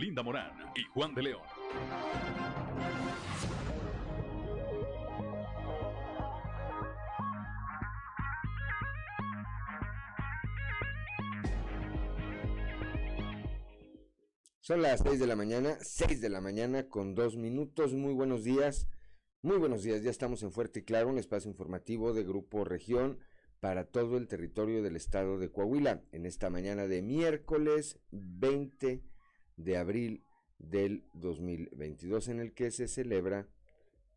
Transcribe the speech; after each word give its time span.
Linda 0.00 0.22
Morán 0.22 0.52
y 0.74 0.82
Juan 0.94 1.14
de 1.14 1.22
León. 1.22 1.42
Son 14.60 14.80
las 14.80 15.00
6 15.00 15.20
de 15.20 15.26
la 15.26 15.36
mañana, 15.36 15.76
6 15.82 16.22
de 16.22 16.30
la 16.30 16.40
mañana 16.40 16.88
con 16.88 17.14
dos 17.14 17.36
minutos. 17.36 17.92
Muy 17.92 18.14
buenos 18.14 18.42
días, 18.42 18.88
muy 19.42 19.58
buenos 19.58 19.82
días. 19.82 20.02
Ya 20.02 20.10
estamos 20.10 20.42
en 20.42 20.50
Fuerte 20.50 20.80
y 20.80 20.84
Claro, 20.84 21.10
un 21.10 21.18
espacio 21.18 21.50
informativo 21.50 22.14
de 22.14 22.24
Grupo 22.24 22.64
Región 22.64 23.18
para 23.58 23.84
todo 23.84 24.16
el 24.16 24.28
territorio 24.28 24.82
del 24.82 24.96
estado 24.96 25.38
de 25.38 25.50
Coahuila. 25.50 26.02
En 26.12 26.24
esta 26.24 26.48
mañana 26.48 26.86
de 26.86 27.02
miércoles 27.02 28.00
20 28.12 29.09
de 29.64 29.76
abril 29.76 30.24
del 30.58 31.04
2022, 31.14 32.28
en 32.28 32.40
el 32.40 32.52
que 32.52 32.70
se 32.70 32.88
celebra 32.88 33.48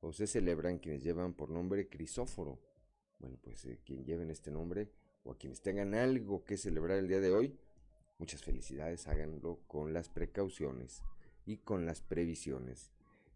o 0.02 0.12
se 0.12 0.28
celebran 0.28 0.80
quienes 0.80 1.04
llevan 1.04 1.34
por 1.34 1.50
nombre 1.50 1.88
Crisóforo. 1.88 2.60
Bueno, 3.20 3.38
pues 3.42 3.64
eh, 3.66 3.80
quien 3.86 4.04
lleven 4.04 4.30
este 4.30 4.52
nombre 4.52 4.90
o 5.24 5.32
a 5.32 5.38
quienes 5.38 5.62
tengan 5.62 5.94
algo 5.94 6.44
que 6.44 6.58
celebrar 6.58 6.98
el 6.98 7.08
día 7.08 7.22
de 7.22 7.32
hoy, 7.32 7.58
Muchas 8.24 8.44
felicidades, 8.44 9.08
háganlo 9.08 9.60
con 9.68 9.92
las 9.92 10.08
precauciones 10.08 11.02
y 11.46 11.58
con 11.58 11.86
las 11.86 12.02
previsiones 12.02 12.92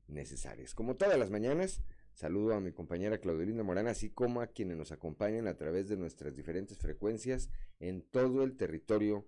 necesarias. 0.07 0.73
Como 0.73 0.95
todas 0.95 1.17
las 1.17 1.29
mañanas, 1.29 1.81
saludo 2.13 2.53
a 2.53 2.61
mi 2.61 2.71
compañera 2.71 3.17
Claudelina 3.17 3.63
Morán, 3.63 3.87
así 3.87 4.09
como 4.09 4.39
a 4.39 4.47
quienes 4.47 4.77
nos 4.77 4.91
acompañan 4.91 5.47
a 5.47 5.57
través 5.57 5.89
de 5.89 5.97
nuestras 5.97 6.35
diferentes 6.35 6.77
frecuencias 6.77 7.49
en 7.79 8.01
todo 8.01 8.43
el 8.43 8.55
territorio 8.55 9.25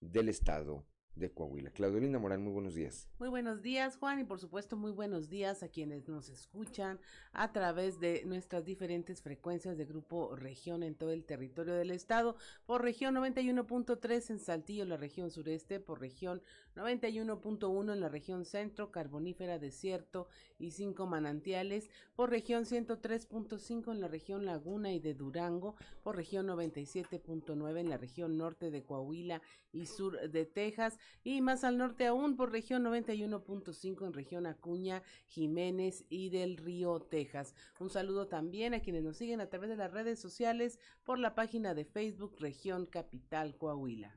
del 0.00 0.28
estado 0.28 0.86
de 1.14 1.30
Coahuila. 1.30 1.70
Claudelina 1.70 2.18
Morán, 2.18 2.42
muy 2.42 2.52
buenos 2.52 2.74
días. 2.74 3.08
Muy 3.18 3.28
buenos 3.28 3.62
días, 3.62 3.96
Juan, 3.96 4.20
y 4.20 4.24
por 4.24 4.40
supuesto 4.40 4.76
muy 4.76 4.92
buenos 4.92 5.28
días 5.28 5.62
a 5.62 5.68
quienes 5.68 6.08
nos 6.08 6.28
escuchan 6.28 6.98
a 7.32 7.52
través 7.52 8.00
de 8.00 8.24
nuestras 8.24 8.64
diferentes 8.64 9.22
frecuencias 9.22 9.76
de 9.76 9.84
Grupo 9.84 10.34
Región 10.34 10.82
en 10.82 10.94
todo 10.94 11.10
el 11.10 11.24
territorio 11.24 11.74
del 11.74 11.90
estado, 11.90 12.36
por 12.66 12.82
región 12.82 13.14
91.3 13.14 14.30
en 14.30 14.38
Saltillo, 14.38 14.84
la 14.84 14.96
región 14.96 15.30
sureste, 15.30 15.80
por 15.80 16.00
región 16.00 16.42
91.1 16.76 17.92
en 17.92 18.00
la 18.00 18.08
región 18.08 18.44
centro, 18.44 18.90
carbonífera, 18.90 19.58
desierto 19.58 20.28
y 20.58 20.70
cinco 20.70 21.06
manantiales, 21.06 21.90
por 22.16 22.30
región 22.30 22.64
103.5 22.64 23.92
en 23.92 24.00
la 24.00 24.08
región 24.08 24.46
Laguna 24.46 24.92
y 24.92 24.98
de 24.98 25.14
Durango, 25.14 25.76
por 26.02 26.16
región 26.16 26.46
97.9 26.46 27.78
en 27.78 27.90
la 27.90 27.98
región 27.98 28.38
norte 28.38 28.70
de 28.70 28.82
Coahuila 28.82 29.42
y 29.72 29.86
sur 29.86 30.18
de 30.30 30.46
Texas, 30.46 30.98
y 31.24 31.40
más 31.40 31.64
al 31.64 31.78
norte 31.78 32.06
aún 32.06 32.36
por 32.36 32.52
región 32.52 32.84
91.5 32.84 34.06
en 34.06 34.12
región 34.12 34.46
Acuña, 34.46 35.02
Jiménez 35.26 36.04
y 36.08 36.30
del 36.30 36.56
Río, 36.56 37.00
Texas. 37.00 37.54
Un 37.78 37.90
saludo 37.90 38.28
también 38.28 38.74
a 38.74 38.80
quienes 38.80 39.04
nos 39.04 39.16
siguen 39.16 39.40
a 39.40 39.48
través 39.48 39.70
de 39.70 39.76
las 39.76 39.92
redes 39.92 40.18
sociales 40.18 40.78
por 41.04 41.18
la 41.18 41.34
página 41.34 41.74
de 41.74 41.84
Facebook 41.84 42.36
Región 42.38 42.86
Capital 42.86 43.56
Coahuila. 43.56 44.16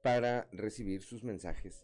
para 0.05 0.47
recibir 0.51 1.01
sus 1.01 1.23
mensajes, 1.23 1.83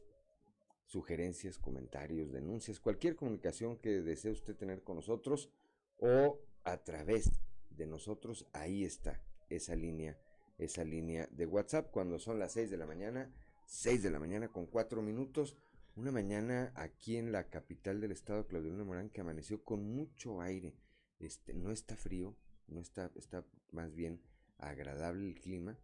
sugerencias, 0.86 1.58
comentarios, 1.58 2.32
denuncias, 2.32 2.80
cualquier 2.80 3.16
comunicación 3.16 3.78
que 3.78 4.04
desee 4.04 4.32
usted 4.32 4.56
tener 4.56 4.84
con 4.84 4.98
nosotros 4.98 5.50
o 5.98 6.40
a 6.64 6.78
través 6.84 7.32
de 7.72 7.88
nosotros. 7.88 8.46
Ahí 8.54 8.84
está 8.84 9.20
esa 9.50 9.76
línea, 9.76 10.20
esa 10.60 10.84
línea 10.84 11.28
de 11.32 11.48
WhatsApp 11.48 11.90
cuando 11.90 12.20
son 12.20 12.38
las 12.38 12.52
6 12.52 12.70
de 12.70 12.78
la 12.78 12.86
mañana, 12.86 13.34
6 13.66 14.04
de 14.04 14.12
la 14.12 14.20
mañana 14.20 14.50
con 14.50 14.68
4 14.68 15.02
minutos. 15.02 15.58
Una 15.96 16.12
mañana 16.12 16.74
aquí 16.76 17.18
en 17.18 17.32
la 17.32 17.50
capital 17.50 18.02
del 18.02 18.12
estado, 18.12 18.46
Claudio 18.46 18.72
Morán, 18.86 19.10
que 19.10 19.22
amaneció 19.22 19.64
con 19.64 19.96
mucho 19.96 20.42
aire. 20.42 20.76
Este, 21.18 21.56
no 21.56 21.72
está 21.72 21.96
frío, 21.96 22.38
no 22.68 22.82
está, 22.82 23.12
está 23.16 23.44
más 23.72 23.96
bien 23.96 24.22
agradable 24.60 25.28
el 25.28 25.42
clima 25.42 25.76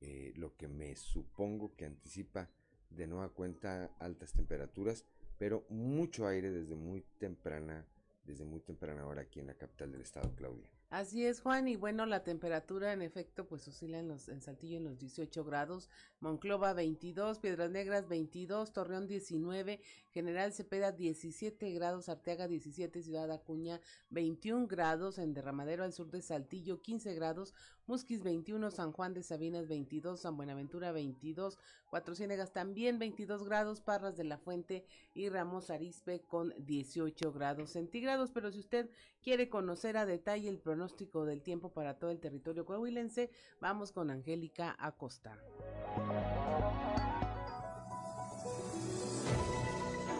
eh, 0.00 0.32
lo 0.36 0.56
que 0.56 0.68
me 0.68 0.96
supongo 0.96 1.74
que 1.76 1.84
anticipa 1.84 2.48
de 2.90 3.06
nueva 3.06 3.28
cuenta 3.28 3.90
altas 3.98 4.32
temperaturas, 4.32 5.04
pero 5.38 5.64
mucho 5.68 6.26
aire 6.26 6.50
desde 6.50 6.74
muy 6.74 7.02
temprana, 7.18 7.86
desde 8.24 8.44
muy 8.44 8.60
temprana 8.60 9.06
hora 9.06 9.22
aquí 9.22 9.40
en 9.40 9.46
la 9.46 9.54
capital 9.54 9.92
del 9.92 10.02
estado, 10.02 10.34
Claudia. 10.36 10.68
Así 10.90 11.24
es, 11.24 11.40
Juan, 11.40 11.68
y 11.68 11.76
bueno, 11.76 12.04
la 12.04 12.24
temperatura 12.24 12.92
en 12.92 13.00
efecto 13.00 13.46
pues 13.46 13.68
oscila 13.68 14.00
en, 14.00 14.08
los, 14.08 14.28
en 14.28 14.42
Saltillo 14.42 14.76
en 14.76 14.82
los 14.82 14.98
18 14.98 15.44
grados, 15.44 15.88
Monclova 16.18 16.72
22, 16.72 17.38
Piedras 17.38 17.70
Negras 17.70 18.08
22, 18.08 18.72
Torreón 18.72 19.06
19, 19.06 19.80
General 20.10 20.52
Cepeda 20.52 20.90
17 20.90 21.70
grados, 21.70 22.08
Arteaga 22.08 22.48
17, 22.48 23.04
Ciudad 23.04 23.30
Acuña 23.30 23.80
21 24.08 24.66
grados, 24.66 25.18
en 25.18 25.32
Derramadero 25.32 25.84
al 25.84 25.92
sur 25.92 26.10
de 26.10 26.22
Saltillo 26.22 26.82
15 26.82 27.14
grados, 27.14 27.54
Musquis 27.86 28.24
21, 28.24 28.72
San 28.72 28.90
Juan 28.90 29.14
de 29.14 29.22
Sabinas 29.22 29.68
22, 29.68 30.20
San 30.20 30.36
Buenaventura 30.36 30.90
22, 30.90 31.56
Cuatro 31.90 32.14
Ciénegas 32.14 32.52
también 32.52 33.00
22 33.00 33.42
grados, 33.44 33.80
Parras 33.80 34.16
de 34.16 34.22
la 34.22 34.38
Fuente 34.38 34.86
y 35.12 35.28
Ramos 35.28 35.70
Arispe 35.70 36.22
con 36.24 36.54
18 36.56 37.32
grados 37.32 37.70
centígrados. 37.70 38.30
Pero 38.30 38.52
si 38.52 38.60
usted 38.60 38.88
quiere 39.20 39.48
conocer 39.48 39.96
a 39.96 40.06
detalle 40.06 40.48
el 40.48 40.60
pronóstico 40.60 41.24
del 41.24 41.42
tiempo 41.42 41.72
para 41.72 41.98
todo 41.98 42.12
el 42.12 42.20
territorio 42.20 42.64
coahuilense, 42.64 43.30
vamos 43.60 43.90
con 43.90 44.10
Angélica 44.10 44.76
Acosta. 44.78 45.36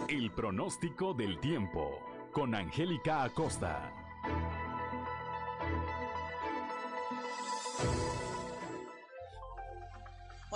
El 0.08 0.32
pronóstico 0.32 1.14
del 1.14 1.38
tiempo 1.38 2.00
con 2.32 2.56
Angélica 2.56 3.22
Acosta. 3.22 3.99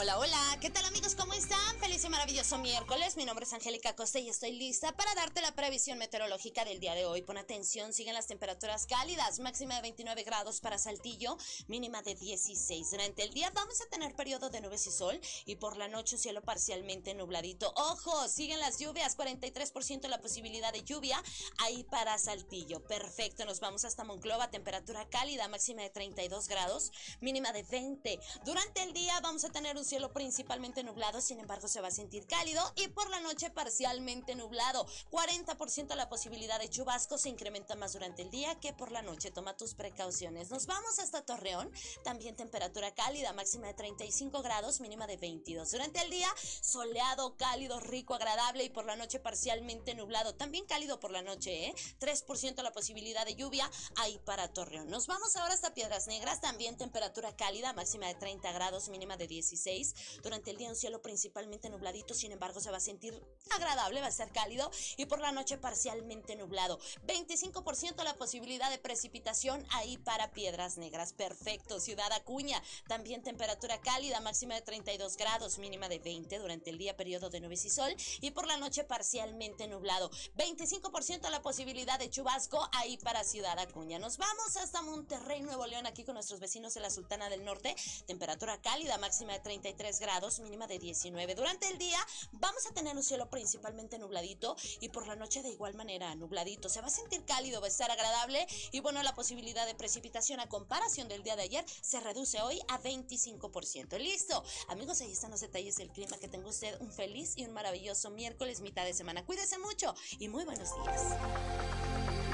Hola, 0.04 0.18
hola, 0.18 0.58
¿qué 0.60 0.68
tal 0.68 0.84
amigos? 0.84 1.14
¿Cómo 1.14 1.32
están? 1.32 1.80
Feliz 1.80 2.04
y 2.04 2.10
maravilloso 2.10 2.58
miércoles. 2.58 3.16
Mi 3.16 3.24
nombre 3.24 3.46
es 3.46 3.54
Angélica 3.54 3.96
Costa 3.96 4.18
y 4.18 4.28
estoy 4.28 4.52
lista 4.52 4.92
para 4.92 5.14
darte 5.14 5.40
la 5.40 5.54
previsión 5.54 5.96
meteorológica 5.96 6.62
del 6.66 6.78
día 6.78 6.94
de 6.94 7.06
hoy. 7.06 7.22
Pon 7.22 7.38
atención, 7.38 7.94
siguen 7.94 8.12
las 8.12 8.26
temperaturas 8.26 8.86
cálidas, 8.86 9.38
máxima 9.38 9.76
de 9.76 9.80
29 9.80 10.22
grados 10.24 10.60
para 10.60 10.76
Saltillo, 10.76 11.38
mínima 11.68 12.02
de 12.02 12.16
16. 12.16 12.90
Durante 12.90 13.22
el 13.22 13.32
día 13.32 13.50
vamos 13.54 13.80
a 13.80 13.88
tener 13.88 14.14
periodo 14.14 14.50
de 14.50 14.60
nubes 14.60 14.86
y 14.86 14.90
sol 14.90 15.18
y 15.46 15.56
por 15.56 15.78
la 15.78 15.88
noche 15.88 16.18
cielo 16.18 16.42
parcialmente 16.42 17.14
nubladito. 17.14 17.72
Ojo, 17.74 18.28
siguen 18.28 18.60
las 18.60 18.78
lluvias, 18.78 19.16
43% 19.16 20.06
la 20.08 20.20
posibilidad 20.20 20.74
de 20.74 20.84
lluvia 20.84 21.22
ahí 21.60 21.82
para 21.84 22.18
Saltillo. 22.18 22.84
Perfecto, 22.84 23.46
nos 23.46 23.60
vamos 23.60 23.86
hasta 23.86 24.04
Monclova, 24.04 24.50
temperatura 24.50 25.08
cálida, 25.08 25.48
máxima 25.48 25.80
de 25.80 25.88
32 25.88 26.46
grados, 26.46 26.92
mínima 27.22 27.52
de 27.52 27.62
20. 27.62 28.20
Durante 28.44 28.82
el 28.82 28.92
día 28.92 29.18
vamos 29.20 29.46
a 29.46 29.48
tener 29.48 29.78
un 29.78 29.93
principalmente 30.12 30.82
nublado, 30.82 31.20
sin 31.20 31.40
embargo 31.40 31.68
se 31.68 31.80
va 31.80 31.88
a 31.88 31.90
sentir 31.90 32.26
cálido 32.26 32.62
y 32.76 32.88
por 32.88 33.10
la 33.10 33.20
noche 33.20 33.50
parcialmente 33.50 34.34
nublado. 34.34 34.86
40% 35.10 35.94
la 35.94 36.08
posibilidad 36.08 36.58
de 36.58 36.68
chubasco 36.68 37.18
se 37.18 37.28
incrementa 37.28 37.74
más 37.76 37.92
durante 37.92 38.22
el 38.22 38.30
día 38.30 38.58
que 38.60 38.72
por 38.72 38.90
la 38.90 39.02
noche. 39.02 39.30
Toma 39.30 39.56
tus 39.56 39.74
precauciones. 39.74 40.50
Nos 40.50 40.66
vamos 40.66 40.98
hasta 40.98 41.24
Torreón, 41.24 41.70
también 42.02 42.36
temperatura 42.36 42.94
cálida, 42.94 43.32
máxima 43.32 43.68
de 43.68 43.74
35 43.74 44.42
grados, 44.42 44.80
mínima 44.80 45.06
de 45.06 45.16
22. 45.16 45.70
Durante 45.70 46.00
el 46.00 46.10
día 46.10 46.28
soleado, 46.60 47.36
cálido, 47.36 47.80
rico, 47.80 48.14
agradable 48.14 48.64
y 48.64 48.70
por 48.70 48.84
la 48.84 48.96
noche 48.96 49.20
parcialmente 49.20 49.94
nublado. 49.94 50.34
También 50.34 50.66
cálido 50.66 51.00
por 51.00 51.10
la 51.10 51.22
noche, 51.22 51.68
¿eh? 51.68 51.74
3% 52.00 52.62
la 52.62 52.72
posibilidad 52.72 53.24
de 53.24 53.34
lluvia 53.34 53.70
ahí 53.96 54.18
para 54.24 54.52
Torreón. 54.52 54.88
Nos 54.88 55.06
vamos 55.06 55.36
ahora 55.36 55.54
hasta 55.54 55.74
Piedras 55.74 56.06
Negras, 56.06 56.40
también 56.40 56.76
temperatura 56.76 57.36
cálida, 57.36 57.72
máxima 57.72 58.06
de 58.06 58.14
30 58.14 58.52
grados, 58.52 58.88
mínima 58.88 59.16
de 59.16 59.26
16. 59.26 59.83
Durante 60.22 60.50
el 60.50 60.56
día 60.56 60.68
un 60.68 60.76
cielo 60.76 61.02
principalmente 61.02 61.68
nubladito, 61.68 62.14
sin 62.14 62.32
embargo 62.32 62.60
se 62.60 62.70
va 62.70 62.78
a 62.78 62.80
sentir 62.80 63.20
agradable, 63.50 64.00
va 64.00 64.06
a 64.06 64.12
ser 64.12 64.30
cálido 64.32 64.70
y 64.96 65.06
por 65.06 65.20
la 65.20 65.32
noche 65.32 65.58
parcialmente 65.58 66.36
nublado. 66.36 66.78
25% 67.06 68.02
la 68.04 68.14
posibilidad 68.14 68.70
de 68.70 68.78
precipitación 68.78 69.66
ahí 69.70 69.98
para 69.98 70.32
Piedras 70.32 70.78
Negras. 70.78 71.12
Perfecto. 71.12 71.80
Ciudad 71.80 72.12
Acuña, 72.12 72.62
también 72.88 73.22
temperatura 73.22 73.80
cálida, 73.80 74.20
máxima 74.20 74.54
de 74.54 74.62
32 74.62 75.16
grados, 75.16 75.58
mínima 75.58 75.88
de 75.88 75.98
20 75.98 76.38
durante 76.38 76.70
el 76.70 76.78
día, 76.78 76.96
periodo 76.96 77.30
de 77.30 77.40
nubes 77.40 77.64
y 77.64 77.70
sol 77.70 77.94
y 78.20 78.30
por 78.30 78.46
la 78.46 78.56
noche 78.56 78.84
parcialmente 78.84 79.68
nublado. 79.68 80.10
25% 80.36 81.30
la 81.30 81.42
posibilidad 81.42 81.98
de 81.98 82.10
chubasco 82.10 82.68
ahí 82.72 82.96
para 82.98 83.24
Ciudad 83.24 83.58
Acuña. 83.58 83.98
Nos 83.98 84.18
vamos 84.18 84.56
hasta 84.56 84.82
Monterrey, 84.82 85.42
Nuevo 85.42 85.66
León, 85.66 85.86
aquí 85.86 86.04
con 86.04 86.14
nuestros 86.14 86.40
vecinos 86.40 86.74
de 86.74 86.80
la 86.80 86.90
Sultana 86.90 87.28
del 87.28 87.44
Norte. 87.44 87.74
Temperatura 88.06 88.60
cálida, 88.60 88.98
máxima 88.98 89.32
de 89.32 89.40
30 89.40 89.68
33 89.74 90.00
grados, 90.00 90.40
mínima 90.40 90.66
de 90.66 90.78
19. 90.78 91.34
Durante 91.34 91.68
el 91.68 91.78
día 91.78 91.98
vamos 92.32 92.66
a 92.66 92.74
tener 92.74 92.96
un 92.96 93.02
cielo 93.02 93.28
principalmente 93.28 93.98
nubladito 93.98 94.56
y 94.80 94.88
por 94.88 95.06
la 95.06 95.16
noche 95.16 95.42
de 95.42 95.50
igual 95.50 95.74
manera 95.74 96.14
nubladito. 96.14 96.68
Se 96.68 96.80
va 96.80 96.86
a 96.86 96.90
sentir 96.90 97.24
cálido, 97.24 97.60
va 97.60 97.66
a 97.66 97.70
estar 97.70 97.90
agradable 97.90 98.46
y 98.72 98.80
bueno, 98.80 99.02
la 99.02 99.14
posibilidad 99.14 99.66
de 99.66 99.74
precipitación 99.74 100.40
a 100.40 100.48
comparación 100.48 101.08
del 101.08 101.22
día 101.22 101.36
de 101.36 101.42
ayer 101.42 101.64
se 101.80 102.00
reduce 102.00 102.40
hoy 102.40 102.60
a 102.68 102.80
25%. 102.80 103.98
Listo. 103.98 104.44
Amigos, 104.68 105.00
ahí 105.00 105.12
están 105.12 105.30
los 105.30 105.40
detalles 105.40 105.76
del 105.76 105.90
clima. 105.90 106.18
Que 106.18 106.28
tenga 106.28 106.48
usted 106.48 106.80
un 106.80 106.92
feliz 106.92 107.34
y 107.36 107.44
un 107.44 107.52
maravilloso 107.52 108.10
miércoles, 108.10 108.60
mitad 108.60 108.84
de 108.84 108.94
semana. 108.94 109.24
Cuídese 109.24 109.58
mucho 109.58 109.94
y 110.18 110.28
muy 110.28 110.44
buenos 110.44 110.68
días. 110.74 112.33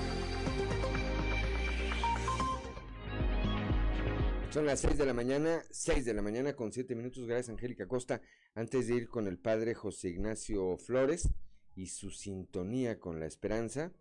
Son 4.50 4.66
las 4.66 4.80
6 4.80 4.98
de 4.98 5.06
la 5.06 5.14
mañana, 5.14 5.62
6 5.70 6.04
de 6.04 6.12
la 6.12 6.22
mañana 6.22 6.56
con 6.56 6.72
7 6.72 6.96
minutos. 6.96 7.24
Gracias, 7.24 7.50
Angélica 7.50 7.86
Costa. 7.86 8.20
Antes 8.56 8.88
de 8.88 8.96
ir 8.96 9.08
con 9.08 9.28
el 9.28 9.38
padre 9.38 9.74
José 9.74 10.08
Ignacio 10.08 10.76
Flores 10.76 11.28
y 11.76 11.86
su 11.86 12.10
sintonía 12.10 12.98
con 12.98 13.20
la 13.20 13.26
esperanza, 13.26 13.92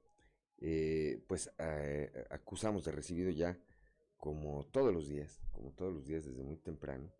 eh, 0.57 1.23
pues 1.27 1.51
eh, 1.59 2.25
acusamos 2.31 2.83
de 2.83 2.91
recibido 2.91 3.29
ya, 3.29 3.59
como 4.17 4.65
todos 4.65 4.91
los 4.91 5.07
días, 5.07 5.39
como 5.51 5.71
todos 5.71 5.93
los 5.93 6.07
días 6.07 6.25
desde 6.25 6.41
muy 6.41 6.57
temprano, 6.57 7.13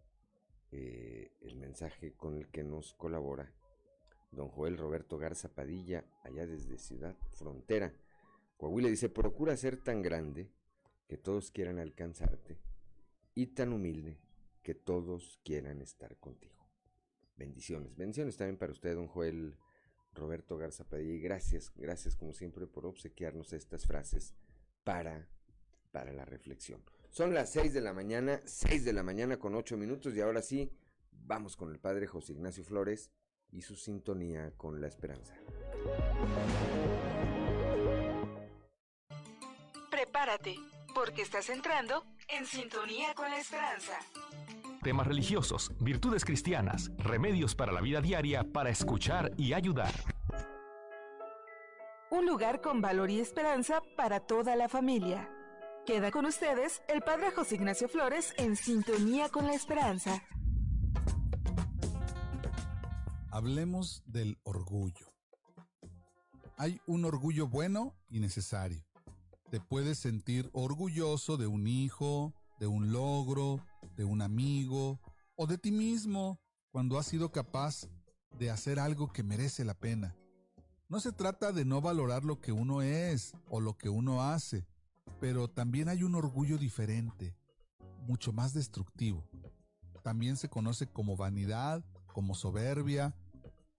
eh, 0.72 1.32
el 1.42 1.56
mensaje 1.56 2.14
con 2.14 2.36
el 2.36 2.48
que 2.48 2.64
nos 2.64 2.96
colabora 2.96 3.54
don 4.32 4.50
Joel 4.50 4.76
Roberto 4.76 5.20
Garza 5.20 5.50
Padilla, 5.50 6.04
allá 6.24 6.48
desde 6.48 6.80
Ciudad 6.80 7.16
Frontera. 7.38 7.94
Coahuila 8.58 8.90
dice, 8.90 9.08
procura 9.08 9.56
ser 9.56 9.78
tan 9.78 10.02
grande 10.02 10.50
que 11.08 11.18
todos 11.18 11.52
quieran 11.52 11.78
alcanzarte 11.78 12.69
y 13.40 13.48
tan 13.48 13.72
humilde 13.72 14.20
que 14.62 14.76
todos 14.76 15.40
quieran 15.46 15.82
estar 15.82 16.18
contigo. 16.18 16.68
Bendiciones, 17.38 17.96
bendiciones 17.96 18.36
también 18.36 18.58
para 18.58 18.74
usted, 18.74 18.96
don 18.96 19.08
Joel 19.08 19.56
Roberto 20.14 20.58
Garza 20.58 20.84
Padilla, 20.84 21.24
gracias, 21.24 21.72
gracias 21.74 22.18
como 22.18 22.34
siempre 22.34 22.68
por 22.68 22.86
obsequiarnos 22.86 23.54
estas 23.54 23.86
frases 23.86 24.36
para, 24.84 25.30
para 25.94 26.12
la 26.12 26.26
reflexión. 26.26 26.84
Son 27.12 27.34
las 27.34 27.50
6 27.54 27.74
de 27.74 27.80
la 27.80 27.94
mañana, 27.94 28.42
6 28.44 28.84
de 28.84 28.92
la 28.92 29.04
mañana 29.04 29.40
con 29.40 29.56
8 29.56 29.78
minutos 29.78 30.14
y 30.16 30.20
ahora 30.20 30.42
sí, 30.42 30.70
vamos 31.10 31.56
con 31.56 31.72
el 31.72 31.80
padre 31.80 32.08
José 32.08 32.34
Ignacio 32.34 32.66
Flores 32.66 33.10
y 33.52 33.62
su 33.62 33.78
sintonía 33.78 34.52
con 34.58 34.82
la 34.82 34.88
esperanza. 34.88 35.34
Prepárate, 39.90 40.58
porque 40.94 41.22
estás 41.22 41.50
entrando 41.50 42.04
en 42.38 42.46
sintonía 42.46 43.14
con 43.16 43.30
la 43.30 43.38
esperanza. 43.38 43.94
Temas 44.84 45.08
religiosos, 45.08 45.72
virtudes 45.80 46.24
cristianas, 46.24 46.92
remedios 46.98 47.56
para 47.56 47.72
la 47.72 47.82
vida 47.82 48.02
diaria 48.02 48.44
para 48.44 48.70
escuchar 48.70 49.32
y 49.38 49.54
ayudar. 49.54 49.94
Un 52.12 52.26
lugar 52.26 52.62
con 52.62 52.82
valor 52.82 53.10
y 53.10 53.20
esperanza 53.20 53.82
para 53.96 54.20
toda 54.20 54.56
la 54.56 54.70
familia. 54.70 55.30
Queda 55.86 56.12
con 56.12 56.26
ustedes 56.26 56.82
el 56.88 57.02
Padre 57.02 57.32
José 57.32 57.56
Ignacio 57.56 57.88
Flores 57.88 58.34
en 58.38 58.56
sintonía 58.56 59.30
con 59.30 59.46
la 59.46 59.54
esperanza. 59.54 60.24
Hablemos 63.32 64.04
del 64.06 64.38
orgullo. 64.44 65.14
Hay 66.58 66.82
un 66.88 67.06
orgullo 67.06 67.48
bueno 67.48 67.96
y 68.10 68.20
necesario 68.20 68.89
te 69.50 69.60
puedes 69.60 69.98
sentir 69.98 70.50
orgulloso 70.54 71.38
de 71.38 71.48
un 71.48 71.68
hijo, 71.68 72.34
de 72.60 72.68
un 72.68 72.92
logro, 72.92 73.66
de 73.98 74.04
un 74.04 74.22
amigo 74.22 75.00
o 75.36 75.48
de 75.48 75.58
ti 75.58 75.72
mismo 75.72 76.40
cuando 76.72 77.00
has 77.00 77.08
sido 77.08 77.32
capaz 77.32 77.88
de 78.38 78.52
hacer 78.52 78.80
algo 78.80 79.12
que 79.12 79.24
merece 79.24 79.66
la 79.66 79.74
pena. 79.74 80.16
No 80.88 81.00
se 81.00 81.12
trata 81.12 81.52
de 81.52 81.66
no 81.66 81.82
valorar 81.82 82.24
lo 82.24 82.40
que 82.40 82.52
uno 82.52 82.82
es 82.82 83.34
o 83.50 83.60
lo 83.60 83.78
que 83.78 83.90
uno 83.90 84.24
hace, 84.24 84.68
pero 85.20 85.48
también 85.48 85.90
hay 85.90 86.04
un 86.04 86.16
orgullo 86.16 86.58
diferente, 86.58 87.36
mucho 88.08 88.32
más 88.32 88.54
destructivo. 88.54 89.28
También 90.04 90.38
se 90.38 90.50
conoce 90.50 90.88
como 90.88 91.18
vanidad, 91.18 91.84
como 92.14 92.36
soberbia 92.36 93.16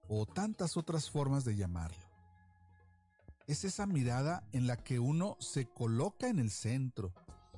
o 0.09 0.27
tantas 0.27 0.77
otras 0.77 1.11
formas 1.11 1.45
de 1.45 1.57
llamarlo 1.57 2.10
es 3.51 3.65
esa 3.65 3.85
mirada 3.87 4.45
en 4.53 4.69
la 4.69 4.77
que 4.77 5.01
uno 5.01 5.37
se 5.41 5.67
coloca 5.67 6.29
en 6.29 6.39
el 6.39 6.51
centro, 6.51 7.13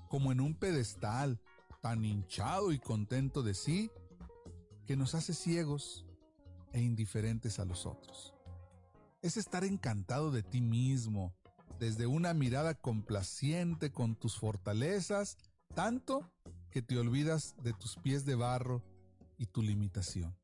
como 0.09 0.33
en 0.33 0.41
un 0.41 0.55
pedestal, 0.55 1.39
tan 1.83 2.03
hinchado 2.05 2.73
y 2.73 2.79
contento 2.79 3.43
de 3.43 3.53
sí, 3.53 3.91
que 4.87 4.97
nos 4.97 5.15
hace 5.15 5.35
ciegos 5.35 6.07
e 6.73 6.81
indiferentes 6.81 7.59
a 7.59 7.67
los 7.67 7.85
otros. 7.85 8.33
Es 9.21 9.37
estar 9.37 9.65
encantado 9.65 10.31
de 10.31 10.43
ti 10.43 10.63
mismo, 10.63 11.35
desde 11.79 12.07
una 12.07 12.33
mirada 12.33 12.75
complaciente 12.75 13.93
con 13.93 14.17
tus 14.17 14.39
fortalezas, 14.39 15.37
tanto 15.75 16.31
que 16.71 16.81
te 16.81 16.97
olvidas 16.97 17.55
de 17.63 17.75
tus 17.75 17.97
pies 17.97 18.25
de 18.25 18.35
barro 18.35 18.83
y 19.37 19.45
tu 19.45 19.61
limitación. 19.61 20.35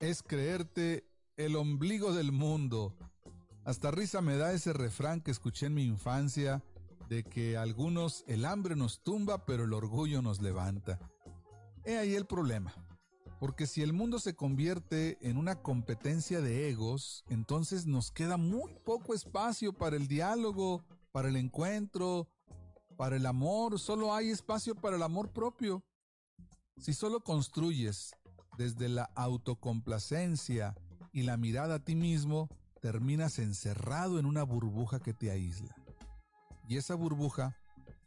Es 0.00 0.22
creerte 0.22 1.04
el 1.36 1.56
ombligo 1.56 2.14
del 2.14 2.32
mundo, 2.32 2.96
hasta 3.64 3.90
risa 3.90 4.20
me 4.20 4.36
da 4.36 4.52
ese 4.52 4.72
refrán 4.72 5.20
que 5.20 5.30
escuché 5.30 5.66
en 5.66 5.74
mi 5.74 5.84
infancia 5.84 6.62
de 7.08 7.24
que 7.24 7.56
algunos 7.56 8.24
el 8.26 8.44
hambre 8.44 8.74
nos 8.74 9.02
tumba 9.02 9.44
pero 9.44 9.64
el 9.64 9.72
orgullo 9.72 10.22
nos 10.22 10.40
levanta. 10.40 10.98
He 11.84 11.98
ahí 11.98 12.14
el 12.14 12.26
problema. 12.26 12.74
Porque 13.38 13.66
si 13.66 13.82
el 13.82 13.92
mundo 13.92 14.20
se 14.20 14.36
convierte 14.36 15.18
en 15.20 15.36
una 15.36 15.62
competencia 15.62 16.40
de 16.40 16.70
egos, 16.70 17.24
entonces 17.28 17.86
nos 17.86 18.12
queda 18.12 18.36
muy 18.36 18.72
poco 18.84 19.14
espacio 19.14 19.72
para 19.72 19.96
el 19.96 20.06
diálogo, 20.06 20.84
para 21.10 21.28
el 21.28 21.34
encuentro, 21.34 22.28
para 22.96 23.16
el 23.16 23.26
amor. 23.26 23.80
Solo 23.80 24.14
hay 24.14 24.30
espacio 24.30 24.76
para 24.76 24.94
el 24.94 25.02
amor 25.02 25.32
propio. 25.32 25.82
Si 26.76 26.94
solo 26.94 27.24
construyes 27.24 28.14
desde 28.56 28.88
la 28.88 29.10
autocomplacencia 29.16 30.76
y 31.12 31.22
la 31.22 31.36
mirada 31.36 31.74
a 31.74 31.84
ti 31.84 31.96
mismo, 31.96 32.48
terminas 32.82 33.38
encerrado 33.38 34.18
en 34.18 34.26
una 34.26 34.42
burbuja 34.42 34.98
que 34.98 35.14
te 35.14 35.30
aísla. 35.30 35.74
Y 36.68 36.78
esa 36.78 36.96
burbuja, 36.96 37.56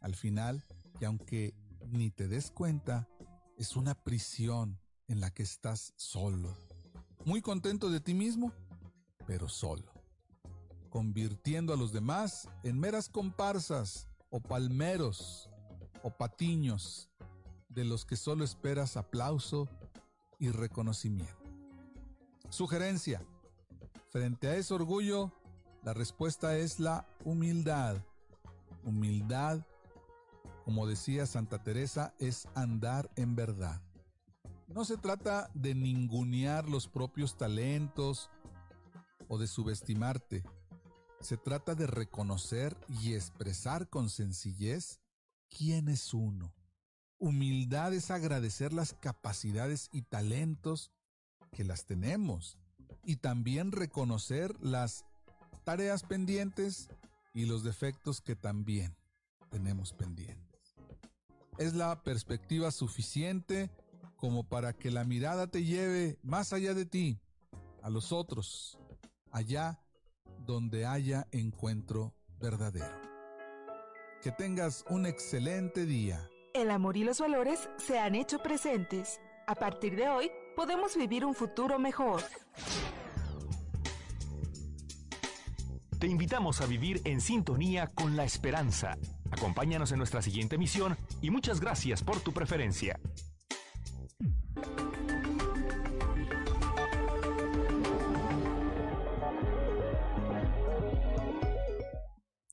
al 0.00 0.14
final, 0.14 0.62
y 1.00 1.06
aunque 1.06 1.54
ni 1.88 2.10
te 2.10 2.28
des 2.28 2.50
cuenta, 2.50 3.08
es 3.56 3.74
una 3.74 3.94
prisión 3.94 4.78
en 5.08 5.20
la 5.20 5.30
que 5.30 5.42
estás 5.42 5.94
solo. 5.96 6.54
Muy 7.24 7.40
contento 7.40 7.88
de 7.88 8.00
ti 8.00 8.12
mismo, 8.12 8.52
pero 9.26 9.48
solo. 9.48 9.94
Convirtiendo 10.90 11.72
a 11.72 11.76
los 11.78 11.90
demás 11.92 12.46
en 12.62 12.78
meras 12.78 13.08
comparsas 13.08 14.08
o 14.28 14.40
palmeros 14.40 15.48
o 16.02 16.10
patiños 16.10 17.08
de 17.70 17.84
los 17.84 18.04
que 18.04 18.16
solo 18.16 18.44
esperas 18.44 18.98
aplauso 18.98 19.70
y 20.38 20.50
reconocimiento. 20.50 21.34
Sugerencia 22.50 23.26
Frente 24.10 24.48
a 24.48 24.56
ese 24.56 24.72
orgullo, 24.72 25.32
la 25.82 25.92
respuesta 25.92 26.56
es 26.56 26.78
la 26.78 27.08
humildad. 27.24 28.04
Humildad, 28.84 29.66
como 30.64 30.86
decía 30.86 31.26
Santa 31.26 31.62
Teresa, 31.62 32.14
es 32.18 32.48
andar 32.54 33.10
en 33.16 33.34
verdad. 33.34 33.82
No 34.68 34.84
se 34.84 34.96
trata 34.96 35.50
de 35.54 35.74
ningunear 35.74 36.68
los 36.68 36.88
propios 36.88 37.36
talentos 37.36 38.30
o 39.28 39.38
de 39.38 39.48
subestimarte. 39.48 40.44
Se 41.20 41.36
trata 41.36 41.74
de 41.74 41.86
reconocer 41.86 42.76
y 43.00 43.14
expresar 43.14 43.88
con 43.88 44.08
sencillez 44.08 45.00
quién 45.48 45.88
es 45.88 46.14
uno. 46.14 46.54
Humildad 47.18 47.92
es 47.92 48.10
agradecer 48.10 48.72
las 48.72 48.94
capacidades 48.94 49.88
y 49.92 50.02
talentos 50.02 50.92
que 51.50 51.64
las 51.64 51.86
tenemos 51.86 52.58
y 53.06 53.16
también 53.16 53.72
reconocer 53.72 54.54
las 54.60 55.06
tareas 55.64 56.02
pendientes 56.02 56.90
y 57.32 57.46
los 57.46 57.62
defectos 57.62 58.20
que 58.20 58.34
también 58.34 58.96
tenemos 59.48 59.92
pendientes. 59.92 60.74
Es 61.56 61.74
la 61.74 62.02
perspectiva 62.02 62.70
suficiente 62.72 63.70
como 64.16 64.44
para 64.44 64.72
que 64.72 64.90
la 64.90 65.04
mirada 65.04 65.46
te 65.46 65.64
lleve 65.64 66.18
más 66.22 66.52
allá 66.52 66.74
de 66.74 66.84
ti, 66.84 67.20
a 67.82 67.90
los 67.90 68.10
otros, 68.10 68.78
allá 69.30 69.80
donde 70.44 70.84
haya 70.84 71.28
encuentro 71.30 72.12
verdadero. 72.40 73.00
Que 74.22 74.32
tengas 74.32 74.84
un 74.90 75.06
excelente 75.06 75.86
día. 75.86 76.28
El 76.54 76.70
amor 76.70 76.96
y 76.96 77.04
los 77.04 77.20
valores 77.20 77.68
se 77.76 77.98
han 77.98 78.14
hecho 78.14 78.38
presentes. 78.38 79.20
A 79.46 79.54
partir 79.54 79.94
de 79.94 80.08
hoy, 80.08 80.30
podemos 80.56 80.96
vivir 80.96 81.24
un 81.24 81.34
futuro 81.34 81.78
mejor. 81.78 82.22
Te 86.06 86.12
invitamos 86.12 86.60
a 86.60 86.66
vivir 86.66 87.00
en 87.02 87.20
sintonía 87.20 87.88
con 87.88 88.14
la 88.14 88.22
esperanza. 88.22 88.96
Acompáñanos 89.32 89.90
en 89.90 89.98
nuestra 89.98 90.22
siguiente 90.22 90.56
misión 90.56 90.96
y 91.20 91.30
muchas 91.30 91.60
gracias 91.60 92.04
por 92.04 92.20
tu 92.20 92.32
preferencia. 92.32 93.00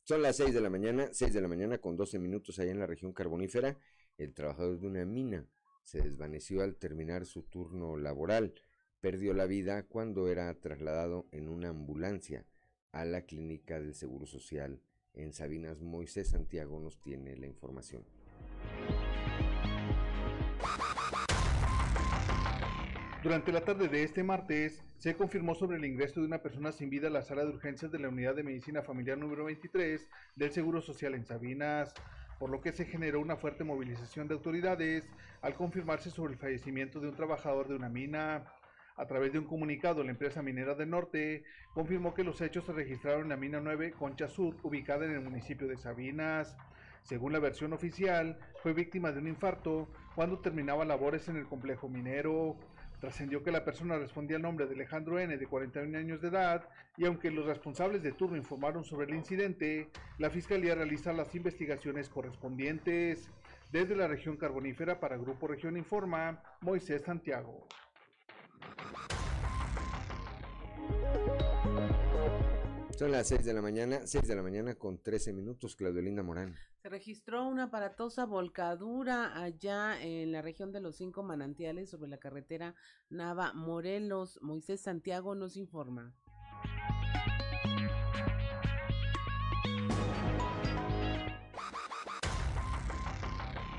Son 0.03 0.23
las 0.23 0.37
6 0.37 0.51
de 0.51 0.59
la 0.59 0.71
mañana, 0.71 1.09
6 1.11 1.31
de 1.31 1.41
la 1.41 1.47
mañana 1.47 1.77
con 1.77 1.95
12 1.95 2.17
minutos 2.17 2.57
allá 2.57 2.71
en 2.71 2.79
la 2.79 2.87
región 2.87 3.13
carbonífera. 3.13 3.77
El 4.17 4.33
trabajador 4.33 4.79
de 4.79 4.87
una 4.87 5.05
mina 5.05 5.45
se 5.83 6.01
desvaneció 6.01 6.63
al 6.63 6.77
terminar 6.77 7.27
su 7.27 7.43
turno 7.43 7.97
laboral. 7.97 8.55
Perdió 8.99 9.35
la 9.35 9.45
vida 9.45 9.83
cuando 9.83 10.27
era 10.27 10.51
trasladado 10.59 11.27
en 11.31 11.49
una 11.49 11.69
ambulancia 11.69 12.47
a 12.93 13.03
la 13.05 13.23
clínica 13.23 13.79
del 13.79 13.93
Seguro 13.93 14.25
Social 14.25 14.79
en 15.13 15.33
Sabinas. 15.33 15.81
Moisés 15.81 16.29
Santiago 16.29 16.79
nos 16.79 17.01
tiene 17.01 17.35
la 17.35 17.47
información. 17.47 18.03
Durante 23.23 23.53
la 23.53 23.61
tarde 23.61 23.87
de 23.87 24.03
este 24.03 24.21
martes, 24.21 24.83
se 24.97 25.15
confirmó 25.15 25.55
sobre 25.55 25.77
el 25.77 25.85
ingreso 25.85 26.19
de 26.19 26.27
una 26.27 26.41
persona 26.41 26.73
sin 26.73 26.89
vida 26.89 27.07
a 27.07 27.11
la 27.11 27.21
sala 27.21 27.43
de 27.43 27.51
urgencias 27.51 27.89
de 27.91 27.99
la 27.99 28.09
Unidad 28.09 28.35
de 28.35 28.43
Medicina 28.43 28.81
Familiar 28.81 29.17
número 29.17 29.45
23 29.45 30.09
del 30.35 30.51
Seguro 30.51 30.81
Social 30.81 31.15
en 31.15 31.25
Sabinas, 31.25 31.93
por 32.37 32.49
lo 32.49 32.59
que 32.59 32.73
se 32.73 32.83
generó 32.83 33.21
una 33.21 33.37
fuerte 33.37 33.63
movilización 33.63 34.27
de 34.27 34.33
autoridades 34.33 35.05
al 35.41 35.55
confirmarse 35.55 36.11
sobre 36.11 36.33
el 36.33 36.39
fallecimiento 36.39 36.99
de 36.99 37.07
un 37.07 37.15
trabajador 37.15 37.69
de 37.69 37.75
una 37.75 37.87
mina. 37.87 38.43
A 38.95 39.07
través 39.07 39.33
de 39.33 39.39
un 39.39 39.45
comunicado, 39.45 40.03
la 40.03 40.11
empresa 40.11 40.43
minera 40.43 40.75
del 40.75 40.91
norte 40.91 41.43
confirmó 41.73 42.13
que 42.13 42.23
los 42.23 42.39
hechos 42.41 42.65
se 42.65 42.73
registraron 42.73 43.23
en 43.23 43.29
la 43.29 43.37
mina 43.37 43.59
9 43.59 43.93
Concha 43.93 44.27
Sur, 44.27 44.55
ubicada 44.61 45.05
en 45.05 45.11
el 45.11 45.21
municipio 45.21 45.67
de 45.67 45.77
Sabinas. 45.77 46.55
Según 47.01 47.33
la 47.33 47.39
versión 47.39 47.73
oficial, 47.73 48.37
fue 48.61 48.73
víctima 48.73 49.11
de 49.11 49.19
un 49.19 49.27
infarto 49.27 49.89
cuando 50.15 50.39
terminaba 50.39 50.85
labores 50.85 51.27
en 51.27 51.37
el 51.37 51.47
complejo 51.47 51.89
minero. 51.89 52.55
Trascendió 53.01 53.43
que 53.43 53.51
la 53.51 53.65
persona 53.65 53.97
respondía 53.97 54.37
al 54.37 54.43
nombre 54.43 54.67
de 54.67 54.75
Alejandro 54.75 55.19
N., 55.19 55.37
de 55.37 55.47
41 55.47 55.97
años 55.97 56.21
de 56.21 56.29
edad, 56.29 56.69
y 56.95 57.05
aunque 57.05 57.31
los 57.31 57.45
responsables 57.45 58.03
de 58.03 58.13
turno 58.13 58.37
informaron 58.37 58.85
sobre 58.85 59.07
el 59.07 59.15
incidente, 59.15 59.89
la 60.19 60.29
Fiscalía 60.29 60.75
realiza 60.75 61.11
las 61.11 61.33
investigaciones 61.35 62.09
correspondientes. 62.09 63.29
Desde 63.71 63.95
la 63.95 64.07
región 64.07 64.37
carbonífera 64.37 64.99
para 64.99 65.17
Grupo 65.17 65.47
Región 65.47 65.75
Informa, 65.77 66.41
Moisés 66.61 67.01
Santiago. 67.01 67.67
Son 72.97 73.11
las 73.11 73.27
6 73.27 73.43
de 73.43 73.53
la 73.53 73.61
mañana, 73.61 74.05
6 74.05 74.27
de 74.27 74.35
la 74.35 74.43
mañana 74.43 74.75
con 74.75 75.01
13 75.01 75.33
minutos, 75.33 75.75
Claudelina 75.75 76.21
Morán. 76.21 76.55
Se 76.83 76.89
registró 76.89 77.43
una 77.47 77.63
aparatosa 77.63 78.25
volcadura 78.25 79.35
allá 79.41 79.99
en 79.99 80.31
la 80.31 80.43
región 80.43 80.71
de 80.71 80.79
los 80.79 80.97
cinco 80.97 81.23
manantiales 81.23 81.89
sobre 81.89 82.07
la 82.07 82.17
carretera 82.19 82.75
Nava 83.09 83.51
Morelos. 83.53 84.39
Moisés 84.43 84.81
Santiago 84.81 85.33
nos 85.33 85.57
informa. 85.57 86.13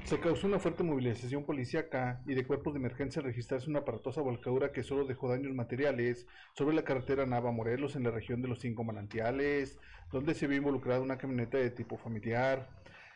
Se 0.04 0.20
causó 0.20 0.46
una 0.46 0.58
fuerte 0.58 0.82
movilización 0.82 1.44
policíaca 1.44 2.20
y 2.26 2.34
de 2.34 2.46
cuerpos 2.46 2.74
de 2.74 2.78
emergencia 2.78 3.22
registrarse 3.22 3.70
una 3.70 3.78
aparatosa 3.78 4.20
volcadura 4.20 4.70
que 4.70 4.82
solo 4.82 5.06
dejó 5.06 5.30
daños 5.30 5.54
materiales 5.54 6.26
sobre 6.52 6.76
la 6.76 6.84
carretera 6.84 7.24
Nava 7.24 7.52
Morelos 7.52 7.96
en 7.96 8.02
la 8.02 8.10
región 8.10 8.42
de 8.42 8.48
los 8.48 8.60
Cinco 8.60 8.84
Manantiales, 8.84 9.78
donde 10.12 10.34
se 10.34 10.46
vio 10.46 10.58
involucrada 10.58 11.00
una 11.00 11.16
camioneta 11.16 11.56
de 11.56 11.70
tipo 11.70 11.96
familiar. 11.96 12.68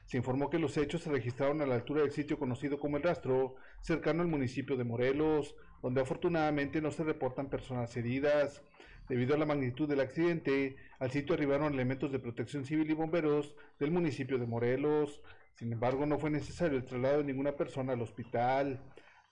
Se 0.07 0.16
informó 0.16 0.49
que 0.49 0.59
los 0.59 0.78
hechos 0.78 1.02
se 1.02 1.11
registraron 1.11 1.61
a 1.61 1.66
la 1.66 1.75
altura 1.75 2.00
del 2.00 2.11
sitio 2.11 2.38
conocido 2.38 2.80
como 2.80 2.97
El 2.97 3.02
Rastro, 3.02 3.57
cercano 3.83 4.23
al 4.23 4.28
municipio 4.28 4.78
de 4.78 4.85
Morelos, 4.85 5.57
donde 5.83 6.00
afortunadamente 6.00 6.80
no 6.80 6.90
se 6.90 7.04
reportan 7.04 7.50
personas 7.50 7.95
heridas. 7.99 8.62
Debido 9.11 9.35
a 9.35 9.38
la 9.38 9.45
magnitud 9.47 9.88
del 9.88 10.00
accidente, 10.00 10.76
al 10.99 11.11
sitio 11.11 11.35
arribaron 11.35 11.75
elementos 11.75 12.11
de 12.11 12.18
protección 12.18 12.64
civil 12.64 12.90
y 12.90 12.95
bomberos 12.95 13.54
del 13.78 13.90
municipio 13.90 14.38
de 14.38 14.47
Morelos. 14.47 15.21
Sin 15.59 15.73
embargo, 15.73 16.07
no 16.07 16.21
fue 16.21 16.31
necesario 16.31 16.79
el 16.79 16.85
traslado 16.85 17.19
de 17.19 17.25
ninguna 17.25 17.57
persona 17.57 17.93
al 17.93 18.00
hospital. 18.00 18.81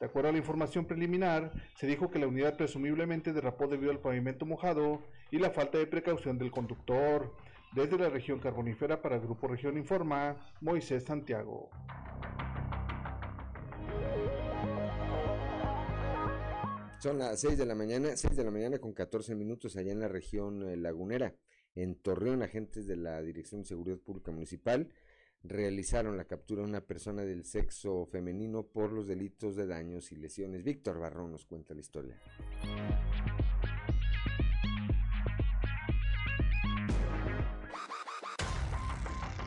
De 0.00 0.06
acuerdo 0.06 0.30
a 0.30 0.33
la 0.33 0.38
información 0.38 0.85
preliminar, 0.85 1.52
se 1.76 1.87
dijo 1.87 2.11
que 2.11 2.18
la 2.18 2.26
unidad 2.26 2.56
presumiblemente 2.56 3.33
derrapó 3.33 3.68
debido 3.68 3.92
al 3.92 4.00
pavimento 4.00 4.45
mojado 4.45 5.04
y 5.30 5.38
la 5.38 5.50
falta 5.50 5.78
de 5.78 5.87
precaución 5.87 6.37
del 6.37 6.50
conductor. 6.50 7.33
Desde 7.76 7.97
la 7.97 8.09
región 8.09 8.40
carbonífera 8.40 9.00
para 9.00 9.14
el 9.14 9.21
Grupo 9.21 9.47
Región 9.47 9.78
Informa, 9.78 10.37
Moisés 10.61 11.04
Santiago. 11.04 11.71
Son 16.99 17.18
las 17.18 17.40
6 17.40 17.56
de 17.56 17.66
la 17.66 17.76
mañana, 17.76 18.16
6 18.16 18.35
de 18.35 18.42
la 18.42 18.50
mañana 18.50 18.78
con 18.80 18.92
14 18.92 19.37
minutos 19.37 19.76
allá 19.76 19.92
en 19.92 20.00
la 20.00 20.09
región 20.09 20.68
eh, 20.68 20.76
lagunera. 20.76 21.37
En 21.76 21.95
Torreón, 21.95 22.42
agentes 22.42 22.88
de 22.88 22.97
la 22.97 23.23
Dirección 23.23 23.61
de 23.61 23.68
Seguridad 23.68 23.99
Pública 23.99 24.33
Municipal 24.33 24.90
realizaron 25.49 26.17
la 26.17 26.25
captura 26.25 26.62
de 26.62 26.69
una 26.69 26.81
persona 26.81 27.23
del 27.23 27.45
sexo 27.45 28.07
femenino 28.07 28.65
por 28.65 28.93
los 28.93 29.07
delitos 29.07 29.57
de 29.57 29.67
daños 29.67 30.12
y 30.12 30.17
lesiones. 30.17 30.65
Víctor 30.65 30.99
Barrón 30.99 31.33
nos 31.33 31.47
cuenta 31.47 31.75
la 31.75 31.81
historia. 31.81 32.21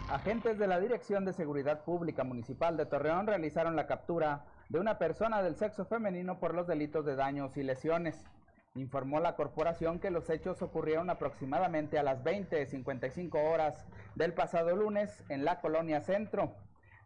Agentes 0.09 0.57
de 0.57 0.65
la 0.65 0.79
Dirección 0.79 1.23
de 1.23 1.33
Seguridad 1.33 1.83
Pública 1.83 2.23
Municipal 2.23 2.75
de 2.77 2.87
Torreón 2.87 3.27
realizaron 3.27 3.75
la 3.75 3.85
captura 3.85 4.45
de 4.67 4.79
una 4.79 4.97
persona 4.97 5.43
del 5.43 5.55
sexo 5.55 5.85
femenino 5.85 6.39
por 6.39 6.55
los 6.55 6.65
delitos 6.65 7.05
de 7.05 7.15
daños 7.15 7.55
y 7.57 7.63
lesiones. 7.63 8.25
Informó 8.75 9.19
la 9.19 9.35
corporación 9.35 9.99
que 9.99 10.11
los 10.11 10.29
hechos 10.29 10.61
ocurrieron 10.61 11.09
aproximadamente 11.09 11.97
a 11.97 12.03
las 12.03 12.23
20.55 12.23 13.51
horas 13.51 13.87
del 14.13 14.33
pasado 14.33 14.75
lunes 14.75 15.23
en 15.29 15.43
la 15.43 15.59
colonia 15.59 16.01
Centro. 16.01 16.53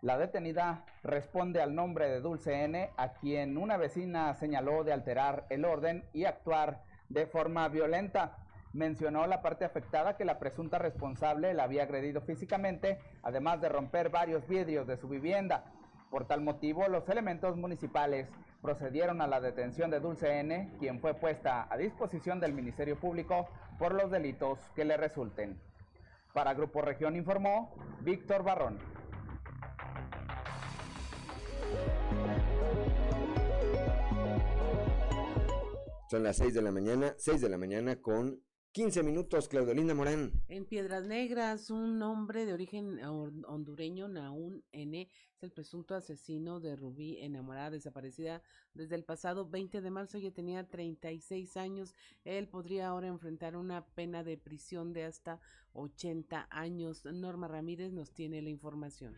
La 0.01 0.17
detenida 0.17 0.83
responde 1.03 1.61
al 1.61 1.73
nombre 1.73 2.09
de 2.09 2.19
Dulce 2.19 2.65
N, 2.65 2.89
a 2.97 3.13
quien 3.13 3.57
una 3.57 3.77
vecina 3.77 4.33
señaló 4.33 4.83
de 4.83 4.91
alterar 4.91 5.45
el 5.49 5.63
orden 5.63 6.03
y 6.11 6.25
actuar 6.25 6.83
de 7.07 7.27
forma 7.27 7.69
violenta. 7.69 8.37
Mencionó 8.73 9.25
la 9.25 9.41
parte 9.41 9.63
afectada 9.63 10.17
que 10.17 10.25
la 10.25 10.39
presunta 10.39 10.79
responsable 10.79 11.53
la 11.53 11.63
había 11.63 11.83
agredido 11.83 12.19
físicamente, 12.19 12.99
además 13.21 13.61
de 13.61 13.69
romper 13.69 14.09
varios 14.09 14.45
vidrios 14.49 14.85
de 14.85 14.97
su 14.97 15.07
vivienda. 15.07 15.63
Por 16.11 16.27
tal 16.27 16.41
motivo, 16.41 16.89
los 16.89 17.07
elementos 17.07 17.55
municipales 17.55 18.27
procedieron 18.63 19.21
a 19.21 19.27
la 19.27 19.41
detención 19.41 19.91
de 19.91 19.99
Dulce 19.99 20.39
N, 20.39 20.71
quien 20.79 21.01
fue 21.01 21.13
puesta 21.13 21.67
a 21.69 21.77
disposición 21.77 22.39
del 22.39 22.53
Ministerio 22.53 22.97
Público 22.97 23.49
por 23.77 23.93
los 23.93 24.09
delitos 24.09 24.57
que 24.73 24.85
le 24.85 24.95
resulten. 24.95 25.59
Para 26.33 26.53
Grupo 26.53 26.81
Región 26.81 27.17
informó 27.17 27.75
Víctor 27.99 28.41
Barrón. 28.43 28.79
Son 36.09 36.23
las 36.23 36.37
6 36.37 36.53
de 36.53 36.61
la 36.61 36.71
mañana, 36.71 37.13
6 37.17 37.41
de 37.41 37.49
la 37.49 37.57
mañana 37.57 37.97
con 37.97 38.39
15 38.73 39.03
minutos, 39.03 39.47
Claudelina 39.49 39.93
Morán. 39.93 40.31
En 40.47 40.65
Piedras 40.65 41.05
Negras, 41.05 41.69
un 41.69 42.01
hombre 42.01 42.47
de 42.47 42.53
origen 42.53 42.99
hondureño, 43.03 44.07
Naún 44.07 44.63
N., 44.71 45.07
es 45.35 45.43
el 45.43 45.51
presunto 45.51 45.93
asesino 45.93 46.59
de 46.59 46.75
Rubí, 46.75 47.19
enamorada, 47.19 47.69
desaparecida 47.69 48.41
desde 48.73 48.95
el 48.95 49.03
pasado 49.03 49.47
20 49.47 49.79
de 49.79 49.91
marzo. 49.91 50.17
Ella 50.17 50.33
tenía 50.33 50.67
36 50.67 51.55
años. 51.55 51.93
Él 52.23 52.47
podría 52.47 52.87
ahora 52.87 53.09
enfrentar 53.09 53.55
una 53.57 53.85
pena 53.85 54.23
de 54.23 54.39
prisión 54.39 54.91
de 54.91 55.03
hasta 55.03 55.39
80 55.73 56.47
años. 56.49 57.05
Norma 57.05 57.47
Ramírez 57.47 57.91
nos 57.91 58.11
tiene 58.11 58.41
la 58.41 58.49
información. 58.49 59.13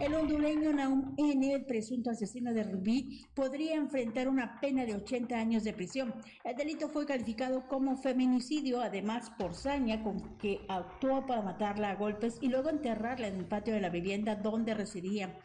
El 0.00 0.14
hondureño 0.14 0.72
Naum 0.72 1.14
N., 1.18 1.52
el 1.52 1.66
presunto 1.66 2.10
asesino 2.10 2.54
de 2.54 2.64
Rubí, 2.64 3.26
podría 3.34 3.74
enfrentar 3.74 4.28
una 4.28 4.58
pena 4.58 4.86
de 4.86 4.94
80 4.94 5.36
años 5.36 5.62
de 5.62 5.74
prisión. 5.74 6.14
El 6.42 6.56
delito 6.56 6.88
fue 6.88 7.04
calificado 7.04 7.68
como 7.68 7.98
feminicidio, 7.98 8.80
además 8.80 9.30
por 9.38 9.54
saña 9.54 10.02
con 10.02 10.38
que 10.38 10.62
actuó 10.70 11.26
para 11.26 11.42
matarla 11.42 11.90
a 11.90 11.96
golpes 11.96 12.38
y 12.40 12.48
luego 12.48 12.70
enterrarla 12.70 13.28
en 13.28 13.36
el 13.36 13.44
patio 13.44 13.74
de 13.74 13.82
la 13.82 13.90
vivienda 13.90 14.36
donde 14.36 14.72
residía. 14.72 15.38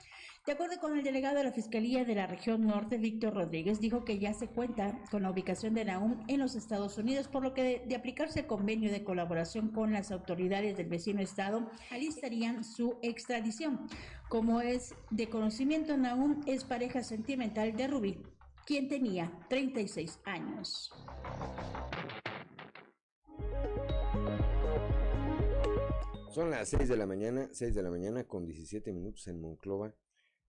De 0.46 0.52
acuerdo 0.52 0.80
con 0.80 0.96
el 0.96 1.04
delegado 1.04 1.38
de 1.38 1.44
la 1.44 1.52
Fiscalía 1.52 2.06
de 2.06 2.14
la 2.14 2.28
región 2.28 2.68
norte, 2.68 3.00
Víctor 3.00 3.34
Rodríguez, 3.34 3.80
dijo 3.80 4.06
que 4.06 4.20
ya 4.20 4.32
se 4.32 4.48
cuenta 4.48 5.02
con 5.10 5.24
la 5.24 5.32
ubicación 5.32 5.74
de 5.74 5.86
Naum 5.86 6.24
en 6.28 6.40
los 6.40 6.54
Estados 6.54 7.00
Unidos, 7.00 7.28
por 7.28 7.42
lo 7.42 7.56
que 7.56 7.82
de, 7.84 7.96
aplicarse 7.96 8.42
el 8.42 8.46
convenio 8.46 8.92
de 8.92 9.04
colaboración 9.04 9.70
con 9.70 9.92
las 9.92 10.12
autoridades 10.12 10.78
del 10.78 10.86
vecino 10.88 11.20
estado, 11.20 11.68
alistarían 11.90 12.64
su 12.64 13.00
extradición. 13.02 13.88
Como 14.30 14.62
es 14.62 14.94
de 15.10 15.30
conocimiento, 15.30 15.98
Naum 15.98 16.42
es 16.46 16.64
pareja 16.64 17.02
sentimental 17.02 17.75
de 17.75 17.88
Rubí, 17.88 18.22
quien 18.68 18.88
tenía 18.88 19.32
36 19.50 20.20
años. 20.25 20.92
Son 26.30 26.52
las 26.52 26.70
6 26.70 26.88
de 26.88 26.98
la 26.98 27.08
mañana, 27.08 27.50
6 27.52 27.74
de 27.74 27.82
la 27.82 27.90
mañana 27.90 28.25
con 28.25 28.46
17 28.46 28.94
minutos 28.94 29.28
en 29.28 29.42
Monclova 29.42 29.92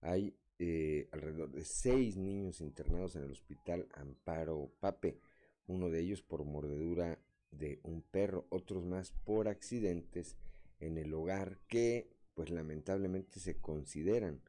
hay 0.00 0.36
eh, 0.58 1.08
alrededor 1.12 1.52
de 1.52 1.64
seis 1.64 2.16
niños 2.16 2.60
internados 2.60 3.16
en 3.16 3.24
el 3.24 3.32
hospital 3.32 3.88
Amparo 3.94 4.70
Pape, 4.80 5.18
uno 5.66 5.90
de 5.90 6.00
ellos 6.00 6.22
por 6.22 6.44
mordedura 6.44 7.18
de 7.50 7.80
un 7.82 8.02
perro, 8.02 8.46
otros 8.50 8.84
más 8.84 9.12
por 9.24 9.48
accidentes 9.48 10.36
en 10.80 10.98
el 10.98 11.12
hogar 11.14 11.58
que 11.68 12.08
pues 12.34 12.50
lamentablemente 12.50 13.40
se 13.40 13.56
consideran 13.56 14.40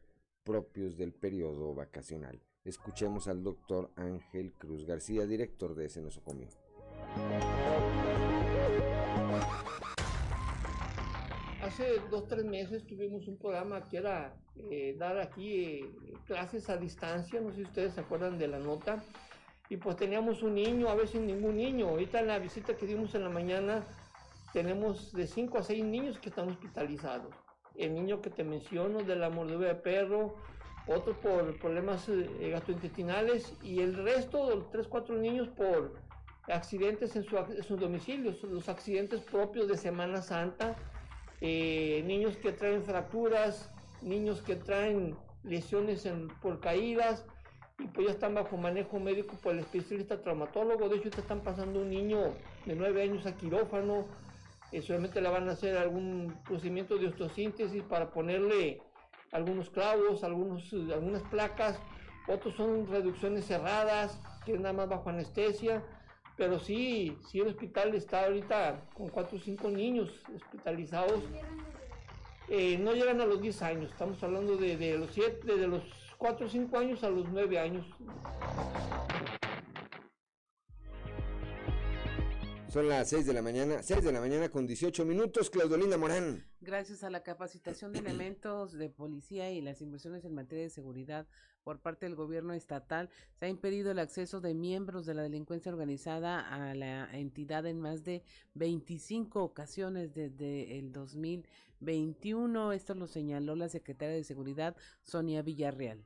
propios 0.43 0.97
del 0.97 1.13
periodo 1.13 1.73
vacacional. 1.73 2.41
Escuchemos 2.63 3.27
al 3.27 3.43
doctor 3.43 3.91
Ángel 3.95 4.53
Cruz 4.53 4.85
García, 4.85 5.25
director 5.25 5.73
de 5.75 5.85
ese 5.85 6.01
nosocomio. 6.01 6.47
Hace 11.67 11.99
dos, 12.09 12.29
tres 12.29 12.45
meses 12.45 12.87
tuvimos 12.87 13.27
un 13.27 13.35
programa 13.35 13.81
que 13.89 13.97
era 13.97 14.33
eh, 14.55 14.95
dar 14.97 15.19
aquí 15.19 15.81
eh, 15.81 16.13
clases 16.25 16.69
a 16.69 16.77
distancia, 16.77 17.41
no 17.41 17.49
sé 17.49 17.57
si 17.57 17.63
ustedes 17.63 17.93
se 17.93 17.99
acuerdan 17.99 18.37
de 18.37 18.47
la 18.47 18.57
nota, 18.57 19.03
y 19.67 19.75
pues 19.75 19.97
teníamos 19.97 20.43
un 20.43 20.55
niño, 20.55 20.87
a 20.87 20.95
veces 20.95 21.19
ningún 21.19 21.57
niño. 21.57 21.89
Ahorita 21.89 22.21
en 22.21 22.27
la 22.27 22.39
visita 22.39 22.77
que 22.77 22.85
dimos 22.85 23.13
en 23.15 23.23
la 23.23 23.29
mañana 23.29 23.85
tenemos 24.53 25.11
de 25.11 25.27
5 25.27 25.57
a 25.57 25.63
6 25.63 25.83
niños 25.83 26.19
que 26.19 26.29
están 26.29 26.47
hospitalizados. 26.47 27.35
El 27.75 27.95
niño 27.95 28.21
que 28.21 28.29
te 28.29 28.45
menciono 28.45 29.03
de 29.03 29.17
la 29.17 29.29
mordedura 29.29 29.67
de 29.67 29.75
perro, 29.75 30.35
otro 30.87 31.19
por 31.19 31.59
problemas 31.59 32.07
eh, 32.07 32.49
gastrointestinales 32.49 33.53
y 33.61 33.81
el 33.81 33.93
resto, 34.05 34.55
los 34.55 34.69
3, 34.69 34.87
4 34.87 35.17
niños 35.17 35.49
por 35.49 35.95
accidentes 36.47 37.13
en, 37.17 37.25
sus 37.25 37.77
domicilios, 37.77 38.41
los 38.43 38.69
accidentes 38.69 39.19
propios 39.19 39.67
de 39.67 39.75
Semana 39.75 40.21
Santa, 40.21 40.77
eh, 41.41 42.03
niños 42.05 42.37
que 42.37 42.51
traen 42.51 42.83
fracturas, 42.83 43.71
niños 44.01 44.41
que 44.41 44.55
traen 44.55 45.15
lesiones 45.43 46.07
por 46.41 46.59
caídas, 46.59 47.25
y 47.79 47.87
pues 47.87 48.07
ya 48.07 48.13
están 48.13 48.33
bajo 48.33 48.57
manejo 48.57 48.99
médico 48.99 49.35
por 49.41 49.53
el 49.53 49.59
especialista 49.59 50.21
traumatólogo. 50.21 50.89
De 50.89 50.97
hecho, 50.97 51.09
están 51.09 51.41
pasando 51.41 51.81
un 51.81 51.89
niño 51.89 52.33
de 52.65 52.75
9 52.75 53.03
años 53.03 53.25
a 53.27 53.35
quirófano. 53.35 54.05
Eh, 54.71 54.81
solamente 54.81 55.21
le 55.21 55.29
van 55.29 55.47
a 55.47 55.51
hacer 55.51 55.77
algún 55.77 56.35
procedimiento 56.43 56.97
de 56.97 57.07
osteosíntesis 57.07 57.83
para 57.83 58.09
ponerle 58.09 58.81
algunos 59.31 59.69
clavos, 59.69 60.23
algunos, 60.23 60.73
algunas 60.73 61.21
placas. 61.23 61.79
Otros 62.27 62.55
son 62.55 62.87
reducciones 62.87 63.45
cerradas, 63.45 64.19
que 64.43 64.53
es 64.53 64.59
nada 64.59 64.73
más 64.73 64.89
bajo 64.89 65.09
anestesia. 65.09 65.83
Pero 66.37 66.59
sí, 66.59 67.17
sí 67.27 67.39
el 67.39 67.47
hospital 67.47 67.95
está 67.95 68.25
ahorita 68.25 68.79
con 68.93 69.09
4 69.09 69.37
o 69.37 69.41
5 69.41 69.69
niños 69.69 70.09
hospitalizados. 70.35 71.23
Eh, 72.47 72.77
no 72.77 72.93
llegan 72.93 73.19
a 73.19 73.25
los 73.25 73.41
10 73.41 73.61
años, 73.63 73.91
estamos 73.91 74.21
hablando 74.23 74.55
de, 74.55 74.77
de 74.77 74.97
los 74.97 75.11
7, 75.11 75.55
de 75.55 75.67
los 75.67 75.83
4 76.17 76.45
o 76.45 76.49
5 76.49 76.77
años 76.77 77.03
a 77.03 77.09
los 77.09 77.27
9 77.29 77.59
años. 77.59 77.85
Son 82.77 82.89
las 82.89 83.09
6 83.09 83.25
de 83.25 83.33
la 83.33 83.41
mañana, 83.41 83.81
6 83.81 84.03
de 84.03 84.11
la 84.11 84.19
mañana 84.19 84.49
con 84.49 84.67
18 84.67 85.03
minutos, 85.03 85.49
Claudelina 85.49 85.97
Morán. 85.97 86.45
Gracias 86.61 87.03
a 87.03 87.09
la 87.09 87.23
capacitación 87.23 87.91
de 87.91 87.97
elementos 88.05 88.73
de 88.73 88.87
policía 88.91 89.51
y 89.51 89.61
las 89.61 89.81
inversiones 89.81 90.23
en 90.25 90.35
materia 90.35 90.65
de 90.65 90.69
seguridad 90.69 91.25
por 91.63 91.79
parte 91.79 92.05
del 92.05 92.13
gobierno 92.13 92.53
estatal, 92.53 93.09
se 93.39 93.47
ha 93.47 93.49
impedido 93.49 93.89
el 93.89 93.97
acceso 93.97 94.41
de 94.41 94.53
miembros 94.53 95.07
de 95.07 95.15
la 95.15 95.23
delincuencia 95.23 95.71
organizada 95.71 96.39
a 96.39 96.75
la 96.75 97.09
entidad 97.17 97.65
en 97.65 97.79
más 97.79 98.03
de 98.03 98.21
25 98.53 99.43
ocasiones 99.43 100.13
desde 100.13 100.77
el 100.77 100.91
2021. 100.91 102.73
Esto 102.73 102.93
lo 102.93 103.07
señaló 103.07 103.55
la 103.55 103.69
secretaria 103.69 104.13
de 104.13 104.23
Seguridad, 104.23 104.75
Sonia 105.01 105.41
Villarreal. 105.41 106.05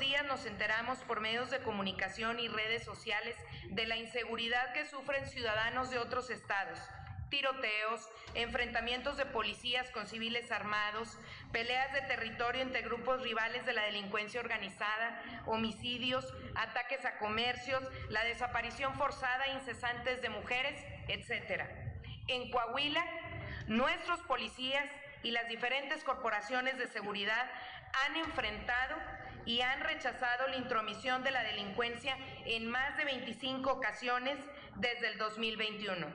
Días 0.00 0.24
nos 0.24 0.46
enteramos 0.46 0.98
por 1.00 1.20
medios 1.20 1.50
de 1.50 1.58
comunicación 1.60 2.40
y 2.40 2.48
redes 2.48 2.84
sociales 2.84 3.36
de 3.68 3.84
la 3.84 3.98
inseguridad 3.98 4.72
que 4.72 4.86
sufren 4.86 5.26
ciudadanos 5.26 5.90
de 5.90 5.98
otros 5.98 6.30
estados 6.30 6.78
tiroteos, 7.28 8.08
enfrentamientos 8.34 9.18
de 9.18 9.26
policías 9.26 9.90
con 9.90 10.06
civiles 10.06 10.50
armados, 10.50 11.18
peleas 11.52 11.92
de 11.92 12.00
territorio 12.00 12.62
entre 12.62 12.82
grupos 12.82 13.22
rivales 13.22 13.64
de 13.66 13.72
la 13.72 13.82
delincuencia 13.82 14.40
organizada, 14.40 15.22
homicidios, 15.46 16.26
ataques 16.56 17.04
a 17.04 17.18
comercios, 17.18 17.82
la 18.08 18.24
desaparición 18.24 18.94
forzada 18.96 19.44
e 19.44 19.52
incesantes 19.52 20.20
de 20.22 20.30
mujeres, 20.30 20.82
etc. 21.08 21.62
En 22.26 22.50
Coahuila, 22.50 23.04
nuestros 23.68 24.18
policías 24.20 24.90
y 25.22 25.30
las 25.30 25.46
diferentes 25.46 26.02
corporaciones 26.02 26.78
de 26.78 26.88
seguridad 26.88 27.48
han 28.06 28.16
enfrentado 28.16 28.96
y 29.50 29.62
han 29.62 29.80
rechazado 29.80 30.46
la 30.46 30.58
intromisión 30.58 31.24
de 31.24 31.32
la 31.32 31.42
delincuencia 31.42 32.16
en 32.46 32.68
más 32.68 32.96
de 32.96 33.04
25 33.04 33.72
ocasiones 33.72 34.38
desde 34.76 35.08
el 35.08 35.18
2021 35.18 36.06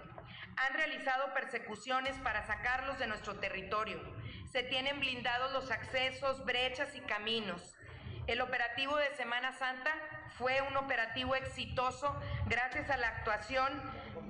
han 0.57 0.73
realizado 0.73 1.33
persecuciones 1.33 2.15
para 2.19 2.47
sacarlos 2.47 2.97
de 2.97 3.07
nuestro 3.07 3.35
territorio. 3.39 3.99
Se 4.53 4.63
tienen 4.63 5.01
blindados 5.01 5.51
los 5.51 5.69
accesos, 5.69 6.45
brechas 6.45 6.95
y 6.95 7.01
caminos. 7.01 7.75
El 8.27 8.39
operativo 8.39 8.95
de 8.95 9.13
Semana 9.17 9.51
Santa 9.51 9.91
fue 10.37 10.61
un 10.61 10.77
operativo 10.77 11.35
exitoso 11.35 12.17
gracias 12.45 12.89
a 12.89 12.95
la 12.95 13.09
actuación 13.09 13.69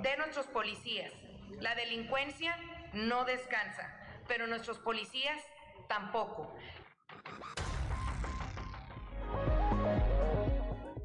de 0.01 0.17
nuestros 0.17 0.47
policías. 0.47 1.13
La 1.59 1.75
delincuencia 1.75 2.57
no 2.93 3.23
descansa, 3.25 3.87
pero 4.27 4.47
nuestros 4.47 4.79
policías 4.79 5.39
tampoco. 5.87 6.57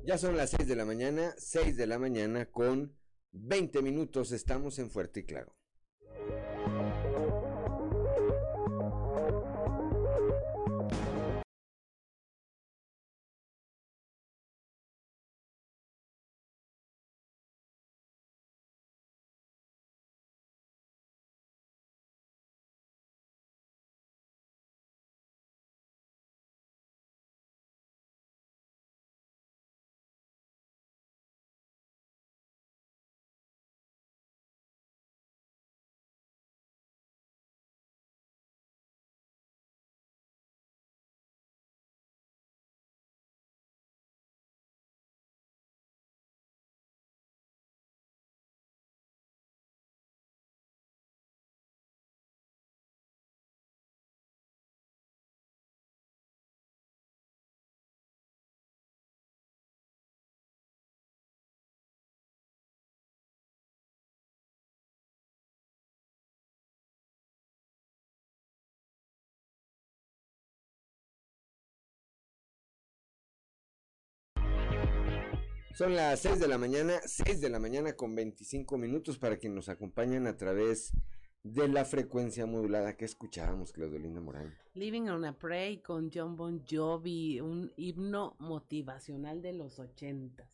Ya 0.03 0.17
son 0.17 0.37
las 0.37 0.51
6 0.51 0.67
de 0.67 0.77
la 0.77 0.87
mañana, 0.87 1.35
6 1.37 1.77
de 1.77 1.87
la 1.87 1.99
mañana 1.99 2.47
con 2.47 2.97
20 3.33 3.83
minutos 3.83 4.33
estamos 4.33 4.79
en 4.79 4.91
Fuerte 4.91 5.21
y 5.21 5.25
Claro. 5.25 5.60
Son 75.81 75.97
las 75.97 76.21
6 76.21 76.41
de 76.41 76.47
la 76.47 76.59
mañana, 76.59 77.01
6 77.07 77.41
de 77.41 77.49
la 77.49 77.59
mañana 77.59 77.95
con 77.95 78.15
25 78.15 78.77
minutos 78.77 79.17
para 79.17 79.39
quienes 79.39 79.57
nos 79.57 79.69
acompañan 79.71 80.27
a 80.27 80.37
través 80.37 80.93
de 81.43 81.69
la 81.69 81.87
frecuencia 81.87 82.45
modulada 82.45 82.99
que 82.99 83.07
escuchábamos, 83.07 83.73
Claudelina 83.73 84.21
Morán. 84.21 84.55
Living 84.75 85.09
on 85.09 85.25
a 85.25 85.39
Prey 85.39 85.79
con 85.79 86.11
John 86.13 86.37
Bon 86.37 86.63
Jovi, 86.71 87.41
un 87.41 87.73
himno 87.79 88.37
motivacional 88.41 89.41
de 89.41 89.55
los 89.55 89.79
ochentas. 89.79 90.51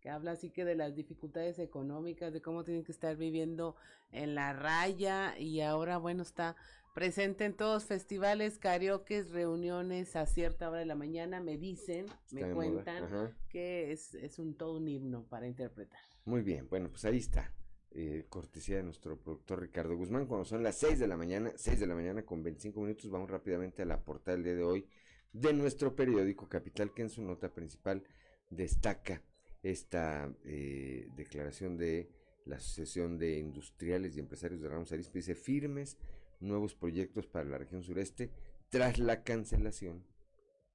que 0.00 0.08
habla 0.08 0.30
así 0.30 0.48
que 0.48 0.64
de 0.64 0.74
las 0.74 0.94
dificultades 0.94 1.58
económicas, 1.58 2.32
de 2.32 2.40
cómo 2.40 2.64
tienen 2.64 2.82
que 2.82 2.92
estar 2.92 3.14
viviendo 3.14 3.76
en 4.10 4.34
la 4.34 4.54
raya 4.54 5.38
y 5.38 5.60
ahora 5.60 5.98
bueno 5.98 6.22
está 6.22 6.56
presente 6.96 7.44
en 7.44 7.52
todos 7.52 7.84
festivales, 7.84 8.58
karaoke, 8.58 9.22
reuniones 9.24 10.16
a 10.16 10.24
cierta 10.24 10.70
hora 10.70 10.78
de 10.78 10.86
la 10.86 10.94
mañana, 10.94 11.42
me 11.42 11.58
dicen, 11.58 12.06
me 12.32 12.50
cuentan 12.54 13.36
que 13.50 13.92
es, 13.92 14.14
es, 14.14 14.38
un 14.38 14.56
todo 14.56 14.78
un 14.78 14.88
himno 14.88 15.26
para 15.28 15.46
interpretar. 15.46 16.00
Muy 16.24 16.40
bien, 16.40 16.66
bueno, 16.70 16.88
pues 16.88 17.04
ahí 17.04 17.18
está. 17.18 17.52
eh, 17.90 18.24
cortesía 18.30 18.78
de 18.78 18.82
nuestro 18.82 19.20
productor 19.20 19.60
Ricardo 19.60 19.94
Guzmán, 19.94 20.24
cuando 20.24 20.46
son 20.46 20.62
las 20.62 20.76
6 20.76 20.98
de 20.98 21.06
la 21.06 21.18
mañana, 21.18 21.52
6 21.54 21.80
de 21.80 21.86
la 21.86 21.94
mañana 21.94 22.24
con 22.24 22.42
25 22.42 22.80
minutos, 22.80 23.10
vamos 23.10 23.28
rápidamente 23.28 23.82
a 23.82 23.84
la 23.84 24.02
portada 24.02 24.38
del 24.38 24.44
día 24.44 24.54
de 24.54 24.62
hoy 24.62 24.88
de 25.34 25.52
nuestro 25.52 25.94
periódico 25.94 26.48
Capital, 26.48 26.94
que 26.94 27.02
en 27.02 27.10
su 27.10 27.20
nota 27.20 27.52
principal 27.52 28.04
destaca 28.48 29.22
esta 29.62 30.34
eh, 30.46 31.10
declaración 31.14 31.76
de 31.76 32.10
la 32.46 32.56
Asociación 32.56 33.18
de 33.18 33.38
Industriales 33.38 34.16
y 34.16 34.20
Empresarios 34.20 34.62
de 34.62 34.68
Ramos 34.70 34.92
Arizpe, 34.92 35.18
dice 35.18 35.34
firmes 35.34 35.98
nuevos 36.40 36.74
proyectos 36.74 37.26
para 37.26 37.44
la 37.44 37.58
región 37.58 37.82
sureste 37.82 38.30
tras 38.68 38.98
la 38.98 39.22
cancelación 39.22 40.04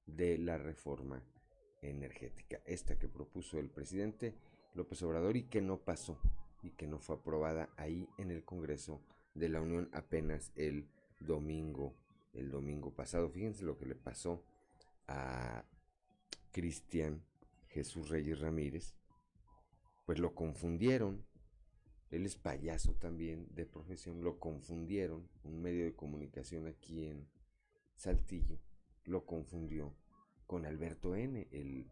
de 0.06 0.38
la 0.38 0.58
reforma 0.58 1.22
energética, 1.82 2.60
esta 2.64 2.98
que 2.98 3.08
propuso 3.08 3.58
el 3.58 3.70
presidente 3.70 4.34
López 4.74 5.02
Obrador 5.02 5.36
y 5.36 5.44
que 5.44 5.60
no 5.60 5.78
pasó 5.78 6.18
y 6.62 6.70
que 6.70 6.86
no 6.86 6.98
fue 6.98 7.16
aprobada 7.16 7.68
ahí 7.76 8.08
en 8.18 8.30
el 8.30 8.44
Congreso 8.44 9.02
de 9.34 9.48
la 9.48 9.60
Unión 9.60 9.90
apenas 9.92 10.52
el 10.54 10.88
domingo, 11.20 11.94
el 12.32 12.50
domingo 12.50 12.94
pasado. 12.94 13.28
Fíjense 13.28 13.64
lo 13.64 13.76
que 13.76 13.86
le 13.86 13.94
pasó 13.94 14.44
a 15.08 15.64
Cristian 16.52 17.22
Jesús 17.68 18.08
Reyes 18.10 18.40
Ramírez, 18.40 18.94
pues 20.04 20.18
lo 20.18 20.34
confundieron, 20.34 21.24
él 22.12 22.26
es 22.26 22.36
payaso 22.36 22.94
también 22.94 23.48
de 23.54 23.64
profesión, 23.64 24.22
lo 24.22 24.38
confundieron, 24.38 25.28
un 25.44 25.62
medio 25.62 25.84
de 25.84 25.96
comunicación 25.96 26.66
aquí 26.66 27.06
en 27.06 27.26
Saltillo, 27.96 28.58
lo 29.04 29.24
confundió 29.24 29.94
con 30.46 30.66
Alberto 30.66 31.16
N., 31.16 31.48
el 31.50 31.90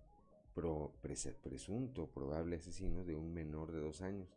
presunto 1.42 2.10
probable 2.10 2.56
asesino 2.56 3.02
de 3.04 3.16
un 3.16 3.32
menor 3.32 3.72
de 3.72 3.80
dos 3.80 4.02
años 4.02 4.28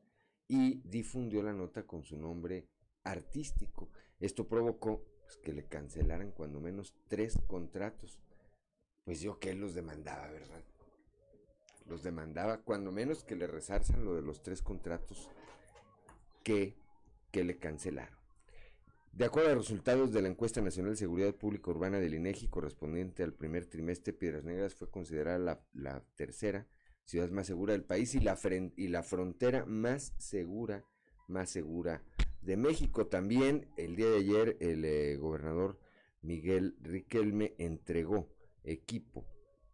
y 0.48 0.82
difundió 0.88 1.44
la 1.44 1.52
nota 1.52 1.86
con 1.86 2.04
su 2.04 2.16
nombre 2.16 2.70
artístico. 3.04 3.90
Esto 4.22 4.48
provocó 4.48 5.04
pues, 5.26 5.36
que 5.38 5.52
le 5.52 5.66
cancelaran 5.66 6.32
cuando 6.32 6.62
menos 6.62 6.96
tres 7.10 7.38
contratos. 7.48 8.22
Pues 9.04 9.20
yo 9.20 9.38
que 9.38 9.54
los 9.54 9.74
demandaba, 9.74 10.32
¿verdad? 10.32 10.64
Los 11.88 12.04
demandaba 12.04 12.62
cuando 12.62 12.94
menos 12.94 13.26
que 13.26 13.36
le 13.36 13.48
rezarzan 13.48 14.06
lo 14.06 14.16
de 14.16 14.22
los 14.22 14.42
tres 14.42 14.62
contratos 14.62 15.30
que, 16.44 16.78
que 17.32 17.44
le 17.44 17.58
cancelaron. 17.58 18.18
De 19.12 19.26
acuerdo 19.26 19.52
a 19.52 19.56
los 19.56 19.66
resultados 19.66 20.12
de 20.12 20.24
la 20.24 20.28
encuesta 20.28 20.62
nacional 20.62 20.94
de 20.94 20.98
seguridad 20.98 21.36
pública 21.36 21.70
urbana 21.70 22.00
del 22.00 22.16
INEGI 22.16 22.48
correspondiente 22.48 23.24
al 23.24 23.34
primer 23.34 23.68
trimestre, 23.68 24.12
Piedras 24.12 24.44
Negras 24.44 24.74
fue 24.74 24.90
considerada 24.90 25.38
la, 25.38 25.64
la 25.74 26.04
tercera 26.16 26.68
ciudad 27.06 27.30
más 27.30 27.48
segura 27.48 27.74
del 27.74 27.84
país 27.84 28.16
y 28.16 28.20
la, 28.20 28.38
y 28.76 28.88
la 28.88 29.04
frontera 29.04 29.66
más 29.66 30.14
segura, 30.18 30.86
más 31.28 31.50
segura 31.50 32.04
de 32.42 32.58
México. 32.58 33.08
También 33.08 33.68
el 33.78 33.96
día 33.96 34.10
de 34.10 34.18
ayer 34.18 34.58
el 34.60 34.84
eh, 34.86 35.18
gobernador 35.18 35.80
Miguel 36.22 36.76
Riquelme 36.82 37.54
entregó 37.58 38.34
equipo, 38.64 39.28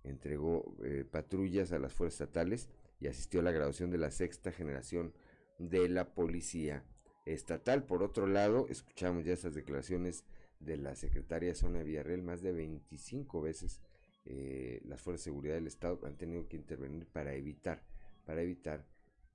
entregó 0.04 0.76
eh, 0.84 1.06
patrullas 1.10 1.72
a 1.72 1.80
las 1.80 1.94
fuerzas 1.94 2.22
estatales 2.22 2.70
y 3.00 3.08
asistió 3.08 3.40
a 3.40 3.44
la 3.44 3.52
graduación 3.52 3.90
de 3.92 4.00
la 4.00 4.12
sexta 4.12 4.52
generación 4.52 5.14
de 5.60 5.88
la 5.90 6.16
policía 6.16 6.84
estatal. 7.26 7.84
Por 7.84 8.02
otro 8.02 8.26
lado, 8.26 8.66
escuchamos 8.70 9.26
ya 9.26 9.34
estas 9.34 9.54
declaraciones 9.54 10.26
de 10.60 10.78
la 10.78 10.96
secretaria 10.96 11.54
Sonia 11.54 11.84
Villarreal 11.84 12.24
más 12.24 12.42
de 12.42 12.52
25 12.52 13.42
veces 13.42 13.82
eh, 14.26 14.82
las 14.86 15.02
fuerzas 15.02 15.26
de 15.26 15.32
seguridad 15.32 15.56
del 15.56 15.68
Estado 15.68 16.00
han 16.06 16.18
tenido 16.18 16.48
que 16.48 16.58
intervenir 16.58 17.08
para 17.08 17.34
evitar, 17.34 17.84
para 18.26 18.42
evitar 18.42 18.86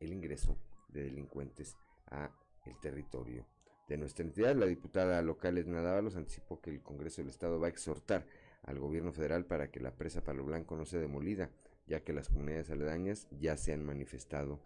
el 0.00 0.12
ingreso 0.12 0.58
de 0.88 1.04
delincuentes 1.04 1.76
a 2.06 2.30
el 2.66 2.78
territorio 2.80 3.46
de 3.88 3.96
nuestra 3.96 4.24
entidad. 4.24 4.54
La 4.54 4.66
diputada 4.66 5.20
local 5.22 5.58
Edna 5.58 5.82
Dávalos 5.82 6.16
anticipó 6.16 6.60
que 6.60 6.70
el 6.70 6.82
Congreso 6.82 7.22
del 7.22 7.30
Estado 7.30 7.58
va 7.58 7.66
a 7.66 7.70
exhortar 7.70 8.26
al 8.62 8.78
gobierno 8.78 9.12
federal 9.12 9.44
para 9.44 9.70
que 9.70 9.80
la 9.80 9.94
presa 9.94 10.22
Palo 10.22 10.44
Blanco 10.44 10.76
no 10.76 10.84
sea 10.84 11.00
demolida, 11.00 11.50
ya 11.86 12.00
que 12.00 12.12
las 12.12 12.28
comunidades 12.28 12.70
aledañas 12.70 13.26
ya 13.30 13.56
se 13.56 13.72
han 13.72 13.84
manifestado 13.84 14.60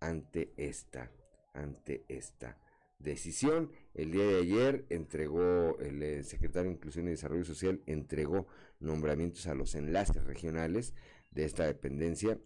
ante 0.00 0.52
esta, 0.56 1.10
ante 1.54 2.04
esta 2.08 2.58
decisión. 2.98 3.70
El 3.94 4.12
día 4.12 4.24
de 4.24 4.38
ayer 4.38 4.86
entregó 4.90 5.78
el, 5.78 6.02
eh, 6.02 6.24
secretario 6.24 6.70
de 6.70 6.76
Inclusión 6.76 7.06
y 7.06 7.10
Desarrollo 7.10 7.44
Social, 7.44 7.80
entregó 7.86 8.46
nombramientos 8.80 9.46
a 9.46 9.54
los 9.54 9.74
enlaces 9.74 10.24
regionales 10.24 10.94
de 11.30 11.44
esta 11.44 11.64
dependencia, 11.64 12.38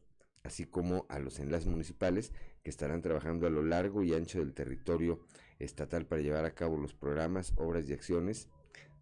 así 0.43 0.67
como 0.67 1.07
a 1.09 1.19
los 1.19 1.39
enlaces 1.39 1.69
municipales 1.69 2.33
que 2.63 2.71
estarán 2.71 3.03
trabajando 3.03 3.47
a 3.47 3.51
lo 3.51 3.63
largo 3.63 4.03
y 4.03 4.15
ancho 4.15 4.39
del 4.39 4.55
territorio 4.55 5.21
estatal 5.59 6.07
para 6.07 6.23
llevar 6.23 6.45
a 6.45 6.55
cabo 6.55 6.77
los 6.77 6.95
programas, 6.95 7.53
obras 7.57 7.89
y 7.89 7.93
acciones 7.93 8.49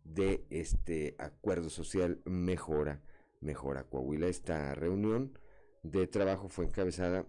de 0.05 0.45
este 0.51 1.15
acuerdo 1.19 1.71
social 1.71 2.21
Mejora, 2.25 3.03
Mejora 3.41 3.85
Coahuila. 3.85 4.29
Esta 4.29 4.75
reunión 4.75 5.39
de 5.83 6.07
trabajo 6.07 6.49
fue 6.49 6.67
encabezada 6.67 7.27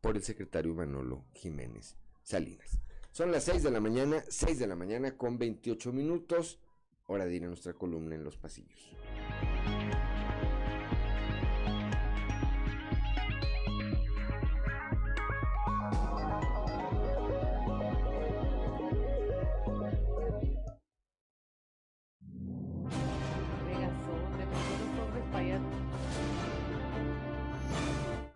por 0.00 0.16
el 0.16 0.22
secretario 0.22 0.74
Manolo 0.74 1.24
Jiménez 1.34 1.96
Salinas. 2.22 2.80
Son 3.10 3.32
las 3.32 3.44
6 3.44 3.62
de 3.62 3.70
la 3.70 3.80
mañana, 3.80 4.22
6 4.28 4.58
de 4.58 4.66
la 4.66 4.76
mañana 4.76 5.16
con 5.16 5.38
28 5.38 5.92
minutos. 5.92 6.60
Hora 7.06 7.26
de 7.26 7.34
ir 7.34 7.44
a 7.44 7.48
nuestra 7.48 7.72
columna 7.72 8.14
en 8.14 8.22
los 8.22 8.36
pasillos. 8.36 8.94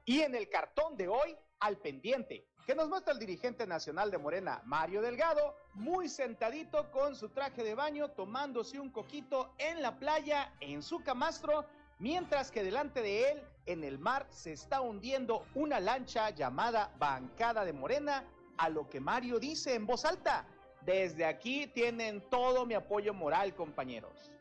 Y 0.05 0.21
en 0.21 0.35
el 0.35 0.49
cartón 0.49 0.97
de 0.97 1.09
hoy, 1.09 1.37
al 1.63 1.79
pendiente, 1.79 2.45
que 2.67 2.75
nos 2.75 2.89
muestra 2.89 3.13
el 3.13 3.21
dirigente 3.21 3.67
nacional 3.67 4.11
de 4.11 4.19
Morena, 4.19 4.61
Mario 4.65 5.01
Delgado, 5.01 5.55
muy 5.75 6.09
sentadito 6.09 6.91
con 6.91 7.15
su 7.15 7.29
traje 7.29 7.63
de 7.63 7.77
baño, 7.77 8.11
tomándose 8.11 8.81
un 8.81 8.91
coquito 8.91 9.55
en 9.59 9.81
la 9.81 9.97
playa, 9.97 10.53
en 10.61 10.83
su 10.83 11.03
camastro, 11.05 11.65
mientras 12.01 12.51
que 12.51 12.65
delante 12.65 13.01
de 13.01 13.31
él, 13.31 13.43
en 13.67 13.85
el 13.85 14.01
mar, 14.01 14.27
se 14.29 14.53
está 14.53 14.81
hundiendo 14.81 15.47
una 15.55 15.79
lancha 15.79 16.31
llamada 16.31 16.93
Bancada 16.99 17.65
de 17.65 17.73
Morena, 17.73 18.25
a 18.59 18.69
lo 18.69 18.91
que 18.91 18.99
Mario 18.99 19.39
dice 19.39 19.75
en 19.75 19.87
voz 19.87 20.05
alta. 20.05 20.45
Desde 20.85 21.25
aquí 21.25 21.69
tienen 21.69 22.29
todo 22.29 22.67
mi 22.67 22.75
apoyo 22.75 23.15
moral, 23.15 23.55
compañeros. 23.55 24.33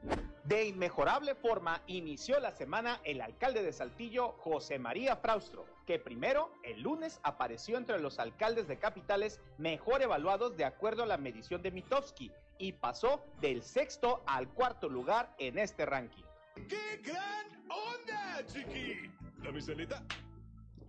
De 0.43 0.65
inmejorable 0.65 1.35
forma 1.35 1.83
inició 1.85 2.39
la 2.39 2.51
semana 2.51 2.99
el 3.03 3.21
alcalde 3.21 3.61
de 3.61 3.71
Saltillo, 3.71 4.31
José 4.39 4.79
María 4.79 5.15
Fraustro, 5.15 5.65
que 5.91 5.99
primero, 5.99 6.53
el 6.63 6.83
lunes, 6.83 7.19
apareció 7.21 7.77
entre 7.77 7.99
los 7.99 8.17
alcaldes 8.17 8.65
de 8.65 8.79
capitales 8.79 9.41
mejor 9.57 10.01
evaluados 10.01 10.55
de 10.55 10.63
acuerdo 10.63 11.03
a 11.03 11.05
la 11.05 11.17
medición 11.17 11.61
de 11.61 11.69
Mitofsky 11.69 12.31
y 12.57 12.71
pasó 12.71 13.25
del 13.41 13.61
sexto 13.61 14.23
al 14.25 14.47
cuarto 14.53 14.87
lugar 14.87 15.35
en 15.37 15.59
este 15.59 15.85
ranking. 15.85 16.23
¡Qué 16.69 17.01
gran 17.03 17.65
onda, 17.69 18.45
chiqui! 18.45 19.11
¿La 19.43 19.51
miselita? 19.51 20.01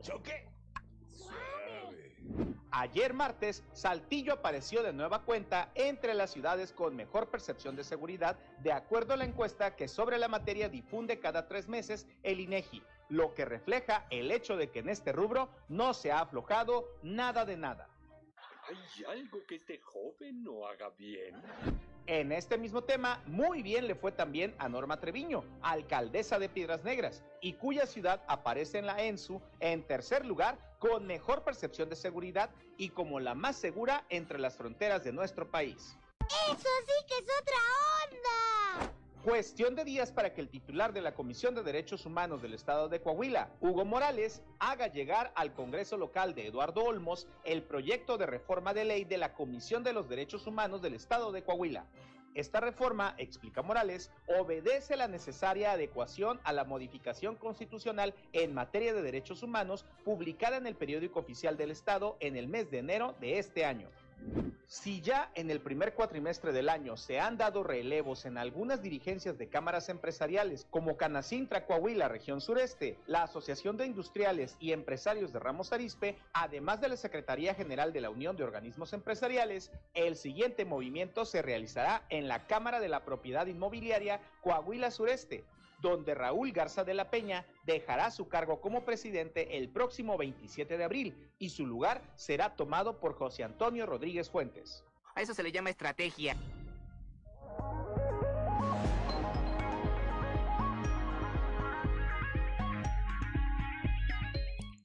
¿Choque? 0.03 0.49
Ayer 2.71 3.13
martes, 3.13 3.65
Saltillo 3.73 4.35
apareció 4.35 4.85
de 4.85 4.93
nueva 4.93 5.25
cuenta 5.25 5.73
entre 5.75 6.15
las 6.15 6.31
ciudades 6.31 6.73
con 6.73 6.95
mejor 6.95 7.29
percepción 7.29 7.75
de 7.75 7.83
seguridad, 7.83 8.39
de 8.61 8.73
acuerdo 8.73 9.15
a 9.15 9.17
la 9.17 9.25
encuesta 9.25 9.75
que 9.75 9.89
sobre 9.89 10.17
la 10.17 10.29
materia 10.29 10.69
difunde 10.69 11.19
cada 11.19 11.49
tres 11.49 11.69
meses 11.69 12.07
el 12.23 12.39
INEGI, 12.39 12.85
lo 13.13 13.35
que 13.35 13.45
refleja 13.45 14.07
el 14.09 14.31
hecho 14.33 14.57
de 14.57 14.71
que 14.71 14.79
en 14.79 14.89
este 14.89 15.13
rubro 15.13 15.51
no 15.69 15.93
se 15.93 16.11
ha 16.11 16.21
aflojado 16.21 16.89
nada 17.03 17.45
de 17.45 17.59
nada. 17.59 17.89
¿Hay 18.67 19.05
algo 19.05 19.45
que 19.47 19.57
este 19.57 19.79
joven 19.79 20.43
no 20.43 20.67
haga 20.67 20.89
bien? 20.97 21.35
En 22.07 22.33
este 22.33 22.57
mismo 22.57 22.83
tema, 22.83 23.23
muy 23.27 23.63
bien 23.63 23.87
le 23.87 23.95
fue 23.95 24.13
también 24.13 24.55
a 24.59 24.69
Norma 24.69 24.99
Treviño, 24.99 25.45
alcaldesa 25.61 26.39
de 26.39 26.49
Piedras 26.49 26.85
Negras, 26.85 27.23
y 27.43 27.53
cuya 27.53 27.87
ciudad 27.87 28.23
aparece 28.29 28.79
en 28.79 28.87
la 28.87 29.03
ENSU 29.03 29.43
en 29.61 29.87
tercer 29.87 30.25
lugar 30.25 30.59
con 30.79 31.07
mejor 31.07 31.45
percepción 31.45 31.91
de 31.91 31.97
seguridad 31.97 32.49
y 32.79 32.89
como 32.89 33.21
la 33.21 33.35
más 33.35 33.57
segura 33.57 34.07
entre 34.09 34.39
las 34.39 34.57
fronteras 34.57 35.05
de 35.05 35.13
nuestro 35.13 35.51
país. 35.51 35.99
¡Eso 36.49 36.69
sí 36.87 37.07
que 37.07 37.15
es 37.15 37.31
otra 37.41 38.89
onda! 38.89 39.02
Cuestión 39.25 39.77
de 39.77 39.85
días 39.85 40.11
para 40.11 40.35
que 40.35 40.41
el 40.41 40.49
titular 40.49 40.93
de 40.93 41.01
la 41.01 41.15
Comisión 41.15 41.55
de 41.55 41.63
Derechos 41.63 42.07
Humanos 42.07 42.43
del 42.43 42.55
Estado 42.55 42.89
de 42.89 43.01
Coahuila, 43.01 43.51
Hugo 43.61 43.85
Morales, 43.85 44.43
haga 44.59 44.89
llegar 44.89 45.31
al 45.37 45.55
Congreso 45.55 45.97
local 45.97 46.35
de 46.35 46.49
Eduardo 46.49 46.83
Olmos 46.83 47.29
el 47.45 47.63
proyecto 47.63 48.19
de 48.19 48.27
reforma 48.27 48.75
de 48.75 48.85
ley 48.85 49.05
de 49.05 49.19
la 49.19 49.35
Comisión 49.35 49.85
de 49.85 49.93
los 49.93 50.09
Derechos 50.09 50.49
Humanos 50.49 50.83
del 50.83 50.95
Estado 50.95 51.31
de 51.31 51.45
Coahuila. 51.45 51.87
Esta 52.35 52.59
reforma, 52.59 53.15
explica 53.17 53.63
Morales, 53.63 54.11
obedece 54.27 54.97
la 54.97 55.07
necesaria 55.07 55.71
adecuación 55.71 56.41
a 56.43 56.53
la 56.53 56.65
modificación 56.65 57.37
constitucional 57.37 58.15
en 58.33 58.53
materia 58.53 58.93
de 58.93 59.03
derechos 59.03 59.45
humanos 59.45 59.85
publicada 60.05 60.57
en 60.57 60.67
el 60.67 60.75
periódico 60.75 61.21
oficial 61.21 61.57
del 61.57 61.71
Estado 61.71 62.17
en 62.19 62.37
el 62.37 62.49
mes 62.49 62.73
de 62.73 62.79
enero 62.79 63.15
de 63.21 63.39
este 63.39 63.65
año. 63.67 63.89
Si 64.67 65.03
ya 65.03 65.31
en 65.35 65.51
el 65.51 65.61
primer 65.61 65.93
cuatrimestre 65.93 66.51
del 66.51 66.71
año 66.71 66.97
se 66.97 67.21
han 67.21 67.37
dado 67.37 67.63
relevos 67.63 68.25
en 68.25 68.39
algunas 68.39 68.81
dirigencias 68.81 69.37
de 69.37 69.49
cámaras 69.49 69.91
empresariales 69.91 70.67
como 70.71 70.97
Canacintra 70.97 71.67
Coahuila, 71.67 72.09
región 72.09 72.41
sureste, 72.41 72.97
la 73.07 73.25
Asociación 73.25 73.77
de 73.77 73.85
Industriales 73.85 74.57
y 74.61 74.73
Empresarios 74.73 75.33
de 75.33 75.41
Ramos 75.41 75.73
Arispe, 75.75 76.17
además 76.33 76.81
de 76.81 76.89
la 76.89 76.97
Secretaría 76.97 77.55
General 77.55 77.93
de 77.93 78.01
la 78.01 78.09
Unión 78.09 78.37
de 78.37 78.45
Organismos 78.45 78.95
Empresariales, 78.95 79.71
el 79.93 80.17
siguiente 80.17 80.65
movimiento 80.65 81.27
se 81.27 81.43
realizará 81.43 82.07
en 82.09 82.27
la 82.27 82.47
Cámara 82.47 82.81
de 82.81 82.89
la 82.89 83.05
Propiedad 83.05 83.47
Inmobiliaria 83.47 84.21
Coahuila 84.41 84.91
Sureste, 84.91 85.45
donde 85.83 86.15
Raúl 86.15 86.53
Garza 86.53 86.85
de 86.85 86.95
la 86.95 87.11
Peña 87.11 87.45
dejará 87.65 88.11
su 88.11 88.29
cargo 88.29 88.61
como 88.61 88.85
presidente 88.85 89.59
el 89.59 89.69
próximo 89.69 90.17
27 90.17 90.79
de 90.79 90.85
abril 90.85 91.31
y 91.39 91.51
su 91.51 91.67
lugar 91.67 92.01
será 92.15 92.55
tomado 92.57 93.01
por 93.01 93.15
José 93.15 93.43
Antonio 93.43 93.85
Rodríguez 93.85 94.31
Fuentes. 94.31 94.85
A 95.15 95.21
eso 95.21 95.35
se 95.35 95.43
le 95.43 95.53
llama 95.53 95.71
estrategia. 95.71 96.37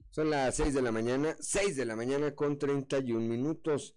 Son 0.09 0.31
las 0.31 0.55
6 0.55 0.73
de 0.73 0.81
la 0.81 0.91
mañana, 0.91 1.35
6 1.39 1.75
de 1.75 1.85
la 1.85 1.95
mañana 1.95 2.33
con 2.33 2.57
31 2.57 3.19
minutos. 3.19 3.95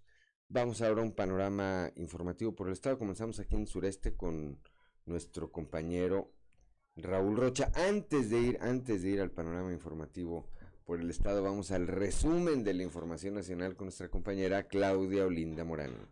Vamos 0.49 0.83
ahora 0.83 1.01
a 1.01 1.05
un 1.05 1.15
panorama 1.15 1.91
informativo 1.97 2.55
por 2.55 2.67
el 2.67 2.75
estado. 2.75 2.99
Comenzamos 2.99 3.41
aquí 3.41 3.55
en 3.55 3.63
el 3.63 3.69
sureste 3.69 4.15
con 4.15 4.61
nuestro 5.07 5.51
compañero 5.51 6.35
Raúl 6.97 7.37
Rocha. 7.37 7.71
Antes 7.75 8.31
de 8.31 8.41
ir, 8.41 8.59
antes 8.61 9.03
de 9.03 9.11
ir 9.11 9.21
al 9.21 9.31
panorama 9.31 9.73
informativo 9.73 10.49
por 10.85 11.01
el 11.01 11.11
estado, 11.11 11.43
vamos 11.43 11.71
al 11.71 11.87
resumen 11.87 12.65
de 12.65 12.75
la 12.75 12.83
información 12.83 13.35
nacional 13.35 13.77
con 13.77 13.87
nuestra 13.87 14.09
compañera 14.09 14.65
Claudia 14.65 15.27
Olinda 15.27 15.65
Morán. 15.65 16.11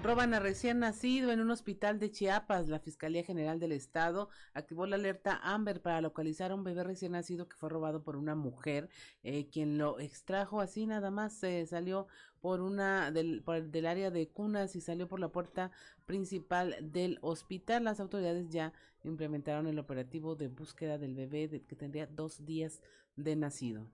Roban 0.00 0.32
a 0.32 0.38
recién 0.38 0.78
nacido 0.78 1.32
en 1.32 1.40
un 1.40 1.50
hospital 1.50 1.98
de 1.98 2.10
Chiapas. 2.10 2.68
La 2.68 2.78
Fiscalía 2.78 3.24
General 3.24 3.58
del 3.58 3.72
Estado 3.72 4.28
activó 4.54 4.86
la 4.86 4.94
alerta 4.94 5.40
Amber 5.42 5.82
para 5.82 6.00
localizar 6.00 6.52
a 6.52 6.54
un 6.54 6.62
bebé 6.62 6.84
recién 6.84 7.12
nacido 7.12 7.48
que 7.48 7.56
fue 7.56 7.68
robado 7.68 8.04
por 8.04 8.16
una 8.16 8.36
mujer, 8.36 8.88
eh, 9.24 9.48
quien 9.50 9.76
lo 9.76 9.98
extrajo 9.98 10.60
así 10.60 10.86
nada 10.86 11.10
más. 11.10 11.34
Se 11.34 11.66
salió 11.66 12.06
por 12.40 12.60
una 12.60 13.10
del, 13.10 13.42
por, 13.42 13.62
del 13.62 13.86
área 13.86 14.10
de 14.10 14.28
cunas 14.28 14.76
y 14.76 14.80
salió 14.80 15.08
por 15.08 15.20
la 15.20 15.28
puerta 15.28 15.70
principal 16.06 16.76
del 16.80 17.18
hospital. 17.20 17.84
Las 17.84 18.00
autoridades 18.00 18.48
ya 18.50 18.72
implementaron 19.04 19.66
el 19.66 19.78
operativo 19.78 20.36
de 20.36 20.48
búsqueda 20.48 20.98
del 20.98 21.14
bebé 21.14 21.62
que 21.66 21.76
tendría 21.76 22.06
dos 22.06 22.44
días 22.44 22.82
de 23.16 23.36
nacido. 23.36 23.90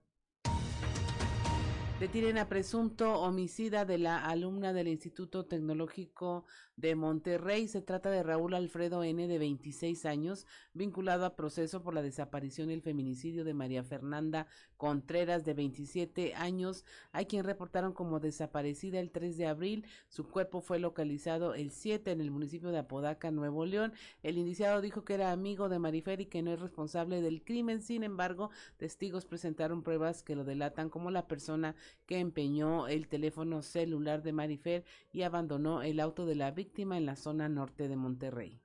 Detienen 2.01 2.39
a 2.39 2.49
presunto 2.49 3.21
homicida 3.21 3.85
de 3.85 3.99
la 3.99 4.27
alumna 4.27 4.73
del 4.73 4.89
Instituto 4.89 5.47
Tecnológico 5.47 6.45
de 6.77 6.97
Monterrey. 6.97 7.69
Se 7.69 7.83
trata 7.83 8.11
de 8.11 8.25
Raúl 8.25 8.55
Alfredo 8.55 9.05
N. 9.05 9.29
de 9.29 9.39
26 9.39 10.05
años, 10.05 10.45
vinculado 10.73 11.25
a 11.25 11.37
proceso 11.37 11.83
por 11.83 11.95
la 11.95 12.03
desaparición 12.03 12.71
y 12.71 12.75
el 12.75 12.83
feminicidio 12.83 13.45
de 13.45 13.55
María 13.55 13.85
Fernanda 13.85 14.49
Contreras, 14.77 15.45
de 15.45 15.55
27 15.55 16.35
años, 16.35 16.85
a 17.13 17.25
quien 17.25 17.45
reportaron 17.45 17.93
como 17.93 18.19
desaparecida 18.19 18.99
el 18.99 19.13
3 19.13 19.37
de 19.37 19.47
abril. 19.47 19.87
Su 20.09 20.29
cuerpo 20.29 20.61
fue 20.61 20.81
localizado 20.81 21.55
el 21.55 21.71
7 21.71 22.11
en 22.11 22.21
el 22.21 22.33
municipio 22.33 22.71
de 22.71 22.79
Apodaca, 22.79 23.31
Nuevo 23.31 23.65
León. 23.67 23.93
El 24.25 24.37
indiciado 24.37 24.81
dijo 24.81 25.05
que 25.05 25.15
era 25.15 25.31
amigo 25.31 25.69
de 25.69 25.79
Marifer 25.79 26.21
y 26.21 26.27
que 26.27 26.43
no 26.43 26.53
es 26.53 26.61
responsable 26.61 27.23
del 27.23 27.45
crimen. 27.45 27.81
Sin 27.81 28.03
embargo, 28.03 28.51
testigos 28.79 29.27
presentaron 29.27 29.85
pruebas 29.85 30.25
que 30.25 30.35
lo 30.35 30.45
delatan 30.45 30.91
como 30.91 31.13
la 31.13 31.29
persona 31.29 31.77
que 32.07 32.19
empeñó 32.19 32.89
el 32.89 33.09
teléfono 33.09 33.63
celular 33.63 34.23
de 34.23 34.33
Marifer 34.33 34.85
y 35.13 35.23
abandonó 35.23 35.83
el 35.83 36.01
auto 36.01 36.27
de 36.27 36.35
la 36.35 36.51
víctima 36.51 36.97
en 36.97 37.07
la 37.07 37.17
zona 37.17 37.49
norte 37.49 37.89
de 37.89 37.97
Monterrey. 37.97 38.64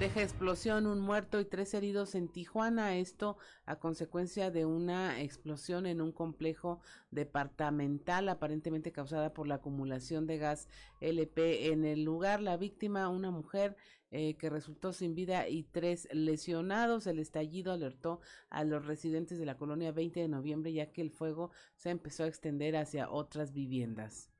Deja 0.00 0.22
explosión, 0.22 0.86
un 0.86 0.98
muerto 0.98 1.40
y 1.40 1.44
tres 1.44 1.74
heridos 1.74 2.14
en 2.14 2.28
Tijuana. 2.28 2.96
Esto 2.96 3.36
a 3.66 3.76
consecuencia 3.76 4.50
de 4.50 4.64
una 4.64 5.20
explosión 5.20 5.84
en 5.84 6.00
un 6.00 6.10
complejo 6.10 6.80
departamental 7.10 8.30
aparentemente 8.30 8.92
causada 8.92 9.34
por 9.34 9.46
la 9.46 9.56
acumulación 9.56 10.26
de 10.26 10.38
gas 10.38 10.68
LP 11.02 11.66
en 11.66 11.84
el 11.84 12.02
lugar. 12.02 12.40
La 12.40 12.56
víctima, 12.56 13.10
una 13.10 13.30
mujer 13.30 13.76
eh, 14.10 14.38
que 14.38 14.48
resultó 14.48 14.94
sin 14.94 15.14
vida 15.14 15.46
y 15.50 15.64
tres 15.64 16.08
lesionados. 16.12 17.06
El 17.06 17.18
estallido 17.18 17.70
alertó 17.70 18.22
a 18.48 18.64
los 18.64 18.86
residentes 18.86 19.38
de 19.38 19.44
la 19.44 19.58
colonia 19.58 19.92
20 19.92 20.18
de 20.18 20.28
noviembre 20.28 20.72
ya 20.72 20.92
que 20.92 21.02
el 21.02 21.10
fuego 21.10 21.50
se 21.76 21.90
empezó 21.90 22.24
a 22.24 22.28
extender 22.28 22.74
hacia 22.74 23.10
otras 23.10 23.52
viviendas. 23.52 24.30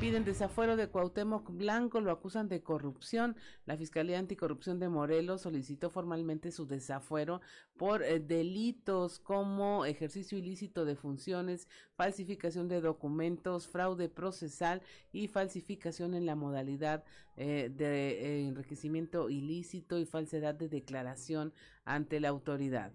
Piden 0.00 0.24
desafuero 0.24 0.76
de 0.76 0.88
Cuauhtémoc 0.88 1.50
Blanco, 1.50 2.00
lo 2.00 2.10
acusan 2.10 2.48
de 2.48 2.62
corrupción. 2.62 3.36
La 3.66 3.76
Fiscalía 3.76 4.18
Anticorrupción 4.18 4.80
de 4.80 4.88
Morelos 4.88 5.42
solicitó 5.42 5.90
formalmente 5.90 6.52
su 6.52 6.66
desafuero 6.66 7.42
por 7.76 8.02
eh, 8.02 8.18
delitos 8.18 9.18
como 9.18 9.84
ejercicio 9.84 10.38
ilícito 10.38 10.86
de 10.86 10.96
funciones, 10.96 11.68
falsificación 11.96 12.66
de 12.66 12.80
documentos, 12.80 13.68
fraude 13.68 14.08
procesal 14.08 14.80
y 15.12 15.28
falsificación 15.28 16.14
en 16.14 16.24
la 16.24 16.34
modalidad 16.34 17.04
eh, 17.36 17.70
de 17.70 18.22
eh, 18.22 18.48
enriquecimiento 18.48 19.28
ilícito 19.28 19.98
y 19.98 20.06
falsedad 20.06 20.54
de 20.54 20.70
declaración 20.70 21.52
ante 21.84 22.20
la 22.20 22.30
autoridad. 22.30 22.94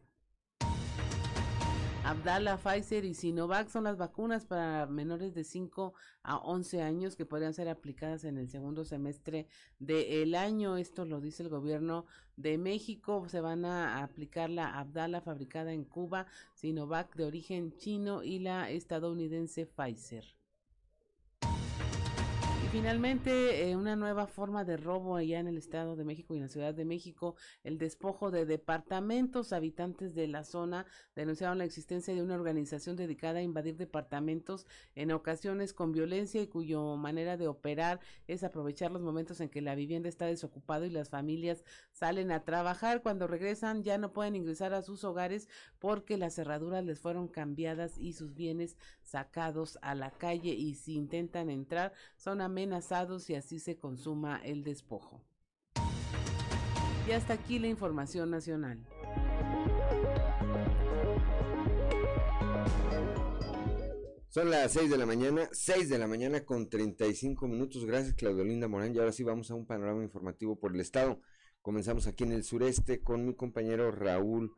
Abdala, 2.06 2.58
Pfizer 2.58 3.04
y 3.04 3.15
Sinovac 3.15 3.68
son 3.68 3.86
las 3.86 3.98
vacunas 3.98 4.46
para 4.46 4.86
menores 4.86 5.34
de 5.34 5.44
5 5.44 5.96
a 6.22 6.38
11 6.38 6.84
años 6.84 7.15
que 7.15 7.26
podrían 7.26 7.56
ser 7.56 7.68
aplicadas 7.68 8.26
en 8.26 8.38
el 8.38 8.48
segundo 8.48 8.86
semestre 8.86 9.48
del 9.80 10.36
año. 10.36 10.78
Esto 10.78 11.04
lo 11.06 11.20
dice 11.20 11.41
el 11.41 11.50
gobierno 11.50 12.06
de 12.38 12.60
México. 12.60 13.28
Se 13.28 13.41
van 13.41 13.65
a 13.65 14.04
aplicar 14.04 14.52
la 14.52 14.78
Abdala 14.78 15.20
fabricada 15.20 15.74
en 15.74 15.84
Cuba, 15.84 16.28
Sinovac 16.54 17.15
de 17.15 17.26
origen 17.26 17.76
chino 17.76 18.22
y 18.22 18.38
la 18.38 18.70
estadounidense 18.70 19.65
Pfizer. 19.65 20.26
Finalmente, 22.71 23.69
eh, 23.69 23.75
una 23.75 23.95
nueva 23.95 24.28
forma 24.28 24.65
de 24.65 24.75
robo 24.75 25.15
allá 25.15 25.39
en 25.39 25.47
el 25.47 25.58
Estado 25.58 25.95
de 25.95 26.04
México 26.04 26.34
y 26.34 26.38
en 26.38 26.43
la 26.43 26.49
Ciudad 26.49 26.73
de 26.73 26.84
México, 26.84 27.36
el 27.63 27.78
despojo 27.78 28.32
de 28.32 28.45
departamentos. 28.45 29.54
Habitantes 29.54 30.13
de 30.13 30.28
la 30.28 30.43
zona 30.43 30.86
denunciaron 31.15 31.58
la 31.58 31.63
existencia 31.63 32.13
de 32.13 32.21
una 32.21 32.36
organización 32.36 32.95
dedicada 32.95 33.39
a 33.39 33.43
invadir 33.43 33.78
departamentos 33.78 34.67
en 34.95 35.12
ocasiones 35.12 35.73
con 35.73 35.93
violencia 35.93 36.41
y 36.41 36.47
cuyo 36.47 36.97
manera 36.97 37.38
de 37.38 37.47
operar 37.47 38.01
es 38.28 38.43
aprovechar 38.43 38.91
los 38.91 39.01
momentos 39.01 39.39
en 39.39 39.49
que 39.49 39.62
la 39.62 39.75
vivienda 39.75 40.10
está 40.10 40.25
desocupada 40.25 40.86
y 40.86 40.89
las 40.89 41.10
familias 41.10 41.63
salen 41.91 42.32
a 42.32 42.43
trabajar. 42.43 43.01
Cuando 43.01 43.28
regresan 43.28 43.84
ya 43.84 43.97
no 43.97 44.12
pueden 44.12 44.36
ingresar 44.36 44.73
a 44.73 44.82
sus 44.82 45.04
hogares 45.04 45.47
porque 45.80 46.17
las 46.17 46.36
cerraduras 46.36 46.84
les 46.84 46.99
fueron 46.99 47.28
cambiadas 47.28 47.97
y 47.97 48.13
sus 48.13 48.36
bienes 48.36 48.78
sacados 49.15 49.80
a 49.82 49.95
la 49.95 50.12
calle 50.12 50.49
y 50.49 50.75
si 50.75 50.95
intentan 50.95 51.49
entrar 51.49 51.93
son 52.17 52.41
amenazados 52.41 53.30
y 53.30 53.36
así 53.36 53.60
se 53.60 53.78
consuma 53.78 54.41
el 54.43 54.62
despojo. 54.62 55.23
Y 57.08 57.12
hasta 57.13 57.36
aquí 57.36 57.58
la 57.58 57.67
información 57.67 58.30
nacional. 58.30 58.86
Son 64.28 64.49
las 64.49 64.73
6 64.73 64.89
de 64.89 64.97
la 64.97 65.06
mañana, 65.06 65.47
6 65.54 65.88
de 65.88 65.97
la 65.97 66.08
mañana 66.08 66.43
con 66.43 66.69
35 66.69 67.47
minutos. 67.47 67.86
Gracias, 67.86 68.15
Claudio 68.15 68.43
Linda 68.43 68.67
Morán. 68.67 68.93
Y 68.93 68.99
ahora 68.99 69.13
sí 69.13 69.23
vamos 69.23 69.49
a 69.49 69.56
un 69.56 69.65
panorama 69.65 70.04
informativo 70.04 70.60
por 70.60 70.75
el 70.75 70.82
estado. 70.82 71.21
Comenzamos 71.62 72.06
aquí 72.08 72.25
en 72.25 72.34
el 72.34 72.43
sureste 72.43 73.01
con 73.01 73.25
mi 73.25 73.34
compañero 73.34 73.91
Raúl 73.91 74.51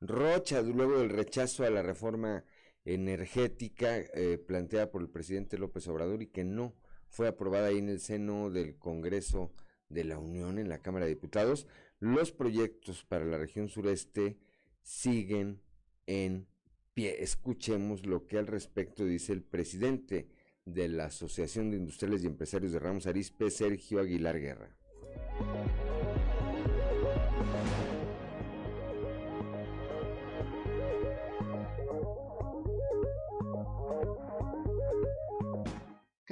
Rocha, 0.00 0.62
luego 0.62 1.00
del 1.00 1.10
rechazo 1.10 1.64
a 1.64 1.70
la 1.70 1.82
reforma 1.82 2.44
energética 2.84 3.96
eh, 3.96 4.38
planteada 4.38 4.90
por 4.90 5.02
el 5.02 5.08
presidente 5.08 5.58
López 5.58 5.86
Obrador 5.88 6.22
y 6.22 6.26
que 6.26 6.44
no 6.44 6.74
fue 7.08 7.28
aprobada 7.28 7.68
ahí 7.68 7.78
en 7.78 7.88
el 7.88 8.00
seno 8.00 8.50
del 8.50 8.76
Congreso 8.76 9.52
de 9.88 10.04
la 10.04 10.18
Unión 10.18 10.58
en 10.58 10.68
la 10.68 10.78
Cámara 10.78 11.06
de 11.06 11.14
Diputados. 11.14 11.66
Los 12.00 12.32
proyectos 12.32 13.04
para 13.04 13.24
la 13.24 13.38
región 13.38 13.68
sureste 13.68 14.36
siguen 14.82 15.60
en 16.06 16.46
pie. 16.92 17.22
Escuchemos 17.22 18.04
lo 18.06 18.26
que 18.26 18.38
al 18.38 18.46
respecto 18.46 19.04
dice 19.04 19.32
el 19.32 19.42
presidente 19.42 20.28
de 20.64 20.88
la 20.88 21.06
Asociación 21.06 21.70
de 21.70 21.76
Industriales 21.76 22.22
y 22.22 22.26
Empresarios 22.26 22.72
de 22.72 22.78
Ramos 22.78 23.06
Arispe, 23.06 23.50
Sergio 23.50 24.00
Aguilar 24.00 24.40
Guerra. 24.40 24.76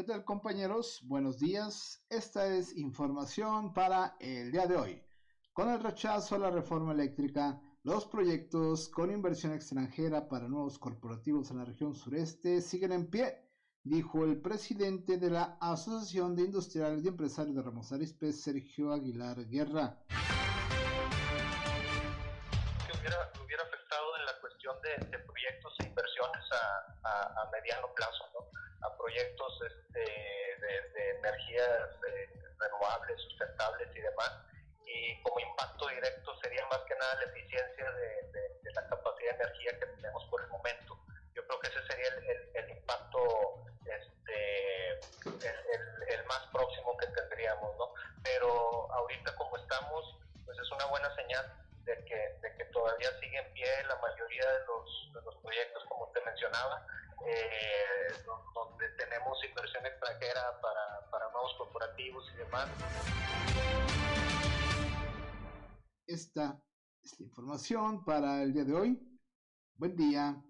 ¿Qué 0.03 0.09
tal 0.09 0.25
compañeros? 0.25 1.01
Buenos 1.05 1.39
días. 1.39 2.05
Esta 2.11 2.45
es 2.49 2.77
información 2.77 3.73
para 3.73 4.17
el 4.19 4.51
día 4.51 4.67
de 4.67 4.75
hoy. 4.75 5.01
Con 5.53 5.71
el 5.71 5.81
rechazo 5.81 6.35
a 6.35 6.41
la 6.41 6.51
reforma 6.51 6.91
eléctrica, 6.91 7.61
los 7.85 8.07
proyectos 8.07 8.89
con 8.89 9.13
inversión 9.13 9.53
extranjera 9.53 10.29
para 10.29 10.49
nuevos 10.49 10.77
corporativos 10.77 11.53
en 11.53 11.59
la 11.59 11.65
región 11.65 11.95
sureste 11.95 12.61
siguen 12.61 12.91
en 12.91 13.11
pie, 13.11 13.49
dijo 13.85 14.25
el 14.25 14.43
presidente 14.43 15.19
de 15.19 15.31
la 15.31 15.57
Asociación 15.61 16.35
de 16.35 16.47
Industriales 16.47 17.05
y 17.05 17.07
Empresarios 17.07 17.55
de 17.55 17.63
Ramos 17.63 17.93
Arizpe, 17.93 18.33
Sergio 18.33 18.93
Aguilar 18.93 19.47
Guerra. 19.47 20.05
Que 22.89 22.99
hubiera, 22.99 23.63
afectado 23.63 24.17
en 24.19 24.27
la 24.27 24.41
cuestión 24.41 24.75
de, 24.83 25.19
proyectos 25.21 25.72
inversiones 25.93 26.45
a, 26.53 26.65
a, 27.05 27.43
a 27.43 27.51
mediano 27.51 27.93
plazo, 27.95 28.25
¿no? 28.33 28.49
a 28.87 28.97
proyectos 28.97 29.53
este, 29.69 30.01
de, 30.01 30.73
de, 30.95 31.11
energías 31.19 31.91
eh, 32.09 32.33
renovables, 32.59 33.21
sustentables 33.29 33.89
y 33.95 34.01
demás. 34.01 34.33
Y 34.87 35.23
como 35.23 35.39
impacto 35.41 35.87
directo 35.89 36.35
sería 36.43 36.67
más 36.67 36.81
que 36.89 36.97
nada 36.97 37.15
la 37.17 37.31
eficiencia 37.31 37.93
de, 37.93 38.09
de, 38.33 38.43
de 38.63 38.73
la 38.73 38.87
capacidad 38.89 39.37
de 39.37 39.45
energía 39.45 39.79
que 39.79 39.87
tenemos 39.87 40.25
por 40.31 40.43
el 40.43 40.49
momento. 40.49 40.99
Yo 41.35 41.47
creo 41.47 41.61
que 41.61 41.69
ese 41.69 41.87
sería 41.87 42.09
el, 42.09 42.25
el, 42.25 42.51
el 42.55 42.71
impacto 42.71 43.65
este, 43.85 44.93
el, 45.25 46.03
el, 46.09 46.25
más 46.27 46.43
próximo 46.53 46.97
que 46.97 47.07
tendríamos, 47.09 47.77
¿no? 47.77 47.93
Pero 48.23 48.91
ahorita 48.93 49.35
como 49.37 49.57
estamos, 49.59 50.17
pues 50.45 50.59
es 50.59 50.71
una 50.73 50.87
buena 50.87 51.15
señal 51.15 51.62
de 51.85 52.05
que, 52.05 52.17
de 52.43 52.57
que 52.57 52.65
todavía 52.73 53.09
sigue 53.21 53.39
en 53.39 53.53
pie 53.55 53.67
la 53.89 53.97
mayoría 53.97 54.51
de 54.53 54.67
los, 54.67 55.13
de 55.15 55.23
los 55.23 55.37
proyectos, 55.43 55.85
como 55.89 56.11
te 56.13 56.21
mencionaba, 56.23 56.87
eh, 57.27 58.15
donde 58.55 58.89
tenemos 58.91 59.39
inversión 59.45 59.87
extranjera 59.87 60.61
para, 60.61 61.11
para 61.11 61.31
nuevos 61.31 61.55
corporativos 61.59 62.25
y 62.35 62.37
demás. 62.39 62.69
Esta 66.07 66.63
es 67.03 67.19
la 67.19 67.27
información 67.27 68.05
para 68.05 68.43
el 68.43 68.53
día 68.53 68.65
de 68.65 68.75
hoy. 68.75 69.21
Buen 69.77 69.97
día. 69.97 70.43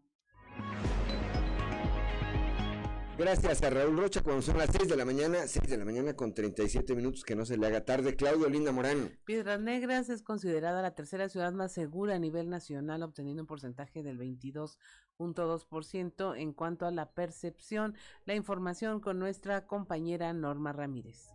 Gracias 3.23 3.63
a 3.63 3.71
Raúl 3.71 3.97
Rocha 3.97 4.21
cuando 4.21 4.43
son 4.43 4.59
las 4.59 4.69
6 4.73 4.89
de 4.89 4.97
la 4.97 5.05
mañana, 5.05 5.47
6 5.47 5.71
de 5.71 5.77
la 5.77 5.85
mañana 5.85 6.17
con 6.17 6.35
37 6.35 6.97
minutos, 6.97 7.23
que 7.23 7.37
no 7.37 7.47
se 7.47 7.57
le 7.57 7.69
haga 7.69 7.85
tarde. 7.85 8.17
Claudio 8.17 8.49
Linda 8.49 8.73
Morán. 8.73 9.17
Piedras 9.25 9.61
Negras 9.61 10.09
es 10.09 10.25
considerada 10.25 10.83
la 10.83 10.97
tercera 10.97 11.29
ciudad 11.29 11.53
más 11.53 11.71
segura 11.71 12.17
a 12.17 12.19
nivel 12.19 12.51
nacional, 12.51 13.05
obteniendo 13.05 13.45
un 13.45 13.47
porcentaje 13.47 14.03
del 14.03 14.19
22.2% 14.19 16.37
en 16.37 16.53
cuanto 16.53 16.85
a 16.85 16.91
la 16.91 17.13
percepción. 17.13 17.95
La 18.25 18.35
información 18.35 18.99
con 18.99 19.21
nuestra 19.21 19.69
compañera 19.69 20.33
Norma 20.33 20.73
Ramírez. 20.73 21.29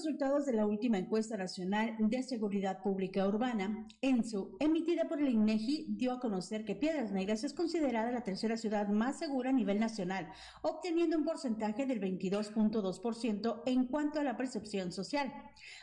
Resultados 0.00 0.46
de 0.46 0.54
la 0.54 0.64
última 0.64 0.96
encuesta 0.96 1.36
nacional 1.36 1.94
de 1.98 2.22
seguridad 2.22 2.82
pública 2.82 3.28
urbana, 3.28 3.86
ENSU, 4.00 4.56
emitida 4.58 5.06
por 5.06 5.20
el 5.20 5.28
INEGI, 5.28 5.88
dio 5.90 6.12
a 6.12 6.20
conocer 6.20 6.64
que 6.64 6.74
Piedras 6.74 7.12
Negras 7.12 7.44
es 7.44 7.52
considerada 7.52 8.10
la 8.10 8.22
tercera 8.22 8.56
ciudad 8.56 8.88
más 8.88 9.18
segura 9.18 9.50
a 9.50 9.52
nivel 9.52 9.78
nacional, 9.78 10.32
obteniendo 10.62 11.18
un 11.18 11.26
porcentaje 11.26 11.84
del 11.84 12.00
22.2% 12.00 13.62
en 13.66 13.84
cuanto 13.88 14.20
a 14.20 14.24
la 14.24 14.38
percepción 14.38 14.90
social. 14.90 15.34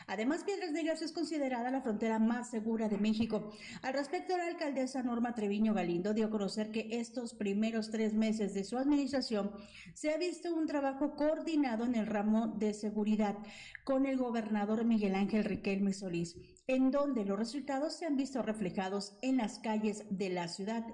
Además, 0.08 0.42
Piedras 0.42 0.72
Negras 0.72 1.00
es 1.00 1.12
considerada 1.12 1.70
la 1.70 1.82
frontera 1.82 2.18
más 2.18 2.50
segura 2.50 2.88
de 2.88 2.98
México. 2.98 3.52
Al 3.82 3.92
respecto, 3.92 4.36
la 4.36 4.48
alcaldesa 4.48 5.04
Norma 5.04 5.36
Treviño 5.36 5.74
Galindo 5.74 6.12
dio 6.12 6.26
a 6.26 6.30
conocer 6.30 6.72
que 6.72 6.88
estos 6.90 7.34
primeros 7.34 7.92
tres 7.92 8.14
meses 8.14 8.52
de 8.52 8.64
su 8.64 8.78
administración 8.78 9.52
se 9.94 10.12
ha 10.12 10.18
visto 10.18 10.52
un 10.52 10.66
trabajo 10.66 11.14
coordinado 11.14 11.84
en 11.84 11.94
el 11.94 12.06
ramo 12.06 12.48
de 12.48 12.74
seguridad 12.74 13.36
con 13.84 14.06
el 14.08 14.16
gobernador 14.16 14.84
Miguel 14.84 15.14
Ángel 15.14 15.44
Riquelme 15.44 15.92
Solís, 15.92 16.36
en 16.66 16.90
donde 16.90 17.24
los 17.24 17.38
resultados 17.38 17.94
se 17.94 18.06
han 18.06 18.16
visto 18.16 18.42
reflejados 18.42 19.18
en 19.22 19.36
las 19.36 19.58
calles 19.58 20.04
de 20.10 20.30
la 20.30 20.48
ciudad, 20.48 20.84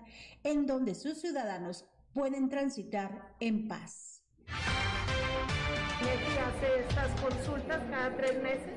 en 0.42 0.66
donde 0.66 0.94
sus 0.94 1.20
ciudadanos 1.20 1.86
pueden 2.12 2.48
transitar 2.48 3.34
en 3.40 3.68
paz. 3.68 4.22
MEGI 6.00 6.38
hace 6.38 6.80
estas 6.80 7.20
consultas 7.20 7.82
cada 7.90 8.16
tres 8.16 8.42
meses. 8.42 8.72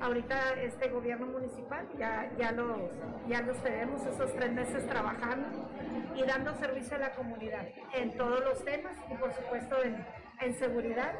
Ahorita 0.00 0.54
este 0.62 0.88
gobierno 0.88 1.26
municipal 1.26 1.88
ya, 1.96 2.32
ya, 2.36 2.50
los, 2.50 2.90
ya 3.28 3.42
los 3.42 3.62
tenemos 3.62 4.04
esos 4.04 4.34
tres 4.34 4.52
meses 4.52 4.84
trabajando 4.88 5.48
y 6.16 6.22
dando 6.24 6.54
servicio 6.56 6.96
a 6.96 6.98
la 6.98 7.14
comunidad 7.14 7.68
en 7.94 8.16
todos 8.16 8.40
los 8.40 8.64
temas 8.64 8.96
y 9.08 9.14
por 9.14 9.32
supuesto 9.32 9.80
en, 9.84 10.04
en 10.44 10.54
seguridad. 10.54 11.14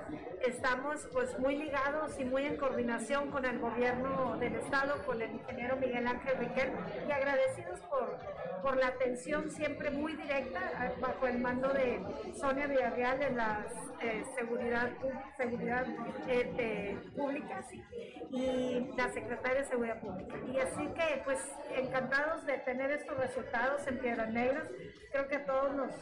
Estamos 0.46 1.08
pues 1.12 1.38
muy 1.38 1.56
ligados 1.56 2.18
y 2.18 2.24
muy 2.24 2.44
en 2.44 2.56
coordinación 2.56 3.30
con 3.30 3.44
el 3.44 3.58
gobierno 3.58 4.36
del 4.38 4.56
estado, 4.56 5.04
con 5.06 5.22
el 5.22 5.30
ingeniero 5.30 5.76
Miguel 5.76 6.06
Ángel 6.06 6.36
Riquel 6.38 6.70
y 7.08 7.12
agradecidos 7.12 7.80
por, 7.82 8.18
por 8.62 8.76
la 8.76 8.88
atención 8.88 9.50
siempre 9.50 9.90
muy 9.90 10.16
directa 10.16 10.94
bajo 11.00 11.26
el 11.26 11.38
mando 11.38 11.68
de 11.68 12.00
Sonia 12.34 12.66
Villarreal 12.66 13.22
en 13.22 13.36
la 13.36 13.66
eh, 14.00 14.24
seguridad, 14.34 14.90
seguridad 15.36 15.86
eh, 16.26 16.98
pública 17.16 17.62
sí, 17.70 17.84
y 18.30 18.90
la 18.96 19.08
secretaria 19.10 19.60
de 19.60 19.64
Seguridad 19.66 20.00
Pública. 20.00 20.34
Y 20.52 20.58
así 20.58 20.86
que 20.88 21.22
pues 21.24 21.38
encantados 21.76 22.44
de 22.46 22.58
tener 22.58 22.90
estos 22.90 23.16
resultados 23.16 23.86
en 23.86 23.98
Piedras 23.98 24.30
Negras. 24.30 24.68
Creo 25.12 25.28
que 25.28 25.38
todos 25.38 25.74
nos, 25.74 25.92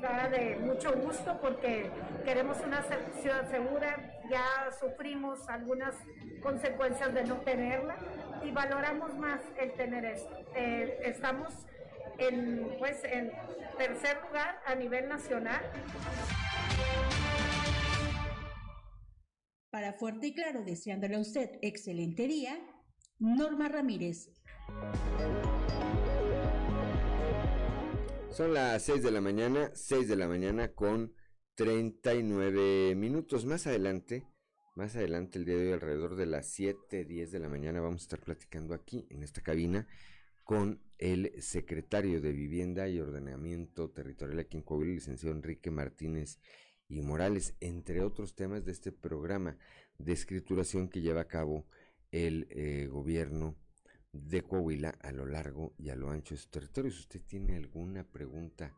da 0.00 0.28
de 0.28 0.56
mucho 0.56 0.92
gusto 0.94 1.38
porque 1.40 1.90
queremos 2.24 2.58
una 2.60 2.82
ciudad 3.20 3.48
segura, 3.50 4.20
ya 4.30 4.70
sufrimos 4.78 5.48
algunas 5.48 5.94
consecuencias 6.42 7.12
de 7.14 7.24
no 7.24 7.36
tenerla 7.36 7.96
y 8.44 8.50
valoramos 8.50 9.14
más 9.16 9.40
el 9.58 9.72
tener 9.72 10.04
esto. 10.04 10.36
Eh, 10.54 10.98
estamos 11.04 11.52
en, 12.18 12.76
pues, 12.78 13.02
en 13.04 13.32
tercer 13.78 14.18
lugar 14.26 14.60
a 14.66 14.74
nivel 14.74 15.08
nacional. 15.08 15.62
Para 19.70 19.92
Fuerte 19.92 20.28
y 20.28 20.34
Claro, 20.34 20.62
deseándole 20.64 21.16
a 21.16 21.20
usted 21.20 21.50
excelente 21.60 22.26
día, 22.26 22.58
Norma 23.18 23.68
Ramírez. 23.68 24.30
Son 28.36 28.52
las 28.52 28.82
6 28.82 29.02
de 29.02 29.10
la 29.10 29.22
mañana, 29.22 29.70
6 29.72 30.08
de 30.08 30.16
la 30.16 30.28
mañana 30.28 30.74
con 30.74 31.14
39 31.54 32.94
minutos. 32.94 33.46
Más 33.46 33.66
adelante, 33.66 34.26
más 34.74 34.94
adelante 34.94 35.38
el 35.38 35.46
día 35.46 35.56
de 35.56 35.68
hoy, 35.68 35.72
alrededor 35.72 36.16
de 36.16 36.26
las 36.26 36.46
7, 36.50 37.06
10 37.06 37.32
de 37.32 37.38
la 37.38 37.48
mañana, 37.48 37.80
vamos 37.80 38.02
a 38.02 38.04
estar 38.04 38.20
platicando 38.20 38.74
aquí 38.74 39.06
en 39.08 39.22
esta 39.22 39.40
cabina 39.40 39.88
con 40.44 40.82
el 40.98 41.32
secretario 41.40 42.20
de 42.20 42.32
Vivienda 42.32 42.86
y 42.90 43.00
Ordenamiento 43.00 43.88
Territorial 43.88 44.40
aquí 44.40 44.58
en 44.58 44.64
Coahuila, 44.64 44.92
licenciado 44.92 45.34
Enrique 45.34 45.70
Martínez 45.70 46.38
y 46.88 47.00
Morales, 47.00 47.54
entre 47.60 48.02
otros 48.02 48.34
temas 48.34 48.66
de 48.66 48.72
este 48.72 48.92
programa 48.92 49.56
de 49.96 50.12
escrituración 50.12 50.90
que 50.90 51.00
lleva 51.00 51.22
a 51.22 51.28
cabo 51.28 51.64
el 52.10 52.48
eh, 52.50 52.86
gobierno 52.86 53.56
de 54.24 54.42
Coahuila 54.42 54.98
a 55.00 55.12
lo 55.12 55.26
largo 55.26 55.74
y 55.78 55.90
a 55.90 55.96
lo 55.96 56.10
ancho 56.10 56.34
de 56.34 56.40
su 56.40 56.48
territorio. 56.48 56.90
Si 56.90 57.00
usted 57.00 57.22
tiene 57.22 57.56
alguna 57.56 58.04
pregunta 58.04 58.74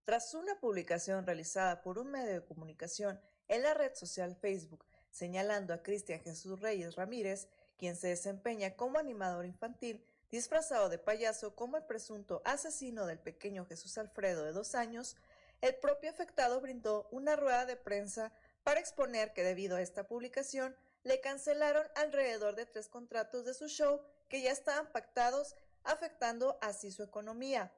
Tras 0.06 0.34
una 0.34 0.60
publicación 0.60 1.26
realizada 1.26 1.82
por 1.82 1.98
un 1.98 2.12
medio 2.12 2.34
de 2.34 2.46
comunicación 2.46 3.20
en 3.48 3.64
la 3.64 3.74
red 3.74 3.94
social 3.96 4.36
Facebook 4.36 4.86
señalando 5.14 5.74
a 5.74 5.84
Cristian 5.84 6.20
Jesús 6.22 6.60
Reyes 6.60 6.96
Ramírez, 6.96 7.48
quien 7.78 7.96
se 7.96 8.08
desempeña 8.08 8.76
como 8.76 8.98
animador 8.98 9.46
infantil 9.46 10.04
disfrazado 10.32 10.90
de 10.90 10.98
payaso 10.98 11.56
como 11.56 11.78
el 11.78 11.84
presunto 11.84 12.42
asesino 12.44 13.06
del 13.06 13.20
pequeño 13.20 13.66
Jesús 13.66 14.00
Alfredo 14.00 14.44
de 14.44 14.52
dos 14.52 14.74
años, 14.74 15.16
el 15.62 15.76
propio 15.76 16.10
afectado 16.10 16.60
brindó 16.60 17.08
una 17.12 17.36
rueda 17.36 17.68
de 17.68 17.76
prensa 17.76 18.34
para 18.64 18.80
exponer 18.80 19.34
que 19.34 19.44
debido 19.44 19.78
a 19.78 19.82
esta 19.82 20.08
publicación 20.08 20.76
le 21.04 21.22
cancelaron 21.22 21.86
alrededor 21.96 22.56
de 22.56 22.66
tres 22.66 22.88
contratos 22.88 23.46
de 23.46 23.54
su 23.54 23.68
show 23.68 24.02
que 24.30 24.42
ya 24.42 24.52
estaban 24.52 24.92
pactados, 24.92 25.56
afectando 25.84 26.58
así 26.62 26.92
su 26.92 27.04
economía. 27.04 27.72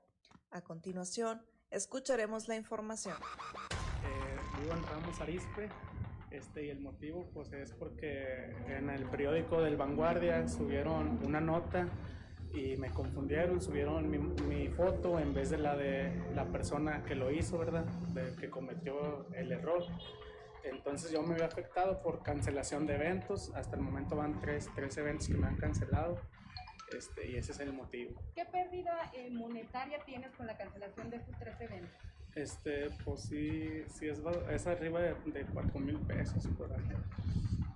A 0.51 0.61
continuación, 0.61 1.45
escucharemos 1.69 2.47
la 2.47 2.55
información. 2.55 3.15
Eh, 4.03 4.59
vivo 4.61 4.73
en 4.73 4.83
Ramos 4.83 5.19
Arispe 5.19 5.69
este, 6.31 6.65
y 6.65 6.69
el 6.69 6.79
motivo 6.79 7.29
pues 7.33 7.53
es 7.53 7.71
porque 7.73 8.55
en 8.67 8.89
el 8.89 9.05
periódico 9.09 9.61
del 9.61 9.77
Vanguardia 9.77 10.47
subieron 10.47 11.19
una 11.25 11.39
nota 11.39 11.87
y 12.53 12.77
me 12.77 12.89
confundieron, 12.89 13.61
subieron 13.61 14.09
mi, 14.09 14.17
mi, 14.17 14.67
foto 14.69 15.19
en 15.19 15.33
vez 15.33 15.49
de 15.49 15.57
la 15.57 15.75
de 15.75 16.13
la 16.33 16.45
persona 16.45 17.03
que 17.03 17.15
lo 17.15 17.31
hizo, 17.31 17.57
¿verdad? 17.57 17.85
De, 18.13 18.35
que 18.35 18.49
cometió 18.49 19.29
el 19.33 19.51
error. 19.51 19.83
Entonces 20.63 21.11
yo 21.11 21.21
me 21.21 21.35
había 21.35 21.45
afectado 21.45 22.01
por 22.01 22.23
cancelación 22.23 22.85
de 22.85 22.95
eventos. 22.95 23.51
Hasta 23.55 23.75
el 23.75 23.81
momento 23.81 24.15
van 24.15 24.39
tres, 24.39 24.69
tres 24.73 24.97
eventos 24.97 25.27
que 25.27 25.35
me 25.35 25.47
han 25.47 25.57
cancelado. 25.57 26.19
Este, 26.95 27.29
y 27.29 27.35
ese 27.35 27.51
es 27.51 27.59
el 27.59 27.73
motivo. 27.73 28.11
¿Qué 28.35 28.45
pérdida 28.45 29.11
eh, 29.13 29.29
monetaria 29.29 29.99
tienes 30.05 30.31
con 30.31 30.47
la 30.47 30.55
cancelación 30.57 31.09
de 31.09 31.17
estos 31.17 31.37
tres 31.37 31.59
eventos? 31.59 31.91
Este, 32.35 32.89
pues 33.03 33.21
sí, 33.21 33.83
sí 33.87 34.07
es, 34.07 34.21
es 34.49 34.67
arriba 34.67 35.01
de, 35.01 35.15
de 35.31 35.45
4 35.45 35.79
mil 35.79 35.97
pesos 35.99 36.47
por 36.57 36.71
ahí. 36.71 36.79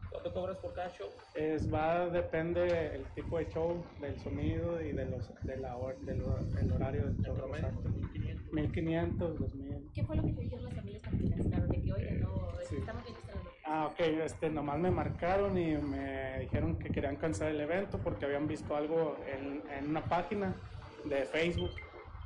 ¿Cuánto 0.10 0.34
cobras 0.34 0.58
por 0.58 0.74
cada 0.74 0.90
show? 0.90 1.08
Es, 1.36 1.72
va, 1.72 2.10
depende 2.10 2.96
el 2.96 3.06
tipo 3.16 3.38
de 3.38 3.48
show, 3.50 3.84
del 4.02 4.20
sonido 4.20 4.82
y 4.82 4.92
de 4.92 5.06
los, 5.06 5.32
de 5.44 5.58
la 5.58 5.78
del, 6.02 6.24
el 6.60 6.72
horario 6.74 7.06
del 7.06 7.18
show. 7.18 7.36
1500. 7.48 8.54
1500, 8.54 9.40
2000. 9.40 9.92
¿Qué 9.94 10.04
fue 10.04 10.16
lo 10.16 10.24
que 10.24 10.34
te 10.34 10.42
dijeron 10.42 10.66
las 10.66 10.74
familias 10.74 11.02
cuando 11.04 11.24
te 11.24 11.36
cancelaron? 11.36 11.70
De 11.70 11.82
que, 11.82 11.94
oye, 11.94 12.12
no, 12.20 12.52
sí. 12.68 12.76
estamos 12.78 13.04
viendo 13.04 13.20
esta 13.22 13.29
Ah, 13.72 13.86
ok, 13.86 14.00
este, 14.00 14.50
nomás 14.50 14.80
me 14.80 14.90
marcaron 14.90 15.56
y 15.56 15.76
me 15.78 16.40
dijeron 16.40 16.80
que 16.80 16.90
querían 16.90 17.18
cancelar 17.18 17.52
el 17.52 17.62
evento 17.62 18.00
porque 18.00 18.26
habían 18.26 18.48
visto 18.48 18.76
algo 18.76 19.16
en, 19.28 19.62
en 19.70 19.92
una 19.92 20.04
página 20.06 20.56
de 21.06 21.26
Facebook 21.26 21.70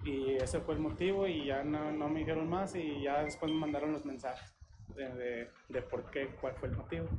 y 0.05 0.35
ese 0.35 0.61
fue 0.61 0.75
el 0.75 0.79
motivo 0.79 1.27
y 1.27 1.47
ya 1.47 1.61
no, 1.65 1.91
no 1.91 2.07
me 2.07 2.19
dijeron 2.19 2.49
más 2.49 2.75
y 2.75 3.01
ya 3.01 3.23
después 3.23 3.51
me 3.51 3.57
mandaron 3.57 3.91
los 3.91 4.05
mensajes 4.05 4.55
de, 4.95 5.09
de, 5.15 5.49
de 5.67 5.81
por 5.81 6.09
qué, 6.11 6.27
cuál 6.39 6.55
fue 6.55 6.69
el 6.69 6.77
motivo. 6.77 7.09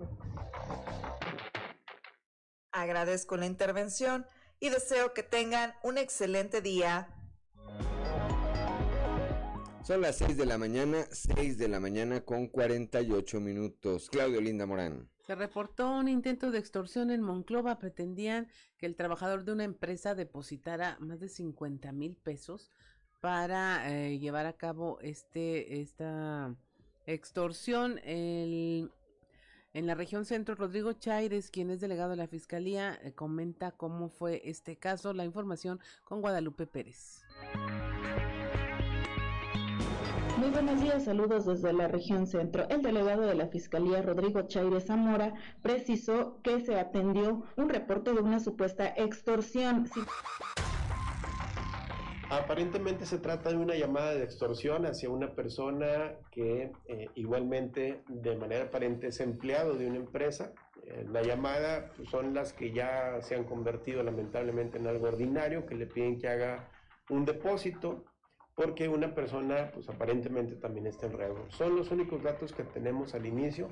Agradezco 2.73 3.37
la 3.37 3.45
intervención 3.45 4.27
y 4.59 4.71
deseo 4.71 5.13
que 5.13 5.23
tengan 5.23 5.75
un 5.83 5.99
excelente 5.99 6.63
día. 6.63 7.14
Son 9.85 10.01
las 10.01 10.17
6 10.17 10.39
de 10.39 10.47
la 10.47 10.57
mañana, 10.57 11.05
6 11.11 11.59
de 11.59 11.69
la 11.69 11.79
mañana 11.79 12.23
con 12.23 12.49
48 12.49 13.39
minutos. 13.39 14.09
Claudio 14.09 14.41
Linda 14.41 14.65
Morán. 14.65 15.11
Se 15.27 15.35
reportó 15.35 15.91
un 15.91 16.09
intento 16.09 16.51
de 16.51 16.59
extorsión 16.59 17.11
en 17.11 17.21
Monclova. 17.21 17.79
Pretendían 17.79 18.49
que 18.79 18.87
el 18.87 18.97
trabajador 18.97 19.45
de 19.45 19.53
una 19.53 19.65
empresa 19.65 20.15
depositara 20.15 20.97
más 21.01 21.21
de 21.21 21.29
50 21.29 21.93
mil 21.93 22.17
pesos 22.17 22.71
para 23.21 23.93
eh, 23.93 24.19
llevar 24.19 24.47
a 24.47 24.55
cabo 24.55 24.99
este 25.03 25.83
esta 25.83 26.57
extorsión. 27.05 28.01
El, 28.05 28.91
en 29.75 29.87
la 29.87 29.95
región 29.95 30.25
centro, 30.25 30.55
Rodrigo 30.55 30.95
Chaires, 30.95 31.51
quien 31.51 31.69
es 31.69 31.83
delegado 31.83 32.09
de 32.09 32.17
la 32.17 32.27
Fiscalía, 32.27 32.99
eh, 33.03 33.13
comenta 33.13 33.73
cómo 33.73 34.09
fue 34.09 34.41
este 34.47 34.77
caso. 34.77 35.13
La 35.13 35.27
información 35.27 35.79
con 36.05 36.23
Guadalupe 36.23 36.67
Pérez. 36.67 37.23
Muy 40.45 40.53
buenos 40.53 40.79
días, 40.83 41.05
saludos 41.05 41.47
desde 41.47 41.73
la 41.73 41.89
región 41.89 42.27
centro. 42.27 42.69
El 42.69 42.83
delegado 42.83 43.23
de 43.23 43.35
la 43.35 43.47
Fiscalía, 43.47 44.03
Rodrigo 44.03 44.43
Chaire 44.43 44.79
Zamora, 44.79 45.33
precisó 45.63 46.39
que 46.43 46.61
se 46.61 46.79
atendió 46.79 47.45
un 47.57 47.71
reporte 47.71 48.13
de 48.13 48.21
una 48.21 48.39
supuesta 48.41 48.93
extorsión. 48.95 49.89
Aparentemente 52.29 53.07
se 53.07 53.17
trata 53.17 53.49
de 53.49 53.57
una 53.57 53.75
llamada 53.75 54.15
de 54.15 54.23
extorsión 54.23 54.85
hacia 54.85 55.09
una 55.09 55.35
persona 55.35 56.13
que 56.31 56.73
eh, 56.89 57.09
igualmente 57.15 58.03
de 58.09 58.37
manera 58.37 58.65
aparente 58.65 59.07
es 59.07 59.21
empleado 59.21 59.73
de 59.73 59.87
una 59.87 59.97
empresa. 59.97 60.53
Eh, 60.83 61.07
la 61.11 61.23
llamada 61.23 61.91
pues, 61.97 62.11
son 62.11 62.35
las 62.35 62.53
que 62.53 62.71
ya 62.71 63.17
se 63.23 63.35
han 63.35 63.45
convertido 63.45 64.03
lamentablemente 64.03 64.77
en 64.77 64.89
algo 64.89 65.07
ordinario, 65.07 65.65
que 65.65 65.75
le 65.75 65.87
piden 65.87 66.19
que 66.19 66.29
haga 66.29 66.69
un 67.09 67.25
depósito 67.25 68.05
porque 68.55 68.89
una 68.89 69.15
persona 69.15 69.71
pues 69.73 69.89
aparentemente 69.89 70.55
también 70.57 70.87
está 70.87 71.07
en 71.07 71.19
riesgo. 71.19 71.47
Son 71.51 71.77
los 71.77 71.91
únicos 71.91 72.23
datos 72.23 72.53
que 72.53 72.65
tenemos 72.65 73.15
al 73.15 73.27
inicio, 73.27 73.69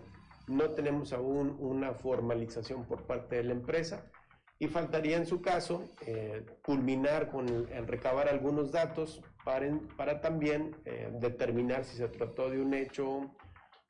no 0.49 0.71
tenemos 0.71 1.13
aún 1.13 1.57
una 1.61 1.95
formalización 1.95 2.85
por 2.85 3.03
parte 3.03 3.37
de 3.37 3.45
la 3.45 3.53
empresa 3.53 4.11
y 4.59 4.69
faltaría 4.69 5.17
en 5.17 5.27
su 5.27 5.41
caso 5.41 5.89
eh, 6.07 6.45
culminar 6.63 7.31
con 7.31 7.49
el, 7.49 7.69
el, 7.73 7.87
recabar 7.87 8.29
algunos 8.29 8.73
datos 8.73 9.23
para, 9.45 9.67
para 9.97 10.21
también 10.21 10.77
eh, 10.85 11.11
determinar 11.21 11.85
si 11.85 11.97
se 11.97 12.09
trató 12.09 12.51
de 12.51 12.61
un 12.61 12.75
hecho 12.75 13.31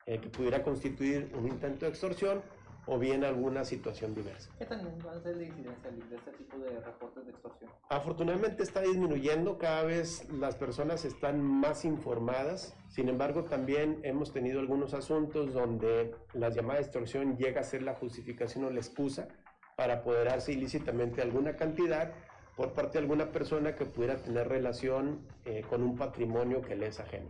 eh, 0.05 0.19
que 0.19 0.29
pudiera 0.29 0.63
constituir 0.63 1.31
un 1.37 1.47
intento 1.47 1.85
de 1.85 1.91
extorsión 1.91 2.41
o 2.85 2.99
bien 2.99 3.23
alguna 3.23 3.63
situación 3.63 4.13
diversa. 4.13 4.51
¿Qué 4.57 4.65
tan 4.65 4.85
va 5.05 5.13
a 5.13 5.19
ser 5.21 5.37
la 5.37 5.43
incidencia 5.43 5.91
de 5.91 6.15
este 6.15 6.31
tipo 6.31 6.57
de 6.57 6.79
reportes 6.81 7.25
de 7.25 7.31
extorsión? 7.31 7.71
Afortunadamente 7.89 8.63
está 8.63 8.81
disminuyendo, 8.81 9.57
cada 9.57 9.83
vez 9.83 10.29
las 10.31 10.55
personas 10.55 11.05
están 11.05 11.41
más 11.41 11.85
informadas, 11.85 12.75
sin 12.89 13.09
embargo 13.09 13.45
también 13.45 13.99
hemos 14.03 14.33
tenido 14.33 14.59
algunos 14.59 14.93
asuntos 14.93 15.53
donde 15.53 16.15
la 16.33 16.49
llamada 16.49 16.79
extorsión 16.79 17.37
llega 17.37 17.61
a 17.61 17.63
ser 17.63 17.83
la 17.83 17.95
justificación 17.95 18.65
o 18.65 18.69
la 18.69 18.79
excusa 18.79 19.27
para 19.75 19.95
apoderarse 19.95 20.51
ilícitamente 20.51 21.21
alguna 21.21 21.55
cantidad 21.55 22.13
por 22.55 22.73
parte 22.73 22.93
de 22.93 22.99
alguna 22.99 23.31
persona 23.31 23.75
que 23.75 23.85
pudiera 23.85 24.17
tener 24.17 24.47
relación 24.47 25.25
eh, 25.45 25.63
con 25.67 25.81
un 25.81 25.95
patrimonio 25.95 26.61
que 26.61 26.75
le 26.75 26.87
es 26.87 26.99
ajeno. 26.99 27.29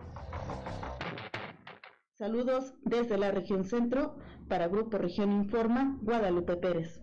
Saludos 2.16 2.74
desde 2.84 3.18
la 3.18 3.32
región 3.32 3.64
centro. 3.64 4.16
Para 4.48 4.68
Grupo 4.68 4.98
Región 4.98 5.32
Informa, 5.32 5.98
Guadalupe 6.02 6.58
Pérez. 6.58 7.02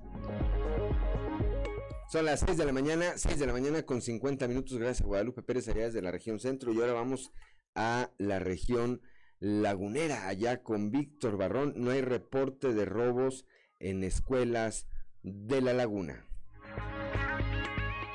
Son 2.09 2.25
las 2.25 2.41
6 2.41 2.57
de 2.59 2.65
la 2.65 2.73
mañana, 2.73 3.13
6 3.17 3.39
de 3.39 3.47
la 3.47 3.53
mañana 3.53 3.83
con 3.85 4.01
50 4.01 4.49
minutos. 4.49 4.79
Gracias 4.79 5.03
a 5.03 5.07
Guadalupe 5.07 5.43
Pérez, 5.43 5.69
allá 5.69 5.85
desde 5.85 6.03
la 6.03 6.11
región 6.11 6.41
centro. 6.41 6.73
Y 6.73 6.81
ahora 6.81 6.93
vamos 6.93 7.33
a 7.75 8.11
la 8.19 8.41
región 8.41 9.01
lagunera, 9.39 10.27
allá 10.27 10.63
con 10.63 10.91
Víctor 10.91 11.37
Barrón. 11.37 11.73
No 11.77 11.91
hay 11.91 12.03
reporte 12.03 12.75
de 12.75 12.85
robos 12.85 13.47
en 13.79 14.03
escuelas 14.03 14.89
de 15.23 15.61
la 15.61 15.73
laguna. 15.73 16.27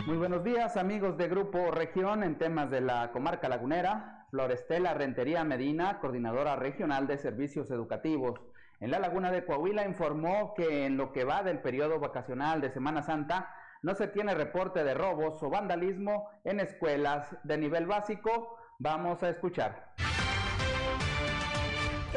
Muy 0.05 0.17
buenos 0.17 0.43
días 0.43 0.78
amigos 0.78 1.17
de 1.17 1.28
Grupo 1.28 1.71
Región 1.71 2.21
en 2.23 2.38
temas 2.38 2.69
de 2.69 2.82
la 2.82 3.11
comarca 3.11 3.49
lagunera. 3.49 4.28
Florestela 4.30 4.93
Rentería 4.93 5.43
Medina, 5.43 5.99
coordinadora 5.99 6.55
regional 6.55 7.07
de 7.07 7.17
servicios 7.17 7.71
educativos 7.71 8.39
en 8.80 8.91
la 8.91 8.99
laguna 8.99 9.32
de 9.32 9.45
Coahuila, 9.45 9.86
informó 9.86 10.53
que 10.53 10.86
en 10.86 10.97
lo 10.97 11.11
que 11.11 11.23
va 11.23 11.43
del 11.43 11.61
periodo 11.61 11.99
vacacional 11.99 12.61
de 12.61 12.71
Semana 12.71 13.03
Santa 13.03 13.53
no 13.82 13.95
se 13.95 14.07
tiene 14.07 14.34
reporte 14.34 14.84
de 14.84 14.93
robos 14.93 15.41
o 15.43 15.49
vandalismo 15.49 16.30
en 16.43 16.59
escuelas 16.59 17.36
de 17.43 17.57
nivel 17.57 17.86
básico. 17.86 18.57
Vamos 18.80 19.21
a 19.23 19.30
escuchar. 19.30 19.93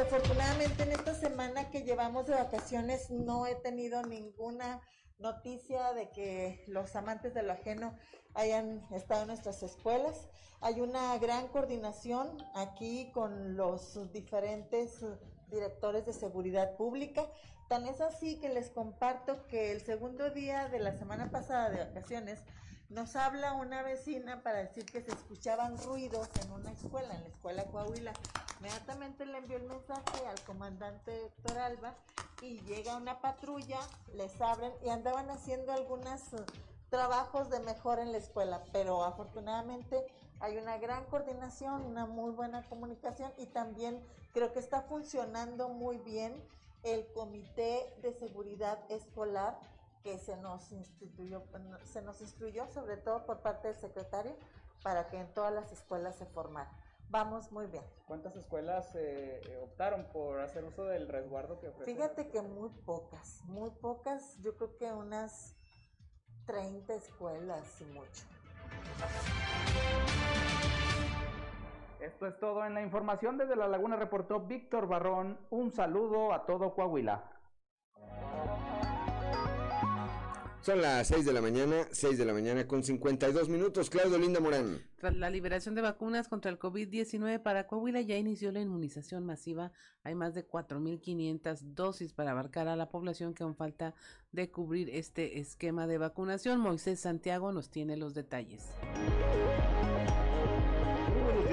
Afortunadamente 0.00 0.84
en 0.84 0.92
esta 0.92 1.12
semana 1.12 1.70
que 1.70 1.82
llevamos 1.82 2.26
de 2.26 2.34
vacaciones 2.34 3.10
no 3.10 3.46
he 3.46 3.56
tenido 3.56 4.02
ninguna 4.02 4.80
noticia 5.18 5.92
de 5.92 6.10
que 6.10 6.64
los 6.68 6.94
amantes 6.94 7.34
de 7.34 7.42
lo 7.42 7.52
ajeno 7.52 7.96
hayan 8.34 8.86
estado 8.92 9.22
en 9.22 9.28
nuestras 9.28 9.62
escuelas. 9.62 10.28
Hay 10.60 10.80
una 10.80 11.18
gran 11.18 11.48
coordinación 11.48 12.28
aquí 12.54 13.10
con 13.12 13.56
los 13.56 14.12
diferentes 14.12 15.04
directores 15.50 16.06
de 16.06 16.12
seguridad 16.12 16.76
pública. 16.76 17.26
Tan 17.68 17.86
es 17.86 18.00
así 18.00 18.38
que 18.40 18.48
les 18.48 18.70
comparto 18.70 19.46
que 19.46 19.72
el 19.72 19.82
segundo 19.82 20.30
día 20.30 20.68
de 20.68 20.78
la 20.78 20.96
semana 20.96 21.30
pasada 21.30 21.70
de 21.70 21.84
vacaciones 21.84 22.40
nos 22.88 23.16
habla 23.16 23.52
una 23.52 23.82
vecina 23.82 24.42
para 24.42 24.58
decir 24.58 24.86
que 24.86 25.02
se 25.02 25.10
escuchaban 25.10 25.76
ruidos 25.78 26.28
en 26.42 26.52
una 26.52 26.72
escuela, 26.72 27.14
en 27.14 27.22
la 27.22 27.28
escuela 27.28 27.64
Coahuila. 27.64 28.12
Inmediatamente 28.58 29.26
le 29.26 29.38
envió 29.38 29.58
el 29.58 29.64
mensaje 29.64 30.26
al 30.26 30.40
comandante 30.44 31.26
Héctor 31.26 31.58
Alba 31.58 31.94
y 32.40 32.60
llega 32.62 32.96
una 32.96 33.20
patrulla, 33.20 33.78
les 34.14 34.40
abren 34.40 34.72
y 34.82 34.88
andaban 34.88 35.30
haciendo 35.30 35.72
algunos 35.72 36.22
trabajos 36.88 37.50
de 37.50 37.60
mejora 37.60 38.02
en 38.02 38.12
la 38.12 38.18
escuela, 38.18 38.62
pero 38.72 39.04
afortunadamente 39.04 40.06
hay 40.40 40.56
una 40.56 40.78
gran 40.78 41.04
coordinación, 41.06 41.84
una 41.84 42.06
muy 42.06 42.30
buena 42.32 42.62
comunicación 42.68 43.32
y 43.36 43.46
también 43.46 44.02
creo 44.32 44.52
que 44.52 44.58
está 44.60 44.82
funcionando 44.82 45.68
muy 45.68 45.98
bien 45.98 46.32
el 46.82 47.06
comité 47.12 47.92
de 48.02 48.12
seguridad 48.12 48.78
escolar 48.88 49.58
que 50.02 50.18
se 50.18 50.36
nos 50.36 50.70
instituyó, 50.70 51.42
se 51.84 52.02
nos 52.02 52.20
instruyó 52.20 52.66
sobre 52.68 52.96
todo 52.96 53.26
por 53.26 53.40
parte 53.40 53.68
del 53.68 53.76
secretario 53.76 54.36
para 54.82 55.08
que 55.08 55.18
en 55.18 55.26
todas 55.34 55.52
las 55.52 55.72
escuelas 55.72 56.16
se 56.16 56.26
formara. 56.26 56.70
Vamos 57.10 57.50
muy 57.50 57.66
bien. 57.66 57.82
¿Cuántas 58.06 58.36
escuelas 58.36 58.90
eh, 58.94 59.40
optaron 59.64 60.04
por 60.12 60.40
hacer 60.40 60.64
uso 60.64 60.84
del 60.84 61.08
resguardo 61.08 61.58
que 61.58 61.68
ofrece? 61.68 61.92
Fíjate 61.92 62.28
que 62.28 62.42
muy 62.42 62.68
pocas, 62.84 63.40
muy 63.44 63.70
pocas, 63.70 64.36
yo 64.40 64.56
creo 64.56 64.76
que 64.76 64.92
unas 64.92 65.54
30 66.46 66.94
escuelas 66.94 67.80
y 67.80 67.84
mucho. 67.86 68.24
Esto 72.00 72.26
es 72.26 72.38
todo 72.38 72.64
en 72.64 72.74
la 72.74 72.82
información. 72.82 73.38
Desde 73.38 73.56
La 73.56 73.68
Laguna 73.68 73.96
reportó 73.96 74.40
Víctor 74.40 74.86
Barrón. 74.86 75.38
Un 75.50 75.72
saludo 75.72 76.32
a 76.32 76.46
todo 76.46 76.74
Coahuila. 76.74 77.24
Son 80.60 80.82
las 80.82 81.06
6 81.06 81.24
de 81.24 81.32
la 81.32 81.40
mañana, 81.40 81.86
6 81.90 82.18
de 82.18 82.24
la 82.24 82.32
mañana 82.32 82.66
con 82.66 82.82
52 82.82 83.48
minutos. 83.48 83.88
Claudio 83.88 84.18
Linda 84.18 84.38
Morán. 84.38 84.82
Tras 84.96 85.16
la 85.16 85.30
liberación 85.30 85.74
de 85.74 85.82
vacunas 85.82 86.28
contra 86.28 86.50
el 86.50 86.58
COVID-19 86.58 87.42
para 87.42 87.66
Coahuila 87.66 88.00
ya 88.00 88.16
inició 88.16 88.52
la 88.52 88.60
inmunización 88.60 89.24
masiva. 89.24 89.72
Hay 90.02 90.14
más 90.14 90.34
de 90.34 90.46
4.500 90.46 91.60
dosis 91.74 92.12
para 92.12 92.32
abarcar 92.32 92.68
a 92.68 92.76
la 92.76 92.90
población 92.90 93.34
que 93.34 93.44
aún 93.44 93.56
falta 93.56 93.94
de 94.32 94.50
cubrir 94.50 94.90
este 94.90 95.38
esquema 95.38 95.86
de 95.86 95.98
vacunación. 95.98 96.60
Moisés 96.60 97.00
Santiago 97.00 97.52
nos 97.52 97.70
tiene 97.70 97.96
los 97.96 98.14
detalles. 98.14 98.68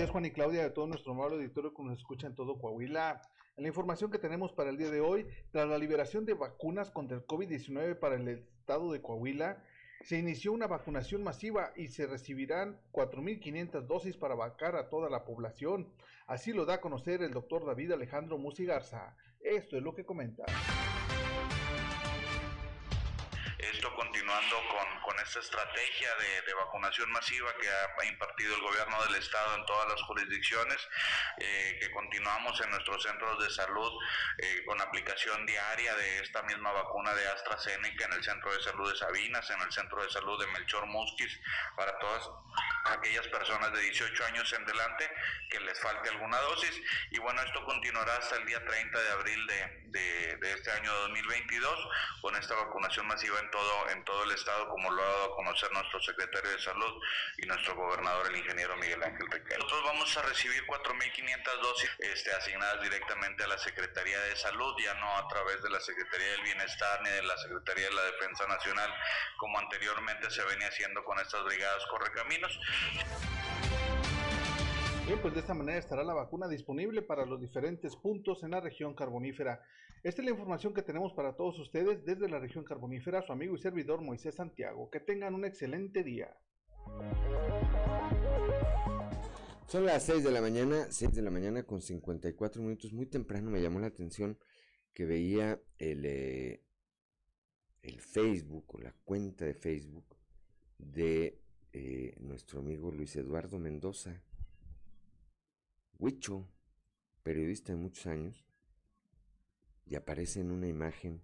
Juan 0.10 0.26
y 0.26 0.32
Claudia 0.32 0.64
de 0.64 0.70
todo 0.70 0.88
nuestro 0.88 1.14
amable 1.14 1.36
auditorio 1.36 1.74
que 1.74 1.84
nos 1.84 1.97
escucha 1.97 2.28
en 2.28 2.36
todo 2.36 2.58
Coahuila. 2.60 3.22
La 3.58 3.68
información 3.68 4.12
que 4.12 4.20
tenemos 4.20 4.51
para 4.51 4.70
el 4.70 4.78
día 4.78 4.89
de 4.89 5.01
hoy, 5.01 5.26
tras 5.51 5.68
la 5.68 5.78
liberación 5.78 6.26
de 6.26 6.34
vacunas 6.34 6.91
contra 6.91 7.18
el 7.18 7.26
COVID-19 7.26 7.97
para 7.97 8.16
el 8.16 8.28
estado 8.28 8.91
de 8.91 9.01
Coahuila, 9.01 9.64
se 10.01 10.20
inició 10.20 10.51
una 10.51 10.68
vacunación 10.68 11.24
masiva 11.24 11.72
y 11.76 11.88
se 11.88 12.06
recibirán 12.06 12.80
4.500 12.91 13.88
dosis 13.88 14.18
para 14.18 14.36
vacar 14.36 14.76
a 14.76 14.89
toda 14.89 15.10
la 15.10 15.26
población. 15.26 15.91
Así 16.28 16.53
lo 16.53 16.66
da 16.66 16.76
a 16.76 16.82
conocer 16.82 17.24
el 17.24 17.32
doctor 17.32 17.66
David 17.66 17.91
Alejandro 17.93 18.38
Musigarza. 18.38 19.16
Esto 19.39 19.78
es 19.78 19.84
lo 19.84 19.95
que 19.95 20.06
comenta. 20.06 20.45
Continuando 23.96 24.56
con, 24.70 25.02
con 25.02 25.20
esta 25.20 25.39
estrategia 25.39 26.16
de, 26.16 26.41
de, 26.41 26.54
vacunación 26.54 27.12
masiva 27.12 27.54
que 27.60 27.70
ha 27.70 28.06
impartido 28.06 28.56
el 28.56 28.62
gobierno 28.62 29.04
del 29.04 29.16
estado 29.16 29.56
en 29.56 29.66
todas 29.66 29.88
las 29.89 30.02
jurisdicciones, 30.04 30.78
eh, 31.38 31.78
que 31.80 31.91
continuamos 31.91 32.60
en 32.62 32.70
nuestros 32.72 33.04
centros 33.04 33.43
de 33.43 33.50
salud 33.50 33.91
eh, 34.38 34.64
con 34.66 34.80
aplicación 34.82 35.46
diaria 35.46 35.96
de 35.96 36.20
esta 36.20 36.43
misma 36.43 36.72
vacuna 36.72 37.14
de 37.14 37.28
AstraZeneca 37.28 38.06
en 38.06 38.14
el 38.14 38.24
centro 38.24 38.54
de 38.54 38.62
salud 38.62 38.91
de 38.91 38.98
Sabinas, 38.98 39.50
en 39.50 39.62
el 39.62 39.72
centro 39.72 40.04
de 40.04 40.10
salud 40.10 40.39
de 40.39 40.48
Melchor 40.48 40.86
Musquis, 40.88 41.39
para 41.76 41.98
todas 42.00 42.30
aquellas 42.86 43.28
personas 43.28 43.72
de 43.74 43.82
18 43.82 44.26
años 44.26 44.54
en 44.54 44.66
delante 44.66 45.10
que 45.50 45.60
les 45.60 45.80
falte 45.80 46.10
alguna 46.10 46.38
dosis. 46.39 46.82
Y 47.12 47.20
bueno, 47.20 47.41
esto 47.41 47.64
continuará 47.66 48.18
hasta 48.18 48.36
el 48.38 48.46
día 48.46 48.64
30 48.64 49.02
de 49.02 49.12
abril 49.12 49.48
de, 49.48 49.84
de, 49.88 50.38
de 50.38 50.54
este 50.54 50.72
año 50.72 50.93
2022 50.93 51.88
con 52.22 52.36
esta 52.36 52.56
vacunación 52.56 53.08
masiva 53.08 53.39
en 53.39 53.52
todo, 53.52 53.84
en 53.89 54.03
todo 54.03 54.23
el 54.23 54.31
estado, 54.31 54.67
como 54.69 54.91
lo 54.91 55.01
ha 55.01 55.05
dado 55.05 55.25
a 55.25 55.36
conocer 55.36 55.71
nuestro 55.71 56.01
secretario 56.01 56.49
de 56.51 56.59
Salud 56.59 57.01
y 57.38 57.45
nuestro 57.45 57.75
gobernador, 57.75 58.27
el 58.27 58.38
ingeniero 58.38 58.75
Miguel 58.77 59.03
Ángel 59.03 59.27
Requel. 59.29 59.59
Nosotros 59.59 59.83
vamos 59.86 60.17
a 60.17 60.21
recibir 60.23 60.65
4.500 60.67 61.61
dosis 61.61 61.89
este, 61.99 62.31
asignadas 62.31 62.81
directamente 62.81 63.43
a 63.43 63.47
la 63.47 63.57
Secretaría 63.57 64.19
de 64.19 64.36
Salud, 64.36 64.75
ya 64.83 64.93
no 64.95 65.17
a 65.17 65.27
través 65.27 65.61
de 65.61 65.69
la 65.69 65.79
Secretaría 65.79 66.27
del 66.31 66.41
Bienestar 66.41 67.01
ni 67.03 67.09
de 67.09 67.23
la 67.23 67.38
Secretaría 67.38 67.86
de 67.86 67.93
la 67.93 68.03
Defensa 68.03 68.47
Nacional, 68.47 68.93
como 69.38 69.59
anteriormente 69.59 70.29
se 70.29 70.43
venía 70.43 70.67
haciendo 70.67 71.03
con 71.03 71.19
estas 71.19 71.43
brigadas 71.43 71.86
Correcaminos. 71.88 72.59
Bien, 75.06 75.20
pues 75.22 75.36
de 75.36 75.41
esta 75.41 75.53
manera 75.53 75.78
estará 75.78 76.03
la 76.03 76.16
vacuna 76.16 76.47
disponible 76.47 77.03
para 77.03 77.28
los 77.28 77.39
diferentes 77.39 77.95
puntos 77.95 78.41
en 78.41 78.49
la 78.51 78.60
región 78.60 78.95
carbonífera. 78.95 79.62
Esta 80.01 80.22
es 80.24 80.26
la 80.26 80.32
información 80.32 80.74
que 80.74 80.82
tenemos 80.82 81.14
para 81.14 81.36
todos 81.36 81.60
ustedes 81.60 82.03
desde 82.03 82.28
la 82.28 82.39
región 82.39 82.64
carbonífera, 82.64 83.22
su 83.22 83.32
amigo 83.32 83.53
y 83.53 83.60
servidor 83.60 84.01
Moisés 84.01 84.34
Santiago. 84.34 84.89
Que 84.89 84.99
tengan 84.99 85.36
un 85.36 85.45
excelente 85.45 86.03
día. 86.03 86.36
Son 89.68 89.86
las 89.86 90.01
6 90.06 90.24
de 90.24 90.32
la 90.32 90.41
mañana, 90.41 90.88
6 90.89 91.14
de 91.14 91.22
la 91.22 91.30
mañana 91.30 91.62
con 91.62 91.82
54 91.82 92.64
minutos. 92.64 92.91
Muy 92.91 93.06
temprano 93.06 93.51
me 93.51 93.62
llamó 93.62 93.80
la 93.80 93.88
atención 93.88 94.39
que 94.91 95.06
veía 95.06 95.62
el, 95.78 96.03
eh, 96.06 96.64
el 97.84 98.01
Facebook 98.01 98.74
o 98.74 98.80
la 98.80 98.95
cuenta 99.03 99.45
de 99.45 99.53
Facebook 99.53 100.18
de 100.80 101.43
eh, 101.74 102.16
nuestro 102.22 102.62
amigo 102.62 102.91
Luis 102.91 103.16
Eduardo 103.16 103.60
Mendoza. 103.60 104.24
Huicho, 105.98 106.48
periodista 107.24 107.74
de 107.74 107.80
muchos 107.80 108.06
años, 108.08 108.46
y 109.86 109.96
aparece 109.96 110.41
en 110.41 110.52
una 110.52 110.68
imagen 110.68 111.22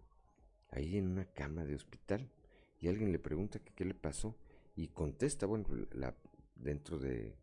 ahí 0.69 0.97
en 0.97 1.07
una 1.07 1.25
cama 1.25 1.65
de 1.65 1.75
hospital 1.75 2.29
y 2.79 2.87
alguien 2.87 3.11
le 3.11 3.19
pregunta 3.19 3.59
qué 3.59 3.85
le 3.85 3.93
pasó 3.93 4.35
y 4.75 4.87
contesta, 4.87 5.45
bueno, 5.45 5.67
la, 5.91 6.15
dentro 6.55 6.97
de, 6.97 7.35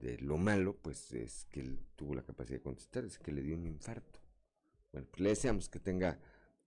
de, 0.00 0.18
lo 0.18 0.38
malo, 0.38 0.76
pues 0.76 1.12
es 1.12 1.44
que 1.50 1.60
él 1.60 1.78
tuvo 1.94 2.14
la 2.14 2.22
capacidad 2.22 2.58
de 2.58 2.62
contestar, 2.62 3.04
es 3.04 3.18
que 3.18 3.32
le 3.32 3.42
dio 3.42 3.56
un 3.56 3.66
infarto. 3.66 4.20
Bueno, 4.92 5.06
pues 5.10 5.20
le 5.20 5.28
deseamos 5.30 5.68
que 5.68 5.78
tenga 5.78 6.18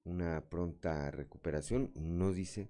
una 0.04 0.48
pronta 0.50 1.10
recuperación, 1.12 1.92
no 1.96 2.32
dice, 2.32 2.70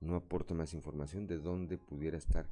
no 0.00 0.14
aporta 0.14 0.54
más 0.54 0.74
información 0.74 1.26
de 1.26 1.38
dónde 1.38 1.78
pudiera 1.78 2.18
estar 2.18 2.48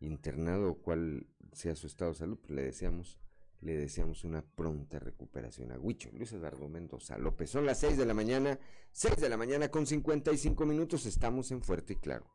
internado 0.00 0.72
o 0.72 0.78
cuál 0.78 1.26
sea 1.52 1.74
su 1.76 1.86
estado 1.86 2.12
de 2.12 2.18
salud, 2.18 2.38
pues 2.38 2.50
le 2.50 2.62
deseamos 2.64 3.18
le 3.62 3.76
deseamos 3.76 4.24
una 4.24 4.42
pronta 4.42 4.98
recuperación 4.98 5.72
a 5.72 5.78
Huicho. 5.78 6.10
Luis 6.12 6.32
Eduardo 6.32 6.68
Mendoza 6.68 7.16
López. 7.16 7.50
Son 7.50 7.64
las 7.64 7.78
6 7.78 7.96
de 7.96 8.06
la 8.06 8.14
mañana, 8.14 8.58
6 8.90 9.16
de 9.16 9.28
la 9.28 9.36
mañana 9.36 9.68
con 9.68 9.86
55 9.86 10.66
minutos. 10.66 11.06
Estamos 11.06 11.50
en 11.52 11.62
Fuerte 11.62 11.94
y 11.94 11.96
Claro. 11.96 12.26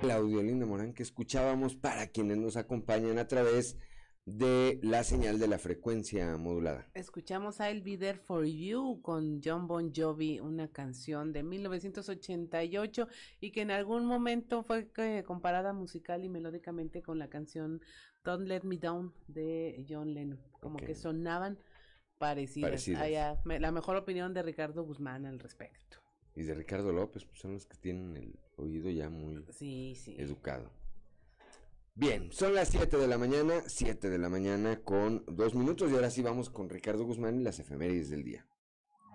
Claudio 0.00 0.42
Linda 0.42 0.66
Morán 0.66 0.92
que 0.92 1.02
escuchábamos 1.02 1.74
para 1.74 2.08
quienes 2.08 2.36
nos 2.36 2.56
acompañan 2.56 3.18
a 3.18 3.28
través 3.28 3.76
la 4.26 5.04
señal 5.04 5.38
de 5.38 5.46
la 5.46 5.58
frecuencia 5.58 6.36
modulada. 6.36 6.86
Escuchamos 6.94 7.60
a 7.60 7.70
El 7.70 7.82
Be 7.82 7.96
There 7.96 8.18
For 8.18 8.44
You 8.44 9.00
con 9.00 9.40
John 9.42 9.68
Bon 9.68 9.92
Jovi, 9.94 10.40
una 10.40 10.68
canción 10.68 11.32
de 11.32 11.44
1988 11.44 13.08
y 13.40 13.52
que 13.52 13.62
en 13.62 13.70
algún 13.70 14.04
momento 14.04 14.64
fue 14.64 14.90
eh, 14.96 15.22
comparada 15.24 15.72
musical 15.72 16.24
y 16.24 16.28
melódicamente 16.28 17.02
con 17.02 17.20
la 17.20 17.28
canción 17.28 17.80
Don't 18.24 18.48
Let 18.48 18.62
Me 18.64 18.78
Down 18.78 19.14
de 19.28 19.86
John 19.88 20.12
Lennon, 20.12 20.40
como 20.60 20.74
okay. 20.74 20.88
que 20.88 20.94
sonaban 20.96 21.58
parecidas. 22.18 22.70
parecidas. 22.70 23.02
Hay, 23.02 23.14
uh, 23.14 23.60
la 23.60 23.70
mejor 23.70 23.96
opinión 23.96 24.34
de 24.34 24.42
Ricardo 24.42 24.82
Guzmán 24.82 25.24
al 25.26 25.38
respecto. 25.38 25.98
Y 26.34 26.42
de 26.42 26.54
Ricardo 26.54 26.92
López, 26.92 27.24
pues 27.24 27.38
son 27.38 27.52
los 27.52 27.64
que 27.64 27.76
tienen 27.76 28.16
el 28.16 28.38
oído 28.56 28.90
ya 28.90 29.08
muy 29.08 29.44
sí, 29.52 29.94
sí. 29.94 30.16
educado. 30.18 30.70
Bien, 31.98 32.30
son 32.30 32.54
las 32.54 32.68
7 32.68 32.98
de 32.98 33.08
la 33.08 33.16
mañana, 33.16 33.62
7 33.66 34.10
de 34.10 34.18
la 34.18 34.28
mañana 34.28 34.82
con 34.84 35.24
dos 35.28 35.54
minutos 35.54 35.90
y 35.90 35.94
ahora 35.94 36.10
sí 36.10 36.20
vamos 36.20 36.50
con 36.50 36.68
Ricardo 36.68 37.04
Guzmán 37.04 37.40
y 37.40 37.42
las 37.42 37.58
efemérides 37.58 38.10
del 38.10 38.22
día. 38.22 38.46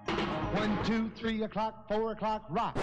One, 0.08 0.76
two, 0.84 1.12
three 1.16 1.44
o'clock, 1.44 1.88
four 1.88 2.12
o'clock, 2.12 2.50
rock. 2.50 2.76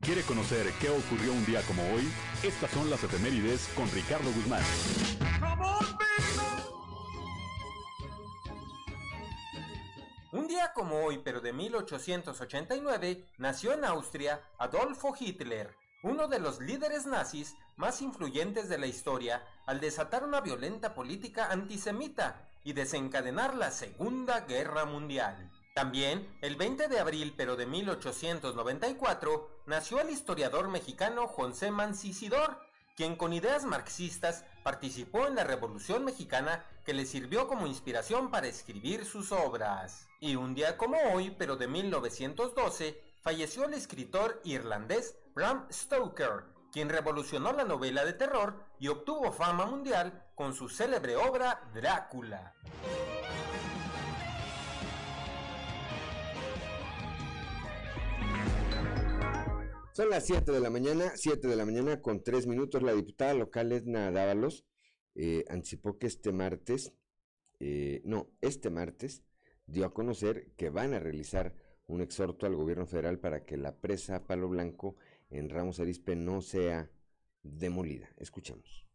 ¿Quiere 0.00 0.22
conocer 0.22 0.66
qué 0.80 0.88
ocurrió 0.88 1.34
un 1.34 1.44
día 1.44 1.60
como 1.68 1.82
hoy? 1.92 2.10
Estas 2.42 2.70
son 2.70 2.88
las 2.88 3.04
efemérides 3.04 3.68
con 3.76 3.90
Ricardo 3.90 4.32
Guzmán. 4.32 4.62
Un 10.32 10.48
día 10.48 10.72
como 10.72 11.04
hoy, 11.04 11.20
pero 11.22 11.42
de 11.42 11.52
1889, 11.52 13.26
nació 13.36 13.74
en 13.74 13.84
Austria 13.84 14.40
Adolfo 14.56 15.12
Hitler, 15.18 15.76
uno 16.02 16.28
de 16.28 16.38
los 16.38 16.60
líderes 16.60 17.06
nazis 17.06 17.56
más 17.76 18.00
influyentes 18.00 18.68
de 18.68 18.78
la 18.78 18.86
historia, 18.86 19.44
al 19.66 19.80
desatar 19.80 20.24
una 20.24 20.40
violenta 20.40 20.94
política 20.94 21.50
antisemita 21.50 22.48
y 22.64 22.72
desencadenar 22.72 23.54
la 23.54 23.70
Segunda 23.70 24.40
Guerra 24.40 24.84
Mundial. 24.84 25.50
También, 25.74 26.28
el 26.40 26.56
20 26.56 26.88
de 26.88 26.98
abril 26.98 27.34
pero 27.36 27.56
de 27.56 27.66
1894, 27.66 29.62
nació 29.66 30.00
el 30.00 30.10
historiador 30.10 30.68
mexicano 30.68 31.26
José 31.28 31.70
Mancisidor, 31.70 32.58
quien 32.96 33.16
con 33.16 33.32
ideas 33.32 33.64
marxistas 33.64 34.44
participó 34.62 35.26
en 35.26 35.36
la 35.36 35.44
Revolución 35.44 36.04
Mexicana 36.04 36.64
que 36.84 36.92
le 36.92 37.06
sirvió 37.06 37.46
como 37.46 37.66
inspiración 37.66 38.30
para 38.30 38.48
escribir 38.48 39.04
sus 39.04 39.32
obras. 39.32 40.08
Y 40.18 40.36
un 40.36 40.54
día 40.54 40.76
como 40.76 40.98
hoy, 41.14 41.34
pero 41.38 41.56
de 41.56 41.68
1912, 41.68 43.00
falleció 43.22 43.64
el 43.64 43.74
escritor 43.74 44.40
irlandés 44.44 45.14
Bram 45.34 45.66
Stoker, 45.70 46.44
quien 46.72 46.88
revolucionó 46.88 47.52
la 47.52 47.64
novela 47.64 48.04
de 48.04 48.14
terror 48.14 48.64
y 48.78 48.88
obtuvo 48.88 49.30
fama 49.32 49.66
mundial 49.66 50.24
con 50.34 50.54
su 50.54 50.68
célebre 50.68 51.14
obra 51.16 51.70
Drácula. 51.72 52.54
Son 59.92 60.08
las 60.10 60.26
7 60.26 60.50
de 60.50 60.60
la 60.60 60.70
mañana, 60.70 61.12
7 61.14 61.46
de 61.46 61.56
la 61.56 61.64
mañana 61.64 62.00
con 62.00 62.22
3 62.22 62.46
minutos. 62.46 62.82
La 62.82 62.94
diputada 62.94 63.34
local 63.34 63.70
Edna 63.70 64.10
Dávalos 64.10 64.64
eh, 65.14 65.44
anticipó 65.48 65.98
que 65.98 66.06
este 66.06 66.32
martes, 66.32 66.92
eh, 67.60 68.00
no, 68.04 68.30
este 68.40 68.70
martes 68.70 69.22
dio 69.66 69.84
a 69.84 69.94
conocer 69.94 70.52
que 70.56 70.70
van 70.70 70.94
a 70.94 71.00
realizar 71.00 71.54
un 71.86 72.00
exhorto 72.00 72.46
al 72.46 72.56
gobierno 72.56 72.86
federal 72.86 73.18
para 73.18 73.44
que 73.44 73.56
la 73.56 73.76
presa 73.76 74.26
Palo 74.26 74.48
Blanco 74.48 74.96
en 75.30 75.48
Ramos 75.48 75.80
Arispe 75.80 76.16
no 76.16 76.40
sea 76.40 76.90
demolida. 77.42 78.08
Escuchemos. 78.16 78.86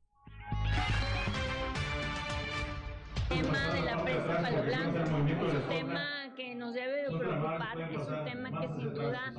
El 3.29 3.41
tema 3.41 3.73
de 3.73 3.81
la 3.81 4.03
presa 4.03 4.41
Palo 4.41 4.63
Blanco 4.63 4.99
es 4.99 5.09
un 5.09 5.67
tema 5.67 6.33
que 6.35 6.55
nos 6.55 6.73
debe 6.73 7.03
de 7.03 7.17
preocupar, 7.17 7.81
es 7.81 8.07
un 8.07 8.25
tema 8.25 8.61
que 8.61 8.67
sin 8.67 8.93
duda 8.93 9.33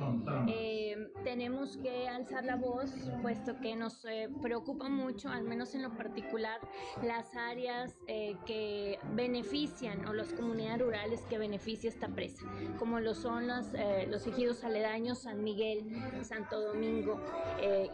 eh, 0.47 0.86
tenemos 1.23 1.77
que 1.77 2.07
alzar 2.07 2.45
la 2.45 2.55
voz, 2.55 2.91
puesto 3.21 3.59
que 3.59 3.75
nos 3.75 4.05
eh, 4.05 4.29
preocupa 4.41 4.89
mucho, 4.89 5.29
al 5.29 5.43
menos 5.43 5.75
en 5.75 5.83
lo 5.83 5.95
particular, 5.95 6.59
las 7.03 7.35
áreas 7.35 7.95
eh, 8.07 8.35
que 8.45 8.99
benefician 9.13 10.05
o 10.07 10.13
las 10.13 10.33
comunidades 10.33 10.81
rurales 10.81 11.21
que 11.29 11.37
beneficia 11.37 11.89
esta 11.89 12.07
presa, 12.07 12.45
como 12.79 12.99
lo 12.99 13.13
son 13.13 13.47
los, 13.47 13.67
los 14.09 14.25
ejidos 14.27 14.63
aledaños, 14.63 15.19
San 15.23 15.43
Miguel, 15.43 15.85
Santo 16.23 16.61
Domingo 16.61 17.19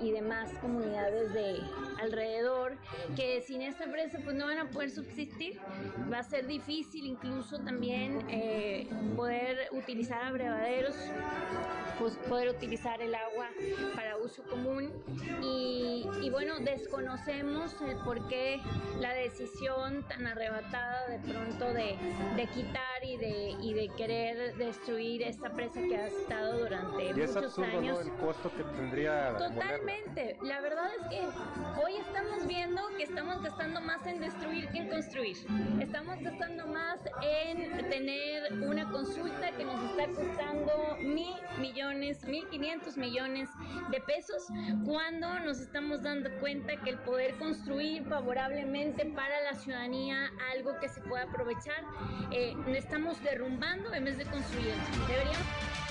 y 0.01 0.12
demás 0.12 0.51
comunidades 0.62 1.34
de 1.34 1.60
alrededor, 2.01 2.78
que 3.16 3.41
sin 3.41 3.62
esta 3.62 3.86
presa 3.91 4.20
pues 4.24 4.36
no 4.36 4.45
van 4.47 4.60
a 4.60 4.70
poder 4.70 4.89
subsistir, 4.89 5.60
va 6.12 6.20
a 6.20 6.24
ser 6.24 6.47
difícil 6.47 7.06
incluso 7.06 7.60
también 7.60 8.20
poder 9.16 9.70
utilizar 9.72 10.24
abrevaderos, 10.24 10.95
pues 11.99 12.16
poder 12.30 12.49
utilizar 12.49 12.93
el 13.02 13.16
agua 13.16 13.50
para 13.96 14.18
uso 14.18 14.44
común 14.44 14.91
y, 15.41 16.06
y 16.22 16.30
bueno, 16.30 16.60
desconocemos 16.60 17.76
el 17.82 17.98
por 17.98 18.28
qué 18.28 18.60
la 19.00 19.14
decisión 19.14 20.04
tan 20.08 20.28
arrebatada 20.28 21.08
de 21.08 21.20
pronto 21.20 21.74
de, 21.74 21.98
de 22.36 22.48
quitar 22.48 23.04
y 23.04 23.18
de, 23.18 23.56
y 23.62 23.74
de 23.74 23.89
querer 23.96 24.56
destruir 24.56 25.24
esta 25.24 25.50
presa 25.52 25.82
que 25.82 25.98
ha 25.98 26.08
estado 26.08 26.60
durante 26.60 27.04
y 27.04 27.14
muchos 27.14 27.30
es 27.30 27.36
absurdo, 27.36 27.78
años. 27.78 28.06
¿no? 28.06 28.14
El 28.14 28.20
costo 28.20 28.52
que 28.56 28.64
tendría 28.64 29.38
Totalmente. 29.38 30.38
La 30.44 30.62
verdad 30.62 30.89
es 31.12 31.20
que 31.20 31.82
hoy 31.84 31.96
estamos 31.98 32.48
viendo 32.48 32.82
que 32.98 33.04
estamos 33.04 33.41
gastando 33.41 33.82
más 33.82 34.06
en 34.06 34.20
destruir 34.20 34.68
que 34.70 34.80
en 34.80 34.89
construir. 34.89 35.38
Estamos 35.80 36.20
gastando 36.22 36.68
más 36.68 37.00
en 37.22 37.89
tener 37.89 38.54
una 38.64 38.89
consulta 38.89 39.52
que 39.52 39.66
nos 39.66 39.82
está 39.91 40.08
costando 40.08 40.98
mil 41.02 41.36
millones, 41.60 42.24
mil 42.26 42.48
quinientos 42.50 42.83
millones 42.98 43.50
de 43.92 44.00
pesos, 44.02 44.48
cuando 44.86 45.40
nos 45.40 45.60
estamos 45.60 46.04
dando 46.04 46.30
cuenta 46.40 46.76
que 46.78 46.92
el 46.92 46.98
poder 47.00 47.36
construir 47.38 48.04
favorablemente 48.06 49.06
para 49.06 49.42
la 49.42 49.56
ciudadanía 49.56 50.32
algo 50.56 50.78
que 50.80 50.90
se 50.90 51.02
pueda 51.02 51.24
aprovechar, 51.24 51.84
eh, 52.32 52.56
estamos 52.76 53.22
derrumbando 53.24 53.94
en 53.94 54.06
vez 54.06 54.18
de 54.18 54.26
construir. 54.26 54.74
Deberíamos 55.08 55.83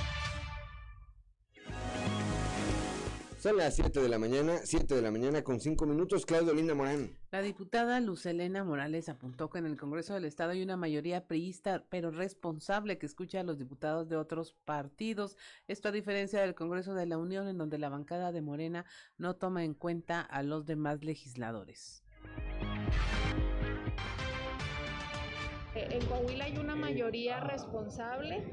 Son 3.42 3.56
las 3.56 3.74
7 3.74 4.00
de 4.00 4.08
la 4.08 4.20
mañana, 4.20 4.60
7 4.62 4.94
de 4.94 5.02
la 5.02 5.10
mañana 5.10 5.42
con 5.42 5.58
5 5.58 5.84
minutos. 5.84 6.24
Claudio 6.24 6.54
Linda 6.54 6.76
Morán. 6.76 7.18
La 7.32 7.42
diputada 7.42 7.98
Lucelena 7.98 8.62
Morales 8.62 9.08
apuntó 9.08 9.50
que 9.50 9.58
en 9.58 9.66
el 9.66 9.76
Congreso 9.76 10.14
del 10.14 10.26
Estado 10.26 10.52
hay 10.52 10.62
una 10.62 10.76
mayoría 10.76 11.26
priista, 11.26 11.84
pero 11.88 12.12
responsable, 12.12 12.98
que 12.98 13.06
escucha 13.06 13.40
a 13.40 13.42
los 13.42 13.58
diputados 13.58 14.08
de 14.08 14.14
otros 14.14 14.54
partidos. 14.64 15.36
Esto 15.66 15.88
a 15.88 15.90
diferencia 15.90 16.40
del 16.40 16.54
Congreso 16.54 16.94
de 16.94 17.06
la 17.06 17.18
Unión, 17.18 17.48
en 17.48 17.58
donde 17.58 17.78
la 17.78 17.88
bancada 17.88 18.30
de 18.30 18.42
Morena 18.42 18.84
no 19.18 19.34
toma 19.34 19.64
en 19.64 19.74
cuenta 19.74 20.20
a 20.20 20.44
los 20.44 20.64
demás 20.64 21.02
legisladores. 21.02 22.04
En 25.74 26.04
Coahuila 26.06 26.44
hay 26.44 26.58
una 26.58 26.76
mayoría 26.76 27.40
responsable, 27.40 28.44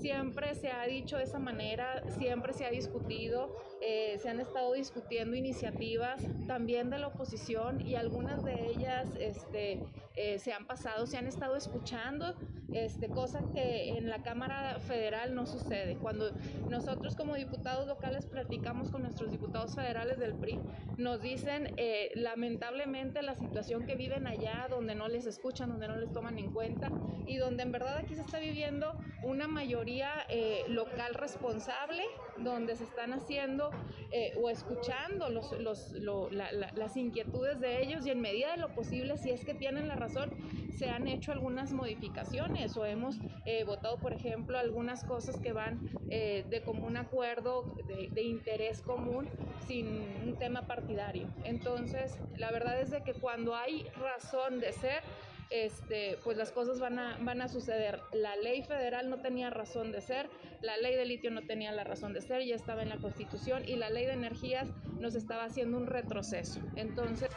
siempre 0.00 0.54
se 0.54 0.70
ha 0.70 0.84
dicho 0.86 1.16
de 1.16 1.22
esa 1.22 1.38
manera, 1.38 2.02
siempre 2.18 2.52
se 2.52 2.66
ha 2.66 2.70
discutido, 2.70 3.54
eh, 3.80 4.18
se 4.20 4.28
han 4.28 4.40
estado 4.40 4.72
discutiendo 4.72 5.36
iniciativas 5.36 6.20
también 6.46 6.90
de 6.90 6.98
la 6.98 7.08
oposición 7.08 7.80
y 7.80 7.94
algunas 7.94 8.44
de 8.44 8.70
ellas 8.70 9.08
este, 9.18 9.84
eh, 10.16 10.38
se 10.38 10.52
han 10.52 10.66
pasado, 10.66 11.06
se 11.06 11.16
han 11.16 11.26
estado 11.26 11.56
escuchando, 11.56 12.34
este, 12.72 13.08
cosa 13.10 13.40
que 13.54 13.96
en 13.98 14.08
la 14.10 14.22
Cámara 14.22 14.78
Federal 14.80 15.34
no 15.34 15.46
sucede. 15.46 15.96
Cuando 15.96 16.32
nosotros 16.68 17.14
como 17.14 17.34
diputados 17.34 17.86
locales 17.86 18.26
platicamos 18.26 18.90
con 18.90 19.02
nuestros 19.02 19.30
diputados 19.30 19.74
federales 19.74 20.18
del 20.18 20.34
PRI, 20.34 20.58
nos 20.98 21.20
dicen 21.22 21.72
eh, 21.76 22.10
lamentablemente 22.14 23.22
la 23.22 23.34
situación 23.34 23.86
que 23.86 23.94
viven 23.96 24.26
allá, 24.26 24.66
donde 24.68 24.94
no 24.94 25.08
les 25.08 25.26
escuchan, 25.26 25.68
donde 25.70 25.88
no 25.88 25.96
les 25.96 26.12
toman 26.12 26.38
en 26.38 26.50
cuenta 26.50 26.90
y 27.26 27.36
donde 27.36 27.62
en 27.62 27.72
verdad 27.72 27.96
aquí 27.98 28.14
se 28.14 28.20
está 28.22 28.38
viviendo 28.38 28.92
una 29.22 29.46
mayoría 29.46 30.10
eh, 30.28 30.64
local 30.68 31.14
responsable, 31.14 32.02
donde 32.38 32.76
se 32.76 32.84
están 32.84 33.12
haciendo 33.12 33.70
eh, 34.12 34.32
o 34.42 34.50
escuchando 34.50 35.28
los, 35.30 35.52
los, 35.60 35.92
lo- 35.92 36.30
la- 36.30 36.52
la- 36.52 36.70
las 36.74 36.96
inquietudes 36.96 37.60
de 37.60 37.82
ellos 37.82 38.06
y 38.06 38.10
en 38.10 38.20
medida 38.20 38.50
de 38.52 38.58
lo 38.58 38.74
posible, 38.74 39.16
si 39.16 39.30
es 39.30 39.44
que 39.44 39.54
tienen 39.54 39.88
la 39.88 39.96
razón, 39.96 40.30
se 40.76 40.90
han 40.90 41.06
hecho 41.08 41.32
algunas 41.32 41.72
modificaciones 41.72 42.53
o 42.76 42.84
hemos 42.84 43.16
eh, 43.46 43.64
votado, 43.64 43.98
por 43.98 44.12
ejemplo, 44.12 44.58
algunas 44.58 45.04
cosas 45.04 45.38
que 45.40 45.52
van 45.52 45.90
eh, 46.08 46.44
de 46.48 46.62
común 46.62 46.96
acuerdo, 46.96 47.74
de, 47.88 48.08
de 48.10 48.22
interés 48.22 48.80
común, 48.80 49.28
sin 49.66 49.86
un 50.22 50.36
tema 50.38 50.62
partidario. 50.62 51.28
Entonces, 51.44 52.16
la 52.36 52.52
verdad 52.52 52.80
es 52.80 52.90
de 52.90 53.02
que 53.02 53.12
cuando 53.12 53.56
hay 53.56 53.86
razón 54.00 54.60
de 54.60 54.72
ser, 54.72 55.02
este, 55.50 56.16
pues 56.24 56.36
las 56.36 56.52
cosas 56.52 56.80
van 56.80 56.98
a, 56.98 57.18
van 57.20 57.42
a 57.42 57.48
suceder. 57.48 58.00
La 58.12 58.36
ley 58.36 58.62
federal 58.62 59.10
no 59.10 59.18
tenía 59.18 59.50
razón 59.50 59.92
de 59.92 60.00
ser, 60.00 60.30
la 60.62 60.76
ley 60.76 60.94
de 60.94 61.04
litio 61.04 61.30
no 61.30 61.42
tenía 61.42 61.72
la 61.72 61.84
razón 61.84 62.12
de 62.12 62.20
ser, 62.20 62.44
ya 62.44 62.54
estaba 62.54 62.82
en 62.82 62.88
la 62.88 62.98
Constitución 62.98 63.62
y 63.66 63.76
la 63.76 63.90
ley 63.90 64.06
de 64.06 64.12
energías 64.12 64.68
nos 65.00 65.14
estaba 65.14 65.44
haciendo 65.44 65.76
un 65.76 65.86
retroceso. 65.86 66.60
Entonces... 66.76 67.30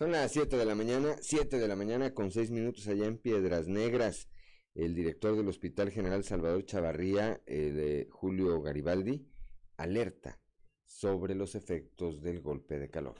Son 0.00 0.12
las 0.12 0.32
7 0.32 0.56
de 0.56 0.64
la 0.64 0.74
mañana, 0.74 1.16
7 1.20 1.58
de 1.58 1.68
la 1.68 1.76
mañana 1.76 2.14
con 2.14 2.30
6 2.30 2.50
minutos 2.52 2.88
allá 2.88 3.04
en 3.04 3.18
Piedras 3.18 3.68
Negras. 3.68 4.30
El 4.74 4.94
director 4.94 5.36
del 5.36 5.46
Hospital 5.46 5.90
General 5.90 6.24
Salvador 6.24 6.64
Chavarría, 6.64 7.42
eh, 7.44 7.70
de 7.70 8.08
Julio 8.10 8.62
Garibaldi, 8.62 9.28
alerta 9.76 10.40
sobre 10.86 11.34
los 11.34 11.54
efectos 11.54 12.22
del 12.22 12.40
golpe 12.40 12.78
de 12.78 12.88
calor. 12.88 13.16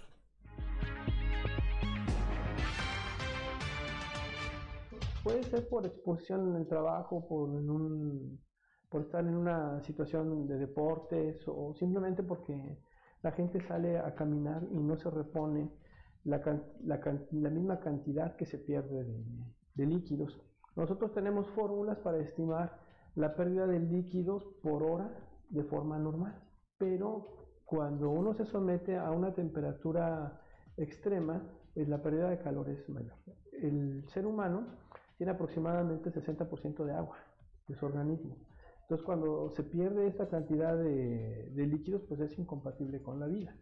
Puede 5.22 5.42
ser 5.42 5.68
por 5.68 5.84
exposición 5.84 6.48
en 6.48 6.62
el 6.62 6.66
trabajo, 6.66 7.28
por, 7.28 7.50
en 7.50 7.68
un, 7.68 8.40
por 8.88 9.02
estar 9.02 9.22
en 9.22 9.36
una 9.36 9.82
situación 9.82 10.46
de 10.48 10.56
deportes 10.56 11.42
o 11.46 11.74
simplemente 11.74 12.22
porque 12.22 12.78
la 13.20 13.32
gente 13.32 13.60
sale 13.68 13.98
a 13.98 14.14
caminar 14.14 14.62
y 14.72 14.78
no 14.78 14.96
se 14.96 15.10
repone 15.10 15.70
la, 16.24 16.40
la, 16.84 17.50
misma 17.50 17.80
cantidad 17.80 18.36
que 18.36 18.46
se 18.46 18.58
pierde 18.58 19.04
de, 19.04 19.24
de 19.74 19.86
líquidos. 19.86 20.40
Nosotros 20.76 21.12
tenemos 21.12 21.46
fórmulas 21.48 21.98
para 21.98 22.18
estimar 22.18 22.78
la 23.14 23.34
pérdida 23.34 23.66
de 23.66 23.80
líquidos 23.80 24.44
por 24.62 24.82
hora 24.82 25.10
de 25.48 25.64
forma 25.64 25.98
normal, 25.98 26.40
pero 26.78 27.40
cuando 27.64 28.10
uno 28.10 28.34
se 28.34 28.44
somete 28.44 28.96
a 28.96 29.10
una 29.10 29.34
temperatura 29.34 30.40
extrema, 30.76 31.42
pues 31.74 31.88
la 31.88 32.02
pérdida 32.02 32.30
de 32.30 32.38
calor 32.38 32.68
es 32.68 32.88
mayor. 32.88 33.14
El 33.52 34.04
ser 34.08 34.26
humano 34.26 34.66
tiene 35.16 35.32
aproximadamente 35.32 36.10
60% 36.10 36.84
de 36.84 36.92
agua 36.92 37.16
de 37.68 37.74
su 37.74 37.86
organismo. 37.86 38.36
Entonces 38.82 39.04
cuando 39.04 39.50
se 39.50 39.62
pierde 39.62 40.06
esta 40.06 40.28
cantidad 40.28 40.76
de, 40.76 41.50
de 41.52 41.66
líquidos, 41.66 42.02
pues 42.08 42.20
es 42.20 42.36
incompatible 42.38 43.02
con 43.02 43.20
la 43.20 43.26
vida. 43.26 43.54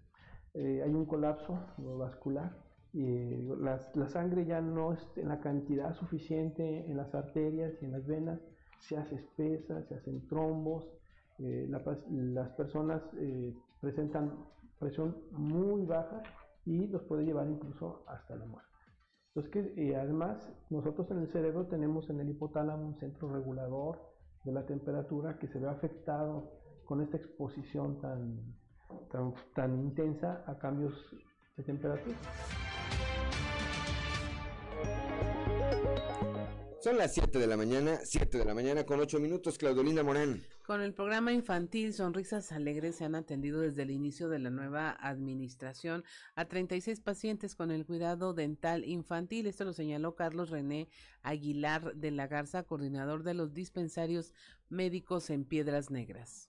Eh, 0.60 0.82
hay 0.82 0.92
un 0.92 1.06
colapso 1.06 1.56
vascular 1.76 2.52
y 2.92 3.42
la, 3.60 3.78
sangre 4.08 4.44
ya 4.44 4.60
no 4.60 4.92
es 4.92 5.16
en 5.16 5.28
la 5.28 5.40
cantidad 5.40 5.94
suficiente 5.94 6.84
en 6.90 6.96
las 6.96 7.14
arterias 7.14 7.80
y 7.80 7.84
en 7.84 7.92
las 7.92 8.04
venas, 8.04 8.40
se 8.80 8.96
hace 8.96 9.14
espesa, 9.14 9.84
se 9.84 9.94
hacen 9.94 10.26
trombos, 10.26 10.84
eh, 11.38 11.68
la, 11.70 11.80
las 12.10 12.48
personas 12.56 13.00
eh, 13.18 13.54
presentan 13.80 14.46
presión 14.80 15.16
muy 15.30 15.86
baja 15.86 16.24
y 16.66 16.88
los 16.88 17.02
puede 17.02 17.24
llevar 17.24 17.48
incluso 17.48 18.02
hasta 18.08 18.34
la 18.34 18.46
muerte. 18.46 18.68
Entonces, 19.28 19.52
que, 19.52 19.94
además, 19.94 20.52
nosotros 20.70 21.08
en 21.12 21.18
el 21.18 21.28
cerebro 21.28 21.66
tenemos 21.68 22.10
en 22.10 22.18
el 22.18 22.30
hipotálamo 22.30 22.84
un 22.84 22.98
centro 22.98 23.32
regulador 23.32 24.00
de 24.42 24.50
la 24.50 24.66
temperatura 24.66 25.38
que 25.38 25.46
se 25.46 25.60
ve 25.60 25.68
afectado 25.68 26.50
con 26.84 27.00
esta 27.00 27.16
exposición 27.16 28.00
tan, 28.00 28.57
tan, 29.10 29.34
tan 29.54 29.78
intensa 29.78 30.44
a 30.46 30.58
cambios 30.58 30.94
de 31.56 31.62
temperatura. 31.64 32.16
Son 36.80 36.96
las 36.96 37.12
7 37.12 37.40
de 37.40 37.46
la 37.48 37.56
mañana, 37.56 37.98
7 38.04 38.38
de 38.38 38.44
la 38.44 38.54
mañana 38.54 38.84
con 38.84 39.00
8 39.00 39.18
minutos, 39.18 39.58
Claudolina 39.58 40.04
Morán. 40.04 40.40
Con 40.64 40.80
el 40.80 40.94
programa 40.94 41.32
infantil 41.32 41.92
Sonrisas 41.92 42.52
Alegres 42.52 42.94
se 42.94 43.04
han 43.04 43.16
atendido 43.16 43.60
desde 43.60 43.82
el 43.82 43.90
inicio 43.90 44.28
de 44.28 44.38
la 44.38 44.50
nueva 44.50 44.96
administración 45.00 46.04
a 46.36 46.44
36 46.44 47.00
pacientes 47.00 47.56
con 47.56 47.72
el 47.72 47.84
cuidado 47.84 48.32
dental 48.32 48.84
infantil. 48.84 49.48
Esto 49.48 49.64
lo 49.64 49.72
señaló 49.72 50.14
Carlos 50.14 50.50
René 50.50 50.88
Aguilar 51.22 51.96
de 51.96 52.12
la 52.12 52.28
Garza, 52.28 52.62
coordinador 52.62 53.24
de 53.24 53.34
los 53.34 53.54
dispensarios 53.54 54.32
médicos 54.68 55.30
en 55.30 55.44
Piedras 55.44 55.90
Negras. 55.90 56.48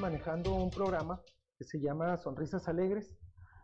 Manejando 0.00 0.54
un 0.54 0.70
programa 0.70 1.20
que 1.56 1.64
se 1.64 1.80
llama 1.80 2.16
Sonrisas 2.16 2.68
Alegres 2.68 3.18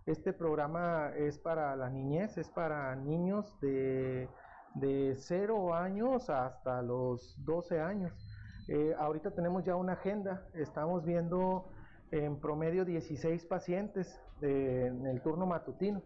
este 0.07 0.35
programa 0.35 1.13
es 1.17 1.39
para 1.39 1.75
la 1.77 1.89
niñez, 1.89 2.37
es 2.37 2.51
para 2.51 2.95
niños 2.95 3.59
de, 3.61 4.29
de 4.75 5.15
0 5.17 5.75
años 5.75 6.29
hasta 6.29 6.83
los 6.83 7.43
12 7.43 7.81
años. 7.81 8.13
Eh, 8.69 8.95
ahorita 8.99 9.31
tenemos 9.31 9.65
ya 9.65 9.77
una 9.77 9.95
agenda, 9.95 10.47
estamos 10.53 11.07
viendo 11.07 11.71
en 12.11 12.39
promedio 12.39 12.85
16 12.85 13.47
pacientes 13.47 14.21
en 14.43 15.07
el 15.07 15.23
turno 15.23 15.47
matutino, 15.47 16.03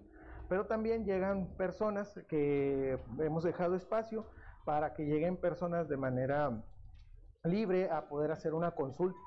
pero 0.49 0.67
también 0.67 1.05
llegan 1.05 1.49
personas 1.57 2.15
que 2.29 3.01
hemos 3.19 3.43
dejado 3.43 3.75
espacio 3.75 4.27
para 4.65 4.95
que 4.95 5.07
lleguen 5.07 5.37
personas 5.37 5.89
de 5.89 5.97
manera 5.97 6.63
libre 7.43 7.91
a 7.91 8.09
poder 8.09 8.31
hacer 8.31 8.55
una 8.55 8.71
consulta. 8.73 9.19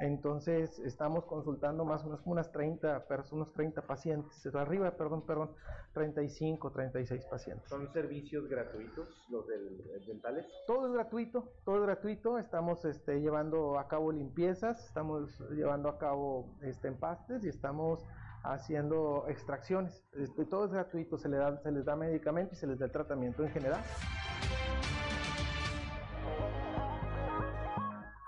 Entonces 0.00 0.78
estamos 0.78 1.24
consultando 1.24 1.84
más 1.84 2.02
o 2.02 2.04
menos 2.04 2.20
unas 2.24 2.52
30 2.52 3.06
personas, 3.08 3.52
30 3.52 3.82
pacientes, 3.82 4.46
arriba, 4.54 4.92
perdón, 4.92 5.26
perdón, 5.26 5.50
35, 5.92 6.70
36 6.70 7.24
pacientes. 7.24 7.68
¿Son 7.68 7.92
servicios 7.92 8.48
gratuitos 8.48 9.08
los 9.28 9.46
del, 9.48 9.82
dentales? 10.06 10.46
Todo 10.66 10.86
es 10.86 10.92
gratuito, 10.92 11.52
todo 11.64 11.78
es 11.78 11.82
gratuito. 11.82 12.38
Estamos 12.38 12.84
este, 12.84 13.20
llevando 13.20 13.78
a 13.78 13.88
cabo 13.88 14.12
limpiezas, 14.12 14.86
estamos 14.86 15.40
llevando 15.50 15.88
a 15.88 15.98
cabo 15.98 16.56
este, 16.62 16.88
empastes 16.88 17.44
y 17.44 17.48
estamos 17.48 18.06
haciendo 18.44 19.24
extracciones. 19.28 20.04
Este, 20.12 20.44
todo 20.44 20.66
es 20.66 20.72
gratuito, 20.72 21.18
se, 21.18 21.28
le 21.28 21.38
da, 21.38 21.56
se 21.58 21.72
les 21.72 21.84
da 21.84 21.96
medicamento 21.96 22.54
y 22.54 22.56
se 22.56 22.68
les 22.68 22.78
da 22.78 22.88
tratamiento 22.88 23.42
en 23.42 23.50
general. 23.50 23.82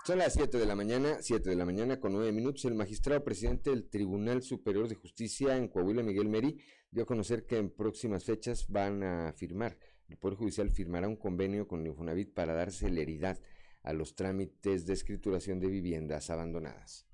Son 0.03 0.17
las 0.17 0.33
7 0.33 0.57
de 0.57 0.65
la 0.65 0.73
mañana, 0.73 1.17
7 1.19 1.47
de 1.47 1.55
la 1.55 1.63
mañana 1.63 1.99
con 1.99 2.13
9 2.13 2.31
minutos. 2.31 2.65
El 2.65 2.73
magistrado 2.73 3.23
presidente 3.23 3.69
del 3.69 3.87
Tribunal 3.87 4.41
Superior 4.41 4.87
de 4.87 4.95
Justicia 4.95 5.55
en 5.55 5.67
Coahuila, 5.67 6.01
Miguel 6.01 6.27
Meri, 6.27 6.57
dio 6.89 7.03
a 7.03 7.05
conocer 7.05 7.45
que 7.45 7.59
en 7.59 7.69
próximas 7.69 8.25
fechas 8.25 8.65
van 8.67 9.03
a 9.03 9.31
firmar, 9.33 9.77
el 10.09 10.17
Poder 10.17 10.39
Judicial 10.39 10.71
firmará 10.71 11.07
un 11.07 11.17
convenio 11.17 11.67
con 11.67 11.85
Infonavit 11.85 12.33
para 12.33 12.55
dar 12.55 12.71
celeridad 12.71 13.39
a 13.83 13.93
los 13.93 14.15
trámites 14.15 14.87
de 14.87 14.93
escrituración 14.93 15.59
de 15.59 15.67
viviendas 15.67 16.31
abandonadas. 16.31 17.05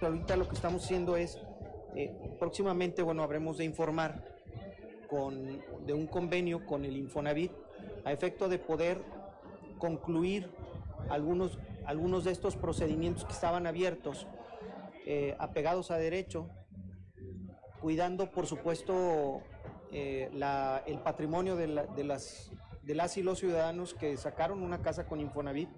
Ahorita 0.00 0.36
lo 0.38 0.48
que 0.48 0.54
estamos 0.54 0.84
haciendo 0.84 1.18
es, 1.18 1.38
eh, 1.94 2.16
próximamente, 2.38 3.02
bueno, 3.02 3.22
habremos 3.22 3.58
de 3.58 3.64
informar 3.64 4.35
con, 5.08 5.62
de 5.86 5.92
un 5.92 6.06
convenio 6.06 6.64
con 6.66 6.84
el 6.84 6.96
Infonavit 6.96 7.52
a 8.04 8.12
efecto 8.12 8.48
de 8.48 8.58
poder 8.58 8.98
concluir 9.78 10.50
algunos, 11.08 11.58
algunos 11.84 12.24
de 12.24 12.32
estos 12.32 12.56
procedimientos 12.56 13.24
que 13.24 13.32
estaban 13.32 13.66
abiertos, 13.66 14.26
eh, 15.06 15.36
apegados 15.38 15.90
a 15.90 15.98
derecho, 15.98 16.48
cuidando 17.80 18.30
por 18.30 18.46
supuesto 18.46 19.42
eh, 19.92 20.30
el 20.86 20.98
patrimonio 21.00 21.56
de, 21.56 21.66
de, 21.94 22.04
las, 22.04 22.50
de 22.82 22.94
las 22.94 23.16
y 23.16 23.22
los 23.22 23.38
ciudadanos 23.38 23.94
que 23.94 24.16
sacaron 24.16 24.62
una 24.62 24.82
casa 24.82 25.06
con 25.06 25.20
Infonavit 25.20 25.68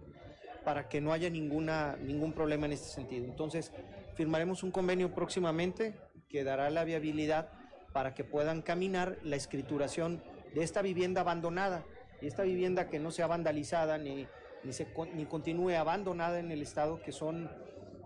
para 0.65 0.89
que 0.89 1.01
no 1.01 1.13
haya 1.13 1.31
ninguna, 1.31 1.97
ningún 1.97 2.33
problema 2.33 2.67
en 2.67 2.73
este 2.73 2.89
sentido. 2.89 3.25
Entonces, 3.25 3.73
firmaremos 4.15 4.63
un 4.63 4.71
convenio 4.71 5.15
próximamente 5.15 5.95
que 6.29 6.45
dará 6.45 6.69
la 6.71 6.85
viabilidad 6.85 7.51
para 7.99 8.15
que 8.15 8.23
puedan 8.23 8.63
caminar 8.63 9.19
la 9.25 9.35
escrituración 9.35 10.23
de 10.55 10.63
esta 10.63 10.83
vivienda 10.83 11.23
abandonada 11.23 11.85
y 12.23 12.29
esta 12.29 12.45
vivienda 12.45 12.89
que 12.89 13.01
no 13.01 13.11
sea 13.11 13.27
vandalizada 13.27 13.99
ni, 13.99 14.29
ni, 14.63 14.73
se, 14.73 14.87
continúe 15.29 15.71
abandonada 15.71 16.39
en 16.39 16.53
el 16.53 16.63
estado, 16.63 17.03
que 17.03 17.11
son 17.11 17.51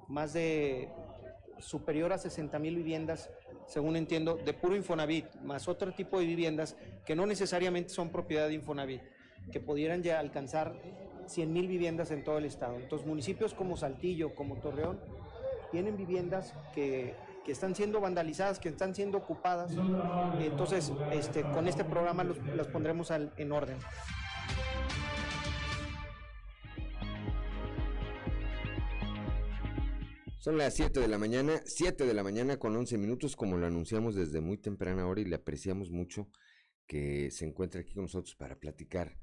más 0.08 0.32
de 0.32 0.88
superior 1.58 2.10
a 2.14 2.16
60 2.16 2.58
mil 2.58 2.74
viviendas, 2.74 3.28
según 3.66 3.96
entiendo, 3.96 4.36
de 4.42 4.54
puro 4.54 4.76
Infonavit, 4.76 5.26
más 5.42 5.68
otro 5.68 5.92
tipo 5.92 6.18
de 6.20 6.24
viviendas 6.24 6.74
que 7.04 7.14
no 7.14 7.26
necesariamente 7.26 7.90
son 7.90 8.08
propiedad 8.08 8.48
de 8.48 8.54
Infonavit, 8.54 9.02
que 9.52 9.60
pudieran 9.60 10.02
ya 10.02 10.20
alcanzar 10.20 10.72
100 11.26 11.52
mil 11.52 11.68
viviendas 11.68 12.10
en 12.12 12.24
todo 12.24 12.38
el 12.38 12.46
estado. 12.46 12.76
Entonces, 12.76 13.06
municipios 13.06 13.52
como 13.52 13.76
Saltillo, 13.76 14.34
como 14.34 14.56
Torreón, 14.56 14.98
tienen 15.70 15.98
viviendas 15.98 16.54
que 16.74 17.14
que 17.44 17.52
están 17.52 17.74
siendo 17.74 18.00
vandalizadas, 18.00 18.58
que 18.58 18.68
están 18.68 18.94
siendo 18.94 19.18
ocupadas. 19.18 19.72
Entonces, 20.40 20.92
este, 21.12 21.42
con 21.42 21.68
este 21.68 21.84
programa 21.84 22.24
los, 22.24 22.38
las 22.56 22.68
pondremos 22.68 23.10
en 23.10 23.52
orden. 23.52 23.78
Son 30.42 30.58
las 30.58 30.74
7 30.74 30.98
de 30.98 31.06
la 31.06 31.18
mañana, 31.18 31.62
7 31.64 32.04
de 32.04 32.14
la 32.14 32.24
mañana 32.24 32.56
con 32.56 32.74
11 32.74 32.98
minutos, 32.98 33.36
como 33.36 33.56
lo 33.56 33.66
anunciamos 33.66 34.16
desde 34.16 34.40
muy 34.40 34.58
temprana 34.58 35.06
hora 35.06 35.20
y 35.20 35.24
le 35.24 35.36
apreciamos 35.36 35.92
mucho 35.92 36.28
que 36.88 37.30
se 37.30 37.46
encuentre 37.46 37.82
aquí 37.82 37.94
con 37.94 38.02
nosotros 38.02 38.34
para 38.34 38.58
platicar 38.58 39.16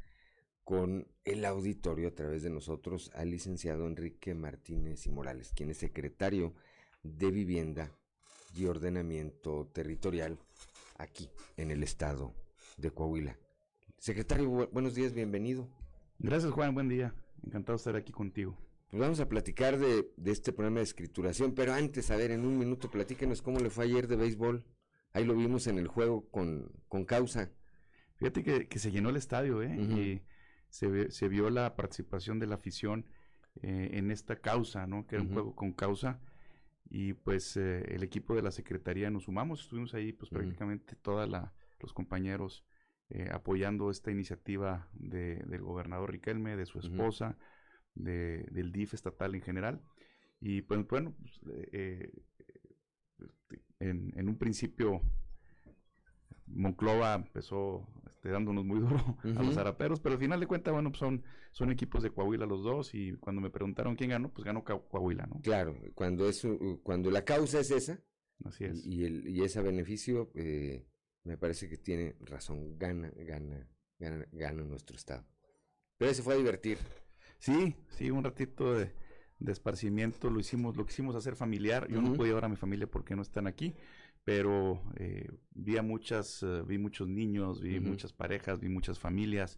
con 0.63 1.11
el 1.25 1.43
auditorio 1.43 2.07
a 2.07 2.15
través 2.15 2.41
de 2.41 2.49
nosotros 2.49 3.11
al 3.15 3.31
licenciado 3.31 3.85
Enrique 3.85 4.33
Martínez 4.33 5.07
y 5.07 5.09
Morales, 5.09 5.51
quien 5.53 5.69
es 5.71 5.77
secretario 5.79 6.55
de 7.03 7.31
Vivienda 7.31 7.98
y 8.55 8.65
ordenamiento 8.65 9.69
territorial 9.73 10.39
aquí 10.97 11.29
en 11.57 11.71
el 11.71 11.83
estado 11.83 12.33
de 12.77 12.91
Coahuila. 12.91 13.37
Secretario, 13.97 14.69
buenos 14.71 14.95
días, 14.95 15.13
bienvenido. 15.13 15.69
Gracias 16.19 16.51
Juan, 16.51 16.73
buen 16.73 16.89
día. 16.89 17.13
Encantado 17.43 17.77
de 17.77 17.81
estar 17.81 17.95
aquí 17.95 18.11
contigo. 18.11 18.57
Pues 18.89 19.01
vamos 19.01 19.19
a 19.19 19.29
platicar 19.29 19.77
de, 19.77 20.11
este 20.25 20.51
problema 20.51 20.77
de 20.77 20.83
escrituración, 20.83 21.53
pero 21.53 21.73
antes, 21.73 22.09
a 22.09 22.15
ver, 22.15 22.31
en 22.31 22.43
un 22.45 22.57
minuto, 22.57 22.89
platíquenos 22.89 23.41
cómo 23.41 23.59
le 23.59 23.69
fue 23.69 23.85
ayer 23.85 24.07
de 24.07 24.15
béisbol. 24.15 24.65
Ahí 25.13 25.25
lo 25.25 25.35
vimos 25.35 25.67
en 25.67 25.77
el 25.77 25.87
juego 25.87 26.27
con, 26.29 26.71
con 26.87 27.05
causa. 27.05 27.51
Fíjate 28.15 28.67
que, 28.67 28.79
se 28.79 28.91
llenó 28.91 29.09
el 29.09 29.15
estadio, 29.15 29.61
¿eh? 29.61 29.75
Y 29.75 30.21
se, 30.69 31.11
se, 31.11 31.27
vio 31.27 31.49
la 31.49 31.75
participación 31.75 32.39
de 32.39 32.47
la 32.47 32.55
afición 32.55 33.05
eh, 33.61 33.91
en 33.93 34.11
esta 34.11 34.37
causa, 34.37 34.87
¿no? 34.87 35.05
Que 35.05 35.15
era 35.15 35.23
un 35.23 35.33
juego 35.33 35.55
con 35.55 35.71
causa 35.71 36.19
y 36.89 37.13
pues 37.13 37.55
eh, 37.55 37.83
el 37.89 38.03
equipo 38.03 38.35
de 38.35 38.41
la 38.41 38.51
secretaría 38.51 39.11
nos 39.11 39.25
sumamos, 39.25 39.61
estuvimos 39.61 39.93
ahí 39.93 40.11
pues 40.11 40.31
prácticamente 40.31 40.95
todos 40.95 41.29
los 41.79 41.93
compañeros 41.93 42.65
eh, 43.09 43.29
apoyando 43.31 43.91
esta 43.91 44.11
iniciativa 44.11 44.87
de, 44.93 45.35
del 45.47 45.61
gobernador 45.61 46.11
Riquelme, 46.11 46.55
de 46.55 46.65
su 46.65 46.79
esposa, 46.79 47.37
de, 47.93 48.47
del 48.51 48.71
DIF 48.71 48.95
estatal 48.95 49.35
en 49.35 49.41
general. 49.41 49.81
Y 50.41 50.63
pues 50.63 50.87
bueno, 50.87 51.15
pues, 51.19 51.39
eh, 51.73 52.11
en, 53.79 54.11
en, 54.15 54.29
un 54.29 54.37
principio 54.37 55.01
Monclova 56.47 57.13
empezó 57.15 57.87
dándonos 58.23 58.65
muy 58.65 58.79
duro 58.81 59.17
a 59.23 59.43
los 59.43 59.55
zaraperos, 59.55 59.99
pero 60.01 60.13
al 60.15 60.19
final 60.21 60.39
de 60.39 60.47
cuentas, 60.47 60.73
bueno, 60.73 60.89
pues 60.91 60.99
son, 60.99 61.23
son 61.51 61.71
equipos 61.71 62.03
de 62.03 62.11
Coahuila 62.11 62.45
los 62.45 62.63
dos 62.63 62.93
y 62.93 63.13
cuando 63.13 63.41
me 63.41 63.49
preguntaron 63.49 63.95
quién 63.95 64.09
ganó, 64.09 64.31
pues 64.33 64.45
ganó 64.45 64.63
Coahuila, 64.63 65.25
¿no? 65.27 65.39
Claro, 65.41 65.75
cuando, 65.95 66.27
es, 66.27 66.43
u- 66.43 66.81
cuando 66.83 67.09
la 67.11 67.23
causa 67.23 67.59
es 67.61 67.71
esa, 67.71 67.99
Así 68.43 68.65
es. 68.65 68.85
y, 68.85 69.05
el, 69.05 69.27
y 69.27 69.43
ese 69.43 69.61
beneficio, 69.61 70.31
eh, 70.35 70.85
me 71.23 71.37
parece 71.37 71.69
que 71.69 71.77
tiene 71.77 72.15
razón, 72.21 72.77
gana, 72.77 73.11
gana, 73.15 73.67
gana, 73.97 74.25
gana 74.31 74.63
nuestro 74.63 74.95
Estado. 74.97 75.25
Pero 75.97 76.13
se 76.13 76.21
fue 76.23 76.33
a 76.33 76.37
divertir. 76.37 76.77
Sí, 77.39 77.75
sí, 77.89 78.09
un 78.11 78.23
ratito 78.23 78.73
de, 78.73 78.93
de 79.39 79.51
esparcimiento, 79.51 80.29
lo 80.29 80.39
hicimos, 80.39 80.75
lo 80.77 80.85
quisimos 80.85 81.15
hacer 81.15 81.35
familiar. 81.35 81.87
Yo 81.89 82.01
no 82.01 82.13
pude 82.13 82.27
llevar 82.29 82.45
a 82.45 82.49
mi 82.49 82.55
familia 82.55 82.87
porque 82.87 83.15
no 83.15 83.21
están 83.21 83.47
aquí, 83.47 83.75
pero 84.29 84.79
eh, 84.97 85.27
vi 85.55 85.77
a 85.77 85.81
muchas, 85.81 86.43
eh, 86.43 86.61
vi 86.63 86.77
muchos 86.77 87.07
niños, 87.07 87.61
vi 87.61 87.79
muchas 87.79 88.13
parejas, 88.13 88.59
vi 88.59 88.69
muchas 88.69 88.99
familias, 88.99 89.57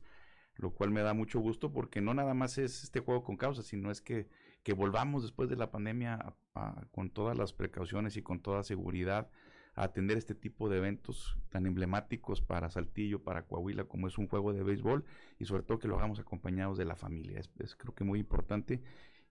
lo 0.55 0.69
cual 0.71 0.91
me 0.91 1.01
da 1.01 1.13
mucho 1.13 1.41
gusto 1.41 1.73
porque 1.73 1.99
no 1.99 2.13
nada 2.13 2.33
más 2.33 2.57
es 2.57 2.81
este 2.85 3.01
juego 3.01 3.21
con 3.21 3.35
causa, 3.35 3.63
sino 3.63 3.91
es 3.91 3.99
que, 3.99 4.29
que 4.63 4.71
volvamos 4.71 5.23
después 5.23 5.49
de 5.49 5.57
la 5.57 5.71
pandemia 5.71 6.13
a- 6.15 6.35
a- 6.55 6.87
con 6.93 7.09
todas 7.09 7.37
las 7.37 7.51
precauciones 7.51 8.15
y 8.15 8.21
con 8.21 8.39
toda 8.39 8.63
seguridad 8.63 9.29
a 9.75 9.83
atender 9.83 10.17
este 10.17 10.35
tipo 10.35 10.69
de 10.69 10.77
eventos 10.77 11.37
tan 11.49 11.65
emblemáticos 11.65 12.41
para 12.41 12.69
Saltillo, 12.69 13.23
para 13.25 13.45
Coahuila, 13.47 13.83
como 13.85 14.07
es 14.07 14.17
un 14.17 14.27
juego 14.27 14.53
de 14.53 14.63
béisbol, 14.63 15.03
y 15.37 15.43
sobre 15.45 15.63
todo 15.63 15.79
que 15.79 15.89
lo 15.89 15.97
hagamos 15.97 16.19
acompañados 16.21 16.77
de 16.77 16.85
la 16.85 16.95
familia. 16.95 17.41
Es, 17.41 17.49
es 17.59 17.75
creo 17.75 17.93
que 17.93 18.05
muy 18.05 18.19
importante. 18.19 18.81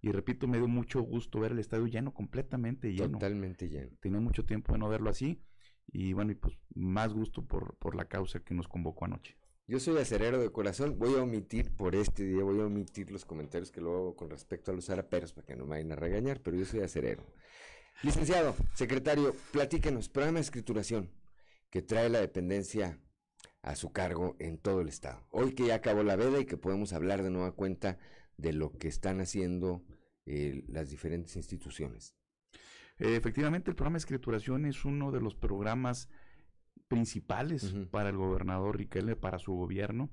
Y 0.03 0.13
repito, 0.13 0.47
me 0.47 0.59
dio 0.59 0.69
mucho 0.69 1.01
gusto 1.03 1.41
ver 1.41 1.53
el 1.53 1.59
estadio 1.59 1.87
lleno, 1.87 2.15
completamente 2.15 2.93
lleno. 2.93 3.19
Totalmente 3.19 3.69
lleno. 3.69 3.97
Tenía 4.01 4.21
mucho 4.21 4.45
tiempo 4.45 4.73
de 4.73 4.79
no 4.79 4.89
verlo 4.89 5.11
así. 5.11 5.43
Y 5.87 6.13
bueno, 6.13 6.33
y 6.33 6.37
pues 6.37 6.57
más 6.75 7.13
gusto 7.13 7.47
por, 7.47 7.77
por 7.77 7.95
la 7.95 8.07
causa 8.07 8.41
que 8.41 8.55
nos 8.55 8.69
convocó 8.69 9.05
anoche. 9.05 9.37
Yo 9.67 9.79
soy 9.79 9.99
acerero 9.99 10.41
de 10.41 10.51
corazón, 10.51 10.99
voy 10.99 11.15
a 11.15 11.23
omitir 11.23 11.71
por 11.77 11.95
este 11.95 12.25
día, 12.25 12.43
voy 12.43 12.61
a 12.61 12.67
omitir 12.67 13.13
los 13.13 13.25
comentarios 13.25 13.71
que 13.71 13.81
luego 13.81 13.99
hago 13.99 14.17
con 14.17 14.31
respecto 14.31 14.73
a 14.73 14.75
los 14.75 14.87
zaraperos 14.87 15.33
para 15.33 15.47
que 15.47 15.55
no 15.55 15.65
me 15.65 15.71
vayan 15.71 15.93
a 15.93 15.97
regañar, 15.97 16.41
pero 16.41 16.57
yo 16.57 16.65
soy 16.65 16.81
acerero. 16.81 17.25
Licenciado, 18.03 18.57
secretario, 18.75 19.33
platíquenos, 19.53 20.09
programa 20.09 20.39
de 20.39 20.43
escrituración 20.43 21.13
que 21.71 21.83
trae 21.83 22.09
la 22.09 22.21
dependencia 22.21 22.99
a 23.63 23.77
su 23.77 23.93
cargo 23.93 24.35
en 24.39 24.59
todo 24.59 24.81
el 24.81 24.89
estado. 24.89 25.25
Hoy 25.31 25.55
que 25.55 25.67
ya 25.67 25.77
acabó 25.77 26.03
la 26.03 26.17
veda 26.17 26.41
y 26.41 26.47
que 26.47 26.57
podemos 26.57 26.93
hablar 26.93 27.23
de 27.23 27.31
nueva 27.31 27.53
cuenta 27.53 27.99
de 28.41 28.53
lo 28.53 28.73
que 28.73 28.89
están 28.89 29.21
haciendo 29.21 29.83
eh, 30.27 30.65
las 30.69 30.91
diferentes 30.91 31.37
instituciones. 31.37 32.15
Eh, 32.99 33.17
efectivamente, 33.17 33.71
el 33.71 33.77
programa 33.77 33.95
de 33.95 34.01
escrituración 34.01 34.67
es 34.67 34.85
uno 34.85 35.11
de 35.13 35.21
los 35.21 35.35
programas 35.35 36.09
principales 36.89 37.73
para 37.91 38.09
el 38.11 38.17
gobernador 38.17 38.77
Riquelme, 38.77 39.17
para 39.17 39.39
su 39.39 39.53
gobierno, 39.55 40.11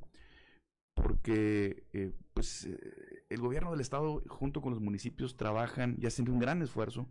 porque 0.95 1.85
eh, 1.93 2.13
pues 2.33 2.65
eh, 2.65 2.79
el 3.29 3.39
gobierno 3.39 3.71
del 3.71 3.81
estado 3.81 4.23
junto 4.27 4.61
con 4.61 4.71
los 4.73 4.81
municipios 4.81 5.37
trabajan 5.37 5.95
y 5.99 6.05
hacen 6.05 6.29
un 6.29 6.39
gran 6.39 6.61
esfuerzo 6.61 7.07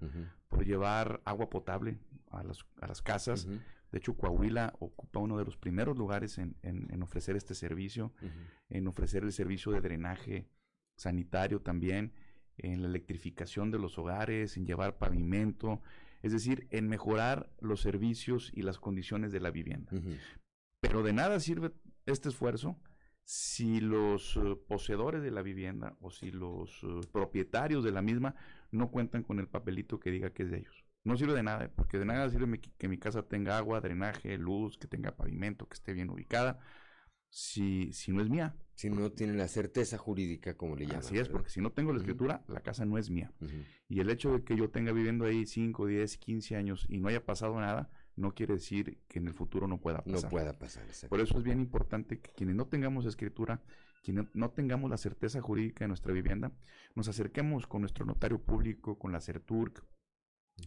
por 0.48 0.64
llevar 0.64 1.20
agua 1.24 1.48
potable 1.50 1.98
a 2.30 2.42
las, 2.42 2.64
a 2.80 2.86
las 2.86 3.02
casas. 3.02 3.46
De 3.92 3.98
hecho, 3.98 4.16
Coahuila 4.16 4.74
ocupa 4.80 5.20
uno 5.20 5.38
de 5.38 5.44
los 5.44 5.56
primeros 5.56 5.96
lugares 5.96 6.38
en, 6.38 6.56
en- 6.62 6.92
en 6.92 7.02
ofrecer 7.02 7.36
este 7.36 7.54
servicio, 7.54 8.12
en 8.68 8.86
ofrecer 8.88 9.22
el 9.22 9.32
servicio 9.32 9.72
de 9.72 9.80
drenaje 9.80 10.48
sanitario 10.96 11.60
también, 11.60 12.12
en 12.58 12.82
la 12.82 12.88
electrificación 12.88 13.70
de 13.70 13.78
los 13.78 13.98
hogares, 13.98 14.56
en 14.56 14.64
llevar 14.66 14.96
pavimento, 14.98 15.82
es 16.22 16.32
decir, 16.32 16.66
en 16.70 16.88
mejorar 16.88 17.50
los 17.60 17.80
servicios 17.82 18.50
y 18.54 18.62
las 18.62 18.78
condiciones 18.78 19.30
de 19.32 19.40
la 19.40 19.50
vivienda. 19.50 19.92
Pero 20.80 21.02
de 21.02 21.12
nada 21.12 21.38
sirve 21.40 21.72
este 22.06 22.28
esfuerzo 22.30 22.80
si 23.24 23.80
los 23.80 24.36
eh, 24.36 24.56
poseedores 24.68 25.20
de 25.22 25.30
la 25.32 25.42
vivienda 25.42 25.96
o 26.00 26.10
si 26.10 26.30
los 26.30 26.80
eh, 26.84 27.00
propietarios 27.12 27.82
de 27.84 27.90
la 27.90 28.00
misma 28.00 28.36
no 28.70 28.90
cuentan 28.90 29.22
con 29.24 29.40
el 29.40 29.48
papelito 29.48 29.98
que 29.98 30.10
diga 30.10 30.30
que 30.30 30.44
es 30.44 30.50
de 30.50 30.58
ellos. 30.58 30.84
No 31.04 31.16
sirve 31.16 31.34
de 31.34 31.42
nada, 31.42 31.64
eh, 31.64 31.68
porque 31.74 31.98
de 31.98 32.04
nada 32.04 32.28
sirve 32.30 32.46
mi- 32.46 32.58
que 32.58 32.88
mi 32.88 32.98
casa 32.98 33.22
tenga 33.26 33.58
agua, 33.58 33.80
drenaje, 33.80 34.38
luz, 34.38 34.78
que 34.78 34.86
tenga 34.86 35.16
pavimento, 35.16 35.66
que 35.68 35.74
esté 35.74 35.92
bien 35.92 36.08
ubicada, 36.10 36.60
si, 37.28 37.92
si 37.92 38.12
no 38.12 38.22
es 38.22 38.28
mía. 38.28 38.54
Si 38.76 38.90
no 38.90 39.10
tienen 39.10 39.38
la 39.38 39.48
certeza 39.48 39.96
jurídica, 39.98 40.54
como 40.54 40.76
le 40.76 40.84
llaman. 40.84 41.00
Así 41.00 41.14
es, 41.16 41.22
¿verdad? 41.22 41.32
porque 41.32 41.50
si 41.50 41.60
no 41.60 41.72
tengo 41.72 41.92
la 41.92 41.98
escritura, 41.98 42.44
la 42.46 42.60
casa 42.60 42.84
no 42.84 42.98
es 42.98 43.10
mía. 43.10 43.32
Y 43.88 44.00
el 44.00 44.10
hecho 44.10 44.32
de 44.34 44.44
que 44.44 44.54
yo 44.54 44.70
tenga 44.70 44.92
viviendo 44.92 45.24
ahí 45.24 45.46
5, 45.46 45.86
10, 45.86 46.18
15 46.18 46.56
años 46.56 46.86
y 46.88 46.98
no 46.98 47.08
haya 47.08 47.24
pasado 47.24 47.58
nada, 47.58 47.90
no 48.16 48.34
quiere 48.34 48.54
decir 48.54 48.98
que 49.08 49.18
en 49.18 49.28
el 49.28 49.34
futuro 49.34 49.66
no 49.66 49.80
pueda 49.80 50.02
No 50.06 50.12
pasar. 50.14 50.30
pueda 50.30 50.52
pasar, 50.58 50.84
exacto. 50.84 51.08
Por 51.08 51.20
eso 51.20 51.36
es 51.38 51.42
bien 51.42 51.58
importante 51.58 52.20
que 52.20 52.30
quienes 52.32 52.54
no 52.54 52.66
tengamos 52.66 53.06
escritura, 53.06 53.62
quienes 54.02 54.26
no 54.34 54.50
tengamos 54.50 54.90
la 54.90 54.98
certeza 54.98 55.40
jurídica 55.40 55.84
de 55.84 55.88
nuestra 55.88 56.12
vivienda, 56.12 56.52
nos 56.94 57.08
acerquemos 57.08 57.66
con 57.66 57.80
nuestro 57.80 58.04
notario 58.04 58.40
público, 58.42 58.98
con 58.98 59.10
la 59.10 59.20
CERTURC, 59.20 59.82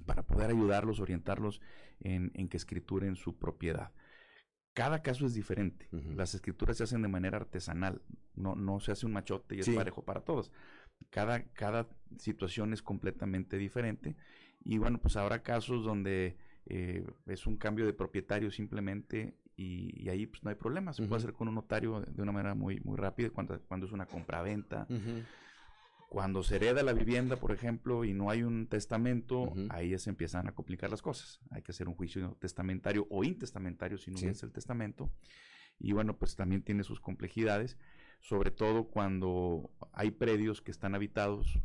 para 0.05 0.25
poder 0.25 0.49
ayudarlos, 0.49 0.99
orientarlos 0.99 1.61
en, 1.99 2.31
en 2.33 2.49
que 2.49 2.57
escrituren 2.57 3.15
su 3.15 3.37
propiedad. 3.37 3.91
Cada 4.73 5.01
caso 5.01 5.25
es 5.25 5.33
diferente. 5.33 5.87
Las 5.91 6.35
escrituras 6.35 6.77
se 6.77 6.83
hacen 6.83 7.01
de 7.01 7.07
manera 7.07 7.37
artesanal. 7.37 8.01
No, 8.35 8.55
no 8.55 8.79
se 8.79 8.91
hace 8.91 9.05
un 9.05 9.13
machote 9.13 9.55
y 9.55 9.59
es 9.59 9.69
parejo 9.69 10.03
para 10.03 10.21
todos. 10.21 10.51
Cada, 11.09 11.43
cada 11.53 11.87
situación 12.17 12.73
es 12.73 12.81
completamente 12.81 13.57
diferente. 13.57 14.15
Y 14.63 14.77
bueno, 14.77 14.99
pues 14.99 15.15
habrá 15.17 15.41
casos 15.43 15.83
donde 15.83 16.37
eh, 16.65 17.05
es 17.25 17.47
un 17.47 17.57
cambio 17.57 17.85
de 17.85 17.93
propietario 17.93 18.51
simplemente 18.51 19.35
y, 19.57 20.01
y 20.01 20.09
ahí 20.09 20.25
pues 20.27 20.43
no 20.43 20.49
hay 20.49 20.55
problema. 20.55 20.93
Se 20.93 21.03
puede 21.03 21.19
hacer 21.19 21.33
con 21.33 21.47
un 21.47 21.55
notario 21.55 22.01
de 22.01 22.21
una 22.21 22.31
manera 22.31 22.55
muy, 22.55 22.79
muy 22.81 22.97
rápida 22.97 23.29
cuando, 23.31 23.59
cuando 23.61 23.85
es 23.85 23.91
una 23.91 24.05
compraventa. 24.05 24.87
Cuando 26.09 26.41
se 26.41 26.55
hereda 26.55 26.81
la 26.81 26.93
vivienda, 26.93 27.35
por 27.35 27.51
ejemplo, 27.51 28.03
y 28.03 28.13
no 28.13 28.31
hay 28.31 28.41
un 28.41 28.65
testamento, 28.67 29.53
ahí 29.69 29.91
ya 29.91 29.99
se 29.99 30.09
empiezan 30.09 30.47
a 30.47 30.53
complicar 30.53 30.89
las 30.89 31.03
cosas. 31.03 31.39
Hay 31.51 31.61
que 31.61 31.71
hacer 31.71 31.87
un 31.87 31.93
juicio 31.93 32.35
testamentario 32.39 33.05
o 33.11 33.23
intestamentario 33.23 33.97
si 33.99 34.09
no 34.09 34.17
Sí. 34.17 34.25
es 34.27 34.41
el 34.41 34.51
testamento. 34.51 35.11
Y 35.77 35.91
bueno, 35.93 36.17
pues 36.17 36.35
también 36.35 36.63
tiene 36.63 36.83
sus 36.83 36.99
complejidades, 36.99 37.77
sobre 38.21 38.49
todo 38.49 38.85
cuando 38.89 39.69
hay 39.93 40.09
predios 40.09 40.61
que 40.63 40.71
están 40.71 40.95
habitados, 40.95 41.59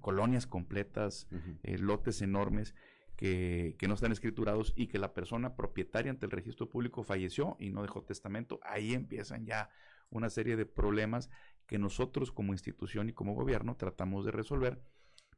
colonias 0.00 0.46
completas, 0.46 1.26
eh, 1.64 1.76
lotes 1.78 2.22
enormes 2.22 2.74
que, 3.16 3.74
que 3.78 3.86
no 3.88 3.94
están 3.94 4.12
escriturados 4.12 4.72
y 4.76 4.86
que 4.86 4.98
la 4.98 5.12
persona 5.14 5.56
propietaria 5.56 6.10
ante 6.10 6.26
el 6.26 6.32
registro 6.32 6.68
público 6.68 7.02
falleció 7.02 7.56
y 7.58 7.70
no 7.70 7.82
dejó 7.82 8.02
testamento. 8.02 8.60
Ahí 8.62 8.94
empiezan 8.94 9.44
ya 9.46 9.68
una 10.10 10.30
serie 10.30 10.56
de 10.56 10.64
problemas 10.64 11.28
que 11.70 11.78
nosotros 11.78 12.32
como 12.32 12.52
institución 12.52 13.08
y 13.10 13.12
como 13.12 13.32
gobierno 13.32 13.76
tratamos 13.76 14.24
de 14.24 14.32
resolver, 14.32 14.82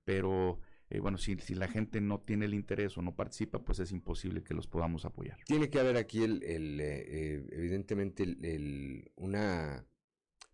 pero 0.03 0.61
eh, 0.89 0.99
bueno, 0.99 1.19
si, 1.19 1.37
si 1.41 1.55
la 1.55 1.69
gente 1.69 2.01
no 2.01 2.21
tiene 2.21 2.47
el 2.47 2.55
interés 2.55 2.97
o 2.97 3.03
no 3.03 3.15
participa, 3.15 3.59
pues 3.63 3.81
es 3.81 3.93
imposible 3.93 4.43
que 4.43 4.55
los 4.55 4.67
podamos 4.67 5.05
apoyar. 5.05 5.37
Tiene 5.45 5.69
que 5.69 5.79
haber 5.79 5.99
aquí, 5.99 6.23
el, 6.25 6.43
el, 6.43 6.81
eh, 6.81 7.05
eh, 7.07 7.47
evidentemente, 7.53 8.23
el- 8.23 8.43
el- 8.47 9.13
una 9.17 9.85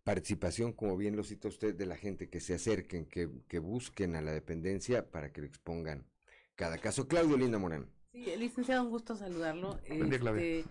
participación, 0.03 0.72
como 0.72 0.97
bien 0.97 1.14
lo 1.14 1.22
cita 1.22 1.47
usted, 1.47 1.76
de 1.76 1.87
la 1.87 1.97
gente 1.97 2.29
que 2.29 2.41
se 2.41 2.55
acerquen, 2.55 3.07
que, 3.07 3.31
que 3.47 3.61
busquen 3.61 4.16
a 4.16 4.20
la 4.20 4.33
dependencia 4.33 5.09
para 5.12 5.33
que 5.33 5.43
le 5.43 5.47
expongan 5.47 6.09
cada 6.57 6.79
caso. 6.79 7.07
Claudio 7.07 7.37
Linda 7.37 7.59
Morán. 7.59 7.89
Sí, 8.11 8.24
licenciado, 8.37 8.83
un 8.83 8.91
gusto 8.91 9.14
saludarlo. 9.14 9.79
Buen 9.87 10.11
día. 10.11 10.18
Este, 10.18 10.64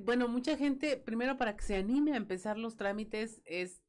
bueno, 0.00 0.28
mucha 0.28 0.58
gente, 0.58 0.98
primero 0.98 1.38
para 1.38 1.56
que 1.56 1.64
se 1.64 1.76
anime 1.76 2.12
a 2.12 2.16
empezar 2.18 2.58
los 2.58 2.76
trámites 2.76 3.40
es 3.46 3.80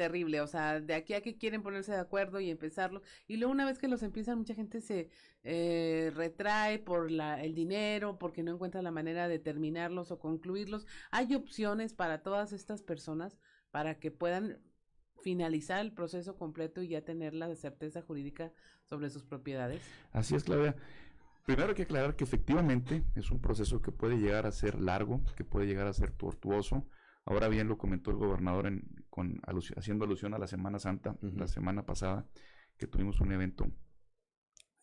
terrible, 0.00 0.40
o 0.40 0.46
sea, 0.46 0.80
de 0.80 0.94
aquí 0.94 1.12
a 1.12 1.20
que 1.20 1.36
quieren 1.36 1.62
ponerse 1.62 1.92
de 1.92 1.98
acuerdo 1.98 2.40
y 2.40 2.48
empezarlo, 2.48 3.02
y 3.28 3.36
luego 3.36 3.52
una 3.52 3.66
vez 3.66 3.78
que 3.78 3.86
los 3.86 4.02
empiezan, 4.02 4.38
mucha 4.38 4.54
gente 4.54 4.80
se 4.80 5.10
eh, 5.44 6.10
retrae 6.16 6.78
por 6.78 7.10
la, 7.10 7.42
el 7.44 7.54
dinero, 7.54 8.18
porque 8.18 8.42
no 8.42 8.52
encuentra 8.52 8.80
la 8.80 8.90
manera 8.90 9.28
de 9.28 9.38
terminarlos 9.38 10.10
o 10.10 10.18
concluirlos. 10.18 10.86
Hay 11.10 11.34
opciones 11.34 11.92
para 11.92 12.22
todas 12.22 12.54
estas 12.54 12.80
personas 12.80 13.36
para 13.70 13.98
que 14.00 14.10
puedan 14.10 14.58
finalizar 15.22 15.80
el 15.80 15.92
proceso 15.92 16.34
completo 16.34 16.80
y 16.80 16.88
ya 16.88 17.02
tener 17.02 17.34
la 17.34 17.54
certeza 17.54 18.00
jurídica 18.00 18.54
sobre 18.88 19.10
sus 19.10 19.26
propiedades. 19.26 19.82
Así 20.12 20.34
es, 20.34 20.44
Claudia. 20.44 20.76
Primero 21.44 21.68
hay 21.68 21.74
que 21.74 21.82
aclarar 21.82 22.16
que 22.16 22.24
efectivamente 22.24 23.04
es 23.14 23.30
un 23.30 23.42
proceso 23.42 23.82
que 23.82 23.92
puede 23.92 24.16
llegar 24.16 24.46
a 24.46 24.52
ser 24.52 24.80
largo, 24.80 25.20
que 25.36 25.44
puede 25.44 25.66
llegar 25.66 25.86
a 25.86 25.92
ser 25.92 26.10
tortuoso. 26.10 26.86
Ahora 27.24 27.48
bien, 27.48 27.68
lo 27.68 27.78
comentó 27.78 28.10
el 28.10 28.16
gobernador 28.18 28.66
en, 28.66 28.82
con, 29.10 29.40
haciendo 29.76 30.04
alusión 30.04 30.34
a 30.34 30.38
la 30.38 30.46
Semana 30.46 30.78
Santa, 30.78 31.16
la 31.22 31.46
semana 31.48 31.86
pasada, 31.86 32.26
que 32.76 32.86
tuvimos 32.86 33.20
un 33.20 33.32
evento. 33.32 33.66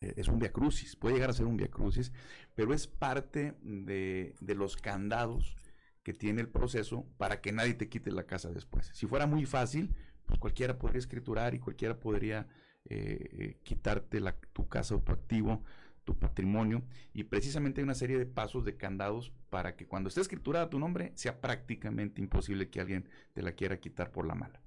eh, 0.01 0.13
es 0.17 0.27
un 0.27 0.39
viacrucis, 0.39 0.95
puede 0.95 1.15
llegar 1.15 1.29
a 1.29 1.33
ser 1.33 1.45
un 1.45 1.57
viacrucis, 1.57 2.11
pero 2.55 2.73
es 2.73 2.87
parte 2.87 3.55
de, 3.61 4.35
de 4.39 4.55
los 4.55 4.77
candados 4.77 5.55
que 6.03 6.13
tiene 6.13 6.41
el 6.41 6.49
proceso 6.49 7.05
para 7.17 7.41
que 7.41 7.51
nadie 7.51 7.73
te 7.73 7.89
quite 7.89 8.11
la 8.11 8.25
casa 8.25 8.49
después. 8.51 8.91
Si 8.93 9.07
fuera 9.07 9.27
muy 9.27 9.45
fácil, 9.45 9.93
pues 10.25 10.39
cualquiera 10.39 10.77
podría 10.77 10.99
escriturar 10.99 11.53
y 11.55 11.59
cualquiera 11.59 11.99
podría 11.99 12.47
eh, 12.89 13.29
eh, 13.31 13.59
quitarte 13.63 14.19
la- 14.21 14.37
tu 14.53 14.67
casa 14.69 14.95
o 14.95 15.01
tu 15.01 15.11
activo 15.11 15.63
tu 16.07 16.17
patrimonio 16.17 16.83
y 17.13 17.25
precisamente 17.25 17.81
hay 17.81 17.83
una 17.83 17.93
serie 17.93 18.17
de 18.17 18.25
pasos 18.25 18.63
de 18.63 18.77
candados 18.77 19.33
para 19.49 19.75
que 19.75 19.85
cuando 19.85 20.07
esté 20.07 20.21
escriturada 20.21 20.69
tu 20.69 20.79
nombre 20.79 21.11
sea 21.15 21.41
prácticamente 21.41 22.21
imposible 22.21 22.69
que 22.69 22.79
alguien 22.79 23.09
te 23.33 23.41
la 23.41 23.51
quiera 23.51 23.81
quitar 23.81 24.09
por 24.09 24.25
la 24.25 24.33
mala. 24.33 24.61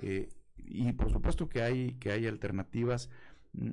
Eh, 0.00 0.28
y 0.56 0.92
por 0.92 1.12
supuesto 1.12 1.48
que 1.48 1.62
hay, 1.62 1.92
que 2.00 2.10
hay 2.10 2.26
alternativas. 2.26 3.10
Mm, 3.52 3.70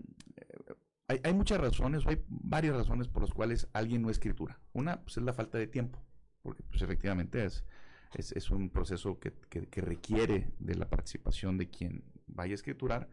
hay, 1.08 1.20
hay, 1.24 1.34
muchas 1.34 1.60
razones, 1.60 2.06
hay 2.06 2.24
varias 2.28 2.76
razones 2.76 3.08
por 3.08 3.24
las 3.24 3.32
cuales 3.32 3.68
alguien 3.74 4.04
no 4.04 4.12
escritura. 4.12 4.60
Una 4.74 5.02
pues, 5.02 5.18
es 5.18 5.24
la 5.24 5.34
falta 5.34 5.58
de 5.58 5.66
tiempo, 5.66 6.00
porque 6.44 6.62
pues, 6.62 6.84
efectivamente 6.84 7.44
es, 7.44 7.66
es, 8.14 8.52
un 8.52 8.70
proceso 8.70 9.20
que, 9.20 9.34
que, 9.50 9.66
que, 9.66 9.82
requiere 9.82 10.52
de 10.60 10.76
la 10.76 10.88
participación 10.88 11.58
de 11.58 11.72
quien 11.72 12.04
vaya 12.28 12.52
a 12.52 12.56
escriturar. 12.56 13.10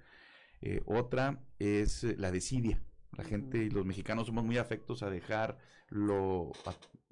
Eh, 0.61 0.83
otra 0.85 1.41
es 1.59 2.03
la 2.03 2.31
desidia. 2.31 2.83
La 3.17 3.25
gente 3.25 3.59
y 3.59 3.71
los 3.71 3.85
mexicanos 3.85 4.27
somos 4.27 4.45
muy 4.45 4.59
afectos 4.59 5.03
a 5.03 5.11
dejar 5.11 5.59
lo, 5.89 6.53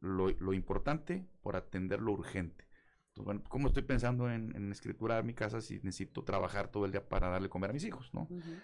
lo, 0.01 0.29
lo 0.31 0.53
importante 0.53 1.27
por 1.43 1.57
atender 1.57 2.01
lo 2.01 2.13
urgente. 2.13 2.65
Entonces, 3.09 3.25
bueno, 3.25 3.43
¿cómo 3.49 3.69
estoy 3.69 3.85
pensando 3.85 4.31
en, 4.31 4.55
en, 4.57 4.73
escriturar 4.73 5.25
mi 5.25 5.35
casa 5.35 5.61
si 5.61 5.77
necesito 5.77 6.25
trabajar 6.25 6.69
todo 6.69 6.85
el 6.85 6.91
día 6.91 7.09
para 7.09 7.29
darle 7.29 7.49
comer 7.49 7.71
a 7.71 7.73
mis 7.73 7.85
hijos? 7.85 8.11
¿no? 8.13 8.23
Uh 8.23 8.41
-huh. 8.41 8.63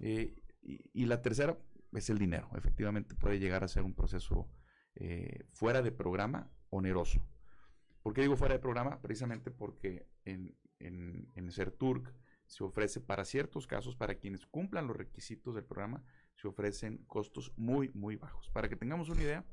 eh, 0.00 0.34
y, 0.62 0.80
y, 0.92 1.06
la 1.06 1.20
tercera 1.20 1.58
es 1.92 2.08
el 2.08 2.18
dinero. 2.18 2.48
Efectivamente 2.54 3.16
puede 3.16 3.40
llegar 3.40 3.64
a 3.64 3.68
ser 3.68 3.82
un 3.82 3.94
proceso 3.94 4.48
eh, 4.94 5.46
fuera 5.52 5.82
de 5.82 5.90
programa 5.90 6.48
oneroso. 6.70 7.26
¿Por 8.02 8.14
qué 8.14 8.20
digo 8.22 8.36
fuera 8.36 8.54
de 8.54 8.60
programa? 8.60 9.00
Precisamente 9.00 9.50
porque 9.50 10.06
en, 10.24 10.56
en, 10.78 11.28
en 11.34 11.50
CERTURC 11.50 12.12
se 12.46 12.64
ofrece 12.64 13.00
para 13.00 13.24
ciertos 13.24 13.66
casos, 13.66 13.96
para 13.96 14.16
quienes 14.16 14.46
cumplan 14.46 14.86
los 14.86 14.96
requisitos 14.96 15.54
del 15.54 15.64
programa, 15.64 16.04
se 16.42 16.48
ofrecen 16.48 16.98
costos 17.06 17.52
muy, 17.56 17.90
muy 17.94 18.16
bajos. 18.16 18.50
Para 18.50 18.68
que 18.68 18.74
tengamos 18.74 19.08
una 19.08 19.22
idea, 19.22 19.44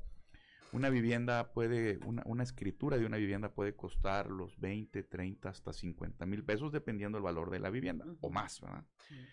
una 0.72 0.90
vivienda 0.90 1.52
puede, 1.52 1.98
una, 2.04 2.22
una, 2.26 2.42
escritura 2.42 2.98
de 2.98 3.06
una 3.06 3.16
vivienda 3.16 3.54
puede 3.54 3.76
costar 3.76 4.28
los 4.28 4.58
20, 4.58 5.04
30, 5.04 5.48
hasta 5.48 5.72
50 5.72 6.26
mil 6.26 6.44
pesos, 6.44 6.72
dependiendo 6.72 7.16
del 7.16 7.22
valor 7.22 7.50
de 7.50 7.60
la 7.60 7.70
vivienda, 7.70 8.04
o 8.20 8.30
más, 8.30 8.60
¿verdad? 8.60 8.84
-huh. 8.84 9.26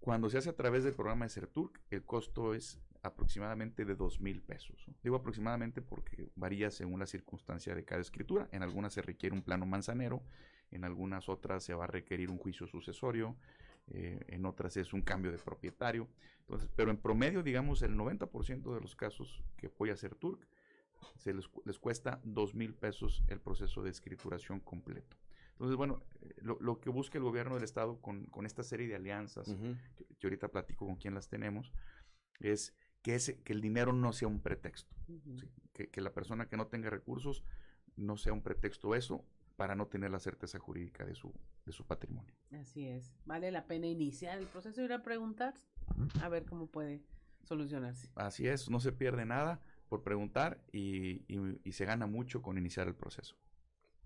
Cuando 0.00 0.28
se 0.30 0.38
hace 0.38 0.48
a 0.48 0.56
través 0.56 0.82
del 0.82 0.94
programa 0.94 1.26
de 1.26 1.30
CERTURC, 1.30 1.80
el 1.90 2.04
costo 2.04 2.54
es 2.54 2.80
aproximadamente 3.02 3.84
de 3.84 3.94
2 3.94 4.20
mil 4.20 4.42
pesos. 4.42 4.84
Digo 5.02 5.14
aproximadamente 5.14 5.82
porque 5.82 6.32
varía 6.34 6.70
según 6.70 7.00
la 7.00 7.06
circunstancia 7.06 7.74
de 7.74 7.84
cada 7.84 8.00
escritura. 8.00 8.48
En 8.50 8.62
algunas 8.62 8.94
se 8.94 9.02
requiere 9.02 9.34
un 9.34 9.42
plano 9.42 9.66
manzanero, 9.66 10.24
en 10.72 10.84
algunas 10.84 11.28
otras 11.28 11.62
se 11.62 11.74
va 11.74 11.84
a 11.84 11.86
requerir 11.86 12.30
un 12.30 12.38
juicio 12.38 12.66
sucesorio, 12.66 13.36
eh, 13.88 14.20
en 14.28 14.46
otras 14.46 14.76
es 14.76 14.92
un 14.92 15.02
cambio 15.02 15.30
de 15.32 15.38
propietario. 15.38 16.08
Entonces, 16.40 16.68
pero 16.74 16.90
en 16.90 16.96
promedio, 16.96 17.42
digamos, 17.42 17.82
el 17.82 17.94
90% 17.94 18.74
de 18.74 18.80
los 18.80 18.96
casos 18.96 19.42
que 19.56 19.66
apoya 19.66 19.96
CERTURC 19.96 20.46
se 21.16 21.34
les, 21.34 21.48
les 21.64 21.78
cuesta 21.78 22.20
2 22.24 22.54
mil 22.54 22.74
pesos 22.74 23.22
el 23.28 23.40
proceso 23.40 23.82
de 23.82 23.90
escrituración 23.90 24.60
completo. 24.60 25.16
Entonces, 25.52 25.76
bueno, 25.76 26.02
eh, 26.20 26.34
lo, 26.42 26.58
lo, 26.60 26.80
que 26.80 26.90
busca 26.90 27.18
el 27.18 27.24
gobierno 27.24 27.54
del 27.54 27.64
Estado 27.64 28.00
con, 28.00 28.26
con 28.26 28.46
esta 28.46 28.62
serie 28.62 28.88
de 28.88 28.96
alianzas, 28.96 29.48
uh 29.48 29.52
-huh. 29.52 29.78
que, 29.96 30.04
que, 30.06 30.26
ahorita 30.26 30.48
platico 30.48 30.86
con 30.86 30.96
quién 30.96 31.14
las 31.14 31.28
tenemos, 31.28 31.72
es 32.40 32.74
que, 33.02 33.14
ese, 33.14 33.42
que 33.42 33.52
el 33.52 33.60
dinero 33.60 33.92
no 33.92 34.12
sea 34.12 34.28
un 34.28 34.40
pretexto. 34.40 34.94
Uh 35.08 35.12
-huh. 35.12 35.40
¿sí? 35.40 35.48
que, 35.72 35.88
que, 35.88 36.00
la 36.00 36.12
persona 36.12 36.48
que 36.48 36.56
no 36.56 36.66
tenga 36.66 36.90
recursos 36.90 37.44
no 37.96 38.16
sea 38.16 38.32
un 38.32 38.42
pretexto 38.42 38.94
eso 38.94 39.24
para 39.62 39.76
no 39.76 39.86
tener 39.86 40.10
la 40.10 40.18
certeza 40.18 40.58
jurídica 40.58 41.04
de 41.04 41.14
su, 41.14 41.32
de 41.64 41.70
su 41.70 41.84
patrimonio. 41.84 42.34
Así 42.50 42.84
es. 42.84 43.14
Vale 43.26 43.52
la 43.52 43.68
pena 43.68 43.86
iniciar 43.86 44.36
el 44.36 44.46
proceso 44.48 44.80
y 44.80 44.86
ir 44.86 44.92
a 44.92 45.04
preguntar 45.04 45.54
a 46.20 46.28
ver 46.28 46.44
cómo 46.46 46.66
puede 46.66 47.00
solucionarse. 47.44 48.08
Así 48.16 48.48
es, 48.48 48.68
no 48.68 48.80
se 48.80 48.90
pierde 48.90 49.24
nada 49.24 49.60
por 49.88 50.02
preguntar 50.02 50.60
y, 50.72 51.22
y, 51.32 51.60
y 51.62 51.72
se 51.74 51.84
gana 51.84 52.08
mucho 52.08 52.42
con 52.42 52.58
iniciar 52.58 52.88
el 52.88 52.96
proceso. 52.96 53.36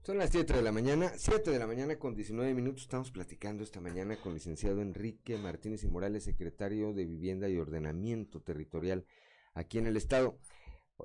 Son 0.02 0.18
las 0.18 0.28
7 0.28 0.52
de 0.52 0.60
la 0.60 0.72
mañana, 0.72 1.10
7 1.16 1.50
de 1.50 1.58
la 1.58 1.66
mañana 1.66 1.98
con 1.98 2.14
19 2.14 2.52
minutos. 2.52 2.82
Estamos 2.82 3.10
platicando 3.10 3.62
esta 3.62 3.80
mañana 3.80 4.16
con 4.16 4.32
el 4.32 4.34
licenciado 4.34 4.82
Enrique 4.82 5.38
Martínez 5.38 5.84
y 5.84 5.88
Morales, 5.88 6.24
secretario 6.24 6.92
de 6.92 7.06
Vivienda 7.06 7.48
y 7.48 7.56
Ordenamiento 7.56 8.42
Territorial 8.42 9.06
aquí 9.54 9.78
en 9.78 9.86
el 9.86 9.96
Estado. 9.96 10.38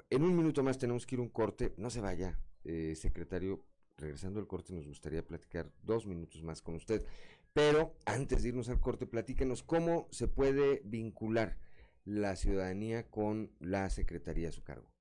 En 0.10 0.24
un 0.26 0.36
minuto 0.36 0.62
más 0.62 0.78
tenemos 0.78 1.06
que 1.06 1.16
ir 1.16 1.20
a 1.20 1.24
un 1.24 1.30
corte. 1.30 1.74
No 1.78 1.90
se 1.90 2.02
vaya, 2.02 2.38
eh, 2.66 2.96
secretario. 2.98 3.64
Regresando 4.02 4.40
al 4.40 4.48
corte, 4.48 4.74
nos 4.74 4.88
gustaría 4.88 5.26
platicar 5.26 5.72
dos 5.84 6.06
minutos 6.06 6.44
más 6.44 6.62
con 6.62 6.76
usted. 6.76 7.06
Pero 7.54 7.96
antes 8.06 8.44
de 8.44 8.50
irnos 8.50 8.68
al 8.68 8.80
corte, 8.80 9.06
platíquenos 9.06 9.64
cómo 9.64 10.08
se 10.12 10.28
puede 10.28 10.82
vincular 10.84 11.58
la 12.04 12.36
ciudadanía 12.36 13.10
con 13.10 13.52
la 13.60 13.90
secretaría 13.90 14.50
a 14.50 14.52
su 14.52 14.64
cargo 14.64 14.92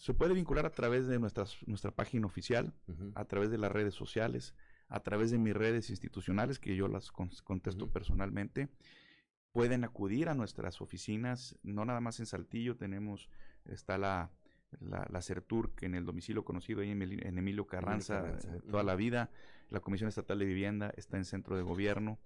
se 0.00 0.14
puede 0.14 0.32
vincular 0.32 0.64
a 0.64 0.72
través 0.72 1.06
de 1.08 1.18
nuestras, 1.18 1.58
nuestra 1.66 1.90
página 1.90 2.26
oficial, 2.26 2.72
uh 2.86 2.92
-huh. 2.92 3.12
a 3.14 3.26
través 3.26 3.50
de 3.50 3.58
las 3.58 3.70
redes 3.70 3.94
sociales, 3.94 4.54
a 4.88 5.00
través 5.00 5.30
de 5.30 5.36
mis 5.36 5.52
redes 5.52 5.90
institucionales, 5.90 6.58
que 6.58 6.74
yo 6.74 6.88
las 6.88 7.12
contesto 7.12 7.84
uh 7.84 7.88
-huh. 7.88 7.92
personalmente. 7.92 8.70
Pueden 9.52 9.84
acudir 9.84 10.30
a 10.30 10.34
nuestras 10.34 10.80
oficinas, 10.80 11.54
no 11.62 11.84
nada 11.84 12.00
más 12.00 12.18
en 12.18 12.24
Saltillo, 12.24 12.78
tenemos, 12.78 13.28
está 13.66 13.98
la, 13.98 14.30
la, 14.78 15.06
la 15.10 15.22
CERTURC 15.22 15.82
en 15.82 15.94
el 15.94 16.04
domicilio 16.04 16.44
conocido 16.44 16.80
ahí 16.80 16.90
en, 16.90 17.02
en 17.02 17.38
Emilio 17.38 17.66
Carranza, 17.66 18.18
Emilio 18.18 18.38
Carranza. 18.38 18.70
toda 18.70 18.82
la 18.82 18.94
vida. 18.94 19.30
La 19.68 19.80
Comisión 19.80 20.08
Estatal 20.08 20.38
de 20.38 20.44
Vivienda 20.44 20.92
está 20.96 21.16
en 21.16 21.24
Centro 21.24 21.56
de 21.56 21.62
Gobierno, 21.62 22.18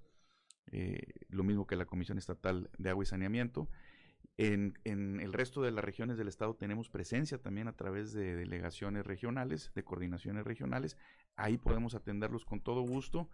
eh, 0.72 1.02
lo 1.28 1.44
mismo 1.44 1.66
que 1.66 1.76
la 1.76 1.84
Comisión 1.84 2.16
Estatal 2.18 2.70
de 2.78 2.90
Agua 2.90 3.04
y 3.04 3.06
Saneamiento. 3.06 3.68
En, 4.36 4.78
en, 4.84 5.20
el 5.20 5.32
resto 5.32 5.62
de 5.62 5.70
las 5.70 5.84
regiones 5.84 6.16
del 6.16 6.28
estado 6.28 6.56
tenemos 6.56 6.88
presencia 6.88 7.38
también 7.38 7.68
a 7.68 7.76
través 7.76 8.12
de 8.12 8.34
delegaciones 8.34 9.06
regionales, 9.06 9.70
de 9.74 9.84
coordinaciones 9.84 10.44
regionales. 10.44 10.96
Ahí 11.36 11.58
podemos 11.58 11.94
atenderlos 11.94 12.44
con 12.44 12.60
todo 12.60 12.80
gusto. 12.80 13.28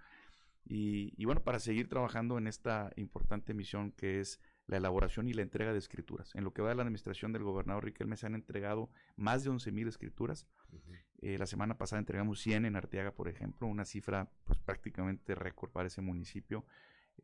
Y, 0.64 1.14
y, 1.16 1.24
bueno, 1.24 1.42
para 1.42 1.58
seguir 1.58 1.88
trabajando 1.88 2.36
en 2.36 2.46
esta 2.46 2.90
importante 2.96 3.54
misión 3.54 3.92
que 3.92 4.20
es 4.20 4.40
la 4.70 4.76
elaboración 4.76 5.26
y 5.28 5.32
la 5.32 5.42
entrega 5.42 5.72
de 5.72 5.78
escrituras. 5.78 6.32
En 6.36 6.44
lo 6.44 6.52
que 6.52 6.62
va 6.62 6.68
de 6.68 6.76
la 6.76 6.82
administración 6.82 7.32
del 7.32 7.42
gobernador 7.42 7.84
Riquelme 7.84 8.16
se 8.16 8.26
han 8.26 8.36
entregado 8.36 8.88
más 9.16 9.42
de 9.42 9.50
11 9.50 9.72
mil 9.72 9.88
escrituras. 9.88 10.46
Uh 10.70 10.76
-huh. 10.76 10.98
eh, 11.22 11.38
la 11.38 11.46
semana 11.46 11.76
pasada 11.76 11.98
entregamos 11.98 12.40
100 12.40 12.64
en 12.64 12.76
Arteaga, 12.76 13.10
por 13.12 13.28
ejemplo, 13.28 13.66
una 13.66 13.84
cifra 13.84 14.30
pues, 14.44 14.58
prácticamente 14.60 15.34
récord 15.34 15.70
para 15.70 15.88
ese 15.88 16.02
municipio. 16.02 16.64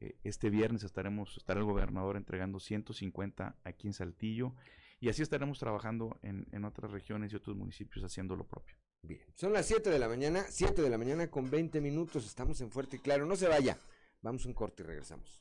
Eh, 0.01 0.17
este 0.25 0.51
viernes 0.51 0.83
estaremos, 0.83 1.37
estará 1.37 1.61
el 1.61 1.67
gobernador 1.67 2.17
entregando 2.17 2.59
150 2.59 3.57
aquí 3.63 3.87
en 3.87 3.95
Saltillo 3.95 4.53
y 4.99 5.09
así 5.09 5.23
estaremos 5.23 5.61
trabajando 5.61 6.19
en, 6.23 6.49
en, 6.51 6.65
otras 6.65 6.91
regiones 6.91 7.33
y 7.33 7.37
otros 7.37 7.57
municipios 7.57 8.05
haciendo 8.05 8.35
lo 8.35 8.45
propio. 8.45 8.77
Bien, 9.03 9.21
son 9.37 9.53
las 9.53 9.67
7 9.67 9.89
de 9.89 10.01
la 10.01 10.09
mañana, 10.09 10.45
7 10.49 10.83
de 10.83 10.91
la 10.91 10.99
mañana 10.99 11.31
con 11.31 11.49
20 11.49 11.81
minutos, 11.81 12.27
estamos 12.27 12.61
en 12.61 12.73
Fuerte 12.73 12.97
y 12.97 12.99
Claro, 12.99 13.25
no 13.25 13.37
se 13.37 13.47
vaya, 13.47 13.79
vamos 14.21 14.47
un 14.47 14.53
corte 14.53 14.83
y 14.83 14.87
regresamos. 14.87 15.41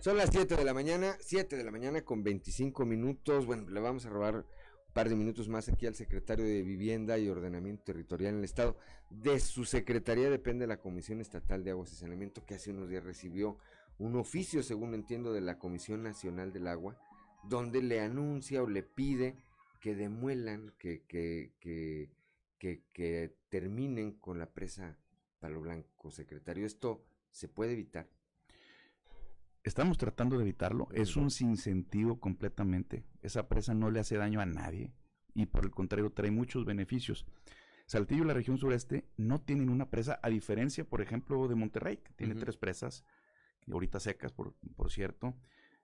Son 0.00 0.16
las 0.16 0.30
7 0.30 0.56
de 0.56 0.64
la 0.64 0.72
mañana, 0.72 1.14
7 1.20 1.58
de 1.58 1.62
la 1.62 1.70
mañana 1.70 2.00
con 2.00 2.22
25 2.22 2.86
minutos. 2.86 3.44
Bueno, 3.44 3.68
le 3.68 3.80
vamos 3.80 4.06
a 4.06 4.08
robar 4.08 4.34
un 4.36 4.92
par 4.94 5.10
de 5.10 5.14
minutos 5.14 5.46
más 5.50 5.68
aquí 5.68 5.86
al 5.86 5.94
secretario 5.94 6.42
de 6.42 6.62
Vivienda 6.62 7.18
y 7.18 7.28
Ordenamiento 7.28 7.84
Territorial 7.84 8.32
en 8.32 8.38
el 8.38 8.44
Estado. 8.44 8.78
De 9.10 9.38
su 9.40 9.66
secretaría 9.66 10.30
depende 10.30 10.66
la 10.66 10.80
Comisión 10.80 11.20
Estatal 11.20 11.62
de 11.64 11.72
Aguas 11.72 11.92
y 11.92 11.96
Saneamiento, 11.96 12.46
que 12.46 12.54
hace 12.54 12.70
unos 12.70 12.88
días 12.88 13.04
recibió 13.04 13.58
un 13.98 14.16
oficio, 14.16 14.62
según 14.62 14.94
entiendo, 14.94 15.34
de 15.34 15.42
la 15.42 15.58
Comisión 15.58 16.02
Nacional 16.02 16.50
del 16.50 16.68
Agua, 16.68 16.98
donde 17.44 17.82
le 17.82 18.00
anuncia 18.00 18.62
o 18.62 18.66
le 18.66 18.82
pide 18.82 19.36
que 19.82 19.94
demuelan, 19.94 20.72
que, 20.78 21.02
que, 21.02 21.52
que, 21.60 22.08
que, 22.58 22.84
que 22.94 23.36
terminen 23.50 24.12
con 24.12 24.38
la 24.38 24.46
presa 24.46 24.96
Palo 25.40 25.60
Blanco, 25.60 26.10
secretario. 26.10 26.64
¿Esto 26.64 27.04
se 27.30 27.48
puede 27.48 27.72
evitar? 27.72 28.08
Estamos 29.62 29.98
tratando 29.98 30.36
de 30.36 30.42
evitarlo. 30.42 30.88
Es 30.92 31.16
un 31.16 31.30
sinsentido 31.30 32.18
completamente. 32.18 33.04
Esa 33.22 33.48
presa 33.48 33.74
no 33.74 33.90
le 33.90 34.00
hace 34.00 34.16
daño 34.16 34.40
a 34.40 34.46
nadie 34.46 34.94
y 35.34 35.46
por 35.46 35.64
el 35.64 35.70
contrario 35.70 36.10
trae 36.12 36.30
muchos 36.30 36.64
beneficios. 36.64 37.26
Saltillo 37.86 38.24
y 38.24 38.26
la 38.26 38.34
región 38.34 38.56
sureste 38.56 39.08
no 39.16 39.40
tienen 39.40 39.68
una 39.68 39.90
presa, 39.90 40.18
a 40.22 40.28
diferencia, 40.28 40.84
por 40.84 41.02
ejemplo, 41.02 41.46
de 41.48 41.56
Monterrey, 41.56 41.98
que 41.98 42.12
tiene 42.12 42.34
uh 42.34 42.36
-huh. 42.36 42.40
tres 42.40 42.56
presas, 42.56 43.04
ahorita 43.70 44.00
secas, 44.00 44.32
por, 44.32 44.54
por 44.76 44.90
cierto. 44.90 45.34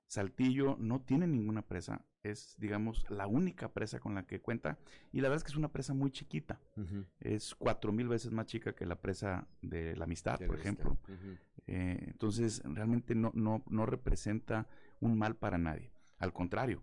Saltillo 0.06 0.76
no 0.78 1.00
tiene 1.00 1.26
ninguna 1.26 1.62
presa, 1.62 2.04
es, 2.22 2.54
digamos, 2.58 3.04
la 3.10 3.26
única 3.26 3.72
presa 3.72 3.98
con 3.98 4.14
la 4.14 4.26
que 4.26 4.40
cuenta, 4.40 4.78
y 5.12 5.20
la 5.20 5.28
verdad 5.28 5.38
es 5.38 5.44
que 5.44 5.50
es 5.50 5.56
una 5.56 5.72
presa 5.72 5.94
muy 5.94 6.10
chiquita, 6.10 6.60
uh 6.76 6.80
-huh. 6.80 7.06
es 7.20 7.54
cuatro 7.54 7.92
mil 7.92 8.08
veces 8.08 8.32
más 8.32 8.46
chica 8.46 8.72
que 8.72 8.86
la 8.86 9.00
presa 9.00 9.48
de 9.62 9.96
la 9.96 10.04
amistad, 10.04 10.38
de 10.38 10.46
por 10.46 10.58
ejemplo. 10.58 10.98
Uh 11.08 11.12
-huh. 11.12 11.38
eh, 11.66 12.04
entonces, 12.08 12.62
realmente 12.64 13.14
no, 13.14 13.32
no, 13.34 13.64
no 13.68 13.86
representa 13.86 14.68
un 15.00 15.18
mal 15.18 15.36
para 15.36 15.58
nadie, 15.58 15.90
al 16.18 16.32
contrario, 16.32 16.82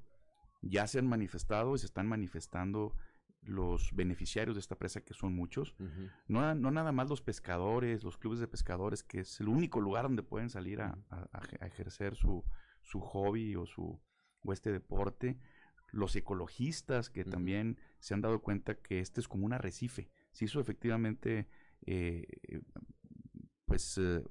ya 0.61 0.87
se 0.87 0.99
han 0.99 1.07
manifestado 1.07 1.75
y 1.75 1.79
se 1.79 1.85
están 1.85 2.07
manifestando 2.07 2.93
los 3.45 3.93
beneficiarios 3.93 4.55
de 4.55 4.59
esta 4.59 4.75
presa, 4.75 5.01
que 5.01 5.13
son 5.13 5.33
muchos, 5.33 5.75
no, 6.27 6.55
no 6.55 6.71
nada 6.71 6.91
más 6.91 7.09
los 7.09 7.21
pescadores, 7.21 8.03
los 8.03 8.17
clubes 8.17 8.39
de 8.39 8.47
pescadores, 8.47 9.03
que 9.03 9.19
es 9.19 9.39
el 9.39 9.49
único 9.49 9.81
lugar 9.81 10.03
donde 10.03 10.23
pueden 10.23 10.49
salir 10.49 10.81
a, 10.81 10.97
ejercer 11.61 12.15
su, 12.15 12.43
su, 12.83 12.99
hobby 12.99 13.55
o, 13.55 13.65
su, 13.65 13.99
o 14.41 14.53
este 14.53 14.71
deporte, 14.71 15.39
los 15.91 16.15
ecologistas 16.15 17.09
que 17.09 17.23
también 17.23 17.79
se 17.99 18.13
han 18.13 18.21
dado 18.21 18.41
cuenta 18.41 18.75
que 18.75 18.99
este 18.99 19.21
es 19.21 19.27
como 19.27 19.45
un 19.45 19.53
arrecife. 19.53 20.09
Si 20.31 20.45
eso 20.45 20.59
efectivamente, 20.59 21.47
eh, 21.85 22.25
pues 23.65 23.97
eh, 23.97 24.23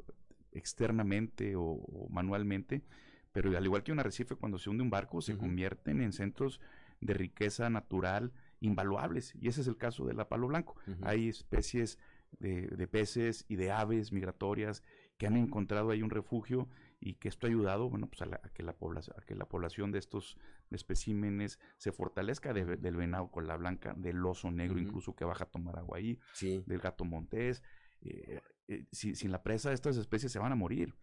externamente 0.52 1.54
o, 1.56 2.08
manualmente, 2.10 2.84
pero 3.32 3.56
al 3.56 3.64
igual 3.64 3.82
que 3.82 3.92
un 3.92 4.00
arrecife 4.00 4.36
cuando 4.36 4.58
se 4.58 4.70
hunde 4.70 4.82
un 4.82 4.90
barco, 4.90 5.20
se 5.20 5.36
convierten 5.36 6.02
en 6.02 6.12
centros 6.12 6.60
de 7.00 7.14
riqueza 7.14 7.70
natural 7.70 8.32
invaluables. 8.60 9.34
Y 9.40 9.48
ese 9.48 9.62
es 9.62 9.66
el 9.66 9.76
caso 9.76 10.04
del 10.04 10.24
palo 10.26 10.48
blanco. 10.48 10.76
Hay 11.02 11.28
especies 11.28 11.98
de, 12.38 12.88
peces 12.88 13.44
y 13.48 13.56
de 13.56 13.70
aves 13.70 14.12
migratorias 14.12 14.82
que 15.16 15.26
han 15.26 15.36
encontrado 15.36 15.90
ahí 15.90 16.02
un 16.02 16.10
refugio 16.10 16.68
y 17.04 17.14
que 17.14 17.28
esto 17.28 17.46
ha 17.46 17.50
ayudado 17.50 17.90
bueno, 17.90 18.06
pues 18.06 18.22
a, 18.22 18.38
que 18.54 18.62
la 18.62 18.74
población, 18.74 19.16
a 19.18 19.22
que 19.22 19.34
la 19.34 19.46
población 19.46 19.90
de 19.90 19.98
estos 19.98 20.38
especímenes 20.70 21.58
se 21.76 21.92
fortalezca 21.92 22.52
del 22.52 22.96
venado 22.96 23.30
con 23.30 23.46
la 23.46 23.56
blanca, 23.56 23.92
del 23.94 24.24
oso 24.24 24.50
negro 24.50 24.78
incluso 24.78 25.16
que 25.16 25.24
baja 25.24 25.44
a 25.44 25.50
tomar 25.50 25.78
agua 25.78 25.98
ahí, 25.98 26.18
del 26.40 26.78
gato 26.78 27.04
montés. 27.04 27.62
Eh, 28.02 28.40
eh, 28.68 28.86
sin 28.92 29.30
la 29.30 29.42
presa 29.42 29.72
estas 29.72 29.96
especies 29.96 30.32
se 30.32 30.38
van 30.38 30.52
a 30.52 30.56
morir. 30.56 30.94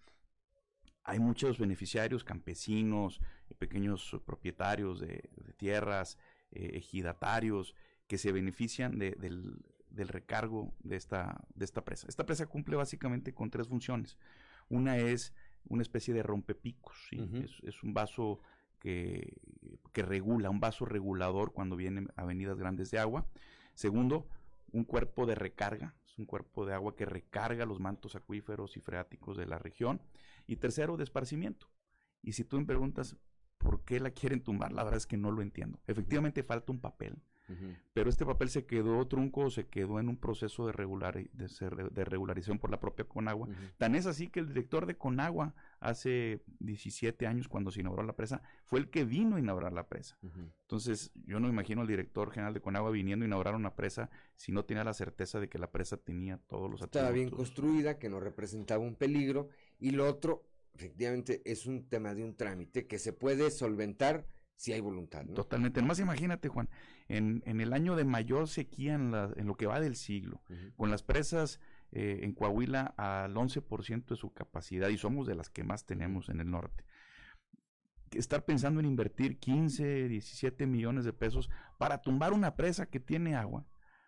Hay 1.03 1.19
muchos 1.19 1.57
beneficiarios, 1.57 2.23
campesinos, 2.23 3.19
pequeños 3.57 4.15
propietarios 4.25 4.99
de 4.99 5.29
tierras, 5.57 6.17
eh, 6.51 6.77
ejidatarios 6.77 7.75
que 8.07 8.17
se 8.17 8.31
benefician 8.31 8.97
del, 8.97 9.63
recargo 9.91 10.73
de 10.79 10.95
esta, 10.95 11.45
de 11.53 11.65
esta 11.65 11.85
presa. 11.85 12.07
Esta 12.07 12.25
presa 12.25 12.47
cumple 12.47 12.75
básicamente 12.75 13.35
con 13.35 13.51
tres 13.51 13.67
funciones. 13.67 14.17
Una 14.67 14.97
es 14.97 15.31
una 15.67 15.81
especie 15.81 16.13
de 16.13 16.23
rompepicos, 16.23 17.09
es, 17.11 17.83
un 17.83 17.93
vaso 17.93 18.39
que, 18.79 19.37
que, 19.93 20.01
regula, 20.01 20.49
un 20.49 20.59
vaso 20.59 20.85
regulador 20.85 21.53
cuando 21.53 21.75
vienen 21.75 22.09
avenidas 22.15 22.57
grandes 22.57 22.91
de 22.91 22.99
agua. 22.99 23.27
Segundo, 23.75 24.27
un 24.71 24.83
cuerpo 24.83 25.25
de 25.25 25.35
recarga, 25.35 25.95
es 26.07 26.17
un 26.17 26.25
cuerpo 26.25 26.65
de 26.65 26.73
agua 26.73 26.95
que 26.95 27.05
recarga 27.05 27.65
los 27.65 27.79
mantos 27.79 28.15
acuíferos 28.15 28.77
y 28.77 28.79
freáticos 28.79 29.37
de 29.37 29.45
la 29.45 29.59
región. 29.59 30.01
Y 30.47 30.55
tercero, 30.55 30.97
de 30.97 31.03
esparcimiento. 31.03 31.69
Y 32.23 32.33
si 32.33 32.43
tú 32.43 32.57
me 32.57 32.65
preguntas, 32.65 33.15
¿Por 33.59 33.83
qué 33.83 33.99
la 33.99 34.11
quieren 34.11 34.41
tumbar? 34.41 34.71
La 34.71 34.83
verdad 34.83 34.97
es 34.97 35.05
que 35.05 35.17
no 35.17 35.31
lo 35.31 35.41
entiendo. 35.41 35.79
Efectivamente 35.85 36.43
falta 36.43 36.71
un 36.71 36.79
papel, 36.79 37.21
pero 37.93 38.09
este 38.09 38.25
papel 38.25 38.49
se 38.49 38.65
quedó 38.65 39.07
trunco, 39.07 39.49
se 39.49 39.67
quedó 39.67 39.99
en 39.99 40.09
un 40.09 40.17
proceso 40.17 40.65
de, 40.65 40.71
regular, 40.71 41.15
de, 41.31 42.05
regularización 42.05 42.59
por 42.59 42.69
la 42.69 42.79
propia 42.79 43.05
Conagua. 43.05 43.47
Tan 43.77 43.95
es 43.95 44.05
así 44.05 44.27
que 44.27 44.39
el 44.39 44.47
director 44.47 44.85
de 44.85 44.97
Conagua 44.97 45.55
hace 45.79 46.41
17 46.59 47.27
años 47.27 47.47
cuando 47.47 47.71
se 47.71 47.81
inauguró 47.81 48.03
la 48.03 48.15
presa, 48.15 48.41
fue 48.65 48.79
el 48.79 48.89
que 48.89 49.05
vino 49.05 49.37
a 49.37 49.39
inaugurar 49.39 49.73
la 49.73 49.87
presa. 49.87 50.17
Entonces, 50.61 51.11
yo 51.25 51.39
no 51.39 51.47
imagino 51.47 51.81
al 51.81 51.87
director 51.87 52.31
general 52.31 52.53
de 52.53 52.61
Conagua 52.61 52.91
viniendo 52.91 53.23
a 53.23 53.27
inaugurar 53.27 53.55
una 53.55 53.75
presa 53.75 54.09
si 54.35 54.51
no 54.51 54.65
tenía 54.65 54.83
la 54.83 54.93
certeza 54.93 55.39
de 55.39 55.49
que 55.49 55.57
la 55.57 55.71
presa 55.71 55.97
tenía 55.97 56.37
todos 56.47 56.69
los 56.69 56.81
atributos. 56.81 57.01
Estaba 57.01 57.11
bien 57.11 57.29
construida, 57.29 57.99
que 57.99 58.09
no 58.09 58.19
representaba 58.19 58.83
un 58.83 58.95
peligro, 58.95 59.49
y 59.79 59.91
lo 59.91 60.07
otro, 60.07 60.45
efectivamente 60.73 61.41
es 61.45 61.65
un 61.65 61.87
tema 61.87 62.13
de 62.13 62.23
un 62.23 62.35
trámite 62.35 62.87
que 62.87 62.99
se 62.99 63.13
puede 63.13 63.51
solventar 63.51 64.25
si 64.59 64.73
hay 64.73 64.81
voluntad. 64.81 65.25
Totalmente. 65.27 65.81
Más 65.81 65.99
imagínate, 65.99 66.49
Juan, 66.49 66.69
en, 67.07 67.41
en, 67.45 67.61
el 67.61 67.71
año 67.71 67.95
de 67.95 68.03
mayor 68.03 68.49
sequía 68.49 68.93
en, 68.93 69.09
la, 69.09 69.31
en 69.37 69.47
lo 69.47 69.55
que 69.55 69.67
va 69.67 69.79
del 69.79 69.95
siglo, 69.95 70.41
con 70.75 70.91
las 70.91 71.01
presas 71.01 71.61
eh, 71.93 72.19
en 72.23 72.33
Coahuila 72.33 72.93
al 72.97 73.33
11% 73.35 74.05
de 74.05 74.15
su 74.17 74.33
capacidad 74.33 74.89
y 74.89 74.97
somos 74.97 75.27
de 75.27 75.35
las 75.35 75.49
que 75.49 75.63
más 75.63 75.85
tenemos 75.85 76.27
en 76.27 76.41
el 76.41 76.51
norte. 76.51 76.83
Estar 78.11 78.43
pensando 78.43 78.81
en 78.81 78.85
invertir 78.85 79.39
15, 79.39 80.09
17 80.09 80.67
millones 80.67 81.05
de 81.05 81.13
pesos 81.13 81.49
para 81.77 82.01
tumbar 82.01 82.33
una 82.33 82.57
presa 82.57 82.85
que 82.85 82.99
tiene 82.99 83.35
agua, 83.35 83.65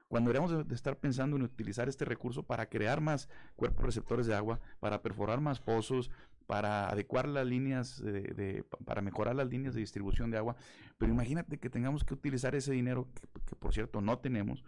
cuando 0.09 0.33
deberíamos 0.33 0.67
de 0.67 0.75
estar 0.75 0.99
pensando 0.99 1.37
en 1.37 1.43
utilizar 1.43 1.87
este 1.87 2.03
recurso 2.03 2.43
para 2.43 2.67
crear 2.67 2.99
más 2.99 3.29
cuerpos 3.55 3.85
receptores 3.85 4.27
de 4.27 4.35
agua, 4.35 4.59
para 4.81 5.01
perforar 5.01 5.39
más 5.39 5.61
pozos, 5.61 6.11
para 6.51 6.89
adecuar 6.89 7.29
las 7.29 7.47
líneas, 7.47 8.03
de, 8.03 8.65
para 8.83 9.01
mejorar 9.01 9.37
las 9.37 9.47
líneas 9.47 9.73
de 9.73 9.79
distribución 9.79 10.31
de 10.31 10.37
agua. 10.37 10.57
Pero 10.97 11.13
imagínate 11.13 11.59
que 11.59 11.69
tengamos 11.69 12.03
que 12.03 12.13
utilizar 12.13 12.55
ese 12.55 12.73
dinero, 12.73 13.07
que, 13.45 13.55
por 13.55 13.73
cierto 13.73 14.01
no 14.01 14.19
tenemos, 14.19 14.61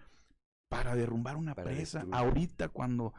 para 0.70 0.96
derrumbar 0.96 1.36
una 1.36 1.54
presa. 1.54 2.06
Ahorita 2.14 2.70
cuando 2.70 3.14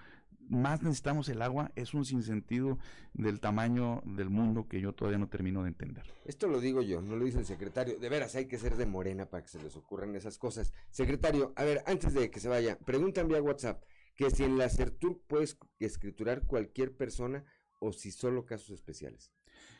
más 0.49 0.81
necesitamos 0.81 1.29
el 1.29 1.43
agua, 1.43 1.73
es 1.77 1.93
un 1.93 2.07
sinsentido 2.07 2.79
del 3.13 3.39
tamaño 3.39 4.01
del 4.07 4.31
mundo 4.31 4.67
que 4.67 4.81
yo 4.81 4.95
todavía 4.95 5.19
no 5.19 5.29
termino 5.29 5.63
de 5.65 5.69
entender. 5.69 6.11
Esto 6.25 6.49
lo 6.49 6.59
digo 6.59 6.81
yo, 6.81 7.03
no 7.03 7.17
lo 7.17 7.27
dice 7.27 7.41
el 7.41 7.45
secretario. 7.45 7.99
De 7.99 8.09
veras, 8.09 8.35
hay 8.35 8.47
que 8.47 8.57
ser 8.57 8.77
de 8.77 8.87
morena 8.87 9.27
para 9.27 9.43
que 9.43 9.51
se 9.51 9.63
les 9.63 9.77
ocurran 9.77 10.17
esas 10.17 10.39
cosas. 10.39 10.73
Secretario, 10.89 11.53
a 11.57 11.65
ver, 11.65 11.83
antes 11.85 12.15
de 12.15 12.31
que 12.31 12.41
se 12.41 12.49
vaya, 12.49 12.79
preguntan 12.79 13.29
vía 13.29 13.43
WhatsApp 13.43 13.85
que 14.15 14.31
si 14.31 14.45
en 14.45 14.57
la 14.57 14.71
CERTUR 14.71 15.21
puedes 15.27 15.59
escriturar 15.81 16.47
cualquier 16.47 16.97
persona 16.97 17.45
o 17.85 17.93
si 17.93 18.11
solo 18.11 18.47
casos 18.47 18.71
especiales? 18.71 19.31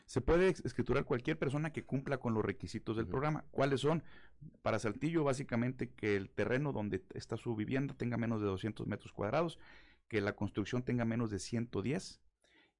Se 0.05 0.21
puede 0.21 0.49
escriturar 0.49 1.05
cualquier 1.05 1.39
persona 1.39 1.73
que 1.73 1.83
cumpla 1.83 2.19
con 2.19 2.33
los 2.33 2.45
requisitos 2.45 2.95
del 2.95 3.07
programa. 3.07 3.45
¿Cuáles 3.51 3.81
son? 3.81 4.03
Para 4.61 4.79
Saltillo, 4.79 5.23
básicamente 5.23 5.91
que 5.91 6.15
el 6.15 6.29
terreno 6.29 6.71
donde 6.71 7.03
está 7.13 7.37
su 7.37 7.55
vivienda 7.55 7.95
tenga 7.95 8.17
menos 8.17 8.39
de 8.41 8.47
200 8.47 8.85
metros 8.87 9.11
cuadrados, 9.11 9.57
que 10.07 10.21
la 10.21 10.35
construcción 10.35 10.83
tenga 10.83 11.05
menos 11.05 11.31
de 11.31 11.39
110 11.39 12.21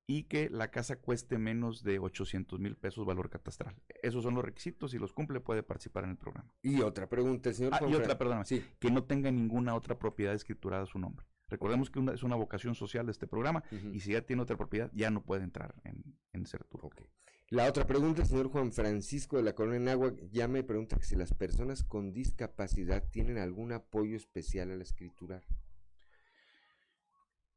y 0.07 0.23
que 0.23 0.49
la 0.51 0.69
casa 0.69 0.97
cueste 0.97 1.39
menos 1.39 1.83
de 1.83 1.97
800 1.97 2.59
mil 2.59 2.75
pesos 2.75 3.05
valor 3.05 3.31
catastral. 3.31 3.75
Esos 4.03 4.23
son 4.23 4.35
los 4.35 4.45
requisitos. 4.45 4.91
Si 4.91 4.99
los 4.99 5.13
cumple, 5.13 5.39
puede 5.39 5.63
participar 5.63 6.03
en 6.03 6.11
el 6.11 6.17
programa. 6.17 6.53
Y 6.61 6.81
otra 6.81 7.09
pregunta, 7.09 7.51
señor. 7.53 7.73
Ah, 7.73 7.81
y 7.89 7.95
otra, 7.95 8.17
perdón, 8.17 8.45
sí. 8.45 8.63
que 8.79 8.91
no 8.91 9.03
tenga 9.03 9.31
ninguna 9.31 9.73
otra 9.73 9.97
propiedad 9.97 10.35
escriturada 10.35 10.83
a 10.83 10.85
su 10.85 10.99
nombre. 10.99 11.25
Recordemos 11.47 11.89
que 11.89 11.99
es 12.13 12.23
una 12.23 12.35
vocación 12.35 12.75
social 12.75 13.05
de 13.05 13.11
este 13.11 13.27
programa 13.27 13.63
y 13.93 13.99
si 13.99 14.13
ya 14.13 14.21
tiene 14.21 14.41
otra 14.41 14.57
propiedad 14.57 14.89
ya 14.93 15.11
no 15.11 15.23
puede 15.23 15.43
entrar 15.43 15.75
en, 15.83 16.03
en 16.33 16.45
Certur. 16.45 16.89
La 17.49 17.69
otra 17.69 17.85
pregunta, 17.85 18.23
el 18.23 18.27
señor 18.27 18.49
Juan 18.49 18.71
Francisco 18.71 19.37
de 19.37 19.43
la 19.43 19.53
Colonia 19.53 19.79
Nagua 19.79 20.15
ya 20.31 20.47
me 20.47 20.63
pregunta 20.63 20.97
que 20.97 21.05
si 21.05 21.15
las 21.15 21.33
personas 21.33 21.83
con 21.83 22.11
discapacidad 22.11 23.03
tienen 23.11 23.37
algún 23.37 23.71
apoyo 23.71 24.17
especial 24.17 24.71
al 24.71 24.81
escriturar. 24.81 25.43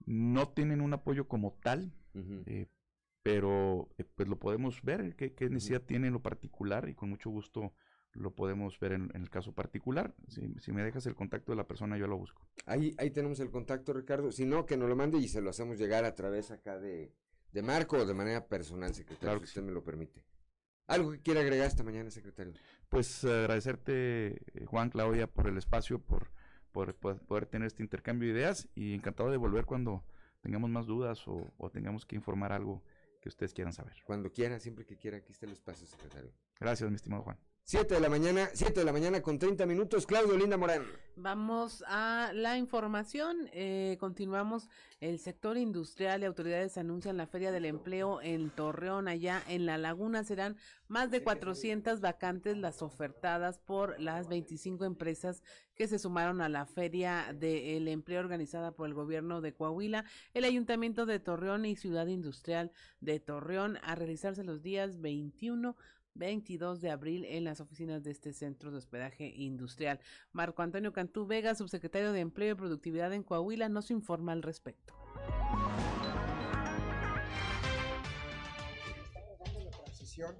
No 0.04 0.48
tienen 0.50 0.82
un 0.82 0.92
apoyo 0.92 1.26
como 1.26 1.58
tal, 1.62 1.94
eh, 2.14 2.66
pero 3.22 3.88
eh, 3.96 4.04
pues 4.04 4.28
lo 4.28 4.38
podemos 4.38 4.82
ver, 4.82 5.16
qué, 5.16 5.32
qué 5.34 5.48
necesidad 5.48 5.82
tiene 5.82 6.08
en 6.08 6.12
lo 6.12 6.22
particular 6.22 6.88
y 6.88 6.94
con 6.94 7.08
mucho 7.08 7.30
gusto 7.30 7.72
lo 8.14 8.34
podemos 8.34 8.78
ver 8.80 8.92
en, 8.92 9.10
el 9.14 9.30
caso 9.30 9.52
particular. 9.52 10.14
Si, 10.28 10.72
me 10.72 10.82
dejas 10.82 11.06
el 11.06 11.14
contacto 11.14 11.52
de 11.52 11.56
la 11.56 11.66
persona, 11.66 11.96
yo 11.98 12.06
lo 12.06 12.16
busco. 12.16 12.46
Ahí, 12.66 12.94
ahí 12.98 13.10
tenemos 13.10 13.40
el 13.40 13.50
contacto, 13.50 13.92
Ricardo. 13.92 14.32
Si 14.32 14.44
no, 14.44 14.66
que 14.66 14.76
nos 14.76 14.88
lo 14.88 14.96
mande 14.96 15.18
y 15.18 15.28
se 15.28 15.40
lo 15.40 15.50
hacemos 15.50 15.78
llegar 15.78 16.04
a 16.04 16.14
través 16.14 16.50
acá 16.50 16.78
de, 16.78 17.12
de 17.52 17.62
Marco 17.62 17.96
o 17.98 18.06
de 18.06 18.14
manera 18.14 18.46
personal, 18.46 18.94
secretario, 18.94 19.38
si 19.40 19.44
usted 19.44 19.62
me 19.62 19.72
lo 19.72 19.82
permite. 19.82 20.24
¿Algo 20.86 21.12
que 21.12 21.20
quiera 21.20 21.40
agregar 21.40 21.66
esta 21.66 21.84
mañana, 21.84 22.10
secretario? 22.10 22.54
Pues 22.88 23.22
agradecerte, 23.24 24.40
eh, 24.54 24.64
Juan, 24.66 24.88
Claudia, 24.88 25.26
por 25.26 25.46
el 25.46 25.58
espacio, 25.58 26.00
por, 26.00 26.30
por, 26.72 26.94
poder 26.94 27.46
tener 27.46 27.66
este 27.66 27.82
intercambio 27.82 28.32
de 28.32 28.38
ideas 28.38 28.68
y 28.74 28.94
encantado 28.94 29.30
de 29.30 29.36
volver 29.36 29.66
cuando 29.66 30.04
tengamos 30.40 30.70
más 30.70 30.86
dudas 30.86 31.28
o, 31.28 31.52
o 31.58 31.70
tengamos 31.70 32.06
que 32.06 32.16
informar 32.16 32.52
algo 32.52 32.82
que 33.20 33.28
ustedes 33.28 33.52
quieran 33.52 33.74
saber. 33.74 33.94
Cuando 34.04 34.32
quiera, 34.32 34.58
siempre 34.60 34.86
que 34.86 34.96
quiera, 34.96 35.18
aquí 35.18 35.32
está 35.32 35.44
el 35.44 35.52
espacio, 35.52 35.86
secretario. 35.86 36.32
Gracias, 36.58 36.88
mi 36.88 36.96
estimado 36.96 37.22
Juan. 37.22 37.38
7 37.70 37.96
de 37.96 38.00
la 38.00 38.08
mañana, 38.08 38.48
7 38.54 38.80
de 38.80 38.86
la 38.86 38.94
mañana 38.94 39.20
con 39.20 39.38
30 39.38 39.66
minutos. 39.66 40.06
Claudio 40.06 40.38
Linda 40.38 40.56
Morán. 40.56 40.86
Vamos 41.16 41.84
a 41.86 42.30
la 42.32 42.56
información. 42.56 43.50
Eh, 43.52 43.98
continuamos. 44.00 44.70
El 45.00 45.18
sector 45.18 45.58
industrial 45.58 46.22
y 46.22 46.24
autoridades 46.24 46.78
anuncian 46.78 47.18
la 47.18 47.26
Feria 47.26 47.52
del 47.52 47.66
Empleo 47.66 48.22
en 48.22 48.48
Torreón, 48.48 49.06
allá 49.06 49.42
en 49.48 49.66
La 49.66 49.76
Laguna. 49.76 50.24
Serán 50.24 50.56
más 50.86 51.10
de 51.10 51.22
400 51.22 52.00
vacantes 52.00 52.56
las 52.56 52.80
ofertadas 52.80 53.58
por 53.58 54.00
las 54.00 54.28
25 54.28 54.86
empresas 54.86 55.42
que 55.74 55.88
se 55.88 55.98
sumaron 55.98 56.40
a 56.40 56.48
la 56.48 56.64
Feria 56.64 57.34
del 57.38 57.86
Empleo 57.86 58.20
organizada 58.20 58.72
por 58.72 58.88
el 58.88 58.94
gobierno 58.94 59.42
de 59.42 59.52
Coahuila, 59.52 60.06
el 60.32 60.44
Ayuntamiento 60.44 61.04
de 61.04 61.20
Torreón 61.20 61.66
y 61.66 61.76
Ciudad 61.76 62.06
Industrial 62.06 62.72
de 63.00 63.20
Torreón 63.20 63.78
a 63.82 63.94
realizarse 63.94 64.42
los 64.42 64.62
días 64.62 65.02
21 65.02 65.76
22 66.18 66.80
de 66.80 66.90
abril 66.90 67.24
en 67.24 67.44
las 67.44 67.60
oficinas 67.60 68.02
de 68.04 68.10
este 68.10 68.32
centro 68.32 68.70
de 68.70 68.78
hospedaje 68.78 69.26
industrial. 69.28 70.00
Marco 70.32 70.62
Antonio 70.62 70.92
Cantú 70.92 71.26
Vega, 71.26 71.54
subsecretario 71.54 72.12
de 72.12 72.20
Empleo 72.20 72.52
y 72.52 72.56
Productividad 72.56 73.12
en 73.12 73.22
Coahuila, 73.22 73.68
nos 73.68 73.90
informa 73.90 74.32
al 74.32 74.42
respecto. 74.42 74.94
Estamos 79.06 79.38
dando 79.38 79.60
la 79.64 79.70
transición 79.70 80.36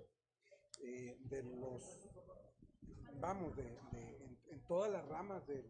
eh, 0.83 1.17
de 1.25 1.43
los 1.43 2.09
vamos, 3.21 3.57
de, 3.57 3.79
en, 4.53 4.61
todas 4.69 4.91
las 4.93 5.07
ramas 5.09 5.47
del, 5.47 5.63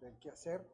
de- 0.00 0.18
quehacer, 0.20 0.64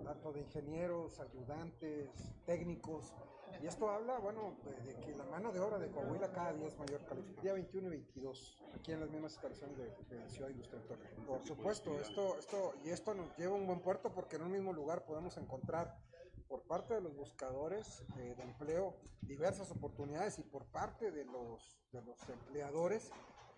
tanto 0.00 0.32
de 0.32 0.40
ingenieros, 0.40 1.20
ayudantes, 1.20 2.10
técnicos. 2.46 3.14
Y 3.62 3.66
esto 3.66 3.90
habla, 3.90 4.18
bueno, 4.18 4.56
de, 4.64 4.94
que 5.00 5.16
la 5.16 5.24
mano 5.24 5.52
de 5.52 5.58
obra 5.58 5.78
de 5.78 5.90
Coahuila 5.90 6.30
cada 6.32 6.52
día 6.52 6.68
es 6.68 6.78
mayor 6.78 7.04
calificada. 7.06 7.42
Día 7.42 7.52
21 7.54 7.86
y 7.86 7.90
22, 7.90 8.62
aquí 8.74 8.92
en 8.92 9.00
las 9.00 9.10
mismas 9.10 9.32
instalaciones 9.32 9.76
de, 9.76 10.16
de 10.16 10.28
Ciudad 10.28 10.50
Industrial 10.50 10.84
Torreón. 10.84 11.26
Por 11.26 11.42
supuesto, 11.42 11.98
esto, 11.98 12.38
esto, 12.38 12.74
y 12.84 12.90
esto 12.90 13.14
nos 13.14 13.36
lleva 13.36 13.54
a 13.54 13.58
un 13.58 13.66
buen 13.66 13.80
puerto 13.80 14.12
porque 14.12 14.36
en 14.36 14.42
un 14.42 14.52
mismo 14.52 14.72
lugar 14.72 15.04
podemos 15.04 15.36
encontrar 15.38 15.98
por 16.48 16.62
parte 16.62 16.94
de 16.94 17.00
los 17.00 17.14
buscadores 17.14 18.04
eh, 18.18 18.34
de 18.36 18.42
empleo 18.42 18.96
diversas 19.22 19.70
oportunidades 19.70 20.38
y 20.38 20.42
por 20.42 20.64
parte 20.66 21.10
de 21.10 21.24
los, 21.24 21.78
de 21.92 22.02
los 22.02 22.28
empleadores 22.28 23.10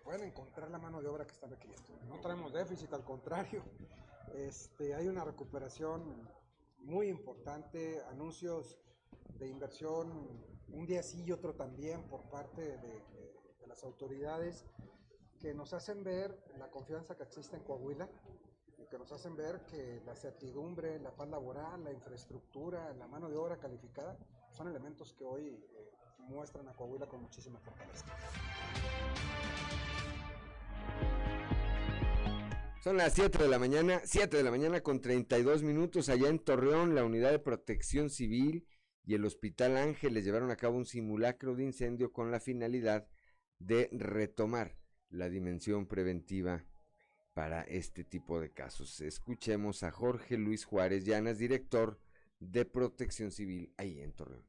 pueden 0.03 0.23
encontrar 0.23 0.69
la 0.69 0.77
mano 0.77 1.01
de 1.01 1.07
obra 1.07 1.25
que 1.25 1.33
están 1.33 1.51
requiriendo. 1.51 1.87
No 2.07 2.19
traemos 2.19 2.51
déficit, 2.51 2.91
al 2.93 3.03
contrario, 3.03 3.63
este, 4.35 4.95
hay 4.95 5.07
una 5.07 5.23
recuperación 5.23 6.29
muy 6.79 7.07
importante, 7.07 8.01
anuncios 8.09 8.77
de 9.39 9.47
inversión 9.47 10.41
un 10.69 10.85
día 10.85 11.03
sí 11.03 11.23
y 11.25 11.31
otro 11.31 11.53
también 11.53 12.03
por 12.03 12.29
parte 12.29 12.61
de, 12.61 13.21
las 13.67 13.83
autoridades 13.85 14.65
que 15.39 15.53
nos 15.53 15.73
hacen 15.73 16.03
ver 16.03 16.37
la 16.57 16.69
confianza 16.69 17.15
que 17.15 17.23
existe 17.23 17.55
en 17.55 17.63
Coahuila 17.63 18.09
y 18.77 18.85
que 18.87 18.97
nos 18.97 19.13
hacen 19.13 19.33
ver 19.37 19.65
que 19.65 20.01
la 20.05 20.13
certidumbre, 20.13 20.99
la 20.99 21.15
paz 21.15 21.29
laboral, 21.29 21.81
la 21.81 21.93
infraestructura, 21.93 22.93
la 22.95 23.07
mano 23.07 23.29
de 23.29 23.37
obra 23.37 23.57
calificada 23.57 24.17
son 24.51 24.67
elementos 24.67 25.13
que 25.13 25.23
hoy 25.23 25.47
eh, 25.47 25.91
muestran 26.27 26.67
a 26.67 26.73
Coahuila 26.73 27.07
con 27.07 27.21
muchísima 27.21 27.59
fortaleza. 27.59 28.05
Son 32.81 32.97
las 32.97 33.13
7 33.13 33.37
de 33.37 33.47
la 33.47 33.59
mañana, 33.59 34.01
7 34.03 34.35
de 34.35 34.41
la 34.41 34.49
mañana 34.49 34.81
con 34.81 35.01
32 35.01 35.61
minutos 35.61 36.09
allá 36.09 36.29
en 36.29 36.39
Torreón, 36.39 36.95
la 36.95 37.05
unidad 37.05 37.29
de 37.29 37.37
protección 37.37 38.09
civil 38.09 38.67
y 39.05 39.13
el 39.13 39.23
Hospital 39.23 39.77
Ángeles 39.77 40.25
llevaron 40.25 40.49
a 40.49 40.55
cabo 40.55 40.77
un 40.77 40.87
simulacro 40.87 41.53
de 41.53 41.63
incendio 41.63 42.11
con 42.11 42.31
la 42.31 42.39
finalidad 42.39 43.07
de 43.59 43.87
retomar 43.91 44.79
la 45.09 45.29
dimensión 45.29 45.85
preventiva 45.85 46.65
para 47.35 47.61
este 47.61 48.03
tipo 48.03 48.39
de 48.39 48.51
casos. 48.51 48.99
Escuchemos 48.99 49.83
a 49.83 49.91
Jorge 49.91 50.39
Luis 50.39 50.65
Juárez 50.65 51.05
Llanas, 51.05 51.37
director 51.37 51.99
de 52.39 52.65
protección 52.65 53.29
civil 53.29 53.71
ahí 53.77 53.99
en 53.99 54.11
Torreón. 54.13 54.47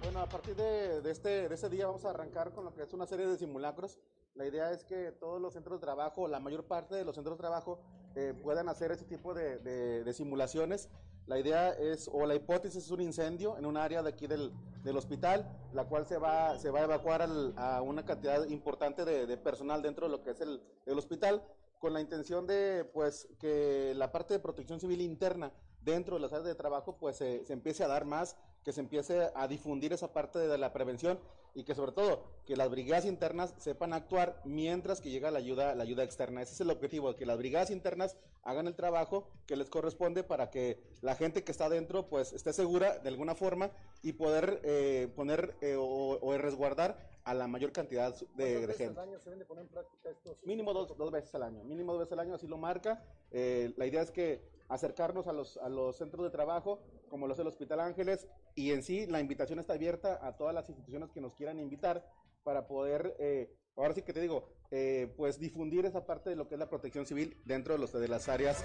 Bueno, 0.00 0.20
a 0.20 0.28
partir 0.30 0.56
de, 0.56 1.10
este, 1.10 1.48
de 1.48 1.54
este 1.54 1.68
día 1.68 1.88
vamos 1.88 2.06
a 2.06 2.10
arrancar 2.10 2.52
con 2.52 2.64
lo 2.64 2.74
que 2.74 2.82
es 2.82 2.92
una 2.94 3.06
serie 3.06 3.26
de 3.26 3.36
simulacros. 3.36 4.00
La 4.34 4.46
idea 4.46 4.72
es 4.72 4.82
que 4.84 5.12
todos 5.12 5.40
los 5.40 5.52
centros 5.52 5.80
de 5.80 5.84
trabajo, 5.84 6.26
la 6.26 6.40
mayor 6.40 6.64
parte 6.64 6.96
de 6.96 7.04
los 7.04 7.14
centros 7.14 7.36
de 7.36 7.40
trabajo, 7.40 7.78
eh, 8.16 8.34
puedan 8.42 8.68
hacer 8.68 8.90
ese 8.90 9.04
tipo 9.04 9.32
de, 9.32 10.12
simulaciones. 10.12 10.88
La 11.26 11.38
idea 11.38 11.70
es, 11.70 12.10
o 12.12 12.26
la 12.26 12.34
hipótesis 12.34 12.84
es 12.84 12.90
un 12.90 13.00
incendio 13.00 13.56
en 13.56 13.64
un 13.64 13.76
área 13.76 14.02
de 14.02 14.08
aquí 14.08 14.26
del, 14.26 14.52
hospital, 14.96 15.48
la 15.72 15.84
cual 15.84 16.06
se 16.06 16.18
va, 16.18 16.58
se 16.58 16.70
va 16.70 16.80
a 16.80 16.84
evacuar 16.84 17.22
a 17.56 17.80
una 17.80 18.04
cantidad 18.04 18.44
importante 18.48 19.04
de, 19.04 19.26
de 19.26 19.36
personal 19.36 19.82
dentro 19.82 20.06
de 20.06 20.12
lo 20.12 20.22
que 20.22 20.32
es 20.32 20.40
el, 20.40 20.60
el 20.84 20.98
hospital, 20.98 21.42
con 21.78 21.92
la 21.92 22.00
intención 22.00 22.46
de, 22.46 22.84
pues, 22.92 23.28
que 23.38 23.94
la 23.94 24.10
parte 24.10 24.34
de 24.34 24.40
protección 24.40 24.80
civil 24.80 25.00
interna 25.00 25.52
dentro 25.84 26.16
de 26.16 26.22
las 26.22 26.32
áreas 26.32 26.46
de 26.46 26.54
trabajo, 26.54 26.96
pues, 26.98 27.16
se, 27.16 27.44
se 27.44 27.52
empiece 27.52 27.84
a 27.84 27.88
dar 27.88 28.04
más, 28.04 28.36
que 28.64 28.72
se 28.72 28.80
empiece 28.80 29.28
a 29.34 29.46
difundir 29.46 29.92
esa 29.92 30.12
parte 30.12 30.38
de 30.38 30.58
la 30.58 30.72
prevención 30.72 31.18
y 31.54 31.64
que 31.64 31.74
sobre 31.74 31.92
todo 31.92 32.24
que 32.46 32.56
las 32.56 32.68
brigadas 32.68 33.04
internas 33.04 33.54
sepan 33.58 33.92
actuar 33.92 34.40
mientras 34.44 35.00
que 35.00 35.10
llega 35.10 35.30
la 35.30 35.38
ayuda, 35.38 35.74
la 35.74 35.84
ayuda 35.84 36.02
externa. 36.02 36.42
Ese 36.42 36.54
es 36.54 36.60
el 36.60 36.70
objetivo, 36.70 37.14
que 37.14 37.26
las 37.26 37.38
brigadas 37.38 37.70
internas 37.70 38.16
hagan 38.42 38.66
el 38.66 38.74
trabajo 38.74 39.28
que 39.46 39.56
les 39.56 39.68
corresponde 39.68 40.24
para 40.24 40.50
que 40.50 40.80
la 41.00 41.14
gente 41.14 41.44
que 41.44 41.52
está 41.52 41.68
dentro 41.68 42.08
pues 42.08 42.32
esté 42.32 42.52
segura 42.52 42.98
de 42.98 43.08
alguna 43.08 43.34
forma 43.34 43.70
y 44.02 44.14
poder 44.14 44.60
eh, 44.64 45.08
poner 45.14 45.54
eh, 45.60 45.76
o, 45.76 46.18
o 46.20 46.36
resguardar 46.38 46.98
a 47.22 47.32
la 47.34 47.46
mayor 47.46 47.72
cantidad 47.72 48.14
de, 48.34 48.66
de 48.66 48.74
gente. 48.74 49.00
año 49.00 49.18
se 49.18 49.24
deben 49.24 49.38
de 49.38 49.44
poner 49.46 49.64
en 49.64 49.70
práctica 49.70 50.10
estos? 50.10 50.36
Mínimo 50.44 50.74
dos, 50.74 50.96
dos 50.96 51.10
veces 51.10 51.34
al 51.34 51.44
año, 51.44 51.64
mínimo 51.64 51.92
dos 51.92 52.00
veces 52.00 52.12
al 52.12 52.18
año, 52.20 52.34
así 52.34 52.46
lo 52.46 52.58
marca. 52.58 53.02
Eh, 53.30 53.72
la 53.76 53.86
idea 53.86 54.02
es 54.02 54.10
que 54.10 54.42
acercarnos 54.68 55.26
a 55.26 55.32
los, 55.32 55.56
a 55.58 55.68
los 55.68 55.96
centros 55.96 56.24
de 56.24 56.30
trabajo, 56.30 56.80
como 57.08 57.26
lo 57.26 57.34
es 57.34 57.38
el 57.38 57.46
Hospital 57.46 57.80
Ángeles, 57.80 58.26
y 58.54 58.72
en 58.72 58.82
sí 58.82 59.06
la 59.06 59.20
invitación 59.20 59.58
está 59.58 59.74
abierta 59.74 60.26
a 60.26 60.36
todas 60.36 60.54
las 60.54 60.68
instituciones 60.68 61.10
que 61.10 61.20
nos 61.20 61.34
quieran 61.34 61.58
invitar 61.58 62.04
para 62.42 62.66
poder, 62.66 63.16
eh, 63.18 63.54
ahora 63.76 63.94
sí 63.94 64.02
que 64.02 64.12
te 64.12 64.20
digo, 64.20 64.48
eh, 64.70 65.12
pues 65.16 65.38
difundir 65.38 65.84
esa 65.86 66.06
parte 66.06 66.30
de 66.30 66.36
lo 66.36 66.48
que 66.48 66.54
es 66.54 66.58
la 66.58 66.68
protección 66.68 67.06
civil 67.06 67.40
dentro 67.44 67.74
de, 67.74 67.80
los, 67.80 67.92
de 67.92 68.08
las 68.08 68.28
áreas. 68.28 68.64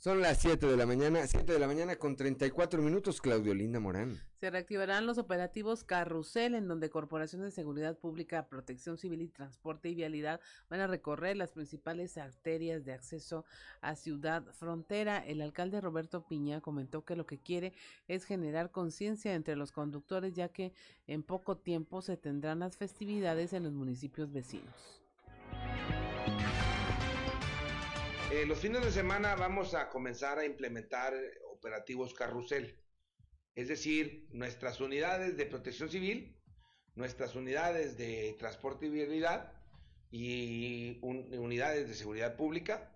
Son 0.00 0.20
las 0.20 0.38
7 0.38 0.64
de 0.64 0.76
la 0.76 0.86
mañana, 0.86 1.26
7 1.26 1.52
de 1.52 1.58
la 1.58 1.66
mañana 1.66 1.96
con 1.96 2.14
34 2.14 2.80
minutos, 2.80 3.20
Claudio 3.20 3.52
Linda 3.52 3.80
Morán. 3.80 4.22
Se 4.34 4.48
reactivarán 4.48 5.06
los 5.06 5.18
operativos 5.18 5.82
Carrusel, 5.82 6.54
en 6.54 6.68
donde 6.68 6.88
Corporación 6.88 7.42
de 7.42 7.50
Seguridad 7.50 7.98
Pública, 7.98 8.46
Protección 8.46 8.96
Civil 8.96 9.22
y 9.22 9.28
Transporte 9.28 9.88
y 9.88 9.96
Vialidad 9.96 10.40
van 10.70 10.78
a 10.78 10.86
recorrer 10.86 11.36
las 11.36 11.50
principales 11.50 12.16
arterias 12.16 12.84
de 12.84 12.92
acceso 12.92 13.44
a 13.80 13.96
Ciudad 13.96 14.44
Frontera. 14.52 15.18
El 15.18 15.42
alcalde 15.42 15.80
Roberto 15.80 16.24
Piña 16.28 16.60
comentó 16.60 17.04
que 17.04 17.16
lo 17.16 17.26
que 17.26 17.40
quiere 17.40 17.72
es 18.06 18.24
generar 18.24 18.70
conciencia 18.70 19.34
entre 19.34 19.56
los 19.56 19.72
conductores, 19.72 20.32
ya 20.32 20.48
que 20.48 20.72
en 21.08 21.24
poco 21.24 21.56
tiempo 21.56 22.02
se 22.02 22.16
tendrán 22.16 22.60
las 22.60 22.76
festividades 22.76 23.52
en 23.52 23.64
los 23.64 23.72
municipios 23.72 24.30
vecinos. 24.30 25.02
Eh, 28.30 28.44
los 28.46 28.58
fines 28.58 28.84
de 28.84 28.92
semana 28.92 29.34
vamos 29.36 29.74
a 29.74 29.88
comenzar 29.88 30.38
a 30.38 30.44
implementar 30.44 31.14
operativos 31.50 32.12
carrusel, 32.14 32.78
es 33.54 33.68
decir, 33.68 34.26
nuestras 34.32 34.80
unidades 34.80 35.36
de 35.36 35.46
protección 35.46 35.88
civil, 35.88 36.36
nuestras 36.94 37.34
unidades 37.34 37.96
de 37.96 38.36
transporte 38.38 38.86
y 38.86 38.90
vialidad 38.90 39.52
y 40.10 40.98
un- 41.02 41.32
unidades 41.38 41.88
de 41.88 41.94
seguridad 41.94 42.36
pública, 42.36 42.94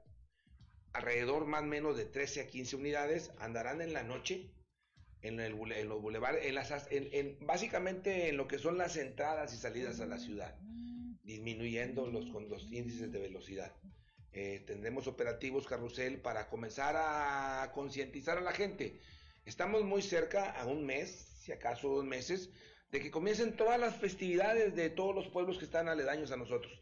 alrededor 0.93 1.47
más 1.47 1.63
o 1.63 1.67
menos 1.67 1.97
de 1.97 2.05
13 2.05 2.43
a 2.43 2.47
15 2.47 2.77
unidades 2.77 3.33
andarán 3.39 3.81
en 3.81 3.95
la 3.95 4.03
noche 4.03 4.53
en, 5.23 5.41
el, 5.41 5.53
los 5.89 6.03
bulevares, 6.03 6.45
en- 6.91 7.39
básicamente 7.47 8.29
en 8.29 8.37
lo 8.37 8.47
que 8.49 8.59
son 8.59 8.77
las 8.77 8.97
entradas 8.97 9.55
y 9.55 9.57
salidas 9.57 10.01
a 10.01 10.07
la 10.07 10.19
ciudad, 10.19 10.59
disminuyendo 11.23 12.07
los, 12.07 12.27
con 12.31 12.49
los 12.51 12.71
índices 12.71 13.11
de 13.11 13.19
velocidad. 13.21 13.73
Eh, 14.35 14.63
tendremos 14.67 15.07
operativos 15.07 15.67
carrusel 15.67 16.21
para 16.21 16.49
comenzar 16.49 16.95
a 16.97 17.71
concientizar 17.75 18.39
a 18.39 18.41
la 18.41 18.53
gente. 18.53 18.99
Estamos 19.45 19.83
muy 19.85 20.01
cerca, 20.03 20.51
a 20.53 20.67
un 20.67 20.87
mes, 20.87 21.11
si 21.41 21.53
acaso 21.53 21.89
dos 21.89 22.05
meses, 22.05 22.51
de 22.91 23.01
que 23.01 23.11
comiencen 23.11 23.57
todas 23.57 23.79
las 23.79 23.97
festividades 23.97 24.75
de 24.75 24.89
todos 24.91 25.15
los 25.15 25.29
pueblos 25.29 25.59
que 25.59 25.65
están 25.65 25.89
aledaños 25.89 26.31
a 26.33 26.37
nosotros. 26.37 26.73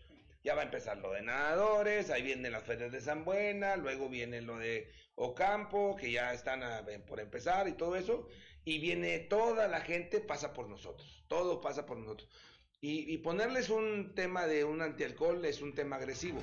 Ya 0.44 0.54
va 0.54 0.62
a 0.62 0.64
empezar 0.64 0.98
lo 0.98 1.12
de 1.12 1.22
nadadores, 1.22 2.10
ahí 2.10 2.22
vienen 2.22 2.52
las 2.52 2.64
ferias 2.64 2.92
de 2.92 3.00
San 3.00 3.24
Buena, 3.24 3.76
luego 3.76 4.08
viene 4.08 4.40
lo 4.40 4.56
de 4.58 4.90
Ocampo, 5.16 5.96
que 5.96 6.10
ya 6.12 6.32
están 6.32 6.62
a- 6.62 6.84
por 7.06 7.20
empezar 7.20 7.68
y 7.68 7.72
todo 7.72 7.96
eso, 7.96 8.26
y 8.64 8.78
viene 8.78 9.18
toda 9.18 9.68
la 9.68 9.80
gente, 9.80 10.20
pasa 10.20 10.52
por 10.52 10.68
nosotros, 10.68 11.24
todo 11.28 11.60
pasa 11.60 11.84
por 11.84 11.98
nosotros. 11.98 12.28
Y, 12.80 13.12
y 13.12 13.18
ponerles 13.18 13.68
un 13.68 14.14
tema 14.14 14.46
de 14.46 14.64
un 14.64 14.80
antialcohol 14.80 15.44
es 15.44 15.60
un 15.60 15.74
tema 15.74 15.96
agresivo. 15.96 16.40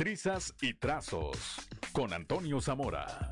Trizas 0.00 0.54
y 0.62 0.72
trazos 0.72 1.36
con 1.92 2.14
Antonio 2.14 2.58
Zamora. 2.62 3.30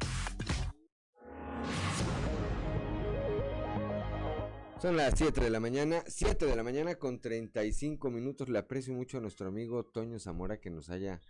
Son 4.79 4.95
las 4.95 5.15
7 5.17 5.41
de 5.41 5.49
la 5.49 5.61
mañana, 5.61 6.03
7 6.07 6.45
de 6.45 6.55
la 6.55 6.63
mañana 6.63 6.97
con 6.97 7.23
35 7.23 8.11
minutos. 8.11 8.51
Le 8.51 8.59
aprecio 8.59 8.93
mucho 8.93 9.17
a 9.17 9.23
nuestro 9.23 9.49
amigo 9.49 9.87
Toño 9.87 10.19
Zamora 10.19 10.61
que 10.61 10.69
nos 10.69 10.91
haya 10.91 11.23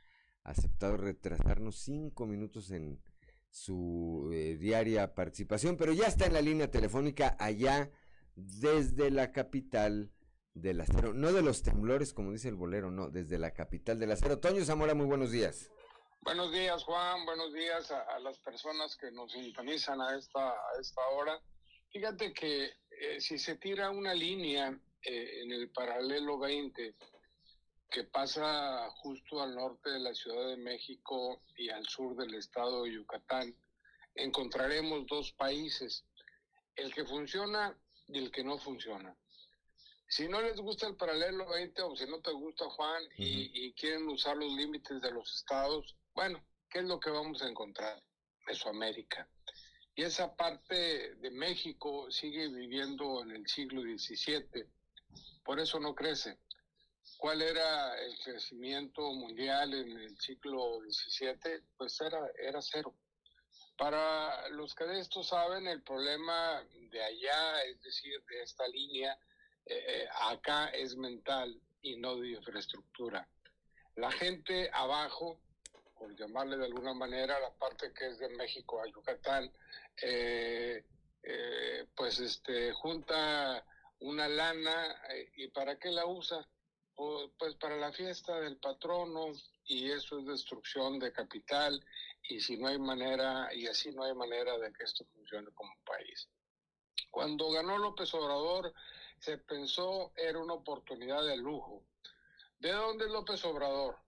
aceptado 0.43 0.97
retrasarnos 0.97 1.77
5 1.82 2.27
minutos 2.27 2.73
en 2.73 3.01
su 3.48 4.31
eh, 4.32 4.56
diaria 4.56 5.15
participación, 5.15 5.77
pero 5.77 5.93
ya 5.93 6.09
está 6.09 6.27
en 6.27 6.32
la 6.32 6.43
línea 6.43 6.69
telefónica 6.69 7.36
allá 7.39 7.93
desde 8.35 9.12
la 9.12 9.31
capital 9.31 10.10
del 10.60 10.80
acero, 10.80 11.12
no 11.12 11.32
de 11.32 11.43
los 11.43 11.62
temblores 11.62 12.12
como 12.12 12.32
dice 12.32 12.48
el 12.48 12.55
bolero, 12.55 12.90
no, 12.90 13.09
desde 13.10 13.39
la 13.39 13.52
capital 13.52 13.98
del 13.98 14.12
acero. 14.12 14.39
Toño 14.39 14.64
Zamora, 14.64 14.94
muy 14.94 15.06
buenos 15.06 15.30
días. 15.30 15.70
Buenos 16.22 16.52
días, 16.52 16.85
Juan. 16.85 17.24
Buenos 17.24 17.55
días 17.55 17.90
a, 17.90 18.18
las 18.18 18.39
personas 18.39 18.97
que 18.97 19.10
nos 19.10 19.32
sintonizan 19.32 20.01
a 20.01 20.16
esta, 20.16 20.51
a 20.51 20.80
esta 20.80 21.01
hora. 21.09 21.40
Fíjate 21.90 22.35
que 22.35 22.64
eh, 22.90 23.20
si 23.20 23.39
se 23.39 23.56
tira 23.56 23.90
una 23.90 24.12
línea 24.12 24.78
eh, 25.02 25.43
en 25.43 25.52
el 25.52 25.70
paralelo 25.70 26.39
20 26.39 26.94
que 27.90 28.05
pasa 28.05 28.90
justo 28.97 29.40
al 29.40 29.55
norte 29.55 29.89
de 29.90 30.01
la 30.01 30.12
Ciudad 30.12 30.48
de 30.48 30.56
México 30.59 31.40
y 31.56 31.70
al 31.70 31.86
sur 31.86 32.16
del 32.16 32.35
estado 32.35 32.82
de 32.82 32.93
Yucatán, 32.93 33.55
encontraremos 34.14 35.06
dos 35.06 35.32
países. 35.32 36.05
el 36.76 36.93
que 36.93 37.05
funciona 37.05 37.76
y 38.09 38.18
el 38.18 38.30
que 38.30 38.44
no 38.44 38.59
funciona. 38.59 39.16
Si 40.09 40.26
no 40.26 40.40
les 40.40 40.56
gusta 40.56 40.86
el 40.86 40.97
paralelo 40.97 41.47
20 41.51 41.82
o 41.82 41.94
si 41.94 42.06
no 42.06 42.20
te 42.20 42.32
gusta 42.32 42.64
Juan 42.70 43.02
y, 43.16 43.51
y 43.66 43.72
quieren 43.74 44.09
usar 44.09 44.36
los 44.36 44.52
límites 44.52 45.02
de 45.02 45.10
los 45.10 45.35
estados, 45.35 45.97
bueno, 46.14 46.43
¿qué 46.70 46.78
es 46.78 46.86
lo 46.86 46.98
que 46.98 47.10
vamos 47.10 47.43
a 47.43 47.48
encontrar? 47.48 48.02
Mesoamérica. 48.47 49.28
Y 49.94 50.02
esa 50.02 50.35
parte 50.35 51.16
de 51.16 51.30
México 51.30 52.10
sigue 52.10 52.48
viviendo 52.48 53.20
en 53.22 53.32
el 53.32 53.47
siglo 53.47 53.82
XVII, 53.82 54.64
por 55.44 55.60
eso 55.60 55.78
no 55.80 55.94
crece. 55.94 56.39
¿Cuál 57.16 57.43
era 57.43 58.01
el 58.01 58.16
crecimiento 58.20 59.02
mundial 59.12 59.74
en 59.74 59.98
el 59.98 60.18
siglo 60.18 60.80
XVII? 60.89 61.64
Pues 61.76 62.01
era, 62.01 62.20
era 62.39 62.62
cero. 62.62 62.94
Para 63.76 64.48
los 64.51 64.74
que 64.74 64.85
de 64.85 65.01
esto 65.01 65.22
saben, 65.22 65.66
el 65.66 65.82
problema 65.82 66.64
de 66.90 67.02
allá, 67.02 67.62
es 67.62 67.82
decir, 67.82 68.22
de 68.28 68.43
esta 68.43 68.68
línea, 68.68 69.18
eh, 69.70 70.09
acá 70.31 70.69
es 70.69 70.97
mental 70.97 71.61
y 71.82 71.97
no 71.97 72.16
de 72.16 72.31
infraestructura. 72.31 73.28
La 73.97 74.11
gente 74.11 74.70
abajo, 74.73 75.40
por 75.99 76.16
llamarle 76.16 76.57
de 76.57 76.66
alguna 76.66 76.95
manera, 76.95 77.39
la 77.40 77.53
parte 77.55 77.93
que 77.93 78.07
es 78.07 78.19
de 78.19 78.28
México 78.31 78.81
a 78.81 78.86
Yucatán, 78.86 79.53
eh, 80.03 80.85
eh, 81.23 81.86
pues 81.95 82.19
este, 82.20 82.73
junta 82.73 83.65
una 84.01 84.28
lana 84.28 84.97
y 85.36 85.49
¿para 85.49 85.78
qué 85.78 85.90
la 85.90 86.07
usa? 86.07 86.49
pues 87.39 87.55
para 87.55 87.77
la 87.77 87.93
fiesta 87.93 88.40
del 88.40 88.57
patrono 88.57 89.32
y 89.66 89.90
eso 89.90 90.19
es 90.19 90.27
destrucción 90.27 90.99
de 90.99 91.12
capital 91.12 91.85
y 92.28 92.40
si 92.40 92.57
no 92.57 92.66
hay 92.66 92.78
manera 92.78 93.55
y 93.55 93.69
así 93.69 93.93
no 93.93 94.03
hay 94.03 94.15
manera 94.15 94.59
de 94.59 94.73
que 94.73 94.82
esto 94.82 95.05
funcione 95.15 95.49
como 95.55 95.73
país. 95.85 96.28
Cuando 97.11 97.51
ganó 97.53 97.78
López 97.78 98.12
Obrador 98.15 98.74
se 99.20 99.39
pensó 99.39 100.12
era 100.16 100.39
una 100.39 100.55
oportunidad 100.55 101.24
de 101.24 101.36
lujo. 101.36 101.82
¿De 102.59 102.73
dónde 102.73 103.07
es 103.07 103.11
López 103.11 103.45
Obrador? 103.45 103.99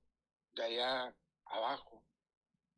De 0.52 0.64
allá 0.64 1.14
abajo. 1.46 2.02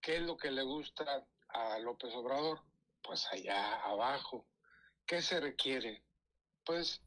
¿Qué 0.01 0.17
es 0.17 0.23
lo 0.23 0.37
que 0.37 0.51
le 0.51 0.63
gusta 0.63 1.25
a 1.49 1.79
López 1.79 2.13
Obrador? 2.15 2.61
Pues 3.03 3.27
allá 3.31 3.77
abajo. 3.83 4.47
¿Qué 5.07 5.23
se 5.23 5.41
requiere? 5.41 6.03
Pues 6.65 7.01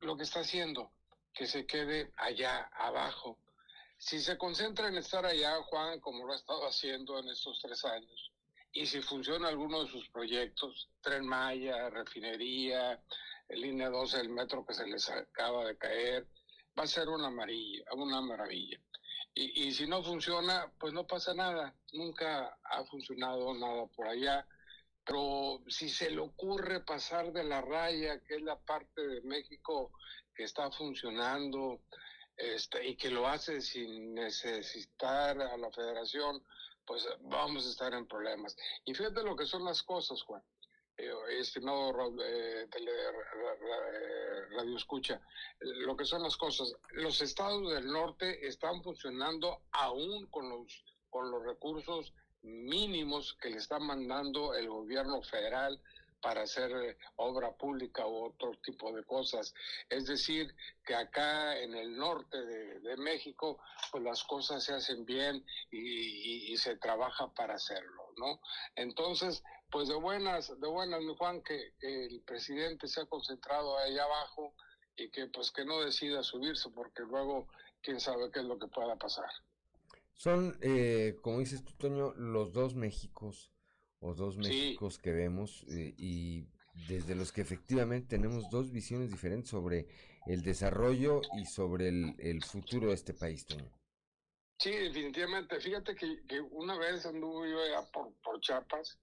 lo 0.00 0.16
que 0.16 0.24
está 0.24 0.40
haciendo, 0.40 0.92
que 1.32 1.46
se 1.46 1.66
quede 1.66 2.12
allá 2.16 2.70
abajo. 2.74 3.38
Si 3.98 4.20
se 4.20 4.38
concentra 4.38 4.88
en 4.88 4.96
estar 4.96 5.26
allá, 5.26 5.62
Juan, 5.64 6.00
como 6.00 6.26
lo 6.26 6.32
ha 6.32 6.36
estado 6.36 6.66
haciendo 6.66 7.18
en 7.18 7.28
estos 7.28 7.60
tres 7.60 7.84
años, 7.84 8.32
y 8.72 8.86
si 8.86 9.02
funciona 9.02 9.48
alguno 9.48 9.84
de 9.84 9.90
sus 9.90 10.08
proyectos, 10.08 10.88
Tren 11.02 11.26
Maya, 11.26 11.90
refinería, 11.90 13.02
línea 13.56 13.88
12 13.88 14.18
del 14.18 14.28
metro 14.28 14.64
que 14.64 14.74
se 14.74 14.86
les 14.86 15.08
acaba 15.08 15.66
de 15.66 15.76
caer, 15.76 16.26
va 16.78 16.84
a 16.84 16.86
ser 16.86 17.08
una, 17.08 17.28
amarilla, 17.28 17.84
una 17.92 18.20
maravilla. 18.20 18.78
Y, 19.34 19.68
y 19.68 19.72
si 19.72 19.86
no 19.86 20.02
funciona, 20.02 20.72
pues 20.78 20.92
no 20.92 21.06
pasa 21.06 21.34
nada. 21.34 21.74
Nunca 21.92 22.58
ha 22.62 22.84
funcionado 22.84 23.54
nada 23.54 23.86
por 23.86 24.08
allá. 24.08 24.46
Pero 25.04 25.62
si 25.68 25.88
se 25.88 26.10
le 26.10 26.20
ocurre 26.20 26.80
pasar 26.80 27.32
de 27.32 27.44
la 27.44 27.60
raya, 27.60 28.20
que 28.20 28.36
es 28.36 28.42
la 28.42 28.58
parte 28.58 29.06
de 29.06 29.20
México 29.22 29.92
que 30.34 30.44
está 30.44 30.70
funcionando 30.70 31.82
este, 32.36 32.86
y 32.86 32.96
que 32.96 33.10
lo 33.10 33.26
hace 33.26 33.60
sin 33.60 34.14
necesitar 34.14 35.40
a 35.40 35.56
la 35.56 35.70
federación, 35.70 36.42
pues 36.86 37.06
vamos 37.20 37.66
a 37.66 37.70
estar 37.70 37.92
en 37.94 38.06
problemas. 38.06 38.56
Y 38.84 38.94
fíjate 38.94 39.22
lo 39.22 39.36
que 39.36 39.46
son 39.46 39.64
las 39.64 39.82
cosas, 39.82 40.22
Juan. 40.22 40.42
Eh, 41.00 41.38
estimado 41.38 41.90
eh, 42.22 42.66
radio 44.50 44.76
escucha, 44.76 45.20
lo 45.60 45.96
que 45.96 46.04
son 46.04 46.22
las 46.22 46.36
cosas. 46.36 46.74
Los 46.92 47.22
estados 47.22 47.72
del 47.72 47.86
norte 47.86 48.46
están 48.46 48.82
funcionando 48.82 49.62
aún 49.72 50.26
con 50.26 50.50
los, 50.50 50.84
con 51.08 51.30
los 51.30 51.42
recursos 51.42 52.12
mínimos 52.42 53.34
que 53.40 53.50
le 53.50 53.56
está 53.56 53.78
mandando 53.78 54.54
el 54.54 54.68
gobierno 54.68 55.22
federal 55.22 55.80
para 56.20 56.42
hacer 56.42 56.70
eh, 56.72 56.98
obra 57.16 57.52
pública 57.52 58.06
u 58.06 58.26
otro 58.26 58.52
tipo 58.62 58.92
de 58.92 59.02
cosas. 59.04 59.54
Es 59.88 60.06
decir, 60.06 60.54
que 60.84 60.94
acá 60.94 61.58
en 61.58 61.74
el 61.74 61.96
norte 61.96 62.36
de, 62.44 62.96
México, 62.98 63.58
pues 63.90 64.04
las 64.04 64.22
cosas 64.24 64.62
se 64.64 64.74
hacen 64.74 65.06
bien 65.06 65.44
y, 65.70 66.54
se 66.58 66.76
trabaja 66.76 67.32
para 67.32 67.54
hacerlo, 67.54 68.12
¿no? 68.18 68.40
Entonces, 68.74 69.42
pues 69.70 69.88
de 69.88 69.94
buenas, 69.94 70.60
de 70.60 70.66
buenas, 70.68 71.00
mi 71.02 71.14
Juan, 71.16 71.42
que, 71.42 71.74
el 71.80 72.22
presidente 72.22 72.88
se 72.88 73.00
ha 73.00 73.06
concentrado 73.06 73.78
ahí 73.78 73.98
abajo 73.98 74.54
y 74.96 75.10
que 75.10 75.26
pues 75.28 75.50
que 75.50 75.64
no 75.64 75.80
decida 75.80 76.22
subirse 76.22 76.68
porque 76.70 77.02
luego 77.02 77.48
quién 77.82 78.00
sabe 78.00 78.30
qué 78.32 78.40
es 78.40 78.46
lo 78.46 78.58
que 78.58 78.66
pueda 78.68 78.96
pasar. 78.96 79.30
Son, 80.14 80.58
eh, 80.60 81.16
como 81.22 81.38
dices 81.38 81.64
tú, 81.64 81.72
Toño, 81.78 82.12
los 82.14 82.52
dos 82.52 82.74
Méxicos 82.74 83.52
o 84.00 84.14
dos 84.14 84.36
Méxicos 84.36 84.98
que 84.98 85.12
vemos 85.12 85.64
eh, 85.70 85.94
y 85.96 86.46
desde 86.88 87.14
los 87.14 87.32
que 87.32 87.40
efectivamente 87.40 88.08
tenemos 88.08 88.50
dos 88.50 88.70
visiones 88.70 89.10
diferentes 89.10 89.50
sobre 89.50 89.86
el 90.26 90.42
desarrollo 90.42 91.22
y 91.38 91.46
sobre 91.46 91.88
el, 91.88 92.42
futuro 92.44 92.88
de 92.88 92.94
este 92.94 93.14
país, 93.14 93.46
Toño. 93.46 93.70
Sí, 94.58 94.70
definitivamente. 94.70 95.58
Fíjate 95.58 95.94
que, 95.94 96.22
que 96.26 96.40
una 96.40 96.76
vez 96.76 97.06
anduve 97.06 97.50
yo 97.50 97.60
allá 97.60 97.90
por, 97.90 98.12
por 98.22 98.38
Chiapas 98.40 98.98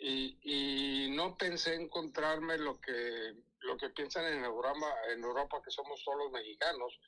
y, 0.00 0.38
y, 0.42 1.10
no 1.10 1.36
pensé 1.36 1.74
encontrarme 1.74 2.58
lo 2.58 2.80
que 2.80 3.34
lo 3.60 3.76
que 3.76 3.90
piensan 3.90 4.24
en 4.24 4.44
Europa, 4.44 4.86
en 5.12 5.22
Europa 5.22 5.60
que 5.62 5.70
somos 5.70 6.02
todos 6.02 6.18
los 6.18 6.32
mexicanos, 6.32 6.98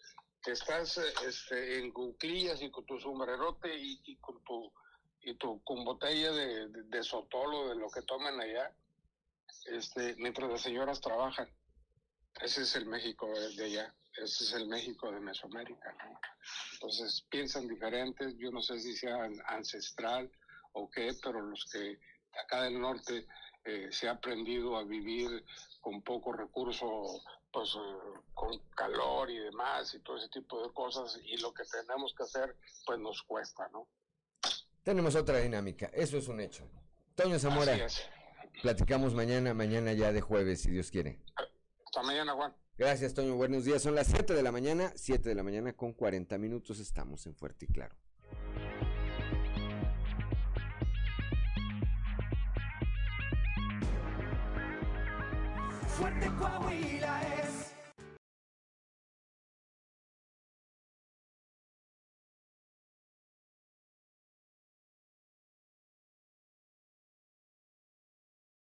que 0.42 0.52
estás 0.52 0.98
este, 1.26 1.78
en 1.78 1.92
cuclillas 1.92 2.60
y 2.60 2.70
con 2.70 2.84
tu 2.84 3.00
sombrerote 3.00 3.74
y, 3.74 4.00
y 4.04 4.16
con 4.16 4.42
tu 4.44 4.70
y 5.22 5.34
tu, 5.36 5.62
con 5.62 5.84
botella 5.84 6.32
de, 6.32 6.68
de, 6.68 7.02
sotolo, 7.02 7.68
de 7.68 7.76
lo 7.76 7.88
que 7.90 8.02
toman 8.02 8.40
allá, 8.40 8.74
este, 9.66 10.16
mientras 10.16 10.50
las 10.50 10.60
señoras 10.60 11.00
trabajan. 11.00 11.48
Ese 12.40 12.62
es 12.62 12.74
el 12.74 12.86
México 12.86 13.28
de 13.56 13.64
allá, 13.64 13.94
ese 14.16 14.44
es 14.44 14.52
el 14.54 14.66
México 14.66 15.12
de 15.12 15.20
Mesoamérica. 15.20 15.96
Entonces 16.72 17.24
piensan 17.30 17.68
diferentes, 17.68 18.34
yo 18.36 18.50
no 18.50 18.60
sé 18.60 18.80
si 18.80 18.96
sea 18.96 19.28
ancestral 19.46 20.30
o 20.72 20.90
qué, 20.90 21.12
pero 21.22 21.40
los 21.40 21.66
que 21.70 22.00
acá 22.40 22.62
del 22.62 22.80
norte 22.80 23.26
eh, 23.64 23.88
se 23.90 24.08
ha 24.08 24.12
aprendido 24.12 24.76
a 24.76 24.84
vivir 24.84 25.44
con 25.80 26.02
poco 26.02 26.32
recurso, 26.32 27.20
pues 27.52 27.74
eh, 27.74 28.20
con 28.34 28.58
calor 28.76 29.30
y 29.30 29.38
demás 29.38 29.94
y 29.94 30.00
todo 30.00 30.16
ese 30.16 30.28
tipo 30.28 30.62
de 30.62 30.72
cosas 30.72 31.18
y 31.24 31.36
lo 31.38 31.52
que 31.52 31.64
tenemos 31.64 32.14
que 32.14 32.24
hacer 32.24 32.56
pues 32.86 32.98
nos 32.98 33.22
cuesta, 33.22 33.68
¿no? 33.72 33.88
tenemos 34.82 35.14
otra 35.14 35.38
dinámica. 35.38 35.86
Eso 35.92 36.18
es 36.18 36.28
un 36.28 36.40
hecho. 36.40 36.68
Toño 37.14 37.38
Zamora, 37.38 37.78
platicamos 38.62 39.14
mañana, 39.14 39.54
mañana 39.54 39.92
ya 39.92 40.12
de 40.12 40.20
jueves, 40.20 40.62
si 40.62 40.70
Dios 40.70 40.90
quiere. 40.90 41.20
Hasta 41.86 42.02
mañana, 42.02 42.32
Juan. 42.32 42.54
Gracias, 42.78 43.14
Toño. 43.14 43.36
Buenos 43.36 43.64
días. 43.64 43.82
Son 43.82 43.94
las 43.94 44.08
7 44.08 44.34
de 44.34 44.42
la 44.42 44.50
mañana, 44.50 44.92
7 44.96 45.28
de 45.28 45.34
la 45.34 45.42
mañana 45.42 45.74
con 45.74 45.92
40 45.92 46.38
minutos. 46.38 46.78
Estamos 46.80 47.26
en 47.26 47.34
Fuerte 47.34 47.66
y 47.66 47.68
Claro. 47.72 47.94
Fuerte 55.96 56.30
Coahuila 56.38 57.20
es 57.42 57.71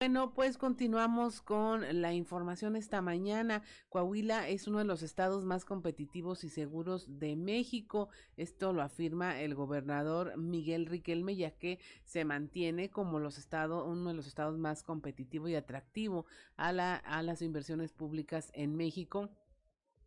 Bueno, 0.02 0.34
pues 0.34 0.58
continuamos 0.58 1.42
con 1.42 2.02
la 2.02 2.12
información 2.12 2.74
esta 2.74 3.00
mañana. 3.00 3.62
Coahuila 3.88 4.48
es 4.48 4.66
uno 4.66 4.78
de 4.78 4.84
los 4.84 5.04
estados 5.04 5.44
más 5.44 5.64
competitivos 5.64 6.42
y 6.42 6.48
seguros 6.48 7.20
de 7.20 7.36
México. 7.36 8.08
Esto 8.36 8.72
lo 8.72 8.82
afirma 8.82 9.40
el 9.40 9.54
gobernador 9.54 10.36
Miguel 10.36 10.86
Riquelme, 10.86 11.36
ya 11.36 11.52
que 11.52 11.78
se 12.02 12.24
mantiene 12.24 12.90
como 12.90 13.20
los 13.20 13.38
estados, 13.38 13.86
uno 13.86 14.08
de 14.08 14.16
los 14.16 14.26
estados 14.26 14.58
más 14.58 14.82
competitivo 14.82 15.46
y 15.46 15.54
atractivo 15.54 16.26
a, 16.56 16.72
la, 16.72 16.96
a 16.96 17.22
las 17.22 17.40
inversiones 17.40 17.92
públicas 17.92 18.50
en 18.54 18.74
México 18.74 19.30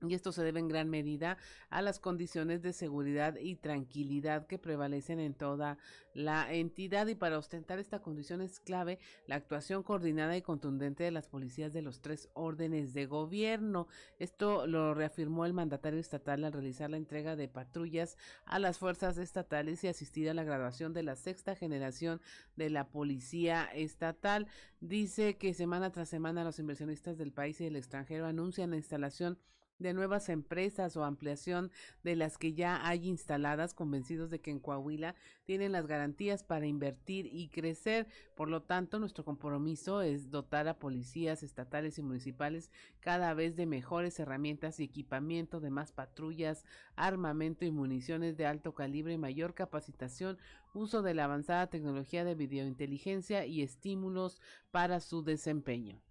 y 0.01 0.13
esto 0.13 0.31
se 0.31 0.43
debe 0.43 0.59
en 0.59 0.67
gran 0.67 0.89
medida 0.89 1.37
a 1.69 1.81
las 1.81 1.99
condiciones 1.99 2.61
de 2.61 2.73
seguridad 2.73 3.37
y 3.37 3.55
tranquilidad 3.55 4.47
que 4.47 4.59
prevalecen 4.59 5.19
en 5.19 5.33
toda 5.33 5.77
la 6.13 6.53
entidad 6.53 7.07
y 7.07 7.15
para 7.15 7.37
ostentar 7.37 7.79
esta 7.79 8.01
condición 8.01 8.41
es 8.41 8.59
clave 8.59 8.99
la 9.27 9.35
actuación 9.35 9.83
coordinada 9.83 10.37
y 10.37 10.41
contundente 10.41 11.03
de 11.03 11.11
las 11.11 11.27
policías 11.27 11.73
de 11.73 11.81
los 11.81 12.01
tres 12.01 12.29
órdenes 12.33 12.93
de 12.93 13.05
gobierno. 13.05 13.87
Esto 14.19 14.67
lo 14.67 14.93
reafirmó 14.93 15.45
el 15.45 15.53
mandatario 15.53 15.99
estatal 15.99 16.43
al 16.43 16.53
realizar 16.53 16.89
la 16.89 16.97
entrega 16.97 17.35
de 17.35 17.47
patrullas 17.47 18.17
a 18.45 18.59
las 18.59 18.77
fuerzas 18.77 19.17
estatales 19.17 19.83
y 19.83 19.87
asistir 19.87 20.29
a 20.29 20.33
la 20.33 20.43
graduación 20.43 20.93
de 20.93 21.03
la 21.03 21.15
sexta 21.15 21.55
generación 21.55 22.21
de 22.55 22.69
la 22.69 22.89
policía 22.89 23.65
estatal. 23.73 24.47
Dice 24.79 25.37
que 25.37 25.53
semana 25.53 25.91
tras 25.91 26.09
semana 26.09 26.43
los 26.43 26.59
inversionistas 26.59 27.17
del 27.17 27.31
país 27.31 27.59
y 27.59 27.65
del 27.65 27.75
extranjero 27.75 28.25
anuncian 28.25 28.69
la 28.71 28.77
instalación 28.77 29.37
de 29.79 29.93
nuevas 29.93 30.29
empresas 30.29 30.95
o 30.95 31.03
ampliación 31.03 31.71
de 32.03 32.15
las 32.15 32.37
que 32.37 32.53
ya 32.53 32.87
hay 32.87 33.07
instaladas, 33.07 33.73
convencidos 33.73 34.29
de 34.29 34.39
que 34.39 34.51
en 34.51 34.59
Coahuila 34.59 35.15
tienen 35.43 35.71
las 35.71 35.87
garantías 35.87 36.43
para 36.43 36.65
invertir 36.65 37.27
y 37.31 37.49
crecer. 37.49 38.07
Por 38.35 38.49
lo 38.49 38.63
tanto, 38.63 38.99
nuestro 38.99 39.25
compromiso 39.25 40.01
es 40.01 40.31
dotar 40.31 40.67
a 40.67 40.79
policías 40.79 41.43
estatales 41.43 41.97
y 41.97 42.01
municipales 42.01 42.71
cada 42.99 43.33
vez 43.33 43.55
de 43.55 43.65
mejores 43.65 44.19
herramientas 44.19 44.79
y 44.79 44.83
equipamiento, 44.83 45.59
de 45.59 45.69
más 45.69 45.91
patrullas, 45.91 46.65
armamento 46.95 47.65
y 47.65 47.71
municiones 47.71 48.37
de 48.37 48.45
alto 48.45 48.73
calibre 48.73 49.17
mayor 49.17 49.53
capacitación, 49.53 50.37
uso 50.73 51.01
de 51.01 51.13
la 51.13 51.25
avanzada 51.25 51.67
tecnología 51.67 52.23
de 52.23 52.35
videointeligencia 52.35 53.45
y 53.45 53.61
estímulos 53.61 54.41
para 54.71 54.99
su 54.99 55.23
desempeño. 55.23 56.01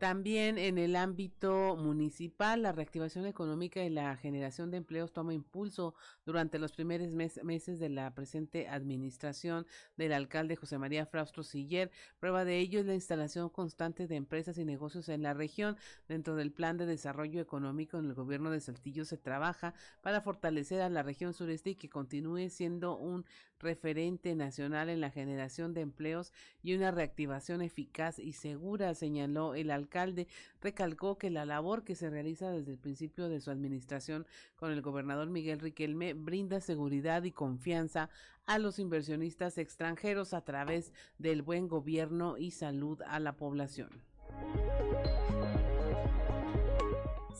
También 0.00 0.56
en 0.56 0.78
el 0.78 0.96
ámbito 0.96 1.76
municipal, 1.76 2.62
la 2.62 2.72
reactivación 2.72 3.26
económica 3.26 3.84
y 3.84 3.90
la 3.90 4.16
generación 4.16 4.70
de 4.70 4.78
empleos 4.78 5.12
toma 5.12 5.34
impulso 5.34 5.94
durante 6.24 6.58
los 6.58 6.72
primeros 6.72 7.12
meses 7.12 7.78
de 7.78 7.90
la 7.90 8.14
presente 8.14 8.66
administración 8.66 9.66
del 9.98 10.14
alcalde 10.14 10.56
José 10.56 10.78
María 10.78 11.04
Fraustro 11.04 11.42
Siller. 11.42 11.90
Prueba 12.18 12.46
de 12.46 12.60
ello 12.60 12.80
es 12.80 12.86
la 12.86 12.94
instalación 12.94 13.50
constante 13.50 14.06
de 14.06 14.16
empresas 14.16 14.56
y 14.56 14.64
negocios 14.64 15.10
en 15.10 15.22
la 15.22 15.34
región. 15.34 15.76
Dentro 16.08 16.34
del 16.34 16.50
plan 16.50 16.78
de 16.78 16.86
desarrollo 16.86 17.38
económico 17.38 17.98
en 17.98 18.06
el 18.06 18.14
gobierno 18.14 18.50
de 18.50 18.60
Saltillo 18.60 19.04
se 19.04 19.18
trabaja 19.18 19.74
para 20.00 20.22
fortalecer 20.22 20.80
a 20.80 20.88
la 20.88 21.02
región 21.02 21.34
sureste 21.34 21.70
y 21.70 21.74
que 21.74 21.90
continúe 21.90 22.48
siendo 22.48 22.96
un 22.96 23.26
referente 23.60 24.34
nacional 24.34 24.88
en 24.88 25.00
la 25.00 25.10
generación 25.10 25.72
de 25.74 25.82
empleos 25.82 26.32
y 26.62 26.74
una 26.74 26.90
reactivación 26.90 27.62
eficaz 27.62 28.18
y 28.18 28.32
segura, 28.32 28.94
señaló 28.94 29.54
el 29.54 29.70
alcalde. 29.70 30.26
Recalcó 30.60 31.18
que 31.18 31.30
la 31.30 31.44
labor 31.44 31.84
que 31.84 31.94
se 31.94 32.10
realiza 32.10 32.50
desde 32.50 32.72
el 32.72 32.78
principio 32.78 33.28
de 33.28 33.40
su 33.40 33.50
administración 33.50 34.26
con 34.56 34.72
el 34.72 34.82
gobernador 34.82 35.28
Miguel 35.30 35.60
Riquelme 35.60 36.14
brinda 36.14 36.60
seguridad 36.60 37.22
y 37.22 37.32
confianza 37.32 38.10
a 38.46 38.58
los 38.58 38.78
inversionistas 38.78 39.58
extranjeros 39.58 40.34
a 40.34 40.40
través 40.40 40.92
del 41.18 41.42
buen 41.42 41.68
gobierno 41.68 42.36
y 42.38 42.50
salud 42.50 43.00
a 43.06 43.20
la 43.20 43.36
población. 43.36 43.90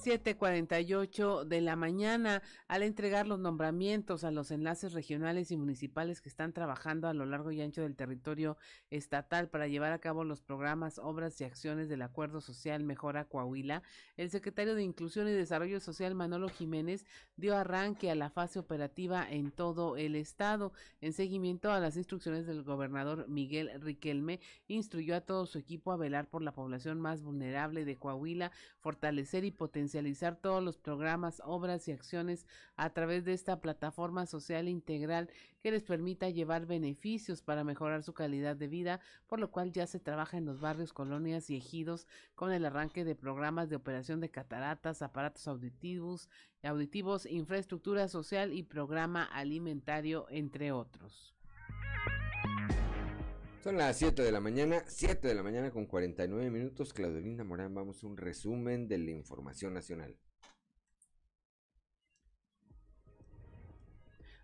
7:48 0.03 1.45
de 1.45 1.61
la 1.61 1.77
mañana 1.77 2.43
al 2.69 2.83
entregar 2.83 3.27
los 3.27 3.39
nombramientos 3.39 4.25
a 4.25 4.31
los 4.31 4.51
enlaces 4.51 4.95
regionales 4.95 5.51
y 5.51 5.59
municipales 5.59 6.23
que 6.23 6.31
están 6.31 6.55
trabajando 6.55 7.07
a 7.07 7.13
lo 7.13 7.27
largo 7.27 7.51
y 7.53 7.61
ancho 7.61 7.83
del 7.83 7.97
territorio 7.97 8.57
estatal 8.89 9.51
para 9.51 9.69
llevar 9.69 9.93
a 9.93 9.99
cabo 9.99 10.25
los 10.25 10.41
programas, 10.41 10.99
obras 10.99 11.39
y 11.41 11.45
acciones 11.45 11.89
del 11.91 12.03
Acuerdo 12.03 12.41
Social 12.41 12.83
Mejora 12.83 13.27
Coahuila, 13.27 13.83
el 14.17 14.31
secretario 14.31 14.75
de 14.75 14.83
Inclusión 14.83 15.29
y 15.29 15.33
Desarrollo 15.33 15.81
Social 15.81 16.15
Manolo 16.15 16.49
Jiménez 16.49 17.05
dio 17.37 17.57
arranque 17.57 18.11
a 18.11 18.15
la 18.15 18.31
fase 18.31 18.59
operativa 18.59 19.27
en 19.31 19.51
todo 19.51 19.97
el 19.97 20.17
estado. 20.17 20.73
En 21.03 21.13
seguimiento 21.13 21.71
a 21.71 21.81
las 21.81 21.97
instrucciones 21.97 22.47
del 22.47 22.63
gobernador 22.63 23.29
Miguel 23.29 23.71
Riquelme, 23.81 24.41
instruyó 24.67 25.15
a 25.15 25.21
todo 25.21 25.45
su 25.47 25.59
equipo 25.59 25.93
a 25.93 25.97
velar 25.97 26.29
por 26.29 26.43
la 26.43 26.53
población 26.53 27.01
más 27.01 27.23
vulnerable 27.23 27.85
de 27.85 27.97
Coahuila, 27.97 28.51
fortalecer 28.81 29.45
y 29.45 29.51
potenciar 29.51 29.90
todos 30.37 30.63
los 30.63 30.79
programas, 30.79 31.43
obras 31.45 31.89
y 31.89 31.93
acciones 31.93 32.47
a 32.77 32.91
través 32.91 33.25
de 33.25 33.33
esta 33.33 33.61
plataforma 33.61 34.27
social 34.27 34.69
integral 34.69 35.31
que 35.63 35.71
les 35.71 35.83
permita 35.83 36.31
llevar 36.31 36.67
beneficios 36.67 37.43
para 37.43 37.65
mejorar 37.65 38.03
su 38.03 38.15
calidad 38.15 38.57
de 38.57 38.69
vida, 38.69 39.01
por 39.27 39.41
lo 39.41 39.51
cual 39.51 39.73
ya 39.73 39.87
se 39.87 40.01
trabaja 40.01 40.37
en 40.37 40.45
los 40.45 40.61
barrios, 40.61 40.93
colonias 40.93 41.51
y 41.51 41.57
ejidos 41.57 42.07
con 42.35 42.53
el 42.53 42.65
arranque 42.65 43.05
de 43.05 43.15
programas 43.15 43.69
de 43.69 43.77
operación 43.77 44.21
de 44.21 44.31
cataratas, 44.31 45.03
aparatos 45.03 45.47
auditivos, 45.49 46.29
infraestructura 47.27 48.09
social 48.09 48.53
y 48.53 48.63
programa 48.63 49.25
alimentario, 49.25 50.27
entre 50.31 50.73
otros. 50.73 51.40
Son 53.63 53.77
las 53.77 53.99
7 53.99 54.23
de 54.23 54.33
la 54.33 54.41
mañana, 54.41 54.83
7 54.87 55.29
de 55.29 55.35
la 55.35 55.43
mañana 55.43 55.71
con 55.71 55.85
49 55.85 56.51
minutos. 56.51 56.95
Claudelina 56.95 57.45
Morán, 57.45 57.75
vamos 57.75 58.03
a 58.03 58.07
un 58.07 58.17
resumen 58.17 58.89
de 58.89 58.97
la 58.97 59.11
información 59.11 59.75
nacional. 59.75 60.17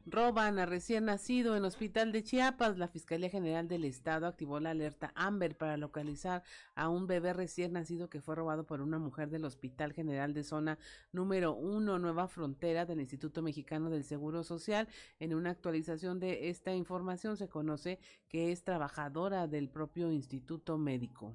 Roban 0.09 0.61
a 0.61 0.66
recién 0.66 1.07
nacido 1.07 1.57
en 1.57 1.65
hospital 1.65 2.12
de 2.12 2.23
Chiapas. 2.23 2.78
La 2.78 2.87
Fiscalía 2.87 3.28
General 3.28 3.66
del 3.66 3.85
Estado 3.85 4.28
activó 4.28 4.61
la 4.61 4.70
alerta 4.70 5.11
Amber 5.16 5.57
para 5.57 5.77
localizar 5.77 6.45
a 6.77 6.89
un 6.89 7.09
bebé 7.09 7.33
recién 7.33 7.73
nacido 7.73 8.09
que 8.09 8.20
fue 8.20 8.37
robado 8.37 8.65
por 8.65 8.81
una 8.81 9.01
mujer 9.01 9.31
del 9.31 9.45
Hospital 9.45 9.93
General 9.93 10.33
de 10.33 10.45
Zona 10.45 10.78
número 11.11 11.57
1, 11.57 11.99
Nueva 11.99 12.28
Frontera 12.28 12.87
del 12.87 13.01
Instituto 13.01 13.43
Mexicano 13.43 13.91
del 13.91 14.05
Seguro 14.05 14.45
Social. 14.45 14.87
En 15.19 15.35
una 15.35 15.51
actualización 15.51 16.20
de 16.20 16.51
esta 16.51 16.73
información 16.73 17.37
se 17.37 17.49
conoce 17.49 17.99
que 18.28 18.53
es 18.53 18.62
trabajadora 18.62 19.49
del 19.49 19.69
propio 19.69 20.12
Instituto 20.12 20.78
Médico. 20.78 21.35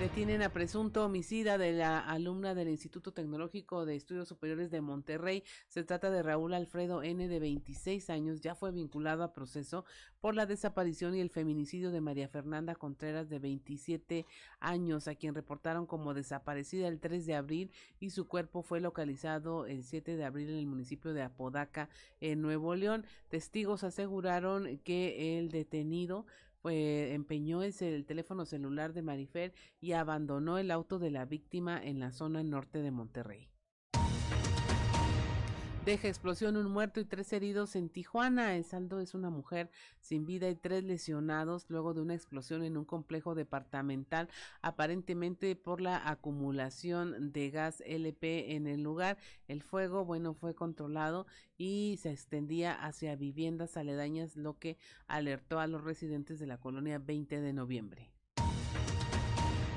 Detienen 0.00 0.40
a 0.40 0.48
presunto 0.48 1.04
homicida 1.04 1.58
de 1.58 1.72
la 1.72 1.98
alumna 1.98 2.54
del 2.54 2.70
Instituto 2.70 3.12
Tecnológico 3.12 3.84
de 3.84 3.96
Estudios 3.96 4.28
Superiores 4.28 4.70
de 4.70 4.80
Monterrey. 4.80 5.44
Se 5.68 5.84
trata 5.84 6.10
de 6.10 6.22
Raúl 6.22 6.54
Alfredo 6.54 7.02
N. 7.02 7.28
de 7.28 7.38
26 7.38 8.08
años. 8.08 8.40
Ya 8.40 8.54
fue 8.54 8.72
vinculado 8.72 9.22
a 9.22 9.34
proceso 9.34 9.84
por 10.22 10.34
la 10.34 10.46
desaparición 10.46 11.14
y 11.14 11.20
el 11.20 11.28
feminicidio 11.28 11.90
de 11.90 12.00
María 12.00 12.28
Fernanda 12.28 12.76
Contreras 12.76 13.28
de 13.28 13.40
27 13.40 14.24
años, 14.58 15.06
a 15.06 15.16
quien 15.16 15.34
reportaron 15.34 15.84
como 15.84 16.14
desaparecida 16.14 16.88
el 16.88 16.98
3 16.98 17.26
de 17.26 17.34
abril 17.34 17.70
y 18.00 18.08
su 18.08 18.26
cuerpo 18.26 18.62
fue 18.62 18.80
localizado 18.80 19.66
el 19.66 19.84
7 19.84 20.16
de 20.16 20.24
abril 20.24 20.48
en 20.48 20.56
el 20.56 20.66
municipio 20.66 21.12
de 21.12 21.20
Apodaca, 21.20 21.90
en 22.22 22.40
Nuevo 22.40 22.74
León. 22.74 23.04
Testigos 23.28 23.84
aseguraron 23.84 24.78
que 24.78 25.36
el 25.38 25.50
detenido 25.50 26.24
pues, 26.62 27.12
empeñó 27.12 27.62
el, 27.62 27.74
el, 27.80 28.06
teléfono 28.06 28.44
celular 28.46 28.92
de 28.92 29.02
Marifer 29.02 29.52
y 29.80 29.92
abandonó 29.92 30.58
el 30.58 30.70
auto 30.70 30.98
de 30.98 31.10
la 31.10 31.24
víctima 31.24 31.82
en 31.82 32.00
la 32.00 32.12
zona 32.12 32.42
norte 32.42 32.80
de 32.82 32.90
Monterrey. 32.90 33.49
Deja 35.84 36.08
explosión 36.08 36.58
un 36.58 36.70
muerto 36.70 37.00
y 37.00 37.06
tres 37.06 37.32
heridos 37.32 37.74
en 37.74 37.88
Tijuana. 37.88 38.54
El 38.54 38.64
saldo 38.64 39.00
es 39.00 39.14
una 39.14 39.30
mujer 39.30 39.70
sin 39.98 40.26
vida 40.26 40.50
y 40.50 40.54
tres 40.54 40.84
lesionados 40.84 41.64
luego 41.70 41.94
de 41.94 42.02
una 42.02 42.14
explosión 42.14 42.62
en 42.62 42.76
un 42.76 42.84
complejo 42.84 43.34
departamental, 43.34 44.28
aparentemente 44.60 45.56
por 45.56 45.80
la 45.80 46.06
acumulación 46.06 47.32
de 47.32 47.50
gas 47.50 47.82
LP 47.86 48.56
en 48.56 48.66
el 48.66 48.82
lugar. 48.82 49.16
El 49.48 49.62
fuego, 49.62 50.04
bueno, 50.04 50.34
fue 50.34 50.54
controlado 50.54 51.26
y 51.56 51.98
se 52.02 52.10
extendía 52.10 52.74
hacia 52.74 53.16
viviendas 53.16 53.78
aledañas, 53.78 54.36
lo 54.36 54.58
que 54.58 54.76
alertó 55.06 55.60
a 55.60 55.66
los 55.66 55.82
residentes 55.82 56.38
de 56.38 56.46
la 56.46 56.58
colonia 56.58 56.98
20 56.98 57.40
de 57.40 57.52
noviembre. 57.54 58.09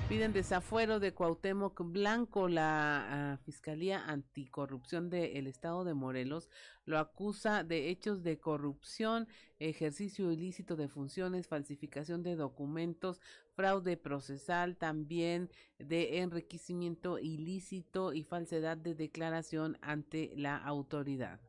Piden 0.10 0.34
desafuero 0.34 1.00
de 1.00 1.14
Cuauhtémoc 1.14 1.82
Blanco. 1.86 2.48
La 2.48 3.34
ah, 3.34 3.38
Fiscalía 3.38 4.06
Anticorrupción 4.06 5.10
del 5.10 5.48
Estado 5.48 5.86
de 5.86 5.94
Morelos 5.94 6.50
lo 6.86 7.00
acusa 7.00 7.64
de 7.64 7.90
hechos 7.90 8.22
de 8.22 8.38
corrupción, 8.38 9.28
ejercicio 9.60 10.32
ilícito 10.32 10.76
de 10.76 10.90
funciones, 10.90 11.48
falsificación 11.48 12.22
de 12.22 12.36
documentos, 12.36 13.22
fraude 13.56 13.96
procesal, 13.98 14.76
también 14.76 15.50
de 15.80 16.20
enriquecimiento 16.20 17.18
ilícito 17.18 18.14
y 18.14 18.24
falsedad 18.24 18.78
de 18.78 18.96
declaración 18.96 19.78
ante 19.82 20.34
la 20.36 20.58
autoridad. 20.58 21.40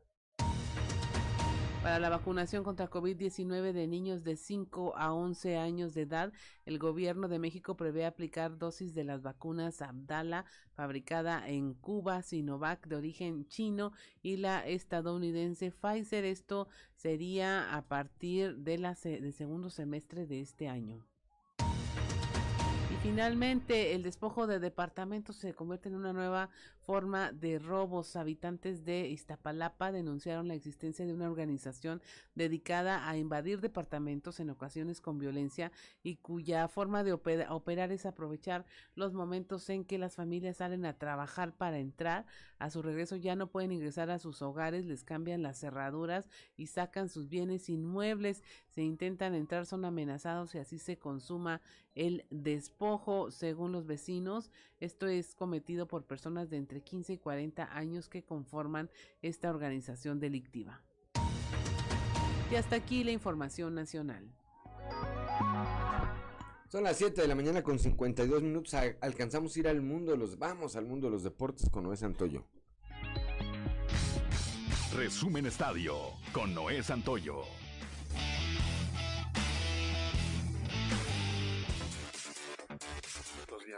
Para 1.85 1.99
la 1.99 2.09
vacunación 2.09 2.63
contra 2.63 2.89
COVID-19 2.89 3.71
de 3.71 3.85
niños 3.85 4.23
de 4.23 4.37
5 4.37 4.97
a 4.97 5.13
11 5.13 5.57
años 5.57 5.93
de 5.93 6.01
edad, 6.01 6.33
el 6.65 6.79
gobierno 6.79 7.27
de 7.27 7.37
México 7.37 7.77
prevé 7.77 8.07
aplicar 8.07 8.57
dosis 8.57 8.95
de 8.95 9.03
las 9.03 9.21
vacunas 9.21 9.83
Abdala, 9.83 10.45
fabricada 10.73 11.47
en 11.47 11.75
Cuba, 11.75 12.23
Sinovac 12.23 12.87
de 12.87 12.95
origen 12.95 13.47
chino 13.49 13.91
y 14.23 14.37
la 14.37 14.65
estadounidense 14.65 15.69
Pfizer. 15.69 16.25
Esto 16.25 16.67
sería 16.95 17.75
a 17.75 17.83
partir 17.83 18.55
de 18.57 18.79
del 18.79 19.33
segundo 19.33 19.69
semestre 19.69 20.25
de 20.25 20.41
este 20.41 20.67
año 20.67 21.05
Finalmente, 23.05 23.93
el 23.93 24.01
despojo 24.01 24.47
de 24.47 24.57
departamentos 24.57 25.35
se 25.35 25.53
convierte 25.53 25.89
en 25.89 25.95
una 25.95 26.11
nueva 26.11 26.49
forma 26.85 27.31
de 27.31 27.59
robos. 27.59 28.15
Habitantes 28.15 28.85
de 28.85 29.09
Iztapalapa 29.09 29.91
denunciaron 29.91 30.47
la 30.47 30.53
existencia 30.53 31.05
de 31.05 31.13
una 31.13 31.29
organización 31.29 32.01
dedicada 32.35 33.09
a 33.09 33.17
invadir 33.17 33.59
departamentos 33.59 34.39
en 34.39 34.51
ocasiones 34.51 35.01
con 35.01 35.17
violencia 35.17 35.71
y 36.03 36.17
cuya 36.17 36.67
forma 36.67 37.03
de 37.03 37.13
operar 37.13 37.91
es 37.91 38.05
aprovechar 38.05 38.65
los 38.95 39.13
momentos 39.13 39.69
en 39.69 39.83
que 39.83 39.97
las 39.97 40.15
familias 40.15 40.57
salen 40.57 40.85
a 40.85 40.97
trabajar 40.97 41.53
para 41.53 41.79
entrar. 41.79 42.25
A 42.59 42.69
su 42.69 42.81
regreso 42.81 43.15
ya 43.15 43.35
no 43.35 43.47
pueden 43.47 43.71
ingresar 43.71 44.09
a 44.09 44.19
sus 44.19 44.41
hogares, 44.41 44.85
les 44.85 45.03
cambian 45.03 45.41
las 45.41 45.59
cerraduras 45.59 46.29
y 46.55 46.67
sacan 46.67 47.09
sus 47.09 47.29
bienes 47.29 47.67
inmuebles. 47.69 48.43
Se 48.67 48.83
intentan 48.83 49.33
entrar, 49.33 49.65
son 49.65 49.85
amenazados 49.85 50.53
y 50.55 50.59
así 50.59 50.77
se 50.77 50.97
consuma 50.97 51.61
el 51.95 52.25
despojo, 52.29 53.31
según 53.31 53.71
los 53.71 53.85
vecinos. 53.87 54.51
Esto 54.79 55.07
es 55.07 55.33
cometido 55.33 55.87
por 55.87 56.05
personas 56.05 56.49
de 56.49 56.57
entre 56.57 56.74
15 56.81 57.13
y 57.13 57.17
40 57.17 57.75
años 57.75 58.09
que 58.09 58.23
conforman 58.23 58.89
esta 59.21 59.49
organización 59.49 60.19
delictiva. 60.19 60.81
Y 62.51 62.55
hasta 62.55 62.75
aquí 62.75 63.03
la 63.03 63.11
información 63.11 63.73
nacional. 63.73 64.29
Son 66.69 66.83
las 66.83 66.97
7 66.97 67.21
de 67.21 67.27
la 67.27 67.35
mañana 67.35 67.63
con 67.63 67.79
52 67.79 68.41
minutos. 68.43 68.73
Alcanzamos 69.01 69.55
a 69.55 69.59
ir 69.59 69.67
al 69.67 69.81
mundo 69.81 70.11
de 70.11 70.17
los... 70.17 70.37
Vamos 70.37 70.75
al 70.75 70.85
mundo 70.85 71.07
de 71.07 71.11
los 71.11 71.23
deportes 71.23 71.69
con 71.69 71.83
Noé 71.83 71.97
Santoyo. 71.97 72.45
Resumen 74.95 75.45
Estadio 75.45 75.95
con 76.31 76.53
Noé 76.53 76.81
Santoyo. 76.83 77.43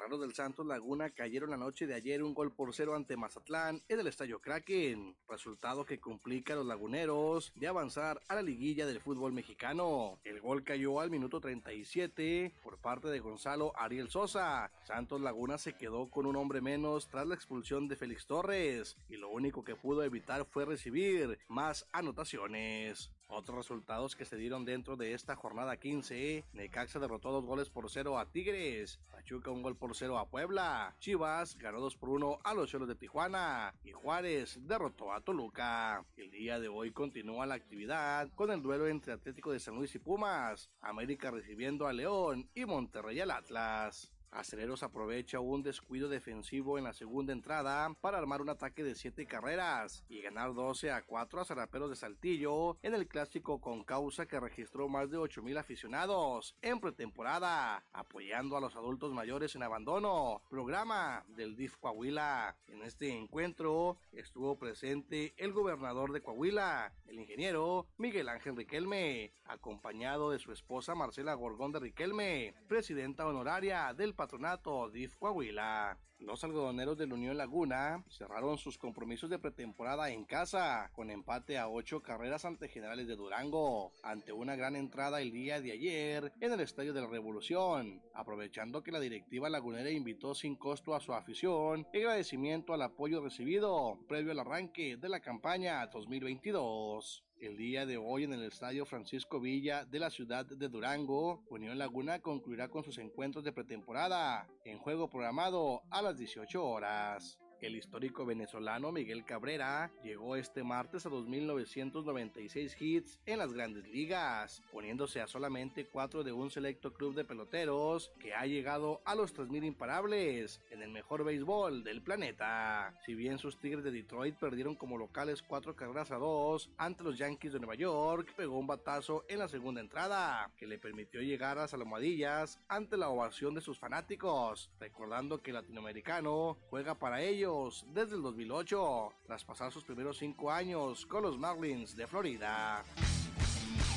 Guerreros 0.08 0.22
del 0.22 0.36
Santos 0.36 0.66
Laguna 0.66 1.10
cayeron 1.10 1.50
la 1.50 1.58
noche 1.58 1.86
de 1.86 1.94
ayer 1.94 2.24
un 2.24 2.34
gol 2.34 2.54
por 2.54 2.74
cero 2.74 2.96
ante 2.96 3.18
Mazatlán 3.18 3.84
en 3.90 4.00
el 4.00 4.08
Estadio 4.08 4.40
Kraken, 4.40 5.18
resultado 5.28 5.84
que 5.84 6.00
complica 6.00 6.54
a 6.54 6.56
los 6.56 6.66
laguneros 6.66 7.52
de 7.56 7.68
avanzar 7.68 8.22
a 8.30 8.36
la 8.36 8.42
liguilla 8.42 8.86
del 8.86 9.02
fútbol 9.02 9.34
mexicano. 9.34 10.18
El 10.24 10.40
gol 10.40 10.64
cayó 10.64 11.02
al 11.02 11.12
minuto 11.12 11.42
37 11.42 12.54
por 12.64 12.78
parte 12.78 13.10
de 13.10 13.20
Gonzalo 13.20 13.74
Ariel 13.76 14.10
Sosa. 14.10 14.72
Santos 14.86 15.20
Laguna 15.20 15.58
se 15.58 15.74
quedó 15.74 16.10
con 16.10 16.26
un 16.26 16.38
hombre 16.38 16.62
menos 16.62 17.10
tras 17.10 17.28
la 17.28 17.36
expulsión 17.36 17.90
de 17.90 17.98
Félix 17.98 18.28
Torres 18.28 18.96
y 19.10 19.18
lo 19.18 19.28
único 19.28 19.66
que 19.66 19.76
pudo 19.76 20.06
evitar 20.06 20.46
fue 20.46 20.64
recibir 20.64 21.38
más 21.50 21.86
anotaciones. 21.92 23.12
Otros 23.30 23.58
resultados 23.58 24.16
que 24.16 24.24
se 24.24 24.38
dieron 24.38 24.64
dentro 24.64 24.96
de 24.96 25.14
esta 25.14 25.36
jornada 25.36 25.78
15, 25.78 26.46
Necaxa 26.54 27.00
derrotó 27.00 27.32
dos 27.32 27.46
goles 27.46 27.70
por 27.70 27.90
cero 27.90 28.18
a 28.18 28.32
Tigres, 28.32 29.02
Pachuca 29.12 29.52
un 29.52 29.62
gol 29.62 29.76
por 29.76 29.96
cero 29.96 30.18
a 30.18 30.30
Puebla, 30.30 30.96
Chivas 31.00 31.58
ganó 31.58 31.82
2 31.82 31.98
por 31.98 32.10
1 32.10 32.40
a 32.44 32.54
los 32.54 32.70
Cholos 32.70 32.88
de 32.88 32.96
Tijuana 32.96 33.76
y 33.84 33.92
Juárez 33.92 34.60
derrotó 34.62 35.12
a 35.12 35.20
Toluca. 35.20 36.06
El 36.16 36.32
día 36.32 36.58
de 36.60 36.70
hoy 36.70 36.92
continúa 36.92 37.46
la 37.46 37.56
actividad 37.56 38.30
con 38.34 38.50
el 38.50 38.62
duelo 38.62 38.88
entre 38.88 39.14
Atlético 39.14 39.52
de 39.52 39.60
San 39.60 39.76
Luis 39.76 39.94
y 39.96 40.00
Pumas, 40.00 40.70
América 40.80 41.30
recibiendo 41.30 41.86
a 41.86 41.94
León 41.94 42.50
y 42.56 42.66
Monterrey 42.66 43.20
al 43.20 43.32
Atlas. 43.32 44.17
Aceleros 44.38 44.84
aprovecha 44.84 45.40
un 45.40 45.64
descuido 45.64 46.10
defensivo 46.10 46.78
en 46.78 46.84
la 46.84 46.94
segunda 46.94 47.34
entrada 47.34 47.92
para 48.02 48.20
armar 48.20 48.40
un 48.40 48.50
ataque 48.50 48.84
de 48.84 48.94
7 48.94 49.26
carreras 49.26 50.06
y 50.10 50.22
ganar 50.22 50.54
12 50.54 50.92
a 50.92 51.02
4 51.02 51.42
a 51.42 51.46
Zaraperos 51.46 51.90
de 51.90 51.96
Saltillo 51.96 52.78
en 52.84 52.94
el 52.94 53.08
clásico 53.08 53.60
con 53.60 53.84
causa 53.84 54.28
que 54.28 54.40
registró 54.40 54.90
más 54.90 55.10
de 55.10 55.18
8 55.18 55.42
mil 55.42 55.58
aficionados 55.58 56.56
en 56.62 56.80
pretemporada, 56.80 57.84
apoyando 57.92 58.56
a 58.56 58.62
los 58.62 58.76
adultos 58.76 59.12
mayores 59.12 59.56
en 59.56 59.64
abandono, 59.64 60.44
programa 60.52 61.26
del 61.30 61.56
DIF 61.56 61.76
Coahuila. 61.78 62.56
En 62.68 62.84
este 62.84 63.10
encuentro 63.10 63.98
estuvo 64.12 64.60
presente 64.60 65.34
el 65.38 65.52
gobernador 65.52 66.12
de 66.12 66.22
Coahuila, 66.22 66.94
el 67.08 67.20
ingeniero 67.20 67.88
Miguel 67.98 68.30
Ángel 68.30 68.56
Riquelme, 68.56 69.34
acompañado 69.46 70.30
de 70.30 70.38
su 70.38 70.52
esposa 70.52 70.94
Marcela 70.94 71.34
Gorgón 71.34 71.72
de 71.72 71.80
Riquelme, 71.80 72.54
presidenta 72.68 73.26
honoraria 73.26 73.96
del 73.96 74.14
patronato 74.28 74.90
DIF 74.90 75.16
Coahuila. 75.16 75.98
Los 76.20 76.44
algodoneros 76.44 76.98
de 76.98 77.08
la 77.08 77.14
Unión 77.14 77.38
Laguna 77.38 78.04
cerraron 78.10 78.58
sus 78.58 78.78
compromisos 78.78 79.30
de 79.30 79.40
pretemporada 79.40 80.10
en 80.10 80.26
casa, 80.26 80.90
con 80.92 81.10
empate 81.10 81.58
a 81.58 81.70
ocho 81.70 82.02
carreras 82.02 82.44
ante 82.44 82.68
Generales 82.68 83.08
de 83.08 83.16
Durango, 83.16 83.94
ante 84.04 84.34
una 84.34 84.58
gran 84.58 84.76
entrada 84.76 85.22
el 85.22 85.32
día 85.32 85.62
de 85.62 85.72
ayer 85.72 86.34
en 86.42 86.52
el 86.52 86.60
Estadio 86.60 86.94
de 86.94 87.00
la 87.00 87.08
Revolución, 87.08 88.02
aprovechando 88.14 88.84
que 88.84 88.92
la 88.92 89.00
directiva 89.00 89.50
lagunera 89.50 89.92
invitó 89.92 90.36
sin 90.36 90.58
costo 90.58 90.94
a 90.94 91.00
su 91.00 91.14
afición 91.14 91.88
en 91.94 92.02
agradecimiento 92.02 92.74
al 92.74 92.82
apoyo 92.82 93.22
recibido 93.22 93.98
previo 94.10 94.34
al 94.34 94.40
arranque 94.40 94.98
de 94.98 95.08
la 95.08 95.22
campaña 95.22 95.88
2022. 95.88 97.27
El 97.40 97.56
día 97.56 97.86
de 97.86 97.98
hoy 97.98 98.24
en 98.24 98.34
el 98.34 98.44
Estadio 98.44 98.84
Francisco 98.84 99.40
Villa 99.40 99.86
de 99.86 100.00
la 100.00 100.10
ciudad 100.10 100.44
de 100.44 100.70
Durango, 100.70 101.44
Unión 101.52 101.78
Laguna 101.78 102.20
concluirá 102.20 102.68
con 102.68 102.84
sus 102.84 102.98
encuentros 102.98 103.44
de 103.44 103.52
pretemporada 103.52 104.48
en 104.66 104.80
juego 104.80 105.08
programado 105.08 105.84
a 105.92 106.02
las 106.02 106.18
18 106.18 106.66
horas. 106.66 107.38
El 107.60 107.76
histórico 107.76 108.24
venezolano 108.24 108.92
Miguel 108.92 109.26
Cabrera 109.26 109.90
llegó 110.04 110.36
este 110.36 110.64
martes 110.64 111.08
a 111.08 111.10
2.996 111.10 112.76
hits 112.80 113.20
en 113.26 113.40
las 113.40 113.52
grandes 113.52 113.88
ligas, 113.88 114.62
poniéndose 114.72 115.22
a 115.22 115.28
solamente 115.28 115.86
4 115.86 116.24
de 116.24 116.32
un 116.32 116.52
selecto 116.52 116.94
club 116.94 117.16
de 117.16 117.26
peloteros 117.26 118.12
que 118.20 118.36
ha 118.36 118.46
llegado 118.46 119.02
a 119.06 119.16
los 119.16 119.36
3.000 119.36 119.66
imparables 119.66 120.62
en 120.70 120.84
el 120.84 120.92
mejor 120.92 121.24
béisbol 121.24 121.84
del 121.84 122.04
planeta. 122.04 122.94
Si 123.06 123.16
bien 123.16 123.40
sus 123.40 123.58
Tigres 123.58 123.84
de 123.84 123.92
Detroit 123.92 124.36
perdieron 124.36 124.76
como 124.76 125.00
locales 125.00 125.42
4 125.42 125.76
carreras 125.76 126.12
a 126.12 126.18
2 126.18 126.70
ante 126.78 127.04
los 127.04 127.18
Yankees 127.18 127.54
de 127.54 127.60
Nueva 127.60 127.76
York, 127.76 128.34
pegó 128.38 128.60
un 128.60 128.68
batazo 128.68 129.26
en 129.28 129.40
la 129.40 129.48
segunda 129.48 129.82
entrada 129.82 130.52
que 130.58 130.68
le 130.68 130.78
permitió 130.78 131.22
llegar 131.22 131.58
a 131.58 131.62
las 131.62 131.74
almohadillas 131.74 132.60
ante 132.68 132.98
la 132.98 133.10
ovación 133.10 133.56
de 133.56 133.62
sus 133.62 133.80
fanáticos, 133.80 134.70
recordando 134.80 135.42
que 135.42 135.50
el 135.50 135.56
latinoamericano 135.56 136.56
juega 136.70 136.94
para 136.94 137.24
ellos 137.24 137.47
desde 137.94 138.16
el 138.16 138.22
2008, 138.24 139.14
tras 139.26 139.46
pasar 139.46 139.72
sus 139.72 139.84
primeros 139.86 140.18
cinco 140.18 140.52
años 140.52 141.06
con 141.06 141.24
los 141.24 141.38
Marlins 141.38 141.96
de 141.96 142.06
Florida. 142.06 142.84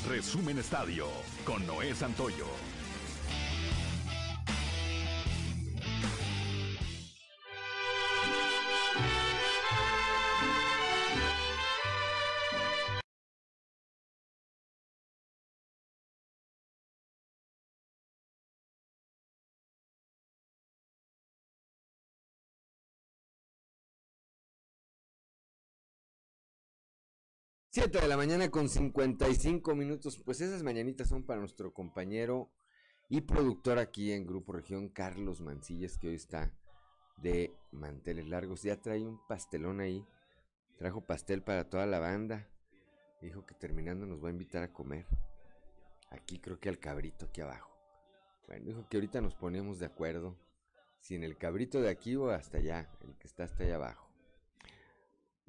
Resumen 0.07 0.57
Estadio 0.57 1.05
con 1.43 1.65
Noé 1.67 1.93
Santoyo. 1.93 2.45
7 27.73 28.01
de 28.01 28.07
la 28.09 28.17
mañana 28.17 28.51
con 28.51 28.67
55 28.67 29.75
minutos. 29.75 30.21
Pues 30.25 30.41
esas 30.41 30.61
mañanitas 30.61 31.07
son 31.07 31.23
para 31.23 31.39
nuestro 31.39 31.73
compañero 31.73 32.51
y 33.07 33.21
productor 33.21 33.79
aquí 33.79 34.11
en 34.11 34.27
Grupo 34.27 34.51
Región, 34.51 34.89
Carlos 34.89 35.39
Mancillas, 35.39 35.97
que 35.97 36.09
hoy 36.09 36.15
está 36.15 36.51
de 37.15 37.55
manteles 37.71 38.27
largos. 38.27 38.63
Ya 38.63 38.75
trae 38.81 39.05
un 39.05 39.25
pastelón 39.25 39.79
ahí. 39.79 40.05
Trajo 40.77 41.05
pastel 41.05 41.43
para 41.43 41.69
toda 41.69 41.85
la 41.85 41.99
banda. 41.99 42.45
Dijo 43.21 43.45
que 43.45 43.55
terminando 43.55 44.05
nos 44.05 44.21
va 44.21 44.27
a 44.27 44.31
invitar 44.31 44.63
a 44.63 44.73
comer. 44.73 45.05
Aquí 46.09 46.39
creo 46.39 46.59
que 46.59 46.67
al 46.67 46.77
cabrito 46.77 47.27
aquí 47.27 47.39
abajo. 47.39 47.71
Bueno, 48.47 48.65
dijo 48.65 48.85
que 48.89 48.97
ahorita 48.97 49.21
nos 49.21 49.35
ponemos 49.35 49.79
de 49.79 49.85
acuerdo. 49.85 50.35
Si 50.99 51.15
en 51.15 51.23
el 51.23 51.37
cabrito 51.37 51.79
de 51.79 51.87
aquí 51.89 52.17
o 52.17 52.31
hasta 52.31 52.57
allá, 52.57 52.89
el 52.99 53.15
que 53.17 53.27
está 53.27 53.45
hasta 53.45 53.63
allá 53.63 53.75
abajo. 53.75 54.10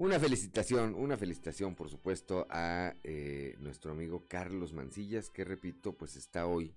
Una 0.03 0.19
felicitación, 0.19 0.97
una 0.97 1.17
felicitación 1.17 1.77
por 1.77 1.89
supuesto 1.89 2.49
a 2.51 2.97
eh, 3.05 3.55
nuestro 3.61 3.93
amigo 3.93 4.25
Carlos 4.27 4.73
Mancillas, 4.73 5.31
que 5.31 5.45
repito, 5.45 5.93
pues 5.93 6.17
está 6.17 6.47
hoy 6.47 6.75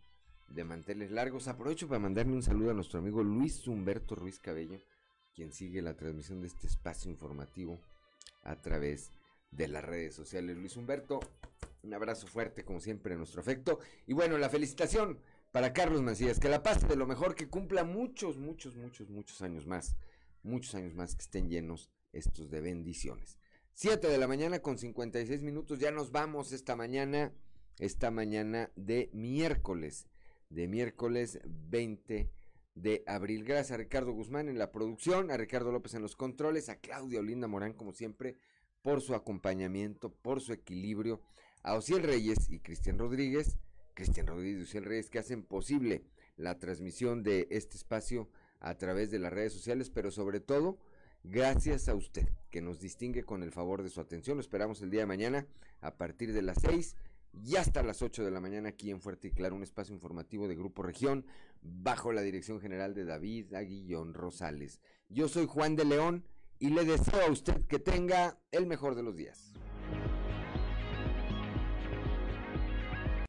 de 0.48 0.64
manteles 0.64 1.10
largos. 1.10 1.48
Aprovecho 1.48 1.88
para 1.88 1.98
mandarle 1.98 2.34
un 2.34 2.44
saludo 2.44 2.70
a 2.70 2.76
nuestro 2.76 3.00
amigo 3.00 3.24
Luis 3.24 3.68
Humberto 3.68 4.14
Ruiz 4.14 4.38
Cabello, 4.38 4.78
quien 5.34 5.52
sigue 5.52 5.82
la 5.82 5.96
transmisión 5.96 6.42
de 6.42 6.50
este 6.50 6.68
espacio 6.68 7.10
informativo 7.10 7.80
a 8.44 8.58
través 8.58 9.12
de 9.50 9.70
las 9.70 9.84
redes 9.84 10.14
sociales. 10.14 10.56
Luis 10.56 10.78
Humberto, 10.78 11.20
un 11.82 11.96
abrazo 11.96 12.28
fuerte 12.28 12.64
como 12.64 12.80
siempre, 12.80 13.16
nuestro 13.16 13.42
afecto. 13.42 13.80
Y 14.06 14.14
bueno, 14.14 14.38
la 14.38 14.50
felicitación 14.50 15.18
para 15.52 15.74
Carlos 15.74 16.04
Mancillas, 16.04 16.40
que 16.40 16.48
la 16.48 16.62
pase 16.62 16.86
de 16.86 16.96
lo 16.96 17.08
mejor, 17.08 17.34
que 17.34 17.50
cumpla 17.50 17.84
muchos, 17.84 18.38
muchos, 18.38 18.76
muchos, 18.76 19.10
muchos 19.10 19.42
años 19.42 19.66
más, 19.66 19.96
muchos 20.44 20.76
años 20.76 20.94
más 20.94 21.16
que 21.16 21.24
estén 21.24 21.50
llenos 21.50 21.90
estos 22.16 22.50
de 22.50 22.62
bendiciones. 22.62 23.38
7 23.74 24.08
de 24.08 24.18
la 24.18 24.28
mañana 24.28 24.60
con 24.60 24.78
56 24.78 25.44
minutos, 25.44 25.80
ya 25.80 25.92
nos 25.92 26.12
vamos 26.12 26.54
esta 26.54 26.76
mañana, 26.76 27.34
esta 27.78 28.10
mañana 28.10 28.72
de 28.76 29.10
miércoles, 29.14 30.08
de 30.50 30.68
miércoles 30.68 31.40
20 31.46 32.32
de 32.76 33.04
abril. 33.06 33.44
Gracias 33.44 33.72
a 33.72 33.78
Ricardo 33.78 34.14
Guzmán 34.14 34.48
en 34.48 34.58
la 34.58 34.72
producción, 34.72 35.30
a 35.30 35.38
Ricardo 35.38 35.72
López 35.72 35.94
en 35.94 36.02
los 36.02 36.16
controles, 36.16 36.70
a 36.70 36.78
Claudia 36.78 37.20
Olinda 37.20 37.48
Morán, 37.48 37.74
como 37.74 37.92
siempre, 37.92 38.38
por 38.82 39.02
su 39.02 39.14
acompañamiento, 39.14 40.14
por 40.14 40.40
su 40.40 40.54
equilibrio, 40.54 41.22
a 41.64 41.74
Ociel 41.74 42.04
Reyes 42.04 42.50
y 42.50 42.60
Cristian 42.60 42.98
Rodríguez, 42.98 43.58
Cristian 43.94 44.28
Rodríguez 44.28 44.60
y 44.60 44.64
Ociel 44.64 44.86
Reyes, 44.86 45.10
que 45.10 45.20
hacen 45.20 45.44
posible 45.44 46.04
la 46.38 46.60
transmisión 46.60 47.24
de 47.24 47.48
este 47.50 47.76
espacio 47.78 48.30
a 48.60 48.78
través 48.78 49.12
de 49.12 49.20
las 49.20 49.34
redes 49.34 49.54
sociales, 49.54 49.90
pero 49.90 50.12
sobre 50.12 50.40
todo, 50.40 50.78
gracias 51.30 51.90
a 51.90 51.96
usted, 51.96 52.28
que 52.50 52.62
nos 52.62 52.80
distingue 52.80 53.24
con 53.24 53.44
el 53.44 53.52
favor 53.52 53.84
de 53.84 53.90
su 53.90 54.02
atención. 54.02 54.38
Lo 54.38 54.42
esperamos 54.42 54.82
el 54.82 54.90
día 54.90 55.02
de 55.02 55.06
mañana 55.06 55.48
a 55.82 55.96
partir 55.98 56.34
de 56.34 56.42
las 56.42 56.58
6 56.62 56.96
y 57.44 57.56
hasta 57.58 57.84
las 57.84 58.02
8 58.02 58.24
de 58.24 58.32
la 58.32 58.40
mañana 58.40 58.70
aquí 58.70 58.92
en 58.92 59.02
Fuerte 59.02 59.28
y 59.28 59.32
Claro, 59.32 59.56
un 59.56 59.64
espacio 59.64 59.94
informativo 59.94 60.48
de 60.48 60.56
Grupo 60.56 60.84
Región, 60.84 61.26
bajo 61.62 62.14
la 62.14 62.22
dirección 62.22 62.60
general 62.60 62.94
de 62.94 63.06
David 63.06 63.54
Aguillón 63.54 64.14
Rosales. 64.14 64.80
Yo 65.10 65.28
soy 65.28 65.46
Juan 65.46 65.76
de 65.76 65.86
León 65.86 66.26
y 66.60 66.70
le 66.70 66.86
deseo 66.86 67.22
a 67.28 67.32
usted 67.32 67.66
que 67.68 67.80
tenga 67.80 68.40
el 68.52 68.66
mejor 68.66 68.96
de 68.96 69.04
los 69.04 69.16
días. 69.16 69.54